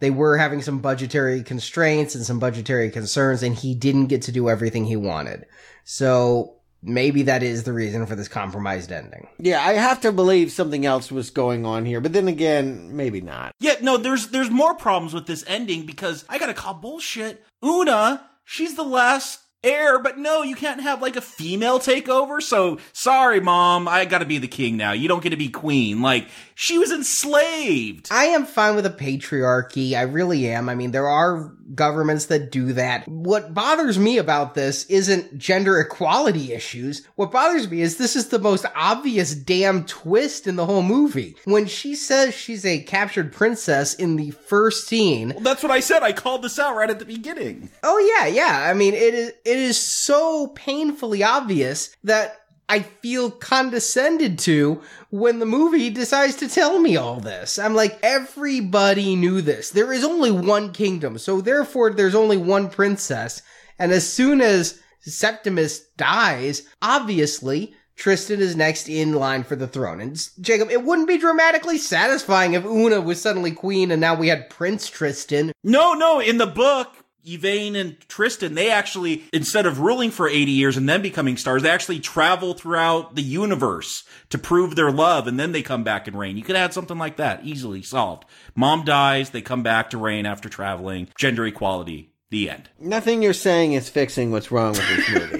they 0.00 0.10
were 0.10 0.36
having 0.36 0.62
some 0.62 0.80
budgetary 0.80 1.42
constraints 1.42 2.14
and 2.14 2.24
some 2.24 2.38
budgetary 2.38 2.90
concerns 2.90 3.42
and 3.42 3.54
he 3.54 3.74
didn't 3.74 4.06
get 4.06 4.22
to 4.22 4.32
do 4.32 4.48
everything 4.48 4.84
he 4.84 4.96
wanted. 4.96 5.46
So 5.84 6.56
maybe 6.82 7.22
that 7.24 7.42
is 7.42 7.64
the 7.64 7.72
reason 7.72 8.06
for 8.06 8.16
this 8.16 8.28
compromised 8.28 8.90
ending. 8.90 9.28
Yeah, 9.38 9.64
I 9.64 9.74
have 9.74 10.00
to 10.02 10.12
believe 10.12 10.50
something 10.50 10.86
else 10.86 11.12
was 11.12 11.30
going 11.30 11.66
on 11.66 11.84
here, 11.84 12.00
but 12.00 12.12
then 12.12 12.28
again, 12.28 12.96
maybe 12.96 13.20
not. 13.20 13.54
Yeah, 13.60 13.76
no, 13.80 13.96
there's 13.96 14.28
there's 14.28 14.50
more 14.50 14.74
problems 14.74 15.14
with 15.14 15.26
this 15.26 15.44
ending 15.46 15.86
because 15.86 16.24
I 16.28 16.38
gotta 16.38 16.54
call 16.54 16.74
bullshit. 16.74 17.44
Una, 17.64 18.28
she's 18.44 18.74
the 18.76 18.84
last 18.84 19.40
heir, 19.62 19.98
but 19.98 20.16
no, 20.16 20.42
you 20.42 20.56
can't 20.56 20.80
have 20.80 21.02
like 21.02 21.16
a 21.16 21.20
female 21.20 21.78
takeover. 21.78 22.40
So 22.40 22.78
sorry, 22.92 23.40
mom, 23.40 23.88
I 23.88 24.04
gotta 24.04 24.24
be 24.24 24.38
the 24.38 24.48
king 24.48 24.76
now. 24.76 24.92
You 24.92 25.08
don't 25.08 25.22
get 25.22 25.30
to 25.30 25.36
be 25.36 25.48
queen. 25.48 26.00
Like 26.00 26.28
she 26.60 26.76
was 26.76 26.92
enslaved. 26.92 28.08
I 28.10 28.26
am 28.26 28.44
fine 28.44 28.76
with 28.76 28.84
a 28.84 28.90
patriarchy. 28.90 29.94
I 29.94 30.02
really 30.02 30.46
am. 30.46 30.68
I 30.68 30.74
mean, 30.74 30.90
there 30.90 31.08
are 31.08 31.54
governments 31.74 32.26
that 32.26 32.52
do 32.52 32.74
that. 32.74 33.08
What 33.08 33.54
bothers 33.54 33.98
me 33.98 34.18
about 34.18 34.54
this 34.54 34.84
isn't 34.84 35.38
gender 35.38 35.80
equality 35.80 36.52
issues. 36.52 37.06
What 37.14 37.32
bothers 37.32 37.70
me 37.70 37.80
is 37.80 37.96
this 37.96 38.14
is 38.14 38.28
the 38.28 38.38
most 38.38 38.66
obvious 38.76 39.34
damn 39.34 39.86
twist 39.86 40.46
in 40.46 40.56
the 40.56 40.66
whole 40.66 40.82
movie. 40.82 41.34
When 41.44 41.64
she 41.64 41.94
says 41.94 42.34
she's 42.34 42.66
a 42.66 42.82
captured 42.82 43.32
princess 43.32 43.94
in 43.94 44.16
the 44.16 44.30
first 44.30 44.86
scene. 44.86 45.30
Well, 45.30 45.40
that's 45.40 45.62
what 45.62 45.72
I 45.72 45.80
said. 45.80 46.02
I 46.02 46.12
called 46.12 46.42
this 46.42 46.58
out 46.58 46.76
right 46.76 46.90
at 46.90 46.98
the 46.98 47.06
beginning. 47.06 47.70
Oh 47.82 48.18
yeah, 48.18 48.26
yeah. 48.26 48.68
I 48.70 48.74
mean, 48.74 48.92
it 48.92 49.14
is, 49.14 49.28
it 49.46 49.58
is 49.58 49.78
so 49.78 50.48
painfully 50.48 51.22
obvious 51.22 51.96
that 52.04 52.39
I 52.70 52.82
feel 52.82 53.32
condescended 53.32 54.38
to 54.40 54.80
when 55.10 55.40
the 55.40 55.44
movie 55.44 55.90
decides 55.90 56.36
to 56.36 56.48
tell 56.48 56.78
me 56.78 56.96
all 56.96 57.18
this. 57.18 57.58
I'm 57.58 57.74
like, 57.74 57.98
everybody 58.00 59.16
knew 59.16 59.42
this. 59.42 59.70
There 59.70 59.92
is 59.92 60.04
only 60.04 60.30
one 60.30 60.72
kingdom, 60.72 61.18
so 61.18 61.40
therefore 61.40 61.90
there's 61.90 62.14
only 62.14 62.36
one 62.36 62.70
princess. 62.70 63.42
And 63.76 63.90
as 63.90 64.10
soon 64.10 64.40
as 64.40 64.80
Septimus 65.00 65.80
dies, 65.96 66.62
obviously, 66.80 67.74
Tristan 67.96 68.38
is 68.40 68.54
next 68.54 68.88
in 68.88 69.14
line 69.14 69.42
for 69.42 69.56
the 69.56 69.66
throne. 69.66 70.00
And 70.00 70.28
Jacob, 70.40 70.70
it 70.70 70.84
wouldn't 70.84 71.08
be 71.08 71.18
dramatically 71.18 71.76
satisfying 71.76 72.54
if 72.54 72.64
Una 72.64 73.00
was 73.00 73.20
suddenly 73.20 73.50
queen 73.50 73.90
and 73.90 74.00
now 74.00 74.14
we 74.14 74.28
had 74.28 74.48
Prince 74.48 74.88
Tristan. 74.88 75.50
No, 75.64 75.94
no, 75.94 76.20
in 76.20 76.38
the 76.38 76.46
book, 76.46 76.99
Yvaine 77.24 77.76
and 77.76 78.00
Tristan, 78.08 78.54
they 78.54 78.70
actually, 78.70 79.24
instead 79.32 79.66
of 79.66 79.80
ruling 79.80 80.10
for 80.10 80.28
80 80.28 80.50
years 80.50 80.76
and 80.76 80.88
then 80.88 81.02
becoming 81.02 81.36
stars, 81.36 81.62
they 81.62 81.70
actually 81.70 82.00
travel 82.00 82.54
throughout 82.54 83.14
the 83.14 83.22
universe 83.22 84.04
to 84.30 84.38
prove 84.38 84.76
their 84.76 84.90
love 84.90 85.26
and 85.26 85.38
then 85.38 85.52
they 85.52 85.62
come 85.62 85.84
back 85.84 86.06
and 86.06 86.18
reign. 86.18 86.36
You 86.36 86.42
could 86.42 86.56
add 86.56 86.72
something 86.72 86.98
like 86.98 87.16
that, 87.16 87.44
easily 87.44 87.82
solved. 87.82 88.24
Mom 88.54 88.84
dies, 88.84 89.30
they 89.30 89.42
come 89.42 89.62
back 89.62 89.90
to 89.90 89.98
reign 89.98 90.26
after 90.26 90.48
traveling. 90.48 91.08
Gender 91.18 91.46
equality. 91.46 92.12
The 92.30 92.48
end. 92.48 92.70
Nothing 92.78 93.22
you're 93.22 93.32
saying 93.32 93.72
is 93.72 93.88
fixing 93.88 94.30
what's 94.30 94.52
wrong 94.52 94.72
with 94.72 94.88
this 94.88 95.10
movie. 95.10 95.39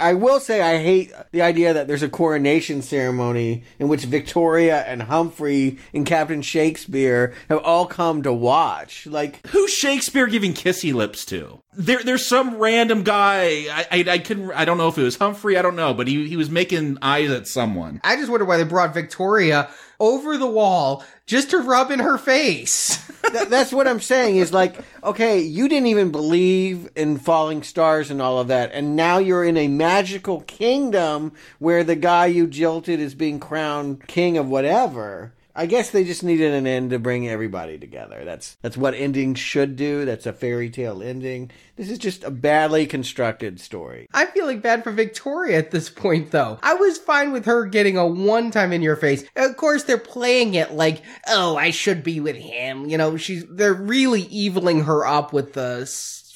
I 0.00 0.14
will 0.14 0.40
say 0.40 0.60
I 0.60 0.82
hate 0.82 1.12
the 1.30 1.42
idea 1.42 1.74
that 1.74 1.86
there's 1.86 2.02
a 2.02 2.08
coronation 2.08 2.82
ceremony 2.82 3.64
in 3.78 3.88
which 3.88 4.04
Victoria 4.04 4.82
and 4.82 5.02
Humphrey 5.02 5.78
and 5.92 6.06
Captain 6.06 6.42
Shakespeare 6.42 7.34
have 7.48 7.62
all 7.62 7.86
come 7.86 8.22
to 8.22 8.32
watch. 8.32 9.06
Like, 9.06 9.46
who's 9.48 9.72
Shakespeare 9.72 10.26
giving 10.26 10.54
kissy 10.54 10.94
lips 10.94 11.24
to? 11.26 11.62
There, 11.74 12.02
there's 12.02 12.26
some 12.26 12.56
random 12.56 13.04
guy. 13.04 13.66
I, 13.70 13.86
I, 13.90 14.04
I 14.08 14.18
couldn't. 14.18 14.50
I 14.52 14.64
don't 14.64 14.78
know 14.78 14.88
if 14.88 14.98
it 14.98 15.02
was 15.02 15.16
Humphrey. 15.16 15.56
I 15.56 15.62
don't 15.62 15.76
know, 15.76 15.94
but 15.94 16.08
he, 16.08 16.26
he 16.28 16.36
was 16.36 16.50
making 16.50 16.98
eyes 17.02 17.30
at 17.30 17.46
someone. 17.46 18.00
I 18.02 18.16
just 18.16 18.30
wonder 18.30 18.44
why 18.44 18.56
they 18.56 18.64
brought 18.64 18.94
Victoria 18.94 19.68
over 20.00 20.36
the 20.38 20.46
wall 20.46 21.04
just 21.30 21.50
to 21.50 21.58
rub 21.58 21.92
in 21.92 22.00
her 22.00 22.18
face. 22.18 23.06
Th- 23.30 23.46
that's 23.46 23.72
what 23.72 23.86
I'm 23.86 24.00
saying 24.00 24.38
is 24.38 24.52
like, 24.52 24.80
okay, 25.04 25.38
you 25.38 25.68
didn't 25.68 25.86
even 25.86 26.10
believe 26.10 26.88
in 26.96 27.18
falling 27.18 27.62
stars 27.62 28.10
and 28.10 28.20
all 28.20 28.40
of 28.40 28.48
that, 28.48 28.72
and 28.72 28.96
now 28.96 29.18
you're 29.18 29.44
in 29.44 29.56
a 29.56 29.68
magical 29.68 30.40
kingdom 30.40 31.32
where 31.60 31.84
the 31.84 31.94
guy 31.94 32.26
you 32.26 32.48
jilted 32.48 32.98
is 32.98 33.14
being 33.14 33.38
crowned 33.38 34.08
king 34.08 34.38
of 34.38 34.48
whatever. 34.48 35.32
I 35.54 35.66
guess 35.66 35.90
they 35.90 36.04
just 36.04 36.22
needed 36.22 36.52
an 36.52 36.66
end 36.66 36.90
to 36.90 36.98
bring 36.98 37.28
everybody 37.28 37.78
together. 37.78 38.24
That's 38.24 38.56
that's 38.62 38.76
what 38.76 38.94
endings 38.94 39.38
should 39.38 39.76
do. 39.76 40.04
That's 40.04 40.26
a 40.26 40.32
fairy 40.32 40.70
tale 40.70 41.02
ending. 41.02 41.50
This 41.76 41.90
is 41.90 41.98
just 41.98 42.24
a 42.24 42.30
badly 42.30 42.86
constructed 42.86 43.60
story. 43.60 44.06
I'm 44.12 44.28
feeling 44.28 44.60
bad 44.60 44.84
for 44.84 44.90
Victoria 44.90 45.58
at 45.58 45.70
this 45.70 45.88
point, 45.88 46.30
though. 46.30 46.58
I 46.62 46.74
was 46.74 46.98
fine 46.98 47.32
with 47.32 47.46
her 47.46 47.66
getting 47.66 47.96
a 47.96 48.06
one 48.06 48.50
time 48.50 48.72
in 48.72 48.82
your 48.82 48.96
face. 48.96 49.24
Of 49.36 49.56
course, 49.56 49.84
they're 49.84 49.98
playing 49.98 50.54
it 50.54 50.72
like, 50.72 51.02
oh, 51.28 51.56
I 51.56 51.70
should 51.70 52.02
be 52.02 52.20
with 52.20 52.36
him. 52.36 52.88
You 52.88 52.98
know, 52.98 53.16
she's 53.16 53.44
they're 53.46 53.74
really 53.74 54.22
eviling 54.22 54.84
her 54.84 55.06
up 55.06 55.32
with 55.32 55.54
the 55.54 55.86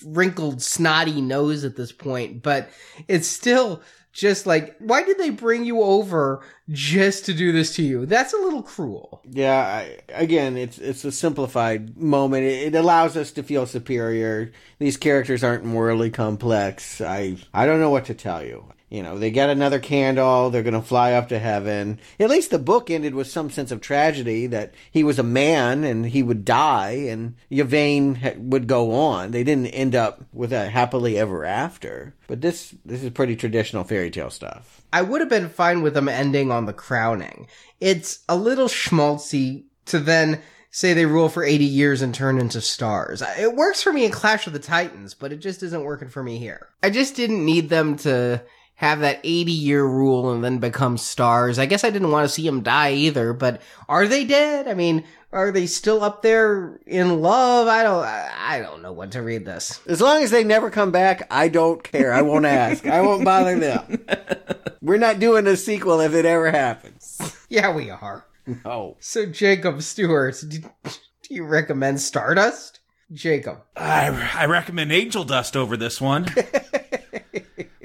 wrinkled, 0.05 0.63
snotty 0.63 1.21
nose 1.21 1.65
at 1.65 1.77
this 1.77 1.93
point, 1.93 2.43
but 2.43 2.71
it's 3.09 3.29
still 3.29 3.83
just 4.15 4.47
like, 4.47 4.77
why 4.79 5.03
did 5.03 5.19
they 5.19 5.31
bring 5.31 5.65
you 5.65 5.83
over 5.83 6.41
just 6.71 7.27
to 7.27 7.35
do 7.35 7.51
this 7.53 7.75
to 7.77 7.83
you? 7.83 8.07
That's 8.07 8.33
a 8.33 8.39
little 8.39 8.63
cruel. 8.63 9.21
Yeah, 9.29 9.59
I, 9.59 9.99
again, 10.09 10.57
it's 10.57 10.79
it's 10.79 11.05
a 11.05 11.13
simplified 11.13 11.97
moment. 11.99 12.45
It, 12.45 12.75
it 12.75 12.79
allows 12.79 13.17
us 13.17 13.33
to 13.33 13.43
feel 13.43 13.67
superior. 13.67 14.53
These 14.79 14.97
characters 14.97 15.43
aren't 15.43 15.65
morally 15.65 16.11
complex. 16.11 17.01
I 17.01 17.37
I 17.53 17.67
don't 17.67 17.81
know 17.81 17.91
what 17.91 18.05
to 18.07 18.15
tell 18.15 18.43
you. 18.45 18.73
You 18.95 19.03
know, 19.03 19.19
they 19.19 19.33
get 19.33 19.51
another 19.51 19.81
candle. 19.81 20.51
They're 20.51 20.63
going 20.63 20.75
to 20.75 20.81
fly 20.81 21.15
up 21.15 21.29
to 21.31 21.39
heaven. 21.41 21.99
At 22.21 22.31
least 22.31 22.53
the 22.53 22.61
book 22.61 22.91
ended 22.91 23.13
with 23.13 23.27
some 23.27 23.51
sense 23.51 23.73
of 23.73 23.81
tragedy 23.81 24.47
that 24.47 24.73
he 24.93 25.03
was 25.03 25.19
a 25.19 25.25
man 25.25 25.83
and 25.83 26.07
he 26.07 26.23
would 26.23 26.45
die 26.45 27.09
and 27.09 27.35
Yvaine 27.51 28.21
would 28.39 28.69
go 28.69 28.93
on. 28.93 29.33
They 29.33 29.43
didn't 29.43 29.67
end 29.67 29.97
up 29.97 30.23
with 30.33 30.53
a 30.53 30.71
happily 30.71 31.19
ever 31.19 31.45
after. 31.45 32.15
But 32.29 32.41
this 32.41 32.73
this 32.85 33.03
is 33.03 33.11
pretty 33.11 33.35
traditional 33.35 33.83
fairy 33.83 34.13
tale 34.13 34.31
stuff. 34.31 34.83
I 34.93 35.03
would 35.03 35.21
have 35.21 35.29
been 35.29 35.49
fine 35.49 35.83
with 35.83 35.95
them 35.95 36.09
ending 36.09 36.53
on 36.53 36.67
the 36.67 36.73
crowning. 36.73 37.49
It's 37.81 38.21
a 38.29 38.37
little 38.37 38.69
schmaltzy 38.69 39.65
to 39.87 39.99
then 39.99 40.41
say 40.71 40.93
they 40.93 41.07
rule 41.07 41.29
for 41.29 41.43
80 41.43 41.65
years 41.65 42.01
and 42.01 42.15
turn 42.15 42.39
into 42.39 42.61
stars. 42.61 43.25
It 43.41 43.57
works 43.57 43.83
for 43.83 43.93
me 43.93 44.05
in 44.05 44.13
Clash 44.13 44.47
of 44.47 44.53
the 44.53 44.61
Titans, 44.61 45.15
but 45.15 45.33
it 45.33 45.39
just 45.39 45.65
isn't 45.65 45.83
working 45.83 46.09
for 46.09 46.23
me 46.23 46.39
here. 46.39 46.69
I 46.81 46.91
just 46.91 47.17
didn't 47.17 47.45
need 47.45 47.71
them 47.71 47.97
to 47.99 48.41
have 48.77 49.01
that 49.01 49.21
80 49.23 49.53
year 49.53 49.85
rule 49.85 50.33
and 50.33 50.43
then 50.43 50.59
become 50.59 50.99
stars. 50.99 51.59
I 51.59 51.67
guess 51.67 51.85
I 51.85 51.91
didn't 51.91 52.11
want 52.11 52.27
to 52.27 52.33
see 52.33 52.45
them 52.45 52.63
die 52.63 52.93
either, 52.93 53.33
but 53.33 53.63
are 53.89 54.07
they 54.07 54.25
dead? 54.25 54.67
I 54.67 54.75
mean, 54.75 55.05
are 55.33 55.51
they 55.51 55.67
still 55.67 56.03
up 56.03 56.23
there 56.23 56.81
in 56.87 57.21
love? 57.21 57.69
I 57.69 57.83
don't 57.83 58.05
I 58.05 58.61
don't 58.61 58.83
know 58.83 58.93
what 58.93 59.13
to 59.13 59.23
read 59.23 59.45
this. 59.45 59.81
As 59.87 60.01
long 60.01 60.23
as 60.23 60.31
they 60.31 60.45
never 60.45 60.71
come 60.71 60.91
back, 60.91 61.27
I 61.31 61.49
don't 61.49 61.83
care. 61.83 62.13
I 62.13 62.23
won't 62.23 62.47
ask. 62.47 62.87
I 62.87 63.01
won't 63.01 63.25
bother 63.25 63.59
them. 63.59 64.05
We're 64.83 64.99
not 64.99 65.19
doing 65.19 65.47
a 65.47 65.57
sequel 65.57 66.01
if 66.01 66.15
it 66.15 66.25
ever 66.25 66.51
happens. 66.51 67.21
Yeah, 67.49 67.75
we 67.75 67.91
are. 67.91 68.27
No. 68.65 68.97
So 69.01 69.27
Jacob 69.27 69.83
Stuart, 69.83 70.43
do, 70.47 70.59
do 70.59 71.35
you 71.35 71.45
recommend 71.45 72.01
Stardust? 72.01 72.81
Jacob. 73.13 73.63
I, 73.77 74.31
I 74.35 74.47
recommend 74.47 74.93
Angel 74.93 75.25
Dust 75.25 75.57
over 75.57 75.77
this 75.77 76.01
one. 76.01 76.27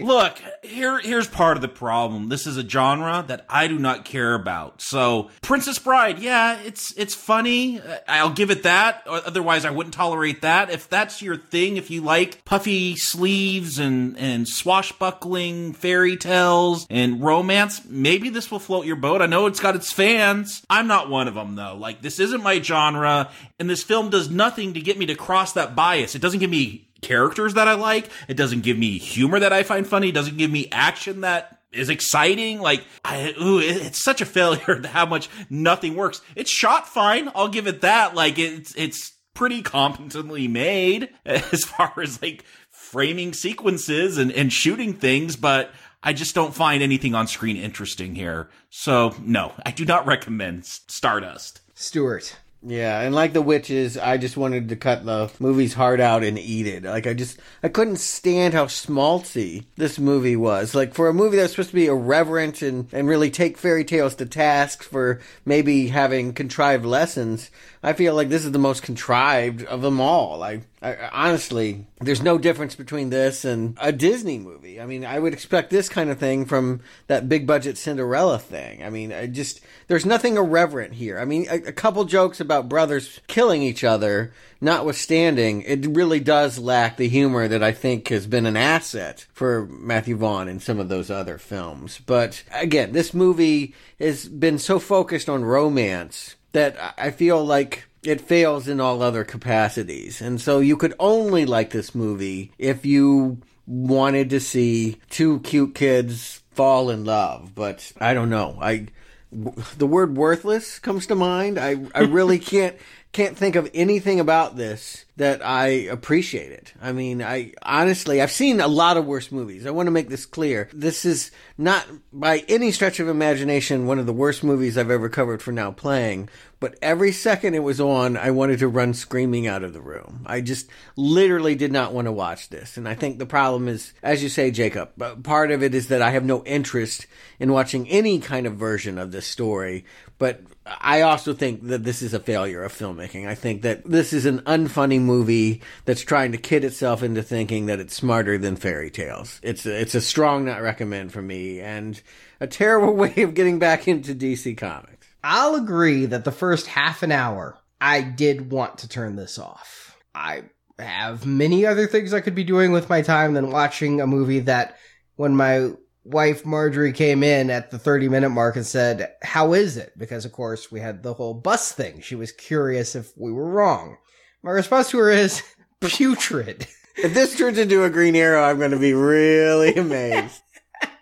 Look, 0.10 0.42
here 0.64 0.98
here's 0.98 1.28
part 1.28 1.56
of 1.56 1.62
the 1.62 1.68
problem. 1.68 2.30
This 2.30 2.48
is 2.48 2.58
a 2.58 2.68
genre 2.68 3.24
that 3.28 3.46
I 3.48 3.68
do 3.68 3.78
not 3.78 4.06
care 4.06 4.34
about. 4.34 4.82
So, 4.82 5.30
Princess 5.44 5.78
Bride, 5.78 6.18
yeah, 6.18 6.60
it's 6.62 6.92
it's 6.98 7.14
funny. 7.14 7.80
Uh, 7.80 8.00
I'll 8.08 8.32
give 8.32 8.50
it 8.50 8.64
that. 8.64 9.04
Otherwise, 9.06 9.66
I 9.66 9.70
wouldn't 9.70 9.94
tolerate 9.94 10.42
that. 10.42 10.72
If 10.72 10.90
that's 10.90 11.22
your 11.22 11.38
thing, 11.38 11.78
if 11.78 11.92
you 11.92 12.02
like 12.02 12.44
puffy 12.44 12.96
sleeves 12.96 13.78
and 13.78 14.18
and 14.18 14.48
swashbuckling 14.48 15.74
fairy 15.74 16.18
tales 16.18 16.88
and 16.90 17.22
romance, 17.24 17.86
maybe 17.86 18.30
this 18.30 18.50
will 18.50 18.58
float 18.58 18.88
your 18.88 18.96
boat. 18.96 19.22
I 19.22 19.28
know 19.28 19.46
it's 19.46 19.60
got 19.60 19.76
its 19.76 19.94
fans. 19.94 20.64
I'm 20.72 20.88
not 20.88 21.12
one 21.12 21.28
of 21.28 21.36
them 21.36 21.54
though. 21.54 21.76
Like 21.76 22.02
this 22.02 22.20
isn't 22.20 22.42
my 22.42 22.60
genre, 22.60 23.30
and 23.60 23.70
this 23.70 23.84
film 23.84 24.10
does 24.10 24.28
nothing 24.28 24.74
to 24.74 24.82
get 24.82 24.98
me 24.98 25.06
to 25.06 25.14
cross 25.14 25.54
that 25.54 25.76
bias. 25.76 26.16
It 26.16 26.22
doesn't 26.24 26.40
give 26.40 26.50
me 26.50 26.89
characters 27.02 27.54
that 27.56 27.68
I 27.68 27.74
like. 27.74 28.10
It 28.28 28.38
doesn't 28.38 28.62
give 28.62 28.78
me 28.78 28.98
humor 28.98 29.40
that 29.40 29.54
I 29.54 29.64
find 29.64 29.88
funny. 29.88 30.10
It 30.10 30.16
doesn't 30.16 30.38
give 30.38 30.52
me 30.52 30.68
action 30.72 31.22
that 31.22 31.60
is 31.72 31.90
exciting. 31.90 32.60
Like, 32.60 32.84
I, 33.06 33.34
ooh, 33.42 33.60
it, 33.60 33.78
it's 33.78 34.04
such 34.04 34.22
a 34.22 34.26
failure 34.26 34.82
how 34.88 35.06
much 35.06 35.30
nothing 35.50 35.96
works. 35.96 36.22
It's 36.36 36.52
shot 36.52 36.88
fine. 36.88 37.30
I'll 37.36 37.48
give 37.48 37.68
it 37.68 37.82
that. 37.82 38.16
Like, 38.16 38.40
it's, 38.40 38.74
it's 38.76 39.14
pretty 39.34 39.62
competently 39.62 40.48
made 40.48 41.10
as 41.26 41.64
far 41.64 41.94
as 42.02 42.22
like 42.22 42.44
framing 42.72 43.34
sequences 43.34 44.18
and, 44.18 44.32
and 44.32 44.52
shooting 44.52 44.94
things, 44.94 45.36
but 45.36 45.72
I 46.02 46.14
just 46.14 46.36
don't 46.36 46.54
find 46.54 46.82
anything 46.82 47.16
on 47.16 47.28
screen 47.28 47.58
interesting 47.58 48.16
here. 48.16 48.50
So 48.70 49.16
no, 49.22 49.54
I 49.66 49.72
do 49.72 49.86
not 49.86 50.06
recommend 50.08 50.66
Stardust. 50.66 51.62
Stuart. 51.74 52.36
Yeah, 52.62 53.00
and 53.00 53.16
like 53.16 53.32
the 53.32 53.42
witches, 53.42 53.98
I 53.98 54.18
just 54.18 54.36
wanted 54.36 54.68
to 54.68 54.76
cut 54.76 55.06
the 55.06 55.32
movie's 55.40 55.76
heart 55.76 56.02
out 56.02 56.26
and 56.26 56.38
eat 56.38 56.68
it. 56.68 56.84
Like 56.84 57.08
I 57.08 57.14
just 57.14 57.40
I 57.64 57.70
couldn't 57.70 57.98
stand 57.98 58.54
how 58.54 58.66
schmaltzy 58.66 59.64
this 59.78 59.98
movie 59.98 60.36
was. 60.36 60.76
Like 60.76 60.94
for 60.94 61.08
a 61.08 61.14
movie 61.14 61.38
that's 61.38 61.54
supposed 61.54 61.70
to 61.70 61.76
be 61.76 61.86
irreverent 61.86 62.62
and, 62.62 62.90
and 62.92 63.08
really 63.08 63.32
take 63.32 63.58
fairy 63.58 63.86
tales 63.86 64.14
to 64.16 64.26
task 64.26 64.84
for 64.84 65.22
maybe 65.46 65.88
having 65.88 66.34
contrived 66.34 66.84
lessons, 66.84 67.50
I 67.82 67.94
feel 67.94 68.14
like 68.14 68.28
this 68.28 68.44
is 68.44 68.52
the 68.52 68.60
most 68.60 68.84
contrived 68.84 69.64
of 69.64 69.82
them 69.82 70.02
all. 70.02 70.44
I, 70.44 70.64
I, 70.82 71.10
honestly, 71.12 71.88
there's 72.00 72.22
no 72.22 72.38
difference 72.38 72.74
between 72.74 73.10
this 73.10 73.44
and 73.44 73.78
a 73.82 73.92
Disney 73.92 74.40
movie. 74.40 74.80
I 74.80 74.86
mean, 74.86 75.04
I 75.04 75.20
would 75.20 75.34
expect 75.34 75.70
this 75.70 75.90
kind 75.90 76.10
of 76.10 76.20
thing 76.20 76.46
from 76.46 76.80
that 77.08 77.28
big 77.28 77.46
budget 77.46 77.78
Cinderella 77.78 78.40
thing. 78.40 78.84
I 78.84 78.90
mean, 78.90 79.12
I 79.12 79.28
just 79.28 79.60
there's 79.88 80.06
nothing 80.06 80.38
irreverent 80.38 80.94
here. 80.94 81.20
I 81.20 81.26
mean, 81.26 81.48
a, 81.50 81.56
a 81.56 81.72
couple 81.74 82.06
jokes 82.06 82.40
about 82.40 82.70
brothers 82.70 83.20
killing 83.28 83.62
each 83.62 83.84
other, 83.84 84.32
notwithstanding, 84.62 85.64
it 85.64 85.86
really 85.86 86.22
does 86.22 86.58
lack 86.58 86.96
the 86.96 87.10
humor 87.10 87.50
that 87.50 87.64
I 87.64 87.74
think 87.74 88.08
has 88.08 88.26
been 88.26 88.46
an 88.46 88.58
asset 88.58 89.26
for 89.34 89.66
Matthew 89.68 90.16
Vaughn 90.16 90.48
in 90.48 90.62
some 90.62 90.80
of 90.80 90.88
those 90.88 91.12
other 91.12 91.38
films. 91.38 92.00
But 92.06 92.44
again, 92.54 92.94
this 92.94 93.14
movie 93.14 93.76
has 94.00 94.30
been 94.30 94.58
so 94.58 94.80
focused 94.80 95.28
on 95.28 95.44
romance 95.44 96.36
that 96.54 96.96
I 96.98 97.12
feel 97.12 97.44
like 97.44 97.89
it 98.04 98.22
fails 98.22 98.68
in 98.68 98.80
all 98.80 99.02
other 99.02 99.24
capacities. 99.24 100.22
And 100.22 100.40
so 100.40 100.60
you 100.60 100.78
could 100.78 100.94
only 101.00 101.46
like 101.46 101.72
this 101.72 101.94
movie 101.94 102.52
if 102.58 102.86
you 102.86 103.40
wanted 103.66 104.30
to 104.32 104.40
see 104.40 104.98
two 105.10 105.40
cute 105.42 105.76
kids 105.76 106.42
fall 106.52 106.90
in 106.90 107.06
love. 107.06 107.54
But 107.56 107.92
I 108.00 108.14
don't 108.14 108.30
know. 108.30 108.58
I 108.62 108.88
the 109.32 109.86
word 109.86 110.18
worthless 110.18 110.80
comes 110.80 111.06
to 111.08 111.16
mind. 111.16 111.60
I 111.60 111.76
I 111.94 112.02
really 112.02 112.40
can't 112.54 112.76
can't 113.12 113.36
think 113.36 113.56
of 113.56 113.70
anything 113.74 114.20
about 114.20 114.56
this 114.56 115.06
that 115.18 115.44
I 115.44 115.66
appreciate 115.66 116.52
it. 116.52 116.74
I 116.80 116.92
mean, 116.92 117.24
I 117.24 117.54
honestly, 117.64 118.22
I've 118.22 118.32
seen 118.32 118.62
a 118.62 118.68
lot 118.68 118.98
of 118.98 119.06
worse 119.06 119.32
movies. 119.32 119.66
I 119.66 119.72
want 119.72 119.88
to 119.88 119.92
make 119.92 120.10
this 120.10 120.28
clear. 120.28 120.70
This 120.72 121.06
is 121.06 121.32
not 121.58 121.86
by 122.14 122.46
any 122.48 122.72
stretch 122.72 123.00
of 123.00 123.08
imagination 123.08 123.88
one 123.88 123.98
of 123.98 124.06
the 124.06 124.14
worst 124.14 124.44
movies 124.44 124.78
I've 124.78 124.92
ever 124.92 125.10
covered 125.10 125.42
for 125.42 125.52
now 125.52 125.72
playing, 125.72 126.30
but 126.60 126.78
every 126.82 127.12
second 127.12 127.56
it 127.56 127.64
was 127.64 127.82
on, 127.82 128.16
I 128.16 128.30
wanted 128.30 128.60
to 128.60 128.68
run 128.68 128.94
screaming 128.94 129.48
out 129.48 129.64
of 129.64 129.74
the 129.74 129.82
room. 129.82 130.24
I 130.28 130.42
just 130.42 130.70
literally 130.96 131.56
did 131.56 131.72
not 131.72 131.94
want 131.94 132.06
to 132.06 132.12
watch 132.12 132.50
this. 132.50 132.78
And 132.78 132.88
I 132.88 132.94
think 132.94 133.18
the 133.18 133.26
problem 133.26 133.68
is, 133.68 133.94
as 134.04 134.22
you 134.22 134.30
say, 134.30 134.52
Jacob, 134.52 135.24
part 135.24 135.50
of 135.52 135.64
it 135.64 135.74
is 135.74 135.88
that 135.88 136.04
I 136.04 136.12
have 136.12 136.26
no 136.26 136.44
interest 136.46 137.08
in 137.40 137.52
watching 137.52 137.90
any 137.90 138.20
kind 138.20 138.46
of 138.46 138.56
version 138.56 139.00
of 139.00 139.12
this 139.12 139.26
story. 139.26 139.86
But 140.20 140.42
I 140.82 141.02
also 141.02 141.34
think 141.34 141.68
that 141.68 141.84
this 141.84 142.02
is 142.02 142.14
a 142.14 142.20
failure 142.20 142.64
of 142.64 142.74
filmmaking. 142.74 143.28
I 143.28 143.36
think 143.36 143.64
that 143.64 143.84
this 143.86 144.14
is 144.14 144.26
an 144.26 144.40
unfunny 144.42 145.00
movie 145.00 145.62
that's 145.86 146.02
trying 146.02 146.32
to 146.34 146.38
kid 146.38 146.64
itself 146.64 147.02
into 147.02 147.24
thinking 147.24 147.66
that 147.68 147.80
it's 147.80 147.96
smarter 147.96 148.38
than 148.38 148.56
fairy 148.56 148.92
tales. 148.92 149.40
It's 149.42 149.66
a, 149.66 149.80
it's 149.80 149.96
a 149.96 150.02
strong 150.02 150.46
not 150.46 150.62
recommend 150.62 151.12
for 151.12 151.22
me 151.22 151.60
and 151.60 152.02
a 152.40 152.48
terrible 152.48 152.94
way 152.96 153.14
of 153.18 153.34
getting 153.34 153.60
back 153.60 153.88
into 153.88 154.14
DC 154.14 154.58
Comics. 154.58 155.08
I'll 155.24 155.56
agree 155.56 156.06
that 156.06 156.24
the 156.24 156.32
first 156.32 156.68
half 156.68 157.04
an 157.04 157.12
hour, 157.12 157.58
I 157.82 158.02
did 158.02 158.52
want 158.52 158.80
to 158.80 158.90
turn 158.90 159.16
this 159.16 159.38
off. 159.38 159.98
I 160.14 160.44
have 160.78 161.26
many 161.26 161.66
other 161.66 161.88
things 161.88 162.14
I 162.14 162.22
could 162.22 162.36
be 162.36 162.44
doing 162.44 162.72
with 162.72 162.90
my 162.90 163.02
time 163.02 163.34
than 163.34 163.52
watching 163.52 164.02
a 164.02 164.08
movie 164.08 164.40
that 164.42 164.78
when 165.16 165.36
my 165.36 165.72
wife 166.04 166.46
Marjorie 166.46 166.94
came 166.94 167.24
in 167.24 167.50
at 167.50 167.72
the 167.72 167.80
30 167.80 168.10
minute 168.10 168.30
mark 168.30 168.56
and 168.56 168.66
said, 168.66 169.14
How 169.22 169.54
is 169.54 169.78
it? 169.78 169.94
Because, 169.98 170.26
of 170.26 170.32
course, 170.32 170.72
we 170.72 170.80
had 170.80 171.04
the 171.04 171.14
whole 171.14 171.34
bus 171.34 171.72
thing. 171.72 172.02
She 172.02 172.16
was 172.16 172.32
curious 172.32 172.96
if 172.96 173.12
we 173.18 173.32
were 173.32 173.50
wrong. 173.50 173.98
My 174.44 174.52
response 174.52 174.90
to 174.92 174.98
her 175.00 175.10
is 175.10 175.44
putrid. 175.82 176.68
If 176.98 177.14
this 177.14 177.38
turns 177.38 177.58
into 177.58 177.84
a 177.84 177.90
Green 177.90 178.16
Arrow, 178.16 178.44
I'm 178.44 178.58
going 178.58 178.72
to 178.72 178.80
be 178.80 178.94
really 178.94 179.76
amazed. 179.76 180.42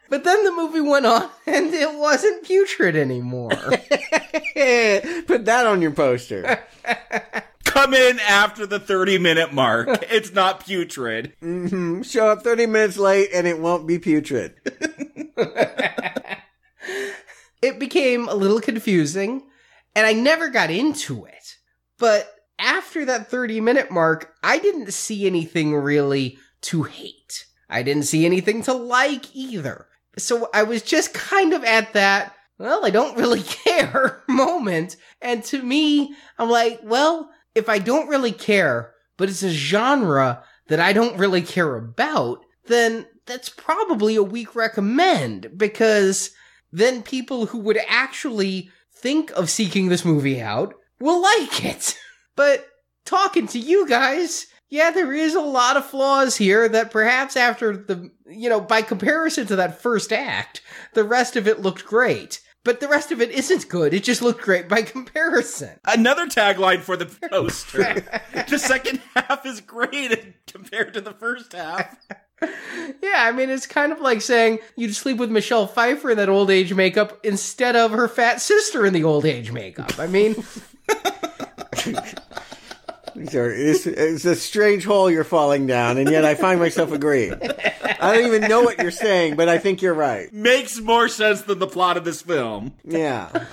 But 0.10 0.24
then 0.24 0.44
the 0.44 0.52
movie 0.52 0.82
went 0.82 1.06
on 1.06 1.30
and 1.45 1.74
it 1.74 1.94
wasn't 1.95 2.45
putrid 2.45 2.95
anymore. 2.95 3.49
Put 5.28 5.45
that 5.45 5.65
on 5.68 5.82
your 5.82 5.91
poster. 5.91 6.64
Come 7.78 7.94
in 7.94 8.20
after 8.22 8.66
the 8.66 8.80
30 8.80 9.20
minute 9.20 9.54
mark. 9.54 10.04
It's 10.10 10.34
not 10.34 10.66
putrid. 10.66 11.34
Mm-hmm. 11.44 12.02
Show 12.02 12.30
up 12.30 12.41
30 12.41 12.66
minutes 12.66 12.98
late 12.98 13.30
and 13.32 13.45
it 13.45 13.60
won't 13.60 13.86
be 13.86 13.99
putrid. 13.99 14.56
it 17.62 17.78
became 17.78 18.28
a 18.28 18.34
little 18.34 18.60
confusing 18.62 19.44
and 19.95 20.08
I 20.08 20.14
never 20.14 20.49
got 20.49 20.72
into 20.72 21.26
it. 21.26 21.58
But 21.99 22.34
after 22.58 23.06
that 23.06 23.30
30 23.30 23.62
minute 23.62 23.91
mark, 23.91 24.34
I 24.41 24.58
didn't 24.58 24.91
see 24.91 25.28
anything 25.28 25.76
really 25.76 26.40
to 26.62 26.82
hate. 26.82 27.45
I 27.70 27.84
didn't 27.84 28.04
see 28.04 28.26
anything 28.26 28.64
to 28.64 28.74
like 28.74 29.36
either. 29.36 29.86
So 30.18 30.49
I 30.52 30.64
was 30.64 30.82
just 30.82 31.14
kind 31.14 31.54
of 31.54 31.64
at 31.64 31.94
that, 31.94 32.34
well, 32.58 32.84
I 32.84 32.90
don't 32.90 33.20
really 33.20 33.44
care 33.66 34.24
moment. 34.28 34.95
And 35.22 35.44
to 35.44 35.62
me, 35.62 36.16
I'm 36.40 36.49
like, 36.49 36.80
well, 36.82 37.30
if 37.58 37.68
I 37.68 37.80
don't 37.80 38.08
really 38.08 38.32
care, 38.32 38.94
but 39.18 39.30
it's 39.30 39.44
a 39.44 39.50
genre 39.50 40.44
that 40.68 40.80
I 40.80 40.94
don't 40.94 41.18
really 41.18 41.42
care 41.42 41.76
about, 41.76 42.46
then 42.68 43.08
that's 43.26 43.50
probably 43.50 44.16
a 44.16 44.24
weak 44.24 44.56
recommend 44.56 45.58
because 45.58 46.32
then 46.72 47.02
people 47.02 47.48
who 47.48 47.60
would 47.60 47.80
actually 47.88 48.70
think 48.94 49.32
of 49.32 49.50
seeking 49.50 49.90
this 49.90 50.06
movie 50.06 50.42
out 50.42 50.76
will 51.00 51.22
like 51.22 51.66
it. 51.66 51.98
But 52.36 52.68
talking 53.04 53.48
to 53.48 53.58
you 53.58 53.88
guys, 53.90 54.46
yeah, 54.70 54.92
there 54.92 55.12
is 55.12 55.34
a 55.34 55.42
lot 55.42 55.76
of 55.76 55.88
flaws 55.88 56.38
here 56.38 56.70
that 56.70 56.92
perhaps 56.92 57.36
after 57.36 57.76
the, 57.76 58.12
you 58.28 58.48
know, 58.48 58.62
by 58.62 58.84
comparison 58.84 59.48
to 59.48 59.56
that 59.56 59.82
first 59.82 60.14
act, 60.14 60.62
the 60.94 61.04
rest 61.04 61.36
of 61.36 61.48
it 61.48 61.64
looked 61.64 61.84
great. 61.84 62.42
But 62.68 62.81
the 62.81 62.89
rest 62.89 63.14
of 63.14 63.22
it 63.22 63.31
isn't 63.31 63.69
good. 63.69 63.94
It 63.94 64.03
just 64.03 64.22
looked 64.22 64.41
great 64.41 64.68
by 64.68 64.81
comparison. 64.81 65.80
Another 65.85 66.26
tagline 66.26 66.81
for 66.81 66.98
the 66.98 67.06
poster. 67.06 68.03
the 68.49 68.60
second 68.60 68.99
half 69.15 69.45
is 69.45 69.61
great 69.61 70.45
compared 70.48 70.94
to 70.95 70.99
the 70.99 71.14
first 71.14 71.53
half. 71.53 71.95
yeah, 72.41 73.23
I 73.23 73.31
mean, 73.31 73.49
it's 73.49 73.68
kind 73.68 73.94
of 73.94 74.02
like 74.02 74.22
saying 74.22 74.60
you'd 74.76 74.98
sleep 74.98 75.15
with 75.15 75.31
Michelle 75.31 75.65
Pfeiffer 75.65 76.10
in 76.10 76.18
that 76.18 76.27
old 76.27 76.52
age 76.52 76.73
makeup 76.73 77.18
instead 77.23 77.77
of 77.77 77.91
her 77.91 78.10
fat 78.10 78.41
sister 78.41 78.85
in 78.85 78.91
the 78.91 79.06
old 79.06 79.26
age 79.26 79.53
makeup. 79.53 79.98
I 79.98 80.07
mean, 80.07 80.35
it's, 83.18 83.85
it's 83.85 84.26
a 84.26 84.35
strange 84.35 84.85
hole 84.85 85.10
you're 85.10 85.23
falling 85.23 85.68
down, 85.68 85.98
and 85.98 86.10
yet 86.10 86.26
I 86.26 86.35
find 86.35 86.60
myself 86.60 86.91
agreeing. 86.91 87.34
I 87.99 88.14
don't 88.14 88.26
even 88.26 88.49
know 88.49 88.61
what 88.61 88.80
you're 88.80 88.91
saying, 88.91 89.35
but 89.35 89.49
I 89.49 89.57
think 89.57 89.81
you're 89.81 89.94
right. 89.94 90.31
Makes 90.31 90.80
more 90.80 91.07
sense 91.07 91.41
than 91.41 91.60
the 91.60 91.68
plot 91.68 91.98
of 91.98 92.06
this 92.06 92.22
film. 92.22 92.73
Yeah. 92.84 93.45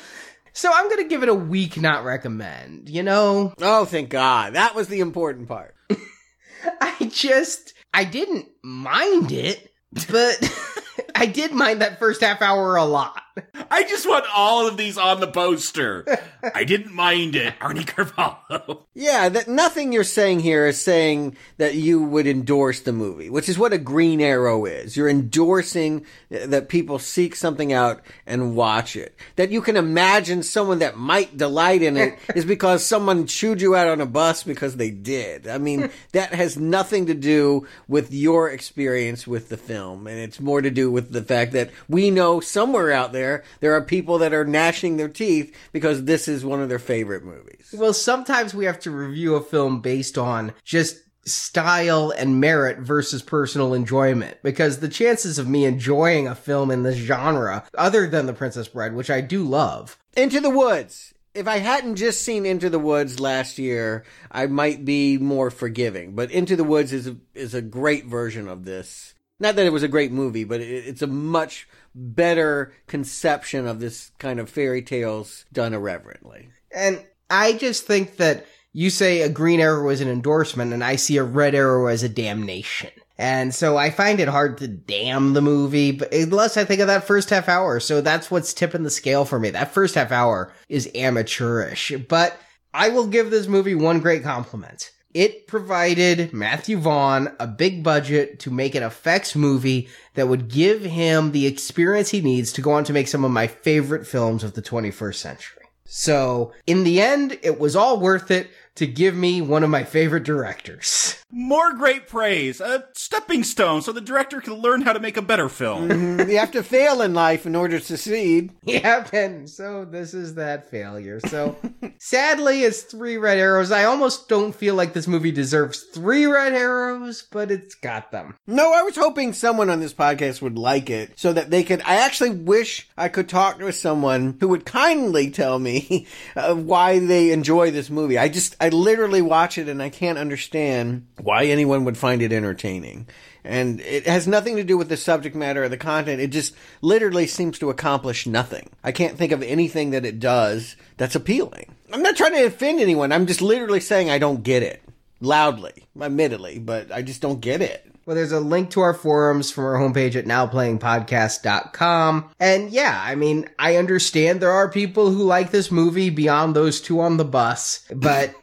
So 0.53 0.71
I'm 0.73 0.89
gonna 0.89 1.09
give 1.09 1.25
it 1.25 1.29
a 1.29 1.35
week 1.35 1.77
not 1.77 2.05
recommend, 2.05 2.89
you 2.89 3.03
know? 3.03 3.53
Oh, 3.61 3.85
thank 3.85 4.09
God. 4.09 4.55
That 4.55 4.77
was 4.77 4.87
the 4.87 5.01
important 5.01 5.49
part. 5.49 5.75
I 6.81 7.11
just, 7.11 7.75
I 7.93 8.05
didn't 8.05 8.47
mind 8.63 9.33
it, 9.33 9.73
but 10.09 10.49
I 11.15 11.27
did 11.27 11.53
mind 11.53 11.81
that 11.81 11.99
first 11.99 12.21
half 12.21 12.41
hour 12.41 12.77
a 12.77 12.85
lot. 12.85 13.24
I 13.71 13.83
just 13.83 14.09
want 14.09 14.27
all 14.35 14.69
of 14.69 14.77
these 14.77 14.97
on 14.97 15.19
the 15.19 15.27
poster. 15.27 16.07
I 16.55 16.63
didn't 16.63 16.95
mind 16.95 17.35
it, 17.35 17.59
Arnie 17.59 17.87
Carvalho. 17.87 18.85
Yeah, 18.95 19.29
that 19.29 19.49
nothing 19.49 19.93
you're 19.93 20.05
saying 20.05 20.41
here 20.41 20.67
is 20.67 20.81
saying 20.81 21.37
that 21.57 21.75
you 21.75 22.03
would 22.03 22.29
endorse 22.29 22.81
the 22.81 22.93
movie, 22.93 23.31
which 23.31 23.49
is 23.49 23.59
what 23.59 23.73
a 23.73 23.79
green 23.79 24.21
arrow 24.21 24.65
is. 24.67 24.97
You're 24.97 25.09
endorsing 25.09 26.07
that 26.31 26.69
people 26.69 27.01
seek 27.01 27.35
something 27.35 27.73
out 27.73 28.03
and 28.25 28.55
watch 28.55 28.95
it. 28.95 29.17
That 29.35 29.51
you 29.51 29.61
can 29.63 29.77
imagine 29.77 30.45
someone 30.45 30.79
that 30.79 30.97
might 30.97 31.37
delight 31.37 31.83
in 31.83 31.97
it 31.97 32.17
is 32.37 32.45
because 32.45 32.85
someone 32.85 33.27
chewed 33.27 33.61
you 33.61 33.75
out 33.75 33.89
on 33.89 34.01
a 34.01 34.07
bus 34.07 34.45
because 34.45 34.77
they 34.77 34.91
did. 34.91 35.49
I 35.49 35.59
mean, 35.59 35.91
that 36.13 36.33
has 36.33 36.57
nothing 36.57 37.07
to 37.07 37.15
do 37.15 37.67
with 37.89 38.13
your 38.13 38.49
experience 38.51 39.27
with 39.27 39.49
the 39.49 39.57
film, 39.57 40.07
and 40.07 40.19
it's 40.21 40.39
more 40.39 40.63
to 40.63 40.71
do 40.71 40.89
with 40.89 41.11
the 41.11 41.23
fact 41.23 41.53
that 41.53 41.71
we 41.89 42.13
know 42.13 42.39
somewhere 42.39 42.93
out 42.93 43.13
there 43.13 43.24
there, 43.25 43.45
there 43.61 43.73
are 43.73 43.83
people 43.83 44.19
that 44.19 44.35
are 44.35 44.45
gnashing 44.45 44.97
their 44.97 45.09
teeth 45.09 45.57
because 45.73 46.05
this 46.05 46.29
is 46.29 46.45
one 46.45 46.61
of 46.61 46.69
their 46.69 46.79
favorite 46.79 47.25
movies. 47.25 47.75
Well, 47.75 47.95
sometimes 47.95 48.55
we 48.55 48.67
have 48.67 48.79
to 48.81 48.91
review 48.91 49.35
a 49.35 49.41
film 49.41 49.81
based 49.81 50.19
on 50.19 50.53
just 50.63 50.99
style 51.27 52.13
and 52.19 52.39
merit 52.39 52.79
versus 52.79 53.23
personal 53.23 53.73
enjoyment 53.73 54.37
because 54.43 54.81
the 54.81 54.91
chances 54.91 55.39
of 55.39 55.49
me 55.49 55.65
enjoying 55.65 56.29
a 56.29 56.35
film 56.35 56.71
in 56.71 56.83
this 56.83 56.97
genre 56.97 57.65
other 57.79 58.07
than 58.07 58.27
the 58.27 58.35
princess 58.35 58.69
bride 58.69 58.93
which 58.93 59.09
i 59.09 59.23
do 59.23 59.43
love 59.43 59.97
into 60.19 60.39
the 60.39 60.51
woods 60.51 61.15
if 61.35 61.49
I 61.49 61.59
hadn't 61.59 61.97
just 61.97 62.23
seen 62.23 62.47
Into 62.47 62.71
the 62.71 62.79
Woods 62.79 63.19
last 63.19 63.59
year, 63.59 64.05
I 64.31 64.47
might 64.47 64.85
be 64.85 65.19
more 65.19 65.51
forgiving. 65.51 66.15
But 66.15 66.31
Into 66.31 66.55
the 66.55 66.63
Woods 66.63 66.93
is 66.93 67.09
a, 67.09 67.17
is 67.35 67.55
a 67.55 67.61
great 67.61 68.07
version 68.07 68.47
of 68.47 68.65
this. 68.65 69.15
Not 69.41 69.57
that 69.57 69.67
it 69.67 69.73
was 69.73 69.83
a 69.83 69.89
great 69.89 70.13
movie, 70.13 70.45
but 70.45 70.61
it, 70.61 70.87
it's 70.87 71.03
a 71.03 71.09
much 71.09 71.69
better 71.95 72.75
conception 72.87 73.67
of 73.67 73.81
this 73.81 74.11
kind 74.19 74.41
of 74.41 74.51
fairy 74.51 74.83
tales 74.83 75.45
done 75.53 75.75
irreverently. 75.75 76.51
And 76.75 77.05
I 77.31 77.53
just 77.53 77.87
think 77.87 78.17
that 78.17 78.47
you 78.73 78.91
say 78.91 79.23
a 79.23 79.29
green 79.29 79.61
arrow 79.61 79.89
is 79.89 80.01
an 80.01 80.09
endorsement, 80.09 80.73
and 80.73 80.83
I 80.83 80.97
see 80.97 81.17
a 81.17 81.23
red 81.23 81.55
arrow 81.55 81.87
as 81.87 82.03
a 82.03 82.09
damnation. 82.09 82.91
And 83.17 83.55
so 83.55 83.77
I 83.77 83.91
find 83.91 84.19
it 84.19 84.27
hard 84.27 84.59
to 84.59 84.67
damn 84.67 85.35
the 85.35 85.41
movie, 85.41 85.93
but 85.93 86.13
unless 86.13 86.57
I 86.57 86.65
think 86.65 86.81
of 86.81 86.89
that 86.89 87.07
first 87.07 87.31
half 87.31 87.49
hour. 87.49 87.79
So 87.79 88.01
that's 88.01 88.31
what's 88.31 88.53
tipping 88.53 88.83
the 88.83 88.91
scale 88.91 89.25
for 89.25 89.39
me. 89.39 89.51
That 89.51 89.73
first 89.73 89.95
half 89.95 90.11
hour 90.11 90.53
is 90.69 90.91
amateurish, 90.97 91.93
but 92.09 92.37
I 92.73 92.89
will 92.89 93.07
give 93.07 93.31
this 93.31 93.47
movie 93.47 93.77
one 93.77 94.01
great 94.01 94.25
compliment. 94.25 94.91
It 95.15 95.47
provided 95.47 96.33
Matthew 96.33 96.77
Vaughn 96.77 97.37
a 97.39 97.47
big 97.47 97.85
budget 97.85 98.41
to 98.41 98.51
make 98.51 98.75
an 98.75 98.83
effects 98.83 99.37
movie 99.37 99.89
that 100.15 100.27
would 100.27 100.49
give 100.49 100.83
him 100.85 101.31
the 101.31 101.47
experience 101.47 102.11
he 102.11 102.21
needs 102.21 102.53
to 102.55 102.61
go 102.61 102.73
on 102.73 102.83
to 102.83 102.93
make 102.93 103.07
some 103.07 103.25
of 103.25 103.31
my 103.31 103.47
favorite 103.47 104.09
films 104.09 104.43
of 104.43 104.55
the 104.55 104.63
21st 104.63 105.15
century. 105.15 105.63
So, 105.85 106.53
in 106.67 106.83
the 106.83 107.01
end, 107.01 107.39
it 107.43 107.61
was 107.61 107.77
all 107.77 108.01
worth 108.01 108.33
it 108.33 108.51
to 108.75 108.89
give 108.89 109.15
me 109.15 109.41
one 109.41 109.63
of 109.63 109.71
my 109.71 109.85
favorite 109.85 110.25
directors. 110.25 111.04
More 111.37 111.73
great 111.73 112.07
praise. 112.07 112.61
A 112.61 112.85
stepping 112.93 113.43
stone 113.43 113.83
so 113.83 113.91
the 113.91 114.01
director 114.01 114.41
can 114.41 114.55
learn 114.55 114.83
how 114.83 114.93
to 114.93 115.01
make 115.01 115.17
a 115.17 115.23
better 115.23 115.49
film. 115.49 115.89
Mm-hmm. 115.95 116.31
you 116.31 116.39
have 116.39 116.53
to 116.53 116.63
fail 116.63 117.03
in 117.03 117.13
life 117.15 117.45
in 117.47 117.57
order 117.57 117.79
to 117.79 117.85
succeed. 117.85 118.53
Yep, 118.65 119.13
and 119.13 119.49
so 119.51 119.85
this 119.85 120.15
is 120.15 120.35
that 120.35 120.71
failure. 120.71 121.21
So 121.21 121.57
sadly, 121.99 122.63
it's 122.63 122.83
three 122.83 123.17
red 123.17 123.39
arrows. 123.39 123.71
I 123.73 123.85
almost 123.85 124.29
don't 124.29 124.55
feel 124.55 124.75
like 124.75 124.93
this 124.93 125.07
movie 125.07 125.31
deserves 125.33 125.83
three 125.83 126.27
red 126.27 126.53
arrows, 126.55 127.27
but 127.31 127.51
it's 127.51 127.75
got 127.75 128.11
them. 128.13 128.37
No, 128.47 128.73
I 128.73 128.83
was 128.83 128.97
hoping 128.97 129.33
someone 129.33 129.71
on 129.71 129.81
this 129.81 129.93
podcast 129.93 130.41
would 130.43 130.57
like 130.59 130.89
it 130.91 131.13
so 131.17 131.33
that 131.33 131.51
they 131.51 131.63
could. 131.63 131.83
I 131.83 131.97
actually 131.97 132.31
wish 132.31 132.89
I 132.97 133.09
could 133.09 133.29
talk 133.29 133.59
to 133.59 133.73
someone 133.73 134.37
who 134.41 134.49
would 134.49 134.65
kindly 134.65 135.31
tell 135.31 135.59
me 135.59 136.07
uh, 136.37 136.55
why 136.55 136.99
they 137.01 137.33
enjoy 137.33 137.71
this 137.71 137.91
movie. 137.91 138.19
I 138.19 138.29
just, 138.29 138.57
I 138.61 138.69
literally 138.71 139.23
watch 139.23 139.59
it 139.59 139.69
and 139.69 139.83
I 139.83 139.89
can't 139.91 140.19
understand 140.19 141.07
why 141.25 141.47
anyone 141.47 141.85
would 141.85 141.99
find 141.99 142.23
it 142.23 142.33
entertaining. 142.33 143.09
And 143.45 143.81
it 143.81 144.07
has 144.07 144.27
nothing 144.27 144.57
to 144.57 144.65
do 144.65 144.79
with 144.79 144.89
the 144.89 144.97
subject 144.97 145.37
matter 145.37 145.65
or 145.65 145.69
the 145.69 145.77
content. 145.77 146.21
It 146.21 146.29
just 146.29 146.55
literally 146.81 147.27
seems 147.27 147.59
to 147.59 147.71
accomplish 147.71 148.27
nothing. 148.27 148.71
I 148.83 148.93
can't 148.93 149.19
think 149.19 149.33
of 149.33 149.43
anything 149.43 149.91
that 149.91 150.07
it 150.07 150.21
does 150.21 150.77
that's 150.97 151.15
appealing. 151.15 151.75
I'm 151.93 152.03
not 152.03 152.17
trying 152.17 152.33
to 152.33 152.47
offend 152.47 152.81
anyone. 152.81 153.13
I'm 153.13 153.27
just 153.27 153.43
literally 153.43 153.81
saying 153.81 154.11
I 154.11 154.19
don't 154.19 154.43
get 154.43 154.63
it. 154.63 154.83
Loudly, 155.21 155.87
admittedly, 156.01 156.59
but 156.59 156.91
I 156.93 157.03
just 157.03 157.23
don't 157.23 157.41
get 157.41 157.63
it. 157.63 157.87
Well, 158.07 158.17
there's 158.17 158.33
a 158.33 158.41
link 158.41 158.71
to 158.71 158.83
our 158.83 158.93
forums 158.93 159.51
from 159.51 159.65
our 159.65 159.77
homepage 159.77 160.15
at 160.15 160.27
nowplayingpodcast.com. 160.27 162.31
And 162.39 162.71
yeah, 162.71 163.01
I 163.03 163.15
mean, 163.15 163.49
I 163.59 163.77
understand 163.77 164.41
there 164.41 164.51
are 164.51 164.71
people 164.71 165.11
who 165.11 165.23
like 165.23 165.51
this 165.51 165.71
movie 165.71 166.11
beyond 166.11 166.55
those 166.55 166.83
two 166.83 167.01
on 167.01 167.17
the 167.17 167.25
bus, 167.25 167.83
but 167.95 168.35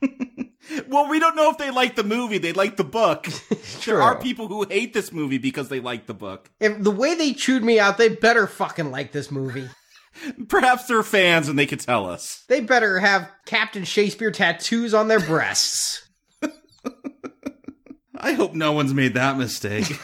well, 0.88 1.08
we 1.08 1.18
don't 1.18 1.36
know 1.36 1.50
if 1.50 1.58
they 1.58 1.70
like 1.70 1.96
the 1.96 2.04
movie. 2.04 2.38
They 2.38 2.52
like 2.52 2.76
the 2.76 2.84
book. 2.84 3.28
there 3.84 4.02
are 4.02 4.18
people 4.18 4.48
who 4.48 4.64
hate 4.64 4.92
this 4.92 5.12
movie 5.12 5.38
because 5.38 5.68
they 5.68 5.80
like 5.80 6.06
the 6.06 6.14
book. 6.14 6.50
If 6.60 6.82
the 6.82 6.90
way 6.90 7.14
they 7.14 7.32
chewed 7.32 7.64
me 7.64 7.78
out, 7.78 7.98
they 7.98 8.08
better 8.08 8.46
fucking 8.46 8.90
like 8.90 9.12
this 9.12 9.30
movie. 9.30 9.68
Perhaps 10.48 10.86
they're 10.86 11.02
fans 11.02 11.48
and 11.48 11.58
they 11.58 11.66
could 11.66 11.80
tell 11.80 12.08
us. 12.08 12.44
They 12.48 12.60
better 12.60 12.98
have 13.00 13.30
Captain 13.44 13.84
Shakespeare 13.84 14.30
tattoos 14.30 14.94
on 14.94 15.08
their 15.08 15.20
breasts. 15.20 16.08
I 18.18 18.32
hope 18.32 18.54
no 18.54 18.72
one's 18.72 18.94
made 18.94 19.14
that 19.14 19.36
mistake. 19.36 20.00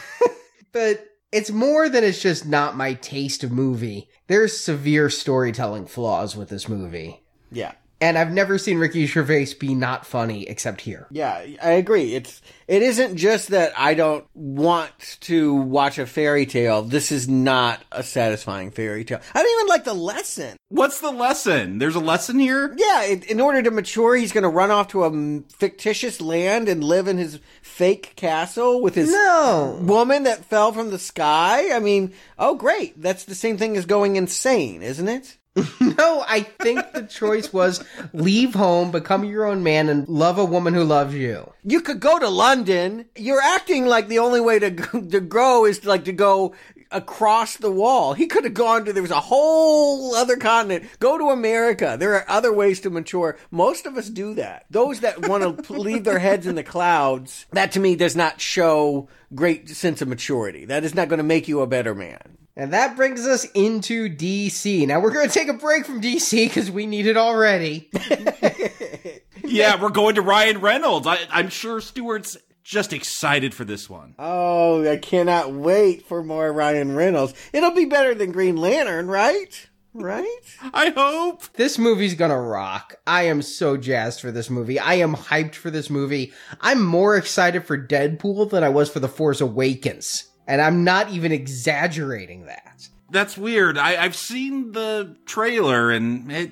but 0.71 1.03
it's 1.31 1.49
more 1.49 1.89
than 1.89 2.03
it's 2.03 2.21
just 2.21 2.45
not 2.45 2.77
my 2.77 2.93
taste 2.93 3.43
of 3.43 3.51
movie. 3.51 4.07
There's 4.27 4.55
severe 4.55 5.09
storytelling 5.09 5.87
flaws 5.87 6.35
with 6.35 6.49
this 6.49 6.69
movie. 6.69 7.23
Yeah. 7.51 7.73
And 8.03 8.17
I've 8.17 8.33
never 8.33 8.57
seen 8.57 8.79
Ricky 8.79 9.05
Gervais 9.05 9.53
be 9.57 9.73
not 9.73 10.05
funny 10.05 10.43
except 10.43 10.81
here. 10.81 11.07
Yeah, 11.09 11.45
I 11.63 11.71
agree. 11.71 12.15
It's 12.15 12.41
it 12.67 12.81
isn't 12.81 13.15
just 13.15 13.47
that 13.49 13.71
I 13.77 13.93
don't 13.93 14.25
want 14.33 15.17
to 15.21 15.53
watch 15.53 15.97
a 15.97 16.05
fairy 16.05 16.45
tale. 16.45 16.81
This 16.81 17.13
is 17.13 17.29
not 17.29 17.81
a 17.93 18.03
satisfying 18.03 18.71
fairy 18.71 19.05
tale. 19.05 19.21
I 19.33 19.41
don't 19.41 19.57
even 19.57 19.67
like 19.69 19.85
the 19.85 19.93
lesson. 19.93 20.57
What's 20.67 20.99
the 20.99 21.11
lesson? 21.11 21.77
There's 21.77 21.95
a 21.95 22.01
lesson 22.01 22.39
here? 22.39 22.75
Yeah, 22.77 23.05
in, 23.05 23.23
in 23.23 23.39
order 23.39 23.63
to 23.63 23.71
mature, 23.71 24.17
he's 24.17 24.33
going 24.33 24.43
to 24.43 24.49
run 24.49 24.69
off 24.69 24.89
to 24.89 25.05
a 25.05 25.41
fictitious 25.53 26.19
land 26.19 26.67
and 26.67 26.83
live 26.83 27.07
in 27.07 27.17
his 27.17 27.39
fake 27.61 28.17
castle 28.17 28.81
with 28.81 28.95
his 28.95 29.13
no. 29.13 29.79
woman 29.81 30.23
that 30.23 30.43
fell 30.43 30.73
from 30.73 30.91
the 30.91 30.99
sky. 30.99 31.73
I 31.73 31.79
mean, 31.79 32.13
oh 32.37 32.55
great. 32.55 33.01
That's 33.01 33.23
the 33.23 33.33
same 33.33 33.57
thing 33.57 33.77
as 33.77 33.85
going 33.85 34.17
insane, 34.17 34.81
isn't 34.81 35.07
it? 35.07 35.37
no, 35.79 36.23
I 36.27 36.41
think 36.41 36.93
the 36.93 37.03
choice 37.03 37.53
was 37.53 37.83
leave 38.11 38.55
home, 38.55 38.89
become 38.89 39.23
your 39.23 39.45
own 39.45 39.61
man, 39.61 39.87
and 39.87 40.07
love 40.07 40.39
a 40.39 40.45
woman 40.45 40.73
who 40.73 40.83
loves 40.83 41.13
you. 41.13 41.53
You 41.63 41.81
could 41.81 41.99
go 41.99 42.17
to 42.17 42.27
London. 42.27 43.05
You're 43.15 43.41
acting 43.41 43.85
like 43.85 44.07
the 44.07 44.17
only 44.17 44.41
way 44.41 44.57
to 44.57 44.71
to 45.11 45.19
grow 45.19 45.65
is 45.65 45.85
like 45.85 46.05
to 46.05 46.11
go 46.11 46.55
across 46.93 47.57
the 47.57 47.71
wall. 47.71 48.13
He 48.13 48.27
could 48.27 48.43
have 48.43 48.53
gone 48.53 48.85
to 48.85 48.93
there 48.93 49.01
was 49.01 49.11
a 49.11 49.19
whole 49.19 50.15
other 50.15 50.37
continent. 50.37 50.85
Go 50.99 51.17
to 51.17 51.29
America. 51.29 51.97
There 51.99 52.13
are 52.13 52.29
other 52.29 52.53
ways 52.53 52.79
to 52.81 52.89
mature. 52.89 53.37
Most 53.51 53.85
of 53.85 53.97
us 53.97 54.09
do 54.09 54.33
that. 54.35 54.65
Those 54.69 55.01
that 55.01 55.27
want 55.27 55.65
to 55.65 55.73
leave 55.77 56.03
their 56.03 56.19
heads 56.19 56.47
in 56.47 56.55
the 56.55 56.63
clouds, 56.63 57.45
that 57.51 57.71
to 57.73 57.79
me 57.79 57.95
does 57.95 58.15
not 58.15 58.39
show 58.39 59.09
great 59.33 59.69
sense 59.69 60.01
of 60.01 60.07
maturity. 60.07 60.65
That 60.65 60.83
is 60.83 60.95
not 60.95 61.09
going 61.09 61.17
to 61.17 61.23
make 61.23 61.47
you 61.47 61.61
a 61.61 61.67
better 61.67 61.95
man. 61.95 62.37
And 62.55 62.73
that 62.73 62.95
brings 62.95 63.25
us 63.25 63.45
into 63.55 64.07
DC. 64.09 64.85
Now 64.87 64.99
we're 64.99 65.11
going 65.11 65.27
to 65.27 65.33
take 65.33 65.47
a 65.47 65.53
break 65.53 65.85
from 65.85 66.01
DC 66.01 66.47
because 66.47 66.69
we 66.69 66.85
need 66.85 67.07
it 67.07 67.17
already. 67.17 67.89
yeah, 69.43 69.81
we're 69.81 69.89
going 69.89 70.15
to 70.15 70.21
Ryan 70.21 70.61
Reynolds. 70.61 71.07
I, 71.07 71.17
I'm 71.31 71.49
sure 71.49 71.81
Stuart's 71.81 72.37
just 72.63 72.93
excited 72.93 73.53
for 73.53 73.65
this 73.65 73.89
one. 73.89 74.15
Oh, 74.17 74.89
I 74.89 74.97
cannot 74.97 75.51
wait 75.51 76.05
for 76.05 76.23
more 76.23 76.51
Ryan 76.51 76.95
Reynolds. 76.95 77.33
It'll 77.51 77.71
be 77.71 77.85
better 77.85 78.15
than 78.15 78.31
Green 78.31 78.57
Lantern, 78.57 79.07
right? 79.07 79.69
Right? 79.93 80.39
I 80.73 80.89
hope. 80.89 81.43
This 81.53 81.77
movie's 81.77 82.15
gonna 82.15 82.39
rock. 82.39 82.95
I 83.05 83.23
am 83.23 83.41
so 83.41 83.77
jazzed 83.77 84.21
for 84.21 84.31
this 84.31 84.49
movie. 84.49 84.79
I 84.79 84.95
am 84.95 85.15
hyped 85.15 85.55
for 85.55 85.69
this 85.69 85.89
movie. 85.89 86.33
I'm 86.61 86.83
more 86.83 87.15
excited 87.15 87.65
for 87.65 87.77
Deadpool 87.77 88.49
than 88.49 88.63
I 88.63 88.69
was 88.69 88.89
for 88.89 88.99
The 88.99 89.07
Force 89.07 89.41
Awakens. 89.41 90.29
And 90.47 90.61
I'm 90.61 90.83
not 90.83 91.09
even 91.09 91.31
exaggerating 91.31 92.47
that. 92.47 92.87
That's 93.11 93.37
weird. 93.37 93.77
I, 93.77 94.03
I've 94.03 94.15
seen 94.15 94.71
the 94.71 95.15
trailer 95.25 95.91
and 95.91 96.31
it 96.31 96.51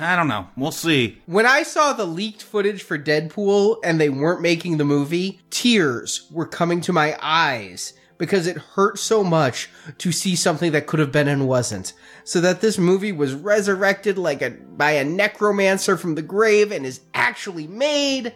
I 0.00 0.16
don't 0.16 0.28
know. 0.28 0.48
We'll 0.56 0.72
see. 0.72 1.22
When 1.26 1.46
I 1.46 1.62
saw 1.62 1.92
the 1.92 2.06
leaked 2.06 2.42
footage 2.42 2.82
for 2.82 2.98
Deadpool 2.98 3.78
and 3.84 4.00
they 4.00 4.08
weren't 4.08 4.40
making 4.40 4.76
the 4.76 4.84
movie, 4.84 5.40
tears 5.50 6.28
were 6.30 6.46
coming 6.46 6.80
to 6.82 6.92
my 6.92 7.16
eyes 7.20 7.94
because 8.18 8.46
it 8.46 8.56
hurt 8.56 8.98
so 8.98 9.22
much 9.22 9.68
to 9.98 10.12
see 10.12 10.36
something 10.36 10.72
that 10.72 10.86
could 10.86 11.00
have 11.00 11.12
been 11.12 11.28
and 11.28 11.48
wasn't. 11.48 11.92
So 12.24 12.40
that 12.40 12.60
this 12.60 12.78
movie 12.78 13.12
was 13.12 13.34
resurrected 13.34 14.18
like 14.18 14.42
a 14.42 14.50
by 14.50 14.92
a 14.92 15.04
necromancer 15.04 15.96
from 15.96 16.14
the 16.14 16.22
grave 16.22 16.72
and 16.72 16.86
is 16.86 17.00
actually 17.12 17.66
made. 17.66 18.34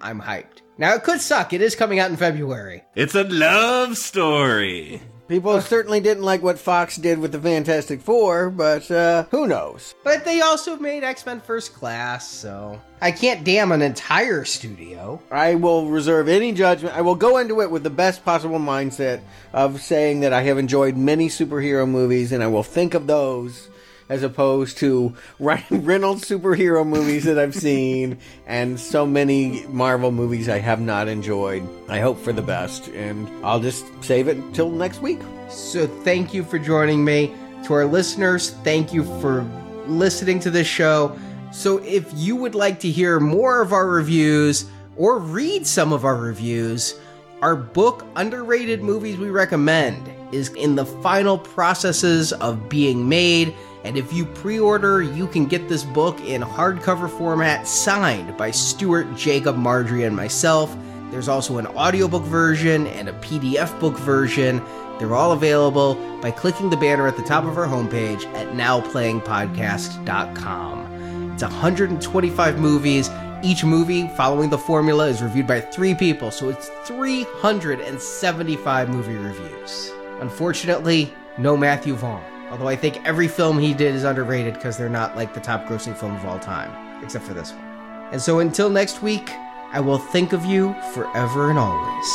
I'm 0.00 0.20
hyped. 0.20 0.62
Now 0.78 0.94
it 0.94 1.04
could 1.04 1.20
suck. 1.20 1.52
It 1.52 1.60
is 1.60 1.76
coming 1.76 1.98
out 1.98 2.10
in 2.10 2.16
February. 2.16 2.82
It's 2.94 3.14
a 3.14 3.24
love 3.24 3.96
story. 3.96 5.02
People 5.32 5.58
certainly 5.62 6.00
didn't 6.00 6.24
like 6.24 6.42
what 6.42 6.58
Fox 6.58 6.96
did 6.96 7.18
with 7.18 7.32
the 7.32 7.40
Fantastic 7.40 8.02
Four, 8.02 8.50
but 8.50 8.90
uh, 8.90 9.24
who 9.30 9.46
knows? 9.46 9.94
But 10.04 10.26
they 10.26 10.42
also 10.42 10.76
made 10.76 11.04
X 11.04 11.24
Men 11.24 11.40
First 11.40 11.72
Class, 11.72 12.28
so 12.28 12.78
I 13.00 13.12
can't 13.12 13.42
damn 13.42 13.72
an 13.72 13.80
entire 13.80 14.44
studio. 14.44 15.22
I 15.30 15.54
will 15.54 15.88
reserve 15.88 16.28
any 16.28 16.52
judgment. 16.52 16.94
I 16.94 17.00
will 17.00 17.14
go 17.14 17.38
into 17.38 17.62
it 17.62 17.70
with 17.70 17.82
the 17.82 17.88
best 17.88 18.26
possible 18.26 18.58
mindset 18.58 19.22
of 19.54 19.80
saying 19.80 20.20
that 20.20 20.34
I 20.34 20.42
have 20.42 20.58
enjoyed 20.58 20.98
many 20.98 21.30
superhero 21.30 21.88
movies, 21.88 22.32
and 22.32 22.42
I 22.42 22.48
will 22.48 22.62
think 22.62 22.92
of 22.92 23.06
those 23.06 23.70
as 24.08 24.22
opposed 24.22 24.78
to 24.78 25.14
Ryan 25.38 25.84
Reynolds 25.84 26.24
superhero 26.24 26.86
movies 26.86 27.24
that 27.24 27.38
I've 27.38 27.54
seen 27.54 28.18
and 28.46 28.78
so 28.78 29.06
many 29.06 29.66
Marvel 29.66 30.12
movies 30.12 30.48
I 30.48 30.58
have 30.58 30.80
not 30.80 31.08
enjoyed. 31.08 31.66
I 31.88 32.00
hope 32.00 32.18
for 32.18 32.32
the 32.32 32.42
best, 32.42 32.88
and 32.88 33.28
I'll 33.44 33.60
just 33.60 33.84
save 34.02 34.28
it 34.28 34.36
until 34.36 34.70
next 34.70 35.00
week. 35.00 35.20
So 35.48 35.86
thank 35.86 36.32
you 36.32 36.44
for 36.44 36.58
joining 36.58 37.04
me. 37.04 37.34
To 37.64 37.74
our 37.74 37.84
listeners, 37.84 38.50
thank 38.64 38.92
you 38.92 39.04
for 39.20 39.42
listening 39.86 40.40
to 40.40 40.50
this 40.50 40.66
show. 40.66 41.16
So 41.52 41.78
if 41.84 42.10
you 42.14 42.34
would 42.36 42.54
like 42.54 42.80
to 42.80 42.90
hear 42.90 43.20
more 43.20 43.60
of 43.60 43.72
our 43.72 43.86
reviews 43.86 44.64
or 44.96 45.18
read 45.18 45.66
some 45.66 45.92
of 45.92 46.04
our 46.04 46.16
reviews, 46.16 46.98
our 47.42 47.56
book, 47.56 48.06
Underrated 48.16 48.82
Movies 48.82 49.18
We 49.18 49.30
Recommend, 49.30 50.10
is 50.32 50.48
in 50.54 50.76
the 50.76 50.86
final 50.86 51.36
processes 51.36 52.32
of 52.32 52.68
being 52.68 53.08
made 53.08 53.54
And 53.84 53.96
if 53.96 54.12
you 54.12 54.24
pre 54.24 54.60
order, 54.60 55.02
you 55.02 55.26
can 55.26 55.46
get 55.46 55.68
this 55.68 55.82
book 55.84 56.20
in 56.20 56.42
hardcover 56.42 57.10
format 57.10 57.66
signed 57.66 58.36
by 58.36 58.50
Stuart, 58.50 59.16
Jacob, 59.16 59.56
Marjorie, 59.56 60.04
and 60.04 60.14
myself. 60.14 60.76
There's 61.10 61.28
also 61.28 61.56
an 61.58 61.66
audiobook 61.66 62.22
version 62.22 62.86
and 62.86 63.08
a 63.08 63.12
PDF 63.14 63.80
book 63.80 63.98
version. 63.98 64.62
They're 64.98 65.14
all 65.14 65.32
available 65.32 65.94
by 66.20 66.30
clicking 66.30 66.68
the 66.70 66.76
banner 66.76 67.08
at 67.08 67.16
the 67.16 67.24
top 67.24 67.44
of 67.44 67.58
our 67.58 67.66
homepage 67.66 68.24
at 68.34 68.48
nowplayingpodcast.com. 68.48 71.32
It's 71.32 71.42
125 71.42 72.60
movies. 72.60 73.10
Each 73.42 73.64
movie, 73.64 74.06
following 74.16 74.50
the 74.50 74.58
formula, 74.58 75.08
is 75.08 75.20
reviewed 75.20 75.48
by 75.48 75.60
three 75.60 75.96
people, 75.96 76.30
so 76.30 76.48
it's 76.48 76.70
375 76.86 78.88
movie 78.88 79.16
reviews. 79.16 79.90
Unfortunately, 80.20 81.12
no 81.38 81.56
Matthew 81.56 81.94
Vaughn. 81.94 82.31
Although 82.52 82.68
I 82.68 82.76
think 82.76 83.02
every 83.06 83.28
film 83.28 83.58
he 83.58 83.72
did 83.72 83.94
is 83.94 84.04
underrated 84.04 84.52
because 84.52 84.76
they're 84.76 84.90
not 84.90 85.16
like 85.16 85.32
the 85.32 85.40
top 85.40 85.64
grossing 85.64 85.96
film 85.96 86.14
of 86.14 86.26
all 86.26 86.38
time, 86.38 87.02
except 87.02 87.24
for 87.24 87.32
this 87.32 87.50
one. 87.50 87.64
And 88.12 88.20
so 88.20 88.40
until 88.40 88.68
next 88.68 89.00
week, 89.00 89.30
I 89.72 89.80
will 89.80 89.96
think 89.96 90.34
of 90.34 90.44
you 90.44 90.74
forever 90.92 91.48
and 91.48 91.58
always. 91.58 92.08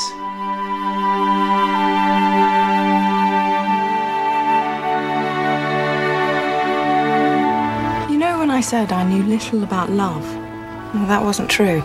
You 8.11 8.19
know 8.19 8.37
when 8.37 8.51
I 8.51 8.61
said 8.61 8.91
I 8.91 9.03
knew 9.09 9.23
little 9.23 9.63
about 9.63 9.89
love? 9.89 10.23
Well, 10.93 11.07
that 11.07 11.23
wasn't 11.23 11.49
true. 11.49 11.81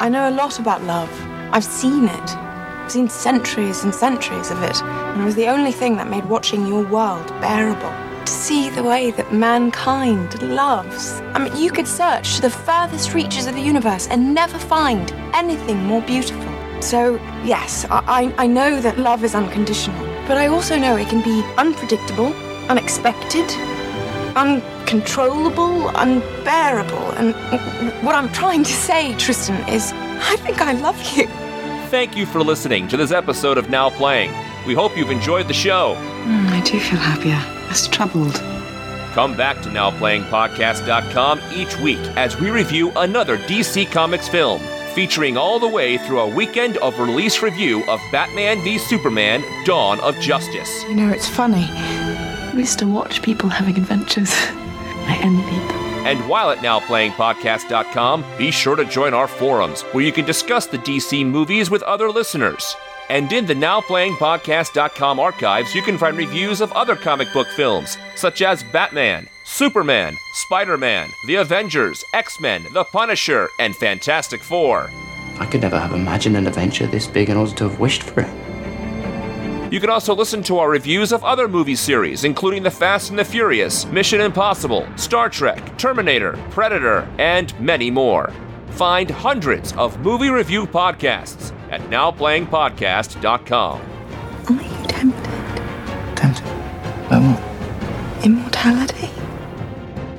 I 0.00 0.08
know 0.08 0.28
a 0.28 0.34
lot 0.34 0.58
about 0.58 0.82
love. 0.82 1.08
I've 1.52 1.62
seen 1.62 2.08
it. 2.08 2.43
I've 2.84 2.92
seen 2.92 3.08
centuries 3.08 3.82
and 3.82 3.94
centuries 3.94 4.50
of 4.50 4.62
it. 4.62 4.82
And 4.82 5.22
it 5.22 5.24
was 5.24 5.34
the 5.34 5.46
only 5.46 5.72
thing 5.72 5.96
that 5.96 6.10
made 6.10 6.26
watching 6.26 6.66
your 6.66 6.84
world 6.84 7.26
bearable. 7.40 7.90
To 8.26 8.30
see 8.30 8.68
the 8.68 8.82
way 8.82 9.10
that 9.12 9.32
mankind 9.32 10.42
loves. 10.42 11.22
I 11.32 11.38
mean, 11.38 11.56
you 11.56 11.70
could 11.70 11.88
search 11.88 12.36
to 12.36 12.42
the 12.42 12.50
furthest 12.50 13.14
reaches 13.14 13.46
of 13.46 13.54
the 13.54 13.62
universe 13.62 14.06
and 14.08 14.34
never 14.34 14.58
find 14.58 15.10
anything 15.32 15.82
more 15.84 16.02
beautiful. 16.02 16.44
So, 16.82 17.14
yes, 17.42 17.86
I, 17.88 18.34
I 18.36 18.46
know 18.46 18.82
that 18.82 18.98
love 18.98 19.24
is 19.24 19.34
unconditional, 19.34 20.04
but 20.28 20.36
I 20.36 20.48
also 20.48 20.78
know 20.78 20.96
it 20.96 21.08
can 21.08 21.22
be 21.22 21.42
unpredictable, 21.56 22.34
unexpected, 22.68 23.50
uncontrollable, 24.36 25.88
unbearable. 25.88 27.12
And 27.12 27.34
what 28.04 28.14
I'm 28.14 28.30
trying 28.34 28.62
to 28.62 28.72
say, 28.72 29.16
Tristan, 29.16 29.66
is 29.70 29.94
I 29.94 30.36
think 30.36 30.60
I 30.60 30.72
love 30.72 31.00
you. 31.16 31.26
Thank 31.94 32.16
you 32.16 32.26
for 32.26 32.42
listening 32.42 32.88
to 32.88 32.96
this 32.96 33.12
episode 33.12 33.56
of 33.56 33.70
Now 33.70 33.88
Playing. 33.88 34.32
We 34.66 34.74
hope 34.74 34.96
you've 34.96 35.12
enjoyed 35.12 35.46
the 35.46 35.54
show. 35.54 35.94
Mm, 36.24 36.48
I 36.48 36.60
do 36.62 36.80
feel 36.80 36.98
happier, 36.98 37.36
less 37.68 37.86
troubled. 37.86 38.34
Come 39.12 39.36
back 39.36 39.62
to 39.62 39.68
NowPlayingPodcast.com 39.68 41.40
each 41.52 41.78
week 41.78 42.00
as 42.16 42.36
we 42.40 42.50
review 42.50 42.90
another 42.96 43.38
DC 43.38 43.88
Comics 43.92 44.28
film, 44.28 44.60
featuring 44.92 45.36
all 45.36 45.60
the 45.60 45.68
way 45.68 45.96
through 45.98 46.18
a 46.18 46.28
weekend 46.28 46.78
of 46.78 46.98
release 46.98 47.40
review 47.42 47.84
of 47.84 48.00
Batman 48.10 48.60
v 48.64 48.76
Superman 48.76 49.44
Dawn 49.64 50.00
of 50.00 50.18
Justice. 50.18 50.82
You 50.88 50.96
know, 50.96 51.10
it's 51.10 51.28
funny. 51.28 51.70
We 52.54 52.62
used 52.62 52.80
to 52.80 52.88
watch 52.88 53.22
people 53.22 53.48
having 53.48 53.76
adventures. 53.76 54.32
I 54.34 55.20
envied 55.22 55.70
them. 55.70 55.83
And 56.04 56.28
while 56.28 56.50
at 56.50 56.58
NowPlayingPodcast.com, 56.58 58.24
be 58.36 58.50
sure 58.50 58.76
to 58.76 58.84
join 58.84 59.14
our 59.14 59.26
forums 59.26 59.82
where 59.82 60.04
you 60.04 60.12
can 60.12 60.26
discuss 60.26 60.66
the 60.66 60.78
DC 60.78 61.26
movies 61.26 61.70
with 61.70 61.82
other 61.82 62.10
listeners. 62.10 62.76
And 63.08 63.32
in 63.32 63.46
the 63.46 63.54
NowPlayingPodcast.com 63.54 65.18
archives, 65.18 65.74
you 65.74 65.82
can 65.82 65.98
find 65.98 66.16
reviews 66.16 66.60
of 66.60 66.72
other 66.72 66.96
comic 66.96 67.32
book 67.32 67.48
films, 67.48 67.96
such 68.16 68.42
as 68.42 68.62
Batman, 68.62 69.28
Superman, 69.44 70.16
Spider 70.34 70.76
Man, 70.76 71.10
The 71.26 71.36
Avengers, 71.36 72.04
X 72.12 72.40
Men, 72.40 72.64
The 72.72 72.84
Punisher, 72.84 73.48
and 73.58 73.74
Fantastic 73.74 74.42
Four. 74.42 74.90
I 75.38 75.46
could 75.46 75.62
never 75.62 75.78
have 75.78 75.92
imagined 75.92 76.36
an 76.36 76.46
adventure 76.46 76.86
this 76.86 77.06
big 77.06 77.28
in 77.28 77.36
order 77.36 77.52
to 77.56 77.68
have 77.68 77.80
wished 77.80 78.02
for 78.02 78.20
it. 78.20 78.43
You 79.74 79.80
can 79.80 79.90
also 79.90 80.14
listen 80.14 80.40
to 80.44 80.58
our 80.58 80.70
reviews 80.70 81.10
of 81.10 81.24
other 81.24 81.48
movie 81.48 81.74
series, 81.74 82.22
including 82.22 82.62
The 82.62 82.70
Fast 82.70 83.10
and 83.10 83.18
the 83.18 83.24
Furious, 83.24 83.86
Mission 83.86 84.20
Impossible, 84.20 84.86
Star 84.94 85.28
Trek, 85.28 85.76
Terminator, 85.76 86.38
Predator, 86.50 87.08
and 87.18 87.52
many 87.60 87.90
more. 87.90 88.32
Find 88.68 89.10
hundreds 89.10 89.72
of 89.72 89.98
movie 89.98 90.28
review 90.28 90.64
podcasts 90.64 91.52
at 91.72 91.80
NowPlayingPodcast.com. 91.90 93.80
Are 94.46 94.62
you 94.62 94.86
tempted? 94.86 95.24
Tempted? 96.16 96.44
By 97.10 97.18
what? 97.18 98.24
Immortality? 98.24 99.10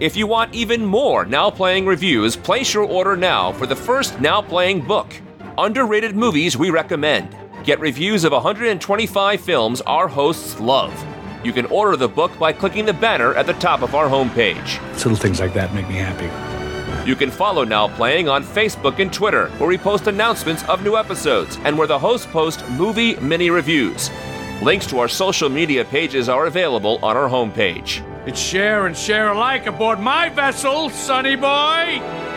If 0.01 0.17
you 0.17 0.27
want 0.27 0.53
even 0.53 0.85
more 0.85 1.23
Now 1.23 1.49
Playing 1.49 1.85
reviews, 1.85 2.35
place 2.35 2.73
your 2.73 2.83
order 2.83 3.15
now 3.15 3.53
for 3.53 3.65
the 3.65 3.73
first 3.77 4.19
Now 4.19 4.41
Playing 4.41 4.81
book. 4.81 5.15
Underrated 5.57 6.13
movies 6.13 6.57
we 6.57 6.71
recommend. 6.71 7.44
Get 7.65 7.79
reviews 7.79 8.23
of 8.25 8.31
125 8.31 9.41
films 9.41 9.81
our 9.81 10.07
hosts 10.07 10.59
love. 10.59 10.93
You 11.43 11.51
can 11.51 11.65
order 11.65 11.97
the 11.97 12.07
book 12.07 12.37
by 12.37 12.53
clicking 12.53 12.85
the 12.85 12.93
banner 12.93 13.33
at 13.33 13.47
the 13.47 13.53
top 13.53 13.81
of 13.81 13.95
our 13.95 14.07
homepage. 14.07 14.79
It's 14.93 15.03
Little 15.03 15.17
things 15.17 15.39
like 15.39 15.55
that 15.55 15.73
make 15.73 15.87
me 15.89 15.95
happy. 15.95 16.29
You 17.09 17.15
can 17.15 17.31
follow 17.31 17.63
Now 17.63 17.87
Playing 17.87 18.29
on 18.29 18.43
Facebook 18.43 18.99
and 18.99 19.11
Twitter, 19.11 19.47
where 19.57 19.67
we 19.67 19.79
post 19.79 20.05
announcements 20.05 20.63
of 20.65 20.83
new 20.83 20.95
episodes 20.95 21.57
and 21.63 21.75
where 21.75 21.87
the 21.87 21.97
hosts 21.97 22.27
post 22.27 22.63
movie 22.69 23.15
mini 23.15 23.49
reviews. 23.49 24.11
Links 24.61 24.85
to 24.87 24.99
our 24.99 25.07
social 25.07 25.49
media 25.49 25.83
pages 25.85 26.29
are 26.29 26.45
available 26.45 26.99
on 27.03 27.17
our 27.17 27.27
homepage. 27.27 28.05
It's 28.27 28.39
share 28.39 28.85
and 28.85 28.95
share 28.95 29.29
alike 29.29 29.65
aboard 29.65 29.99
my 29.99 30.29
vessel, 30.29 30.91
Sonny 30.91 31.35
Boy! 31.35 32.34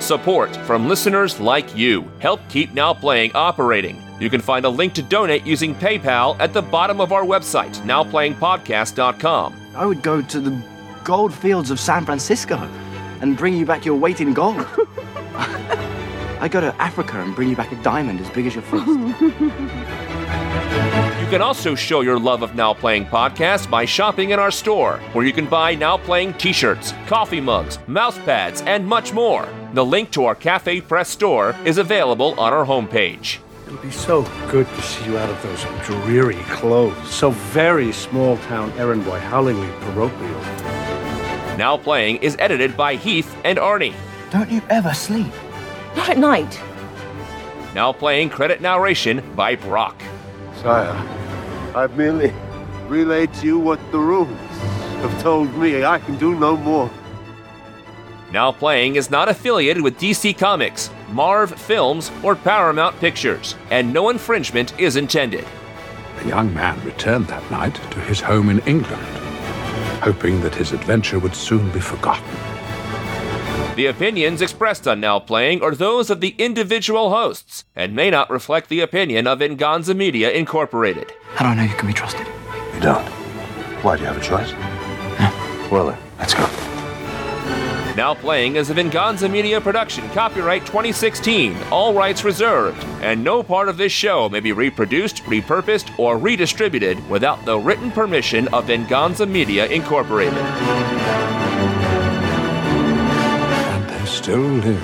Support 0.00 0.56
from 0.66 0.88
listeners 0.88 1.40
like 1.40 1.74
you 1.76 2.10
help 2.18 2.40
keep 2.48 2.74
Now 2.74 2.92
Playing 2.92 3.32
operating. 3.34 4.02
You 4.20 4.30
can 4.30 4.40
find 4.40 4.64
a 4.64 4.68
link 4.68 4.92
to 4.94 5.02
donate 5.02 5.46
using 5.46 5.74
PayPal 5.74 6.36
at 6.38 6.52
the 6.52 6.62
bottom 6.62 7.00
of 7.00 7.12
our 7.12 7.24
website, 7.24 7.74
nowplayingpodcast.com. 7.82 9.54
I 9.74 9.86
would 9.86 10.02
go 10.02 10.22
to 10.22 10.40
the 10.40 10.62
gold 11.02 11.34
fields 11.34 11.70
of 11.70 11.80
San 11.80 12.04
Francisco 12.04 12.56
and 13.20 13.36
bring 13.36 13.54
you 13.54 13.66
back 13.66 13.84
your 13.84 13.96
weight 13.96 14.20
in 14.20 14.34
gold. 14.34 14.56
I 15.36 16.48
go 16.50 16.60
to 16.60 16.74
Africa 16.80 17.20
and 17.20 17.34
bring 17.34 17.48
you 17.48 17.56
back 17.56 17.72
a 17.72 17.82
diamond 17.82 18.20
as 18.20 18.30
big 18.30 18.46
as 18.46 18.54
your 18.54 18.62
fist. 18.62 18.86
You 21.24 21.30
can 21.30 21.40
also 21.40 21.74
show 21.74 22.02
your 22.02 22.18
love 22.18 22.42
of 22.42 22.54
Now 22.54 22.74
Playing 22.74 23.06
podcasts 23.06 23.68
by 23.68 23.86
shopping 23.86 24.32
in 24.32 24.38
our 24.38 24.50
store, 24.50 24.98
where 25.14 25.24
you 25.24 25.32
can 25.32 25.46
buy 25.46 25.74
Now 25.74 25.96
Playing 25.96 26.34
t 26.34 26.52
shirts, 26.52 26.92
coffee 27.06 27.40
mugs, 27.40 27.78
mouse 27.86 28.18
pads, 28.18 28.60
and 28.60 28.86
much 28.86 29.14
more. 29.14 29.48
The 29.72 29.82
link 29.82 30.10
to 30.10 30.26
our 30.26 30.34
Cafe 30.34 30.82
Press 30.82 31.08
store 31.08 31.56
is 31.64 31.78
available 31.78 32.38
on 32.38 32.52
our 32.52 32.66
homepage. 32.66 33.38
It'll 33.66 33.78
be 33.78 33.90
so 33.90 34.20
good 34.50 34.68
to 34.68 34.82
see 34.82 35.06
you 35.06 35.16
out 35.16 35.30
of 35.30 35.42
those 35.42 35.64
dreary 35.86 36.42
clothes. 36.50 37.08
So 37.08 37.30
very 37.30 37.90
small 37.90 38.36
town 38.36 38.70
errand 38.72 39.06
boy, 39.06 39.18
howlingly 39.18 39.70
parochial. 39.80 40.40
Now 41.56 41.78
Playing 41.78 42.16
is 42.16 42.36
edited 42.38 42.76
by 42.76 42.96
Heath 42.96 43.34
and 43.44 43.58
Arnie. 43.58 43.94
Don't 44.30 44.50
you 44.50 44.60
ever 44.68 44.92
sleep? 44.92 45.32
Not 45.96 46.10
at 46.10 46.18
night. 46.18 46.60
Now 47.74 47.94
Playing 47.94 48.28
credit 48.28 48.60
narration 48.60 49.22
by 49.34 49.56
Brock. 49.56 50.02
Sire, 50.64 50.96
I've 51.76 51.94
merely 51.94 52.32
relay 52.88 53.26
to 53.26 53.46
you 53.46 53.58
what 53.58 53.78
the 53.92 53.98
rules 53.98 54.30
have 55.02 55.22
told 55.22 55.54
me. 55.58 55.84
I 55.84 55.98
can 55.98 56.16
do 56.16 56.34
no 56.34 56.56
more. 56.56 56.90
Now 58.32 58.50
Playing 58.50 58.96
is 58.96 59.10
not 59.10 59.28
affiliated 59.28 59.82
with 59.82 59.98
DC 59.98 60.38
Comics, 60.38 60.88
Marv 61.10 61.52
Films, 61.52 62.10
or 62.22 62.34
Paramount 62.34 62.98
Pictures, 62.98 63.56
and 63.70 63.92
no 63.92 64.08
infringement 64.08 64.72
is 64.80 64.96
intended. 64.96 65.44
The 66.22 66.28
young 66.30 66.54
man 66.54 66.82
returned 66.82 67.26
that 67.26 67.50
night 67.50 67.74
to 67.90 68.00
his 68.00 68.22
home 68.22 68.48
in 68.48 68.60
England, 68.60 69.02
hoping 70.02 70.40
that 70.40 70.54
his 70.54 70.72
adventure 70.72 71.18
would 71.18 71.34
soon 71.34 71.70
be 71.72 71.80
forgotten. 71.80 72.53
The 73.76 73.86
opinions 73.86 74.40
expressed 74.40 74.86
on 74.86 75.00
Now 75.00 75.18
Playing 75.18 75.60
are 75.60 75.74
those 75.74 76.08
of 76.08 76.20
the 76.20 76.36
individual 76.38 77.10
hosts 77.10 77.64
and 77.74 77.92
may 77.92 78.08
not 78.08 78.30
reflect 78.30 78.68
the 78.68 78.78
opinion 78.78 79.26
of 79.26 79.40
Venganza 79.40 79.94
Media 79.94 80.30
Incorporated. 80.30 81.12
How 81.34 81.46
do 81.46 81.50
I 81.50 81.54
know 81.56 81.64
you 81.64 81.76
can 81.76 81.88
be 81.88 81.92
trusted? 81.92 82.24
You 82.72 82.80
don't. 82.80 83.04
Why, 83.82 83.96
do 83.96 84.02
you 84.02 84.06
have 84.06 84.16
a 84.16 84.20
choice? 84.20 84.52
No. 85.18 85.68
Well 85.72 85.86
then, 85.88 85.98
let's 86.20 86.34
go. 86.34 86.48
Now 87.96 88.14
Playing 88.14 88.54
is 88.54 88.70
a 88.70 88.74
Venganza 88.74 89.28
Media 89.28 89.60
production, 89.60 90.08
copyright 90.10 90.64
2016, 90.66 91.56
all 91.72 91.94
rights 91.94 92.22
reserved, 92.22 92.80
and 93.02 93.24
no 93.24 93.42
part 93.42 93.68
of 93.68 93.76
this 93.76 93.92
show 93.92 94.28
may 94.28 94.38
be 94.38 94.52
reproduced, 94.52 95.24
repurposed, 95.24 95.98
or 95.98 96.16
redistributed 96.16 97.08
without 97.10 97.44
the 97.44 97.58
written 97.58 97.90
permission 97.90 98.46
of 98.54 98.66
Venganza 98.66 99.26
Media 99.26 99.66
Incorporated. 99.66 101.43
And 104.26 104.60
they 104.60 104.60
still 104.60 104.72
live 104.72 104.80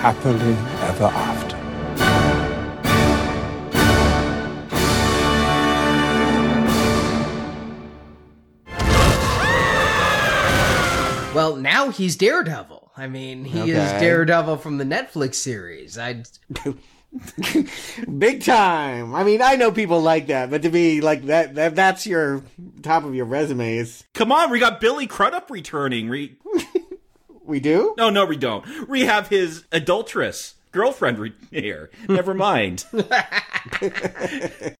happily 0.00 0.56
ever 0.88 1.04
after. 1.04 1.56
Well, 11.34 11.56
now 11.56 11.90
he's 11.90 12.16
Daredevil. 12.16 12.92
I 12.96 13.08
mean, 13.08 13.44
he 13.44 13.70
is 13.70 13.90
Daredevil 14.00 14.56
from 14.56 14.78
the 14.78 14.84
Netflix 14.84 15.34
series. 15.34 15.98
I 15.98 16.24
Big 18.18 18.42
time. 18.42 19.14
I 19.14 19.24
mean, 19.24 19.40
I 19.42 19.56
know 19.56 19.70
people 19.70 20.00
like 20.00 20.26
that, 20.26 20.50
but 20.50 20.62
to 20.62 20.70
be 20.70 21.00
like 21.00 21.26
that, 21.26 21.54
that 21.54 21.74
that's 21.74 22.06
your 22.06 22.42
top 22.82 23.04
of 23.04 23.14
your 23.14 23.26
resume 23.26 23.76
is 23.76 24.04
Come 24.14 24.32
on, 24.32 24.50
we 24.50 24.58
got 24.58 24.80
Billy 24.80 25.06
Crudup 25.06 25.50
returning. 25.50 26.08
Re- 26.08 26.36
we 27.46 27.60
do? 27.60 27.94
no, 27.96 28.10
no, 28.10 28.24
we 28.26 28.36
don't. 28.36 28.88
We 28.88 29.02
have 29.06 29.28
his 29.28 29.64
adulteress 29.72 30.54
girlfriend 30.72 31.18
re- 31.18 31.32
here. 31.50 31.90
Never 32.08 32.34
mind. 32.34 32.84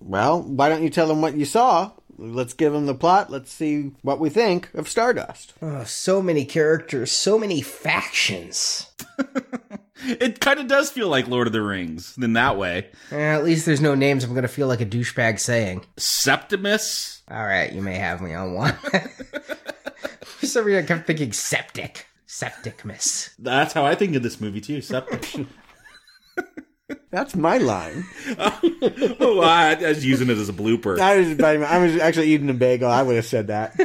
Well, 0.00 0.42
why 0.42 0.68
don't 0.68 0.82
you 0.82 0.90
tell 0.90 1.08
them 1.08 1.22
what 1.22 1.36
you 1.36 1.44
saw? 1.46 1.92
Let's 2.18 2.52
give 2.52 2.72
them 2.74 2.84
the 2.86 2.94
plot. 2.94 3.30
Let's 3.30 3.50
see 3.50 3.92
what 4.02 4.20
we 4.20 4.28
think 4.28 4.68
of 4.74 4.88
Stardust. 4.88 5.54
oh, 5.62 5.84
so 5.84 6.20
many 6.20 6.44
characters, 6.44 7.10
so 7.10 7.38
many 7.38 7.62
factions. 7.62 8.90
it 10.06 10.40
kind 10.40 10.58
of 10.58 10.68
does 10.68 10.90
feel 10.90 11.08
like 11.08 11.28
Lord 11.28 11.46
of 11.46 11.52
the 11.52 11.62
Rings 11.62 12.16
in 12.20 12.32
that 12.34 12.56
way. 12.56 12.88
Eh, 13.10 13.16
at 13.16 13.44
least 13.44 13.66
there's 13.66 13.80
no 13.80 13.94
names. 13.94 14.24
I'm 14.24 14.34
gonna 14.34 14.48
feel 14.48 14.66
like 14.66 14.80
a 14.80 14.86
douchebag 14.86 15.38
saying. 15.38 15.84
Septimus. 15.96 17.22
All 17.30 17.44
right, 17.44 17.72
you 17.72 17.82
may 17.82 17.96
have 17.96 18.20
me 18.20 18.34
on 18.34 18.54
one. 18.54 18.74
For 20.22 20.46
some 20.46 20.64
reason, 20.64 20.84
I 20.84 20.86
kept 20.86 21.06
thinking 21.06 21.32
septic, 21.32 22.06
septic 22.26 22.84
miss. 22.84 23.34
That's 23.38 23.72
how 23.72 23.84
I 23.84 23.94
think 23.94 24.16
of 24.16 24.22
this 24.22 24.40
movie 24.40 24.60
too. 24.60 24.80
Septic. 24.80 25.46
That's 27.10 27.34
my 27.34 27.58
line. 27.58 28.04
oh, 28.38 29.40
I, 29.42 29.74
I 29.74 29.88
was 29.88 30.04
using 30.04 30.30
it 30.30 30.36
as 30.38 30.48
a 30.48 30.52
blooper. 30.52 30.98
I 30.98 31.18
was, 31.18 31.40
I 31.40 31.78
was 31.78 31.96
actually 31.96 32.28
eating 32.28 32.50
a 32.50 32.54
bagel. 32.54 32.90
I 32.90 33.02
would 33.02 33.16
have 33.16 33.26
said 33.26 33.46
that. 33.48 33.78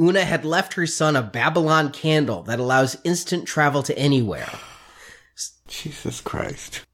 Una 0.00 0.24
had 0.24 0.44
left 0.44 0.74
her 0.74 0.86
son 0.86 1.16
a 1.16 1.22
Babylon 1.22 1.90
candle 1.90 2.42
that 2.44 2.60
allows 2.60 2.96
instant 3.04 3.46
travel 3.46 3.82
to 3.82 3.98
anywhere. 3.98 4.48
Jesus 5.66 6.20
Christ. 6.20 6.84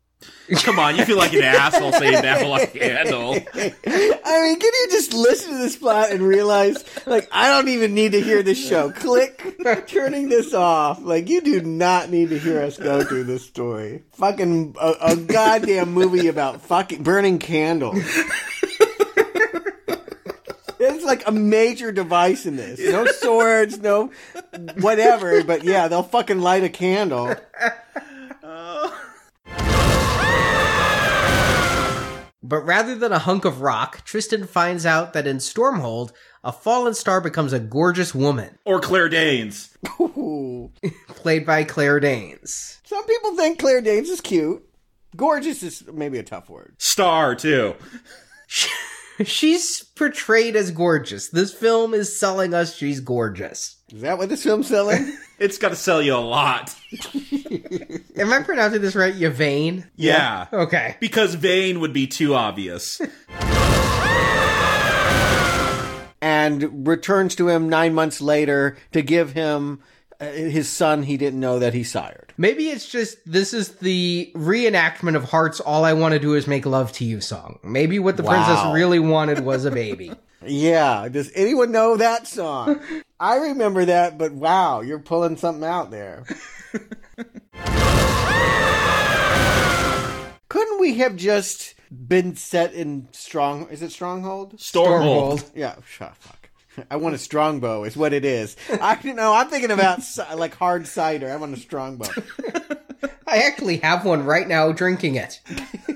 Come 0.62 0.78
on, 0.78 0.96
you 0.96 1.04
feel 1.06 1.16
like 1.16 1.32
an 1.32 1.42
asshole 1.42 1.92
saying 1.92 2.20
Babylon 2.20 2.66
Candle. 2.66 3.32
I 3.54 4.40
mean, 4.42 4.60
can 4.60 4.70
you 4.80 4.88
just 4.90 5.14
listen 5.14 5.52
to 5.52 5.58
this 5.58 5.76
plot 5.76 6.10
and 6.10 6.22
realize, 6.22 6.84
like, 7.06 7.28
I 7.32 7.48
don't 7.48 7.68
even 7.68 7.94
need 7.94 8.12
to 8.12 8.20
hear 8.20 8.42
this 8.42 8.62
show. 8.62 8.90
Click, 8.90 9.42
turning 9.86 10.28
this 10.28 10.52
off. 10.52 11.00
Like, 11.00 11.30
you 11.30 11.40
do 11.40 11.62
not 11.62 12.10
need 12.10 12.28
to 12.28 12.38
hear 12.38 12.60
us 12.60 12.76
go 12.76 13.02
through 13.04 13.24
this 13.24 13.44
story. 13.46 14.02
Fucking 14.12 14.76
a, 14.78 14.94
a 15.00 15.16
goddamn 15.16 15.92
movie 15.92 16.28
about 16.28 16.60
fucking 16.60 17.02
burning 17.02 17.38
candles. 17.38 18.04
It's 21.04 21.10
like 21.10 21.28
a 21.28 21.32
major 21.32 21.92
device 21.92 22.46
in 22.46 22.56
this. 22.56 22.80
No 22.80 23.04
swords, 23.04 23.78
no 23.78 24.10
whatever, 24.80 25.44
but 25.44 25.62
yeah, 25.62 25.86
they'll 25.86 26.02
fucking 26.02 26.40
light 26.40 26.64
a 26.64 26.70
candle. 26.70 27.34
But 32.46 32.60
rather 32.66 32.94
than 32.94 33.10
a 33.10 33.18
hunk 33.20 33.46
of 33.46 33.62
rock, 33.62 34.04
Tristan 34.04 34.46
finds 34.46 34.84
out 34.84 35.14
that 35.14 35.26
in 35.26 35.38
Stormhold, 35.38 36.12
a 36.44 36.52
fallen 36.52 36.92
star 36.92 37.22
becomes 37.22 37.54
a 37.54 37.58
gorgeous 37.58 38.14
woman, 38.14 38.58
Or 38.66 38.80
Claire 38.80 39.08
Danes. 39.08 39.74
Ooh. 39.98 40.70
played 41.08 41.46
by 41.46 41.64
Claire 41.64 42.00
Danes. 42.00 42.82
Some 42.84 43.06
people 43.06 43.34
think 43.34 43.58
Claire 43.58 43.80
Danes 43.80 44.10
is 44.10 44.20
cute. 44.20 44.62
Gorgeous 45.16 45.62
is 45.62 45.84
maybe 45.90 46.18
a 46.18 46.22
tough 46.22 46.50
word. 46.50 46.74
Star, 46.76 47.34
too. 47.34 47.76
She's 49.24 49.82
portrayed 49.82 50.56
as 50.56 50.70
gorgeous. 50.70 51.28
This 51.28 51.52
film 51.54 51.94
is 51.94 52.18
selling 52.18 52.52
us 52.52 52.74
she's 52.74 53.00
gorgeous. 53.00 53.76
Is 53.92 54.00
that 54.00 54.18
what 54.18 54.28
this 54.28 54.42
film's 54.42 54.68
selling? 54.68 55.16
It's 55.36 55.58
got 55.58 55.70
to 55.70 55.76
sell 55.76 56.00
you 56.00 56.14
a 56.14 56.18
lot. 56.18 56.74
Am 58.16 58.32
I 58.32 58.40
pronouncing 58.44 58.80
this 58.80 58.94
right? 58.94 59.12
Yvain? 59.20 59.84
Yeah. 59.96 60.46
Okay. 60.52 60.96
Because 61.00 61.34
vain 61.34 61.80
would 61.80 61.92
be 61.92 62.06
too 62.06 62.36
obvious. 62.36 63.00
and 66.22 66.86
returns 66.86 67.34
to 67.34 67.48
him 67.48 67.68
nine 67.68 67.94
months 67.94 68.20
later 68.20 68.76
to 68.92 69.02
give 69.02 69.32
him 69.32 69.80
Uh, 70.20 70.26
his 70.26 70.68
son 70.68 71.02
he 71.02 71.16
didn't 71.16 71.40
know 71.40 71.58
that 71.58 71.74
he 71.74 71.82
sired. 71.82 72.32
Maybe 72.36 72.68
it's 72.68 72.88
just 72.88 73.18
this 73.26 73.52
is 73.52 73.70
the 73.76 74.30
reenactment 74.34 75.16
of 75.16 75.24
Heart's 75.24 75.60
All 75.60 75.84
I 75.84 75.92
Want 75.92 76.12
to 76.14 76.18
Do 76.20 76.34
Is 76.34 76.46
Make 76.46 76.66
Love 76.66 76.92
to 76.92 77.04
You 77.04 77.20
song. 77.20 77.58
Maybe 77.62 77.98
what 77.98 78.16
the 78.16 78.22
Wow. 78.22 78.30
princess 78.44 78.74
really 78.74 78.98
wanted 79.00 79.40
was 79.40 79.64
a 79.64 79.70
baby. 79.70 80.12
Yeah, 80.46 81.08
does 81.08 81.32
anyone 81.34 81.72
know 81.72 81.96
that 81.96 82.26
song? 82.26 82.78
I 83.20 83.36
remember 83.36 83.86
that, 83.86 84.18
but 84.18 84.32
wow, 84.32 84.82
you're 84.82 84.98
pulling 84.98 85.38
something 85.38 85.64
out 85.64 85.90
there. 85.90 86.24
Couldn't 90.50 90.80
we 90.80 90.98
have 90.98 91.16
just 91.16 91.74
been 91.90 92.36
set 92.36 92.74
in 92.74 93.08
strong? 93.12 93.68
Is 93.70 93.80
it 93.80 93.90
Stronghold? 93.90 94.58
Stormhold. 94.58 95.50
Yeah, 95.54 95.76
shut 95.88 96.14
fuck. 96.16 96.43
I 96.90 96.96
want 96.96 97.14
a 97.14 97.18
strongbow. 97.18 97.84
Is 97.84 97.96
what 97.96 98.12
it 98.12 98.24
is. 98.24 98.56
I 98.80 98.96
don't 98.96 99.16
know. 99.16 99.32
I'm 99.32 99.48
thinking 99.48 99.70
about 99.70 100.00
like 100.36 100.54
hard 100.54 100.86
cider. 100.86 101.30
I 101.30 101.36
want 101.36 101.54
a 101.54 101.60
strongbow. 101.60 102.08
I 103.26 103.38
actually 103.38 103.78
have 103.78 104.04
one 104.04 104.24
right 104.24 104.46
now 104.46 104.70
drinking 104.72 105.16
it. 105.16 105.40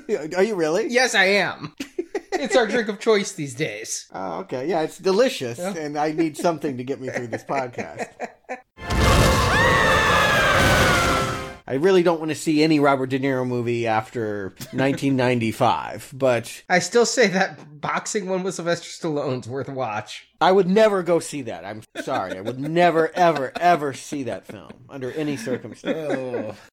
Are 0.37 0.43
you 0.43 0.55
really? 0.55 0.89
Yes, 0.89 1.15
I 1.15 1.25
am. 1.25 1.75
It's 2.33 2.57
our 2.57 2.67
drink 2.67 2.89
of 2.89 3.01
choice 3.01 3.33
these 3.33 3.55
days. 3.55 4.09
Oh, 4.13 4.41
okay. 4.41 4.69
Yeah, 4.69 4.83
it's 4.83 4.99
delicious, 4.99 5.59
and 5.59 5.99
I 5.99 6.13
need 6.13 6.37
something 6.37 6.77
to 6.77 6.85
get 6.85 7.01
me 7.01 7.09
through 7.09 7.29
this 7.29 7.45
podcast. 7.45 8.09
I 11.71 11.75
really 11.75 12.03
don't 12.03 12.19
want 12.19 12.31
to 12.31 12.35
see 12.35 12.63
any 12.63 12.81
Robert 12.81 13.11
De 13.11 13.19
Niro 13.19 13.47
movie 13.47 13.87
after 13.87 14.55
1995, 14.73 16.15
but 16.17 16.63
I 16.67 16.79
still 16.79 17.05
say 17.05 17.27
that 17.27 17.79
boxing 17.79 18.27
one 18.27 18.43
with 18.43 18.55
Sylvester 18.55 18.89
Stallone's 18.89 19.47
worth 19.47 19.69
a 19.69 19.73
watch. 19.73 20.29
I 20.41 20.51
would 20.51 20.67
never 20.67 21.03
go 21.03 21.19
see 21.19 21.43
that. 21.43 21.67
I'm 21.67 21.83
sorry. 22.03 22.39
I 22.39 22.41
would 22.41 22.59
never, 22.59 23.15
ever, 23.15 23.53
ever 23.61 23.93
see 23.93 24.23
that 24.23 24.47
film 24.47 24.73
under 24.89 25.13
any 25.13 25.37
circumstance. 25.37 26.57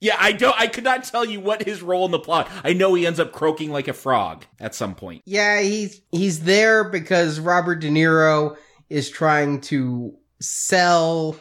Yeah, 0.00 0.14
I 0.16 0.30
don't. 0.30 0.54
I 0.56 0.68
could 0.68 0.84
not 0.84 1.02
tell 1.02 1.24
you 1.24 1.40
what 1.40 1.64
his 1.64 1.82
role 1.82 2.04
in 2.04 2.12
the 2.12 2.20
plot. 2.20 2.48
I 2.62 2.72
know 2.72 2.94
he 2.94 3.04
ends 3.04 3.18
up 3.18 3.32
croaking 3.32 3.72
like 3.72 3.88
a 3.88 3.92
frog 3.92 4.44
at 4.60 4.76
some 4.76 4.94
point. 4.94 5.22
Yeah, 5.24 5.60
he's 5.60 6.00
he's 6.12 6.44
there 6.44 6.84
because 6.84 7.40
Robert 7.40 7.80
De 7.80 7.88
Niro 7.88 8.56
is 8.88 9.10
trying 9.10 9.60
to 9.62 10.16
sell. 10.40 11.36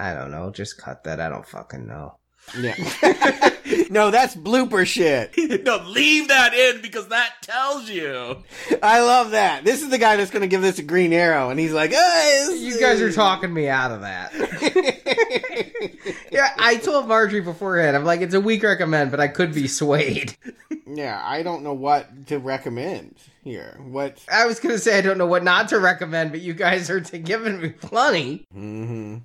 I 0.00 0.14
don't 0.14 0.30
know. 0.30 0.50
Just 0.50 0.78
cut 0.78 1.04
that. 1.04 1.20
I 1.20 1.28
don't 1.28 1.46
fucking 1.46 1.86
know. 1.86 2.16
Yeah. 2.58 2.74
no, 3.90 4.10
that's 4.10 4.34
blooper 4.34 4.86
shit. 4.86 5.34
no, 5.64 5.76
leave 5.86 6.28
that 6.28 6.54
in 6.54 6.80
because 6.80 7.08
that 7.08 7.34
tells 7.42 7.90
you. 7.90 8.42
I 8.82 9.00
love 9.00 9.32
that. 9.32 9.62
This 9.62 9.82
is 9.82 9.90
the 9.90 9.98
guy 9.98 10.16
that's 10.16 10.30
going 10.30 10.40
to 10.40 10.48
give 10.48 10.62
this 10.62 10.78
a 10.78 10.82
green 10.82 11.12
arrow, 11.12 11.50
and 11.50 11.60
he's 11.60 11.74
like, 11.74 11.92
oh, 11.94 12.46
this 12.48 12.60
You 12.60 12.80
guys 12.80 13.02
are 13.02 13.12
talking 13.12 13.52
me 13.52 13.68
out 13.68 13.90
of 13.90 14.00
that. 14.00 14.32
yeah, 16.32 16.54
I 16.58 16.76
told 16.76 17.06
Marjorie 17.06 17.42
beforehand. 17.42 17.94
I'm 17.94 18.04
like, 18.04 18.22
it's 18.22 18.34
a 18.34 18.40
weak 18.40 18.62
recommend, 18.62 19.10
but 19.10 19.20
I 19.20 19.28
could 19.28 19.52
be 19.52 19.68
swayed. 19.68 20.34
Yeah, 20.86 21.20
I 21.22 21.42
don't 21.42 21.62
know 21.62 21.74
what 21.74 22.26
to 22.28 22.38
recommend 22.38 23.16
here. 23.42 23.78
What? 23.80 24.18
I 24.30 24.46
was 24.46 24.60
gonna 24.60 24.78
say 24.78 24.98
I 24.98 25.00
don't 25.00 25.18
know 25.18 25.26
what 25.26 25.44
not 25.44 25.68
to 25.70 25.78
recommend, 25.78 26.30
but 26.30 26.40
you 26.40 26.54
guys 26.54 26.90
are 26.90 27.00
t- 27.00 27.18
giving 27.18 27.60
me 27.60 27.70
plenty. 27.70 28.46
Mm-hmm. 28.54 29.18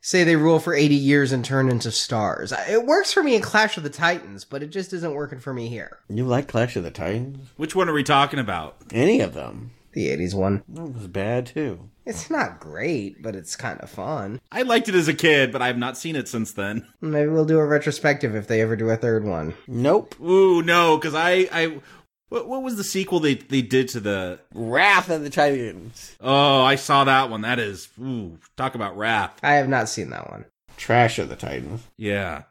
Say 0.00 0.22
they 0.22 0.36
rule 0.36 0.60
for 0.60 0.72
80 0.72 0.94
years 0.94 1.32
and 1.32 1.44
turn 1.44 1.68
into 1.68 1.90
stars. 1.90 2.52
It 2.68 2.86
works 2.86 3.12
for 3.12 3.24
me 3.24 3.34
in 3.34 3.42
Clash 3.42 3.76
of 3.76 3.82
the 3.82 3.90
Titans, 3.90 4.44
but 4.44 4.62
it 4.62 4.68
just 4.68 4.92
isn't 4.92 5.14
working 5.14 5.40
for 5.40 5.52
me 5.52 5.66
here. 5.66 5.98
You 6.08 6.24
like 6.24 6.46
Clash 6.46 6.76
of 6.76 6.84
the 6.84 6.92
Titans? 6.92 7.48
Which 7.56 7.74
one 7.74 7.88
are 7.88 7.92
we 7.92 8.04
talking 8.04 8.38
about? 8.38 8.76
Any 8.92 9.20
of 9.20 9.34
them? 9.34 9.72
The 9.94 10.06
80s 10.16 10.32
one. 10.32 10.62
That 10.68 10.92
was 10.92 11.08
bad 11.08 11.46
too. 11.46 11.90
It's 12.06 12.30
not 12.30 12.60
great, 12.60 13.20
but 13.20 13.34
it's 13.34 13.56
kind 13.56 13.80
of 13.80 13.90
fun. 13.90 14.40
I 14.52 14.62
liked 14.62 14.88
it 14.88 14.94
as 14.94 15.08
a 15.08 15.14
kid, 15.14 15.50
but 15.50 15.60
I 15.60 15.66
have 15.66 15.76
not 15.76 15.98
seen 15.98 16.14
it 16.14 16.28
since 16.28 16.52
then. 16.52 16.86
Maybe 17.00 17.28
we'll 17.28 17.44
do 17.44 17.58
a 17.58 17.66
retrospective 17.66 18.34
if 18.36 18.46
they 18.46 18.62
ever 18.62 18.76
do 18.76 18.88
a 18.88 18.96
third 18.96 19.24
one. 19.24 19.54
Nope. 19.66 20.18
Ooh, 20.20 20.62
no, 20.62 20.96
because 20.96 21.14
I, 21.16 21.48
I, 21.52 21.80
what, 22.28 22.48
what 22.48 22.62
was 22.62 22.76
the 22.76 22.84
sequel 22.84 23.18
they 23.18 23.34
they 23.34 23.60
did 23.60 23.88
to 23.90 24.00
the? 24.00 24.38
Wrath 24.54 25.10
of 25.10 25.22
the 25.22 25.30
Titans. 25.30 26.14
Oh, 26.20 26.62
I 26.62 26.76
saw 26.76 27.02
that 27.04 27.28
one. 27.28 27.40
That 27.40 27.58
is, 27.58 27.88
ooh, 28.00 28.38
talk 28.56 28.76
about 28.76 28.96
wrath. 28.96 29.38
I 29.42 29.54
have 29.54 29.68
not 29.68 29.88
seen 29.88 30.10
that 30.10 30.30
one. 30.30 30.44
Trash 30.76 31.18
of 31.18 31.28
the 31.28 31.36
Titans. 31.36 31.82
Yeah. 31.96 32.42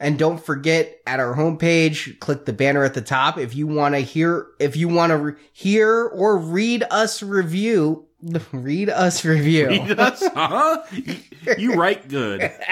And 0.00 0.18
don't 0.18 0.42
forget 0.42 0.98
at 1.06 1.20
our 1.20 1.36
homepage, 1.36 2.18
click 2.18 2.46
the 2.46 2.52
banner 2.52 2.82
at 2.84 2.94
the 2.94 3.02
top 3.02 3.38
if 3.38 3.54
you 3.54 3.66
want 3.66 3.94
to 3.94 4.00
hear 4.00 4.46
if 4.58 4.74
you 4.74 4.88
want 4.88 5.10
to 5.10 5.16
re- 5.18 5.34
hear 5.52 6.06
or 6.06 6.38
read 6.38 6.82
us 6.90 7.22
review 7.22 8.06
Read 8.52 8.90
us 8.90 9.24
review. 9.24 9.68
Read 9.68 9.98
us, 9.98 10.22
huh? 10.34 10.82
You, 10.92 11.16
you 11.58 11.74
write 11.74 12.08
good. 12.08 12.50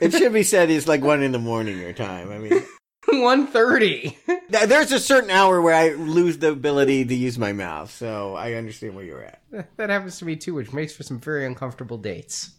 It 0.00 0.12
should 0.12 0.32
be 0.32 0.42
said 0.44 0.70
it's 0.70 0.88
like 0.88 1.02
one 1.02 1.22
in 1.22 1.32
the 1.32 1.38
morning 1.38 1.78
your 1.78 1.92
time. 1.92 2.30
I 2.30 2.38
mean, 2.38 2.52
130. 3.06 4.16
there's 4.48 4.92
a 4.92 4.98
certain 4.98 5.30
hour 5.30 5.60
where 5.60 5.74
I 5.74 5.90
lose 5.90 6.38
the 6.38 6.50
ability 6.50 7.04
to 7.04 7.14
use 7.14 7.38
my 7.38 7.52
mouth, 7.52 7.90
so 7.90 8.34
I 8.34 8.54
understand 8.54 8.94
where 8.96 9.04
you're 9.04 9.22
at. 9.22 9.42
That 9.76 9.90
happens 9.90 10.18
to 10.18 10.24
me 10.24 10.36
too, 10.36 10.54
which 10.54 10.72
makes 10.72 10.94
for 10.96 11.02
some 11.02 11.20
very 11.20 11.46
uncomfortable 11.46 11.98
dates. 11.98 12.58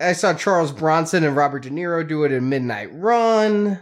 I 0.00 0.12
saw 0.12 0.34
Charles 0.34 0.72
Bronson 0.72 1.24
and 1.24 1.36
Robert 1.36 1.62
De 1.62 1.70
Niro 1.70 2.06
do 2.06 2.24
it 2.24 2.32
in 2.32 2.48
Midnight 2.48 2.90
Run. 2.92 3.80